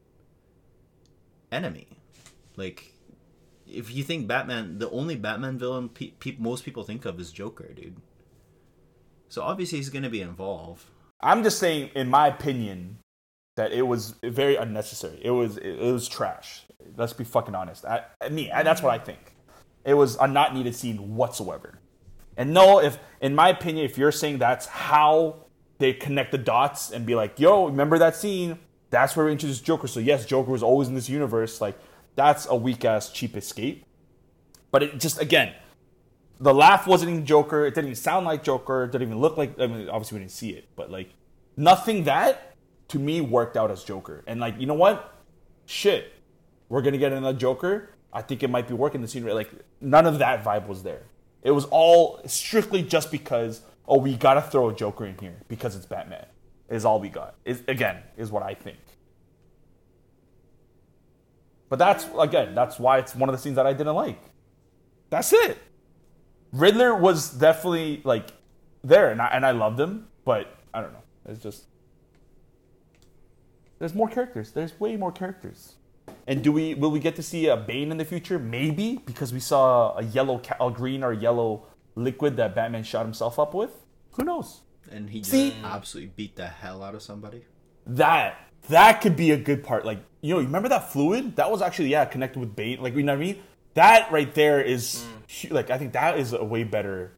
enemy. 1.51 1.87
Like 2.55 2.93
if 3.67 3.93
you 3.93 4.03
think 4.03 4.27
batman 4.27 4.79
the 4.79 4.89
only 4.89 5.15
batman 5.15 5.57
villain 5.57 5.89
pe- 5.89 6.11
pe- 6.19 6.37
most 6.37 6.65
people 6.65 6.83
think 6.83 7.05
of 7.05 7.19
is 7.19 7.31
joker 7.31 7.71
dude. 7.73 7.97
So 9.29 9.41
obviously 9.41 9.79
he's 9.79 9.89
gonna 9.89 10.09
be 10.09 10.21
involved. 10.21 10.85
I'm 11.21 11.41
just 11.41 11.57
saying, 11.57 11.91
in 11.95 12.09
my 12.09 12.27
opinion, 12.27 12.97
that 13.55 13.71
it 13.71 13.83
was 13.83 14.15
very 14.23 14.55
unnecessary. 14.55 15.19
It 15.21 15.31
was 15.31 15.57
it, 15.57 15.79
was 15.79 16.07
trash. 16.07 16.63
Let's 16.97 17.13
be 17.13 17.23
fucking 17.23 17.55
honest. 17.55 17.85
I, 17.85 18.03
I 18.21 18.29
mean, 18.29 18.49
that's 18.49 18.81
what 18.81 18.91
I 18.91 19.03
think. 19.03 19.35
It 19.85 19.93
was 19.93 20.15
a 20.15 20.27
not 20.27 20.53
needed 20.53 20.75
scene 20.75 21.15
whatsoever. 21.15 21.79
And 22.35 22.53
no, 22.53 22.79
if 22.79 22.97
in 23.21 23.35
my 23.35 23.49
opinion, 23.49 23.85
if 23.85 23.97
you're 23.97 24.11
saying 24.11 24.39
that's 24.39 24.65
how 24.65 25.45
they 25.77 25.93
connect 25.93 26.31
the 26.31 26.37
dots 26.37 26.91
and 26.91 27.05
be 27.05 27.15
like, 27.15 27.39
"Yo, 27.39 27.67
remember 27.67 27.99
that 27.99 28.15
scene? 28.15 28.59
That's 28.89 29.15
where 29.15 29.25
we 29.25 29.31
introduced 29.31 29.63
Joker." 29.63 29.87
So 29.87 29.99
yes, 29.99 30.25
Joker 30.25 30.51
was 30.51 30.63
always 30.63 30.87
in 30.87 30.95
this 30.95 31.09
universe. 31.09 31.61
Like 31.61 31.77
that's 32.15 32.47
a 32.47 32.55
weak 32.55 32.85
ass 32.85 33.09
cheap 33.09 33.37
escape. 33.37 33.85
But 34.71 34.83
it 34.83 34.99
just 34.99 35.21
again, 35.21 35.53
the 36.39 36.53
laugh 36.53 36.87
wasn't 36.87 37.11
even 37.11 37.25
Joker. 37.25 37.65
It 37.65 37.75
didn't 37.75 37.89
even 37.89 37.95
sound 37.95 38.25
like 38.25 38.43
Joker. 38.43 38.85
It 38.85 38.91
didn't 38.91 39.09
even 39.09 39.19
look 39.19 39.37
like. 39.37 39.59
I 39.59 39.67
mean, 39.67 39.89
obviously 39.89 40.17
we 40.17 40.23
didn't 40.23 40.31
see 40.31 40.51
it, 40.51 40.69
but 40.75 40.89
like 40.89 41.09
nothing 41.55 42.05
that 42.05 42.52
to 42.93 42.99
me 42.99 43.21
worked 43.21 43.57
out 43.57 43.71
as 43.71 43.83
Joker. 43.83 44.23
And 44.27 44.39
like, 44.39 44.59
you 44.59 44.67
know 44.67 44.75
what? 44.75 45.13
Shit, 45.65 46.13
we're 46.69 46.81
gonna 46.81 46.97
get 46.97 47.11
another 47.11 47.37
Joker. 47.37 47.89
I 48.13 48.21
think 48.21 48.43
it 48.43 48.49
might 48.49 48.67
be 48.67 48.75
working 48.75 49.01
the 49.01 49.07
scene. 49.07 49.25
Like 49.25 49.49
none 49.81 50.05
of 50.05 50.19
that 50.19 50.43
vibe 50.43 50.67
was 50.67 50.83
there. 50.83 51.03
It 51.41 51.51
was 51.51 51.65
all 51.65 52.21
strictly 52.25 52.83
just 52.83 53.11
because 53.11 53.61
oh 53.87 53.97
we 53.97 54.15
gotta 54.15 54.41
throw 54.41 54.69
a 54.69 54.75
Joker 54.75 55.05
in 55.05 55.17
here 55.17 55.35
because 55.47 55.75
it's 55.75 55.85
Batman. 55.85 56.25
Is 56.69 56.85
all 56.85 56.99
we 56.99 57.09
got. 57.09 57.35
Is 57.45 57.63
again 57.67 58.03
is 58.15 58.31
what 58.31 58.43
I 58.43 58.53
think. 58.53 58.77
But 61.69 61.79
that's 61.79 62.05
again 62.19 62.53
that's 62.53 62.77
why 62.77 62.99
it's 62.99 63.15
one 63.15 63.27
of 63.27 63.33
the 63.35 63.41
scenes 63.41 63.55
that 63.55 63.65
I 63.65 63.73
didn't 63.73 63.95
like. 63.95 64.19
That's 65.09 65.33
it. 65.33 65.57
Riddler 66.51 66.95
was 66.95 67.31
definitely 67.31 68.01
like 68.03 68.29
there, 68.83 69.09
and 69.09 69.19
I 69.19 69.27
and 69.27 69.43
I 69.43 69.51
loved 69.51 69.79
him, 69.79 70.07
but 70.23 70.55
I 70.73 70.81
don't 70.81 70.93
know. 70.93 71.03
It's 71.25 71.41
just 71.41 71.65
there's 73.83 73.93
more 73.93 74.07
characters. 74.07 74.51
There's 74.51 74.79
way 74.79 74.95
more 74.95 75.11
characters. 75.11 75.75
And 76.25 76.41
do 76.41 76.53
we 76.53 76.73
will 76.73 76.89
we 76.89 76.99
get 76.99 77.17
to 77.17 77.23
see 77.23 77.47
a 77.47 77.57
Bane 77.57 77.91
in 77.91 77.97
the 77.97 78.05
future? 78.05 78.39
Maybe 78.39 79.01
because 79.05 79.33
we 79.33 79.41
saw 79.41 79.97
a 79.97 80.03
yellow, 80.03 80.37
ca- 80.39 80.65
a 80.65 80.71
green 80.71 81.03
or 81.03 81.11
yellow 81.11 81.65
liquid 81.95 82.37
that 82.37 82.55
Batman 82.55 82.83
shot 82.83 83.03
himself 83.03 83.37
up 83.37 83.53
with. 83.53 83.71
Who 84.11 84.23
knows? 84.23 84.61
and 84.89 85.09
he 85.09 85.19
just 85.19 85.31
See? 85.31 85.53
absolutely 85.63 86.13
beat 86.15 86.35
the 86.35 86.47
hell 86.47 86.83
out 86.83 86.95
of 86.95 87.01
somebody 87.01 87.43
That 87.85 88.37
that 88.69 89.01
could 89.01 89.17
be 89.17 89.31
a 89.31 89.37
good 89.37 89.65
part. 89.65 89.85
Like 89.85 89.99
you 90.21 90.33
know, 90.33 90.39
you 90.39 90.45
remember 90.45 90.69
that 90.69 90.93
fluid? 90.93 91.35
That 91.35 91.51
was 91.51 91.61
actually 91.61 91.89
yeah 91.89 92.05
connected 92.05 92.39
with 92.39 92.55
Bane. 92.55 92.81
Like 92.81 92.95
you 92.95 93.03
know 93.03 93.11
what 93.11 93.21
I 93.21 93.25
mean? 93.25 93.43
That 93.73 94.09
right 94.13 94.33
there 94.33 94.61
is 94.61 95.03
mm. 95.27 95.49
hu- 95.49 95.53
like 95.53 95.69
I 95.69 95.77
think 95.77 95.91
that 95.91 96.17
is 96.17 96.31
a 96.31 96.45
way 96.45 96.63
better 96.63 97.17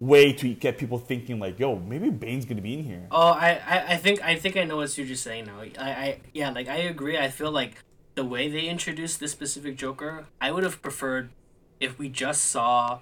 way 0.00 0.32
to 0.32 0.54
get 0.54 0.78
people 0.78 0.98
thinking 0.98 1.38
like, 1.38 1.58
yo, 1.58 1.76
maybe 1.76 2.10
Bane's 2.10 2.46
gonna 2.46 2.62
be 2.62 2.74
in 2.74 2.84
here. 2.84 3.06
Oh, 3.10 3.32
I, 3.32 3.60
I, 3.66 3.84
I 3.90 3.96
think 3.96 4.22
I 4.22 4.34
think 4.34 4.56
I 4.56 4.64
know 4.64 4.78
what 4.78 4.88
Suji's 4.88 5.20
saying 5.20 5.46
now. 5.46 5.60
I, 5.78 5.90
I 5.90 6.20
yeah, 6.32 6.50
like 6.50 6.68
I 6.68 6.76
agree. 6.76 7.18
I 7.18 7.28
feel 7.28 7.52
like 7.52 7.84
the 8.14 8.24
way 8.24 8.48
they 8.48 8.66
introduced 8.66 9.20
this 9.20 9.32
specific 9.32 9.76
Joker, 9.76 10.26
I 10.40 10.50
would 10.50 10.64
have 10.64 10.82
preferred 10.82 11.30
if 11.78 11.98
we 11.98 12.08
just 12.08 12.44
saw 12.44 13.00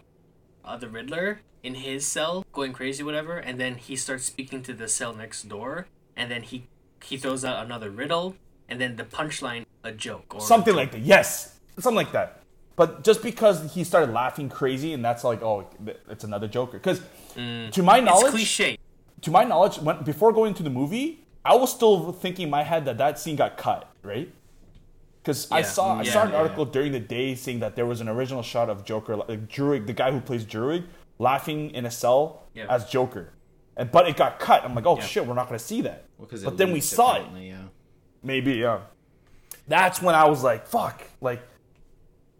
uh, 0.64 0.76
the 0.76 0.88
Riddler 0.88 1.40
in 1.62 1.76
his 1.76 2.06
cell 2.06 2.44
going 2.52 2.72
crazy, 2.72 3.02
whatever, 3.02 3.38
and 3.38 3.58
then 3.58 3.76
he 3.76 3.96
starts 3.96 4.24
speaking 4.24 4.62
to 4.62 4.72
the 4.72 4.88
cell 4.88 5.14
next 5.14 5.48
door, 5.48 5.86
and 6.16 6.30
then 6.30 6.42
he 6.42 6.66
he 7.02 7.16
throws 7.16 7.44
out 7.44 7.64
another 7.64 7.90
riddle, 7.90 8.36
and 8.68 8.80
then 8.80 8.96
the 8.96 9.04
punchline 9.04 9.64
a 9.84 9.92
joke 9.92 10.34
or 10.34 10.40
something 10.40 10.74
like 10.74 10.92
that. 10.92 11.00
Yes, 11.00 11.58
something 11.78 11.94
like 11.94 12.12
that. 12.12 12.37
But 12.78 13.02
just 13.02 13.24
because 13.24 13.74
he 13.74 13.82
started 13.82 14.12
laughing 14.12 14.48
crazy, 14.48 14.92
and 14.92 15.04
that's 15.04 15.24
like, 15.24 15.42
oh, 15.42 15.68
it's 16.08 16.22
another 16.22 16.46
Joker. 16.46 16.78
Because 16.78 17.00
mm. 17.34 17.72
to 17.72 17.82
my 17.82 17.98
it's 17.98 18.06
knowledge, 18.06 18.30
cliche. 18.30 18.78
to 19.22 19.30
my 19.32 19.42
knowledge, 19.42 19.78
when, 19.78 20.04
before 20.04 20.32
going 20.32 20.54
to 20.54 20.62
the 20.62 20.70
movie, 20.70 21.26
I 21.44 21.56
was 21.56 21.72
still 21.72 22.12
thinking 22.12 22.44
in 22.44 22.50
my 22.50 22.62
head 22.62 22.84
that 22.84 22.96
that 22.98 23.18
scene 23.18 23.34
got 23.34 23.56
cut, 23.56 23.90
right? 24.04 24.32
Because 25.20 25.50
I 25.50 25.58
Yeah. 25.58 25.64
saw 25.64 25.98
I 25.98 26.04
saw 26.04 26.22
an 26.22 26.30
yeah, 26.30 26.36
article 26.38 26.64
during 26.64 26.92
the 26.92 27.00
day 27.00 27.34
saying 27.34 27.58
that 27.58 27.74
there 27.74 27.84
was 27.84 28.00
an 28.00 28.08
original 28.08 28.44
shot 28.44 28.70
of 28.70 28.84
Joker, 28.84 29.16
like 29.16 29.48
Druid, 29.48 29.88
the 29.88 29.92
guy 29.92 30.12
who 30.12 30.20
plays 30.20 30.44
Druid, 30.44 30.84
laughing 31.18 31.72
in 31.72 31.84
a 31.84 31.90
cell 31.90 32.44
Yeah. 32.54 32.66
as 32.70 32.88
Joker, 32.88 33.32
and 33.76 33.90
but 33.90 34.08
it 34.08 34.16
got 34.16 34.38
cut. 34.38 34.64
I'm 34.64 34.76
like, 34.76 34.86
oh 34.86 34.98
Yeah. 34.98 35.02
shit, 35.04 35.26
we're 35.26 35.34
not 35.34 35.48
gonna 35.48 35.58
see 35.58 35.80
that. 35.82 36.04
Well, 36.16 36.28
'cause 36.28 36.42
it 36.42 36.44
but 36.44 36.56
then 36.56 36.70
we 36.70 36.80
saw 36.80 37.16
it. 37.16 37.26
yeah 37.42 37.62
Maybe, 38.22 38.52
yeah. 38.54 38.82
That's 39.66 40.00
when 40.00 40.14
I 40.14 40.26
was 40.28 40.44
like, 40.44 40.66
fuck. 40.66 41.02
Like, 41.20 41.42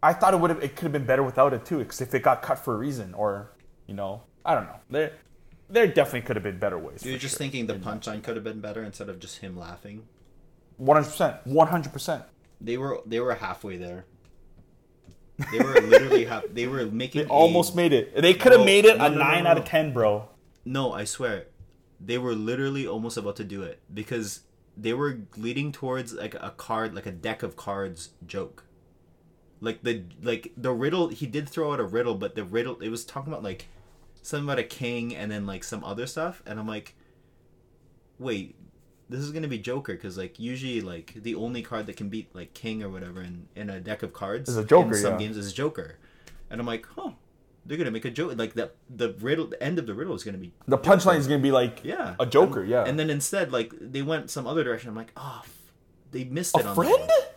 I 0.01 0.13
thought 0.13 0.33
it 0.33 0.39
would 0.39 0.49
have, 0.49 0.63
it 0.63 0.75
could 0.75 0.83
have 0.83 0.91
been 0.91 1.05
better 1.05 1.23
without 1.23 1.53
it 1.53 1.65
too, 1.65 1.79
because 1.79 2.01
if 2.01 2.13
it 2.13 2.23
got 2.23 2.41
cut 2.41 2.59
for 2.59 2.73
a 2.73 2.77
reason, 2.77 3.13
or, 3.13 3.51
you 3.85 3.93
know, 3.93 4.23
I 4.45 4.55
don't 4.55 4.65
know. 4.65 4.79
There, 4.89 5.11
there 5.69 5.87
definitely 5.87 6.21
could 6.21 6.35
have 6.35 6.43
been 6.43 6.59
better 6.59 6.77
ways. 6.77 7.05
you're 7.05 7.17
just 7.17 7.33
sure. 7.33 7.39
thinking 7.39 7.67
the 7.67 7.75
punchline 7.75 8.23
could 8.23 8.35
have 8.35 8.43
been 8.43 8.61
better 8.61 8.83
instead 8.83 9.09
of 9.09 9.19
just 9.19 9.39
him 9.39 9.57
laughing 9.57 10.07
100%. 10.81 11.45
100%. 11.45 12.23
they 12.61 12.77
were 12.77 13.01
they 13.05 13.19
were 13.19 13.35
halfway 13.35 13.75
there 13.75 14.05
they 15.51 15.59
were 15.59 15.81
literally 15.81 16.25
half 16.25 16.43
they 16.51 16.67
were 16.67 16.85
making 16.91 17.23
They 17.23 17.29
almost 17.29 17.75
made 17.75 17.93
it. 17.93 18.15
They 18.21 18.33
could 18.33 18.51
have 18.51 18.65
made 18.65 18.85
it 18.85 18.97
no, 18.97 19.05
a 19.05 19.09
no, 19.09 19.17
9 19.17 19.43
no, 19.43 19.49
out 19.49 19.57
of 19.57 19.65
10, 19.65 19.93
bro. 19.93 20.27
No, 20.65 20.91
I 20.93 21.05
swear. 21.05 21.45
They 21.99 22.17
were 22.17 22.33
literally 22.33 22.87
almost 22.87 23.17
about 23.17 23.35
to 23.37 23.43
do 23.43 23.63
it 23.63 23.79
because 23.93 24.41
they 24.77 24.93
were 24.93 25.19
leading 25.35 25.71
towards 25.71 26.13
like 26.13 26.35
a 26.35 26.53
card, 26.55 26.93
like 26.93 27.05
a 27.05 27.11
deck 27.11 27.43
of 27.43 27.55
cards 27.55 28.09
joke. 28.25 28.65
Like 29.61 29.83
the 29.83 30.03
like 30.21 30.53
the 30.55 30.71
riddle 30.71 31.09
he 31.09 31.25
did 31.25 31.49
throw 31.49 31.73
out 31.73 31.79
a 31.79 31.83
riddle, 31.83 32.15
but 32.15 32.35
the 32.35 32.43
riddle 32.43 32.79
it 32.79 32.89
was 32.89 33.03
talking 33.05 33.31
about 33.33 33.43
like 33.43 33.67
something 34.21 34.45
about 34.45 34.59
a 34.59 34.63
king 34.63 35.15
and 35.15 35.31
then 35.31 35.45
like 35.45 35.63
some 35.63 35.83
other 35.83 36.05
stuff 36.07 36.41
and 36.45 36.59
I'm 36.59 36.67
like 36.67 36.95
wait, 38.17 38.55
this 39.09 39.21
is 39.21 39.31
going 39.31 39.43
to 39.43 39.49
be 39.49 39.57
Joker 39.57 39.95
cuz 39.95 40.17
like 40.17 40.39
usually 40.39 40.81
like 40.81 41.13
the 41.15 41.35
only 41.35 41.61
card 41.61 41.85
that 41.87 41.97
can 41.97 42.09
beat 42.09 42.33
like 42.35 42.53
king 42.53 42.83
or 42.83 42.89
whatever 42.89 43.21
in 43.21 43.47
in 43.55 43.69
a 43.69 43.79
deck 43.79 44.03
of 44.03 44.13
cards 44.13 44.49
Is 44.49 44.57
a 44.57 44.63
Joker, 44.65 44.89
in 44.89 44.95
some 44.95 45.13
yeah. 45.13 45.19
games 45.19 45.37
is 45.37 45.53
Joker. 45.53 45.97
And 46.49 46.59
I'm 46.59 46.67
like, 46.67 46.85
"Huh, 46.95 47.11
they're 47.65 47.77
gonna 47.77 47.91
make 47.91 48.05
a 48.05 48.09
joke 48.09 48.37
like 48.37 48.53
the 48.55 48.71
the 48.89 49.13
riddle. 49.19 49.45
The 49.47 49.61
end 49.61 49.77
of 49.79 49.85
the 49.87 49.93
riddle 49.93 50.15
is 50.15 50.23
gonna 50.23 50.37
be 50.37 50.51
The 50.67 50.77
punchline 50.77 51.17
is 51.17 51.27
going 51.27 51.39
to 51.39 51.43
be 51.43 51.51
like 51.51 51.81
yeah 51.83 52.15
a 52.19 52.25
Joker, 52.25 52.61
And- 52.61 52.69
yeah. 52.69 52.83
And 52.85 52.99
then 52.99 53.09
instead, 53.09 53.51
like 53.51 53.71
they 53.79 54.01
went 54.01 54.29
some 54.29 54.47
other 54.47 54.63
direction. 54.63 54.89
I'm 54.89 54.95
like, 54.95 55.11
oh, 55.15 55.43
they 56.11 56.23
missed 56.23 56.57
it 56.57 56.65
a 56.65 56.69
on 56.69 56.75
friend? 56.75 57.09
That. 57.09 57.28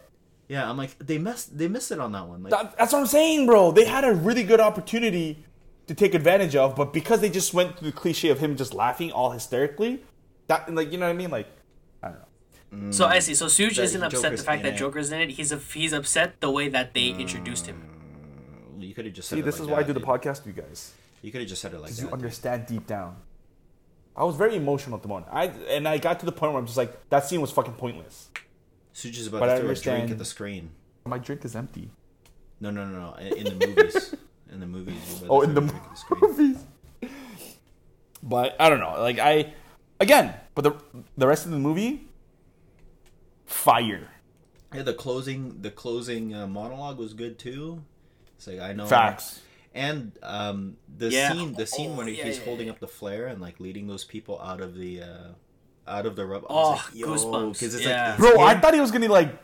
Yeah, 0.53 0.68
I'm 0.68 0.76
like 0.76 0.98
they 0.98 1.16
missed 1.16 1.57
they 1.57 1.66
missed 1.66 1.92
it 1.92 1.98
on 1.98 2.12
that 2.12 2.28
one. 2.28 2.42
Like 2.42 2.50
That, 2.50 2.76
that's 2.76 2.92
what 2.92 2.98
I'm 2.98 3.07
saying, 3.07 3.46
bro. 3.46 3.72
They 3.72 3.86
had 3.86 4.05
a 4.05 4.12
really 4.12 4.42
good 4.42 4.61
opportunity 4.61 5.42
to 5.86 5.94
take 5.94 6.12
advantage 6.14 6.55
of, 6.55 6.76
but 6.76 6.92
because 6.92 7.22
they 7.22 7.30
just 7.30 7.55
went 7.55 7.78
through 7.78 7.90
the 7.92 7.96
cliche 7.96 8.28
of 8.28 8.38
him 8.38 8.55
just 8.55 8.74
laughing 8.74 9.11
all 9.12 9.30
hysterically, 9.30 10.03
that 10.48 10.72
like 10.74 10.92
you 10.92 10.98
know 10.98 11.07
what 11.07 11.14
I 11.14 11.16
mean? 11.16 11.30
Like 11.30 11.48
I 12.03 12.09
don't 12.09 12.18
know. 12.18 12.88
Mm. 12.88 12.92
So 12.94 13.07
I 13.07 13.20
see. 13.20 13.34
So 13.34 13.46
Suj 13.46 13.76
That 13.76 13.82
isn't 13.84 14.03
upset 14.03 14.22
Joker's 14.24 14.40
the 14.40 14.44
fact 14.44 14.62
that 14.64 14.74
it. 14.74 14.76
Joker's 14.76 15.11
in 15.11 15.20
it. 15.22 15.30
He's 15.30 15.53
a, 15.53 15.57
he's 15.57 15.94
upset 15.94 16.38
the 16.42 16.50
way 16.50 16.68
that 16.68 16.92
they 16.92 17.09
introduced 17.09 17.64
him. 17.64 17.88
Mm, 18.76 18.86
you 18.86 18.94
could 18.94 19.07
have 19.07 19.14
just 19.14 19.28
said 19.30 19.36
See, 19.36 19.40
it 19.40 19.44
this 19.46 19.55
like 19.59 19.62
is 19.62 19.68
why 19.68 19.78
I 19.78 19.82
that, 19.84 19.94
do 19.94 19.98
the 19.98 20.07
podcast 20.07 20.44
you 20.44 20.53
guys. 20.53 20.92
You 21.22 21.32
could 21.32 21.40
have 21.40 21.48
just 21.48 21.62
said 21.62 21.72
it 21.72 21.76
like 21.78 21.84
Because 21.86 21.96
that. 21.96 22.03
you 22.03 22.09
dude. 22.09 22.18
understand 22.18 22.66
deep 22.66 22.86
down. 22.86 23.16
I 24.14 24.24
was 24.24 24.36
very 24.36 24.57
emotional 24.57 24.96
at 24.96 25.03
the 25.03 25.09
moment. 25.09 25.28
I 25.32 25.44
and 25.70 25.88
I 25.88 25.96
got 25.96 26.20
to 26.20 26.26
the 26.26 26.32
point 26.32 26.53
where 26.53 26.61
I'm 26.61 26.66
just 26.66 26.76
like, 26.76 27.09
that 27.09 27.24
scene 27.24 27.40
was 27.40 27.50
fucking 27.50 27.74
pointless. 27.74 28.28
Such 28.93 29.16
is 29.18 29.26
about 29.26 29.40
But 29.40 29.47
to 29.47 29.53
I 29.53 29.57
throw 29.61 29.70
a 29.70 29.74
drink 29.74 29.86
understand- 29.86 30.11
at 30.12 30.18
the 30.18 30.24
screen. 30.24 30.70
My 31.05 31.18
drink 31.18 31.45
is 31.45 31.57
empty. 31.57 31.90
No, 32.61 32.70
no, 32.70 32.84
no, 32.86 33.01
no. 33.01 33.14
In 33.14 33.47
in 33.47 33.59
the 33.59 33.66
movies. 33.66 34.14
in 34.53 34.61
the 34.61 34.66
movies. 34.66 34.95
you're 35.09 35.18
about 35.26 35.30
Oh, 35.34 35.40
in 35.43 35.55
the 35.55 35.62
a 35.62 35.64
the 35.64 35.95
screen. 35.97 36.20
movies. 36.22 36.64
But 38.22 38.55
I 38.61 38.68
don't 38.70 38.78
know. 38.80 39.01
Like 39.01 39.18
I, 39.18 39.53
again, 39.99 40.34
but 40.55 40.62
the 40.62 40.74
the 41.16 41.26
rest 41.26 41.45
of 41.45 41.51
the 41.53 41.59
movie, 41.59 42.07
fire. 43.47 44.09
Yeah, 44.74 44.82
the 44.82 44.95
closing 44.95 45.61
the 45.61 45.70
closing 45.70 46.34
uh, 46.34 46.47
monologue 46.47 46.99
was 46.99 47.14
good 47.14 47.38
too. 47.38 47.82
It's 48.36 48.47
like 48.47 48.61
I 48.61 48.72
know 48.72 48.86
Facts. 48.86 49.40
And 49.74 50.12
um, 50.22 50.76
the 50.99 51.09
Yeah. 51.11 51.32
scene 51.32 51.55
the 51.55 51.66
scene 51.66 51.93
Oh, 51.93 51.97
when 51.97 52.09
yeah, 52.09 52.24
he's 52.24 52.38
yeah, 52.38 52.45
holding 52.45 52.66
yeah. 52.66 52.72
up 52.72 52.78
the 52.80 52.86
flare 52.88 53.26
and 53.26 53.40
like 53.40 53.59
leading 53.59 53.86
those 53.86 54.05
people 54.05 54.40
out 54.40 54.61
of 54.61 54.74
the 54.76 55.03
uh, 55.03 55.28
out 55.87 56.07
of 56.07 56.16
the 56.16 56.24
rub. 56.26 56.45
I 56.45 56.47
Oh, 56.51 56.70
was 56.72 56.78
like, 56.87 56.95
Yo, 56.95 57.07
goosebumps. 57.09 57.61
'cause 57.61 57.74
it's 57.74 57.85
Yeah. 57.85 58.11
like 58.11 58.18
Bro, 58.18 58.41
I 58.41 58.59
thought 58.59 58.74
he 58.74 58.80
was 58.80 58.91
gonna 58.91 59.09
like. 59.09 59.39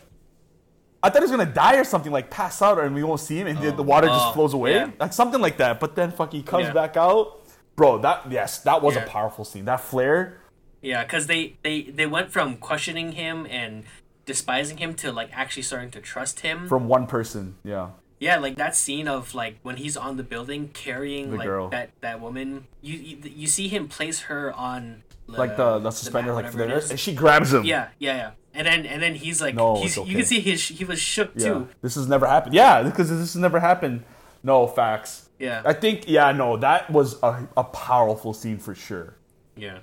I 1.02 1.10
thought 1.10 1.18
he 1.18 1.22
was 1.22 1.30
gonna 1.30 1.46
die 1.46 1.76
or 1.76 1.84
something, 1.84 2.10
like 2.10 2.28
pass 2.28 2.60
out, 2.60 2.78
and 2.80 2.94
we 2.94 3.04
won't 3.04 3.20
see 3.20 3.38
him, 3.38 3.46
and 3.46 3.58
the, 3.60 3.70
the 3.70 3.82
water 3.84 4.08
Oh, 4.10 4.12
just 4.14 4.34
flows 4.34 4.52
away, 4.52 4.74
yeah. 4.74 4.90
like 4.98 5.12
something 5.12 5.40
like 5.40 5.56
that. 5.58 5.78
But 5.78 5.94
then, 5.94 6.10
fuck, 6.10 6.32
he 6.32 6.42
comes 6.42 6.64
Yeah. 6.66 6.72
back 6.72 6.96
out, 6.96 7.40
bro. 7.76 7.98
That 7.98 8.30
yes, 8.30 8.58
that 8.60 8.82
was 8.82 8.96
Yeah. 8.96 9.04
a 9.04 9.06
powerful 9.06 9.44
scene. 9.44 9.64
That 9.66 9.80
flare, 9.80 10.38
Yeah, 10.82 11.04
because 11.04 11.26
they, 11.28 11.56
they 11.62 11.82
they 11.82 12.06
went 12.06 12.30
from 12.32 12.56
questioning 12.56 13.12
him 13.12 13.46
and 13.48 13.84
despising 14.26 14.78
him 14.78 14.94
to 14.94 15.12
like 15.12 15.30
actually 15.32 15.62
starting 15.62 15.90
to 15.92 16.00
trust 16.00 16.40
him. 16.40 16.68
from 16.68 16.88
one 16.88 17.06
person, 17.06 17.56
yeah. 17.64 17.90
yeah, 18.18 18.36
like 18.38 18.56
that 18.56 18.74
scene 18.74 19.06
of 19.06 19.34
like 19.36 19.58
when 19.62 19.76
he's 19.76 19.96
on 19.96 20.16
the 20.16 20.22
building 20.24 20.68
carrying 20.74 21.30
The 21.30 21.36
like 21.36 21.46
girl. 21.46 21.68
that 21.68 21.90
that 22.00 22.20
woman. 22.20 22.66
You, 22.82 22.98
you 22.98 23.18
you 23.24 23.46
see 23.46 23.68
him 23.68 23.86
place 23.88 24.22
her 24.22 24.52
on 24.52 25.04
like 25.36 25.56
the 25.56 25.78
the 25.78 25.90
suspender, 25.90 26.34
mat, 26.34 26.44
like 26.44 26.54
whatever 26.54 26.64
it 26.64 26.68
there, 26.68 26.78
is. 26.78 26.90
and 26.90 26.98
she 26.98 27.14
grabs 27.14 27.52
him. 27.52 27.64
Yeah, 27.64 27.88
yeah, 27.98 28.16
yeah. 28.16 28.30
And 28.54 28.66
then 28.66 28.86
and 28.86 29.02
then 29.02 29.14
he's 29.14 29.40
like, 29.40 29.54
No, 29.54 29.76
he's, 29.76 29.96
it's 29.96 30.08
you 30.08 30.16
can 30.16 30.24
see 30.24 30.40
his 30.40 30.66
he 30.66 30.84
was 30.84 30.98
shook 31.00 31.32
yeah. 31.34 31.48
too. 31.48 31.68
This 31.82 31.94
has 31.94 32.08
never 32.08 32.26
happened. 32.26 32.54
Yeah, 32.54 32.82
because 32.82 33.08
this 33.10 33.18
has 33.18 33.36
never 33.36 33.60
happened. 33.60 34.04
No 34.42 34.66
facts. 34.66 35.28
Yeah, 35.38 35.62
I 35.64 35.72
think 35.72 36.08
yeah, 36.08 36.32
no, 36.32 36.56
that 36.56 36.90
was 36.90 37.22
a, 37.22 37.46
a 37.56 37.64
powerful 37.64 38.32
scene 38.34 38.58
for 38.58 38.74
sure. 38.74 39.16
yeah. 39.56 39.78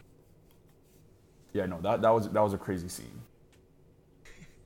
Yeah, 1.54 1.68
no, 1.68 1.80
that 1.82 2.02
that 2.02 2.10
was 2.10 2.30
that 2.30 2.42
was 2.42 2.54
a 2.54 2.58
crazy 2.58 2.90
scene. 2.90 3.22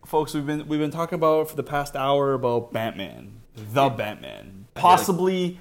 Folks, 0.06 0.34
we've 0.34 0.46
been 0.48 0.68
we've 0.68 0.80
been 0.80 0.90
talking 0.90 1.16
about 1.18 1.48
for 1.50 1.56
the 1.56 1.62
past 1.62 1.96
hour 1.96 2.34
about 2.34 2.74
Batman, 2.74 3.42
the 3.56 3.90
Batman, 3.90 4.66
possibly 4.74 5.60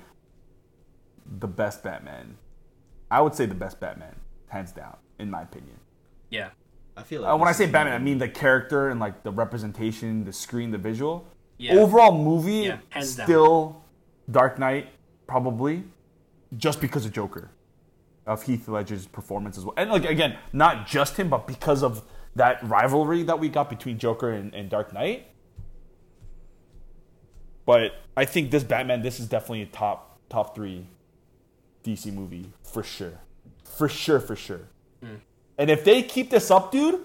the 1.26 1.48
best 1.48 1.82
Batman. 1.82 2.38
I 3.10 3.20
would 3.20 3.34
say 3.34 3.44
the 3.44 3.54
best 3.54 3.78
Batman, 3.78 4.16
hands 4.46 4.72
down, 4.72 4.96
in 5.18 5.30
my 5.30 5.42
opinion. 5.42 5.76
Yeah. 6.30 6.50
I 6.96 7.02
feel 7.02 7.22
like 7.22 7.32
Uh, 7.32 7.36
when 7.36 7.48
I 7.48 7.52
say 7.52 7.66
Batman, 7.66 7.94
I 7.94 7.98
mean 7.98 8.18
the 8.18 8.28
character 8.28 8.88
and 8.88 8.98
like 9.00 9.22
the 9.22 9.30
representation, 9.30 10.24
the 10.24 10.32
screen, 10.32 10.70
the 10.70 10.78
visual. 10.78 11.26
Yeah. 11.56 11.74
Overall 11.74 12.12
movie, 12.16 12.66
Yeah, 12.66 12.78
hands 12.90 13.16
down. 13.16 13.26
still 13.26 13.82
Dark 14.30 14.58
Knight, 14.58 14.88
probably, 15.26 15.84
just 16.56 16.80
because 16.80 17.04
of 17.06 17.12
Joker, 17.12 17.50
of 18.26 18.42
Heath 18.42 18.68
Ledger's 18.68 19.06
performance 19.06 19.56
as 19.58 19.64
well. 19.64 19.74
And 19.76 19.90
like 19.90 20.04
again, 20.04 20.36
not 20.52 20.86
just 20.86 21.16
him, 21.16 21.28
but 21.28 21.46
because 21.46 21.82
of 21.82 22.02
that 22.36 22.62
rivalry 22.68 23.22
that 23.24 23.38
we 23.38 23.48
got 23.48 23.68
between 23.70 23.98
Joker 23.98 24.30
and, 24.30 24.54
and 24.54 24.68
Dark 24.68 24.92
Knight. 24.92 25.26
But 27.64 27.92
I 28.16 28.24
think 28.24 28.50
this 28.50 28.64
Batman, 28.64 29.02
this 29.02 29.20
is 29.20 29.28
definitely 29.28 29.62
a 29.62 29.66
top 29.66 30.18
top 30.30 30.54
three 30.54 30.86
DC 31.84 32.12
movie 32.12 32.52
for 32.62 32.82
sure, 32.82 33.20
for 33.64 33.88
sure, 33.88 34.20
for 34.20 34.36
sure. 34.36 34.68
And 35.02 35.70
if 35.70 35.84
they 35.84 36.02
keep 36.02 36.30
this 36.30 36.50
up, 36.50 36.70
dude, 36.72 37.00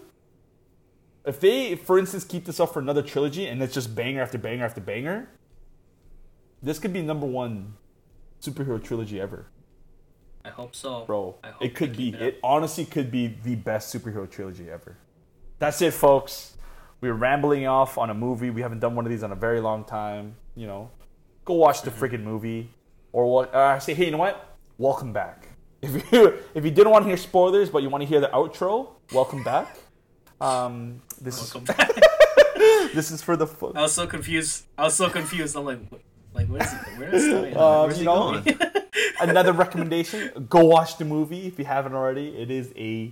if 1.25 1.39
they, 1.39 1.75
for 1.75 1.97
instance, 1.97 2.23
keep 2.23 2.45
this 2.45 2.59
up 2.59 2.73
for 2.73 2.79
another 2.79 3.01
trilogy 3.01 3.47
and 3.47 3.61
it's 3.63 3.73
just 3.73 3.95
banger 3.95 4.21
after 4.21 4.37
banger 4.37 4.65
after 4.65 4.81
banger, 4.81 5.27
this 6.61 6.79
could 6.79 6.93
be 6.93 7.01
number 7.01 7.25
one 7.25 7.73
superhero 8.41 8.81
trilogy 8.83 9.19
ever, 9.21 9.47
I 10.45 10.49
hope 10.49 10.75
so, 10.75 11.05
bro. 11.05 11.35
I 11.43 11.47
hope 11.51 11.61
It 11.61 11.75
could 11.75 11.95
be. 11.95 12.11
keep 12.11 12.21
It, 12.21 12.39
honestly 12.43 12.85
could 12.85 13.09
be 13.09 13.27
the 13.27 13.55
best 13.55 13.93
superhero 13.95 14.29
trilogy 14.29 14.69
ever. 14.69 14.97
That's 15.59 15.81
it, 15.81 15.93
folks. 15.93 16.57
We're 16.99 17.13
rambling 17.13 17.65
off 17.67 17.97
on 17.97 18.09
a 18.09 18.13
movie. 18.13 18.49
We 18.49 18.61
haven't 18.61 18.79
done 18.79 18.95
one 18.95 19.05
of 19.05 19.09
these 19.11 19.23
in 19.23 19.31
a 19.31 19.35
very 19.35 19.61
long 19.61 19.83
time. 19.85 20.35
You 20.55 20.67
know, 20.67 20.91
go 21.45 21.53
watch 21.55 21.81
the 21.81 21.91
Mm-hmm. 21.91 22.03
freaking 22.03 22.23
movie, 22.23 22.69
or 23.13 23.31
what? 23.31 23.53
Uh, 23.55 23.79
say, 23.79 23.93
hey, 23.93 24.05
you 24.05 24.11
know 24.11 24.17
what? 24.17 24.57
Welcome 24.77 25.13
back. 25.13 25.47
If 25.83 26.11
you 26.11 26.33
if 26.55 26.63
you 26.63 26.71
didn't 26.71 26.91
want 26.91 27.03
to 27.03 27.09
hear 27.09 27.17
spoilers, 27.17 27.69
but 27.69 27.83
you 27.83 27.89
want 27.89 28.01
to 28.03 28.07
hear 28.07 28.21
the 28.21 28.29
outro, 28.29 28.89
welcome 29.11 29.43
back. 29.43 29.77
Um, 30.39 31.01
this 31.21 31.39
Welcome 31.39 31.65
back. 31.65 31.91
is 32.55 32.93
this 32.93 33.11
is 33.11 33.21
for 33.21 33.35
the 33.35 33.47
fo- 33.47 33.73
I 33.75 33.81
was 33.81 33.93
so 33.93 34.07
confused. 34.07 34.65
I 34.77 34.83
was 34.83 34.95
so 34.95 35.09
confused. 35.09 35.55
I'm 35.55 35.65
like, 35.65 35.79
like 36.33 36.47
what 36.47 36.61
is 36.61 36.73
it? 36.73 36.79
Where 36.97 37.15
is 37.15 37.25
it? 37.25 37.57
Um, 37.57 37.87
Where's 37.87 37.99
you 37.99 37.99
he 37.99 38.05
know, 38.05 38.41
going? 38.41 38.59
another 39.21 39.51
recommendation: 39.53 40.47
go 40.49 40.63
watch 40.65 40.97
the 40.97 41.05
movie 41.05 41.47
if 41.47 41.59
you 41.59 41.65
haven't 41.65 41.93
already. 41.93 42.29
It 42.29 42.49
is 42.49 42.73
a, 42.77 43.11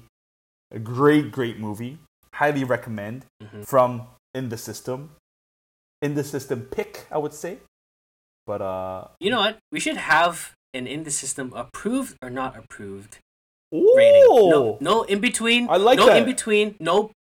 a 0.71 0.79
great, 0.79 1.31
great 1.31 1.59
movie. 1.59 1.99
Highly 2.33 2.63
recommend. 2.63 3.25
Mm-hmm. 3.43 3.63
From 3.63 4.03
In 4.33 4.47
the 4.49 4.57
System, 4.57 5.11
In 6.01 6.15
the 6.15 6.23
System 6.23 6.61
pick, 6.71 7.05
I 7.11 7.17
would 7.17 7.33
say. 7.33 7.57
But 8.47 8.61
uh, 8.61 9.07
you 9.19 9.29
know 9.29 9.39
what? 9.39 9.57
We 9.71 9.79
should 9.79 9.97
have 9.97 10.53
an 10.73 10.87
in 10.87 11.03
the 11.03 11.11
system 11.11 11.51
approved 11.55 12.17
or 12.21 12.29
not 12.29 12.57
approved 12.57 13.19
ooh, 13.73 13.93
rating. 13.95 14.23
No, 14.23 14.77
no 14.79 15.03
in 15.03 15.19
between. 15.19 15.69
I 15.69 15.77
like 15.77 15.97
no 15.97 16.07
that. 16.07 16.17
in 16.17 16.25
between. 16.25 16.75
No, 16.79 17.11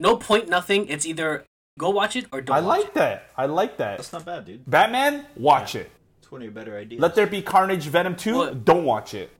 no 0.00 0.16
point. 0.16 0.48
Nothing. 0.48 0.88
It's 0.88 1.06
either 1.06 1.44
go 1.78 1.90
watch 1.90 2.16
it 2.16 2.26
or 2.32 2.40
don't. 2.40 2.56
I 2.56 2.60
watch 2.60 2.78
like 2.84 2.94
that. 2.94 3.30
I 3.36 3.46
like 3.46 3.76
that. 3.78 3.98
That's 3.98 4.12
not 4.12 4.24
bad, 4.24 4.44
dude. 4.44 4.68
Batman, 4.68 5.26
watch 5.36 5.74
it. 5.74 5.90
It's 6.20 6.30
one 6.30 6.42
of 6.42 6.44
your 6.44 6.52
better 6.52 6.76
ideas. 6.76 7.00
Let 7.00 7.14
there 7.14 7.26
be 7.26 7.42
Carnage, 7.42 7.86
Venom 7.86 8.16
two. 8.16 8.36
What? 8.36 8.64
Don't 8.64 8.84
watch 8.84 9.14
it. 9.14 9.30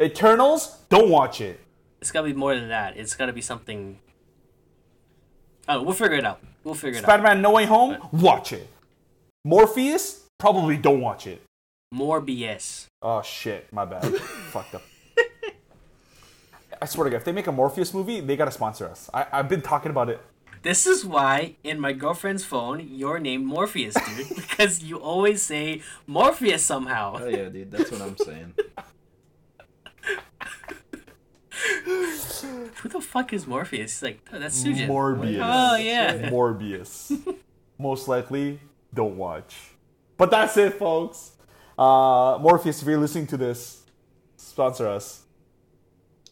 Eternals, 0.00 0.78
don't 0.88 1.10
watch 1.10 1.40
it. 1.40 1.50
it. 1.50 1.60
It's 2.00 2.10
gotta 2.10 2.28
be 2.28 2.34
more 2.34 2.54
than 2.54 2.68
that. 2.68 2.96
It's 2.96 3.14
gotta 3.14 3.32
be 3.32 3.42
something. 3.42 3.98
Oh, 5.68 5.82
we'll 5.82 5.94
figure 5.94 6.16
it 6.16 6.24
out. 6.24 6.40
We'll 6.64 6.74
figure 6.74 6.98
it 6.98 7.04
out. 7.04 7.08
Spider-Man: 7.08 7.42
No 7.42 7.52
Way 7.52 7.66
Home, 7.66 7.98
watch 8.12 8.52
it. 8.52 8.68
Morpheus, 9.44 10.26
probably 10.38 10.76
don't 10.76 11.00
watch 11.00 11.26
it. 11.26 11.42
More 11.92 12.22
BS. 12.22 12.86
Oh 13.02 13.20
shit, 13.22 13.72
my 13.72 13.84
bad. 13.84 14.04
Fucked 14.52 14.76
up. 14.76 14.82
I 16.80 16.86
swear 16.86 17.04
to 17.04 17.10
God, 17.10 17.16
if 17.16 17.24
they 17.24 17.32
make 17.32 17.48
a 17.48 17.52
Morpheus 17.52 17.92
movie, 17.92 18.20
they 18.20 18.36
gotta 18.36 18.52
sponsor 18.52 18.88
us. 18.88 19.10
I, 19.12 19.26
I've 19.32 19.48
been 19.48 19.60
talking 19.60 19.90
about 19.90 20.08
it. 20.08 20.20
This 20.62 20.86
is 20.86 21.04
why 21.04 21.56
in 21.64 21.80
my 21.80 21.92
girlfriend's 21.92 22.44
phone 22.44 22.86
you're 22.88 23.18
named 23.18 23.44
Morpheus, 23.44 23.94
dude. 23.94 24.28
because 24.36 24.82
you 24.84 24.98
always 24.98 25.42
say 25.42 25.82
Morpheus 26.06 26.62
somehow. 26.62 27.16
Oh 27.20 27.26
yeah, 27.26 27.48
dude. 27.48 27.70
That's 27.72 27.90
what 27.90 28.02
I'm 28.02 28.16
saying. 28.16 28.54
Who 31.82 32.88
the 32.88 33.00
fuck 33.00 33.32
is 33.32 33.46
Morpheus? 33.46 33.98
He's 33.98 34.02
like, 34.02 34.20
oh, 34.32 34.38
that's 34.38 34.62
Sujin. 34.62 34.86
Morbius. 34.86 35.40
Oh 35.42 35.76
yeah. 35.76 36.30
Morbius. 36.30 37.36
Most 37.78 38.06
likely, 38.06 38.60
don't 38.94 39.16
watch. 39.16 39.56
But 40.16 40.30
that's 40.30 40.56
it, 40.56 40.74
folks. 40.74 41.32
Uh, 41.80 42.36
Morpheus, 42.42 42.82
if 42.82 42.86
you're 42.86 42.98
listening 42.98 43.26
to 43.28 43.38
this, 43.38 43.84
sponsor 44.36 44.86
us. 44.86 45.22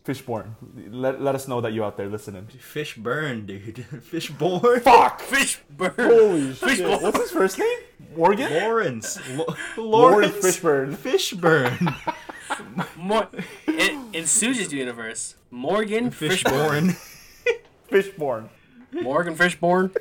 Fishborn. 0.05 0.55
Let, 0.91 1.23
let 1.23 1.35
us 1.35 1.49
know 1.49 1.63
that 1.63 1.73
you're 1.73 1.87
out 1.87 1.97
there 1.97 2.09
listening. 2.09 2.47
Fish 2.47 2.97
burn, 2.97 3.47
dude. 3.47 3.85
Fish 4.03 4.31
born. 4.31 4.81
Fuck! 4.81 5.21
Fish 5.21 5.61
burn. 5.71 5.93
Holy 5.97 6.55
shit. 6.55 6.69
Fishborn. 6.69 7.03
What's 7.03 7.19
his 7.19 7.31
first 7.31 7.59
name? 7.59 7.79
Morgan? 8.15 8.53
Laurence. 8.53 9.19
Lo- 9.31 9.47
Laurence 9.79 10.35
Laurence 10.35 10.97
Fishburne. 10.97 10.97
Fishburne. 10.97 12.17
Mor- 12.97 13.29
in, 13.67 14.09
in 14.13 14.25
Suji's 14.25 14.73
universe, 14.73 15.35
Morgan 15.51 16.11
Fishborn. 16.11 16.97
Fishborn. 17.91 18.49
Morgan 19.03 19.35
Fishborn. 19.35 19.95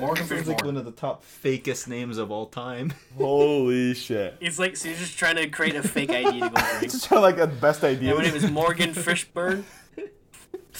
Morgan 0.00 0.26
Sounds 0.26 0.48
like 0.48 0.64
one 0.64 0.76
of 0.76 0.84
the 0.84 0.90
top 0.90 1.24
fakest 1.24 1.86
names 1.86 2.18
of 2.18 2.30
all 2.30 2.46
time. 2.46 2.92
Holy 3.16 3.94
shit. 3.94 4.36
It's 4.40 4.58
like 4.58 4.72
Suji's 4.72 5.14
trying 5.14 5.36
to 5.36 5.48
create 5.48 5.76
a 5.76 5.82
fake 5.82 6.10
ID 6.10 6.40
to 6.40 6.48
go 6.48 6.48
drink. 6.78 6.82
Just 6.92 7.06
trying 7.06 7.22
like 7.22 7.38
a 7.38 7.46
best 7.46 7.84
idea. 7.84 8.10
And 8.10 8.18
my 8.18 8.24
name 8.24 8.34
is 8.34 8.50
Morgan 8.50 8.90
Fishburn. 8.94 9.64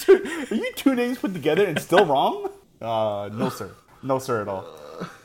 Are 0.08 0.54
you 0.54 0.72
two 0.74 0.94
names 0.94 1.18
put 1.18 1.34
together 1.34 1.64
and 1.66 1.78
still 1.78 2.04
wrong? 2.06 2.50
Uh, 2.80 3.28
no 3.32 3.48
sir, 3.48 3.70
no 4.02 4.18
sir 4.18 4.42
at 4.42 4.48
all. 4.48 4.66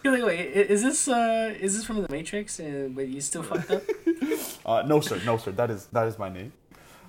You're 0.04 0.14
like, 0.14 0.26
wait, 0.26 0.40
is 0.40 0.84
this 0.84 1.08
uh, 1.08 1.54
is 1.60 1.76
this 1.76 1.86
from 1.86 2.02
the 2.02 2.10
Matrix? 2.10 2.60
Uh, 2.60 2.90
but 2.92 3.08
you 3.08 3.22
still 3.22 3.44
fucked 3.44 3.72
up. 3.72 3.84
Uh, 4.66 4.84
no 4.86 5.00
sir, 5.00 5.20
no 5.26 5.38
sir. 5.38 5.52
That 5.52 5.72
is 5.72 5.86
that 5.88 6.08
is 6.08 6.20
my 6.20 6.30
name. 6.30 6.52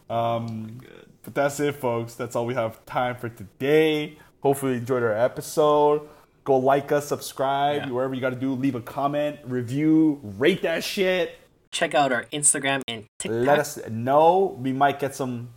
Um, 0.08 0.80
but 1.22 1.34
that's 1.34 1.60
it, 1.60 1.74
folks. 1.76 2.14
That's 2.14 2.34
all 2.36 2.46
we 2.46 2.54
have 2.54 2.84
time 2.86 3.16
for 3.16 3.28
today. 3.28 4.18
Hopefully, 4.42 4.72
you 4.72 4.78
enjoyed 4.78 5.02
our 5.02 5.12
episode. 5.12 6.08
Go 6.44 6.56
like 6.58 6.92
us, 6.92 7.08
subscribe, 7.08 7.82
Yeah. 7.86 7.90
wherever 7.90 8.14
you 8.14 8.20
got 8.20 8.30
to 8.30 8.36
do. 8.36 8.54
Leave 8.54 8.74
a 8.74 8.80
comment, 8.80 9.38
review, 9.44 10.20
rate 10.22 10.62
that 10.62 10.82
shit. 10.84 11.36
Check 11.72 11.94
out 11.94 12.12
our 12.12 12.24
Instagram 12.32 12.80
and 12.88 13.04
TikTok. 13.18 13.46
Let 13.46 13.58
us 13.58 13.78
know. 13.90 14.56
We 14.58 14.72
might 14.72 14.98
get 14.98 15.14
some 15.14 15.50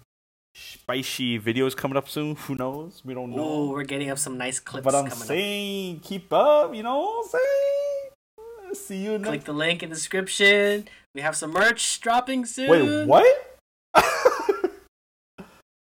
spicy 0.54 1.40
videos 1.40 1.78
coming 1.78 1.96
up 1.96 2.10
soon. 2.10 2.36
Who 2.36 2.56
knows? 2.56 3.02
We 3.06 3.14
don't 3.14 3.30
know. 3.32 3.44
Oh, 3.44 3.70
we're 3.70 3.84
getting 3.86 4.10
up 4.10 4.18
some 4.20 4.38
nice 4.38 4.60
clips 4.60 4.84
but 4.84 4.94
I'm 4.94 5.06
coming 5.06 5.22
up. 5.22 5.28
saying, 5.28 6.00
keep 6.02 6.34
up. 6.34 6.76
You 6.76 6.84
know 6.84 7.00
what 7.00 7.26
I'm 7.26 7.30
saying? 7.30 8.76
See 8.76 8.98
you 8.98 9.12
next. 9.18 9.28
Click 9.28 9.44
the 9.46 9.54
link 9.54 9.84
in 9.84 9.90
the 9.90 9.96
description. 9.96 10.88
We 11.16 11.22
have 11.22 11.36
some 11.38 11.52
merch 11.52 12.02
dropping 12.02 12.46
soon. 12.46 12.70
Wait, 12.70 13.08
what? 13.08 13.60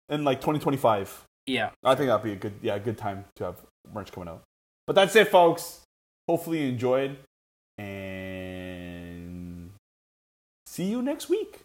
In 0.08 0.22
like 0.24 0.40
2025. 0.40 1.24
Yeah. 1.46 1.70
I 1.84 1.94
think 1.94 2.08
that'd 2.08 2.24
be 2.24 2.32
a 2.32 2.36
good, 2.36 2.54
yeah, 2.62 2.78
good 2.78 2.98
time 2.98 3.24
to 3.36 3.44
have 3.44 3.56
merch 3.92 4.12
coming 4.12 4.28
out. 4.28 4.42
But 4.86 4.96
that's 4.96 5.16
it, 5.16 5.28
folks. 5.28 5.80
Hopefully 6.28 6.62
you 6.62 6.68
enjoyed, 6.70 7.18
and 7.78 9.70
see 10.66 10.84
you 10.84 11.02
next 11.02 11.28
week. 11.28 11.63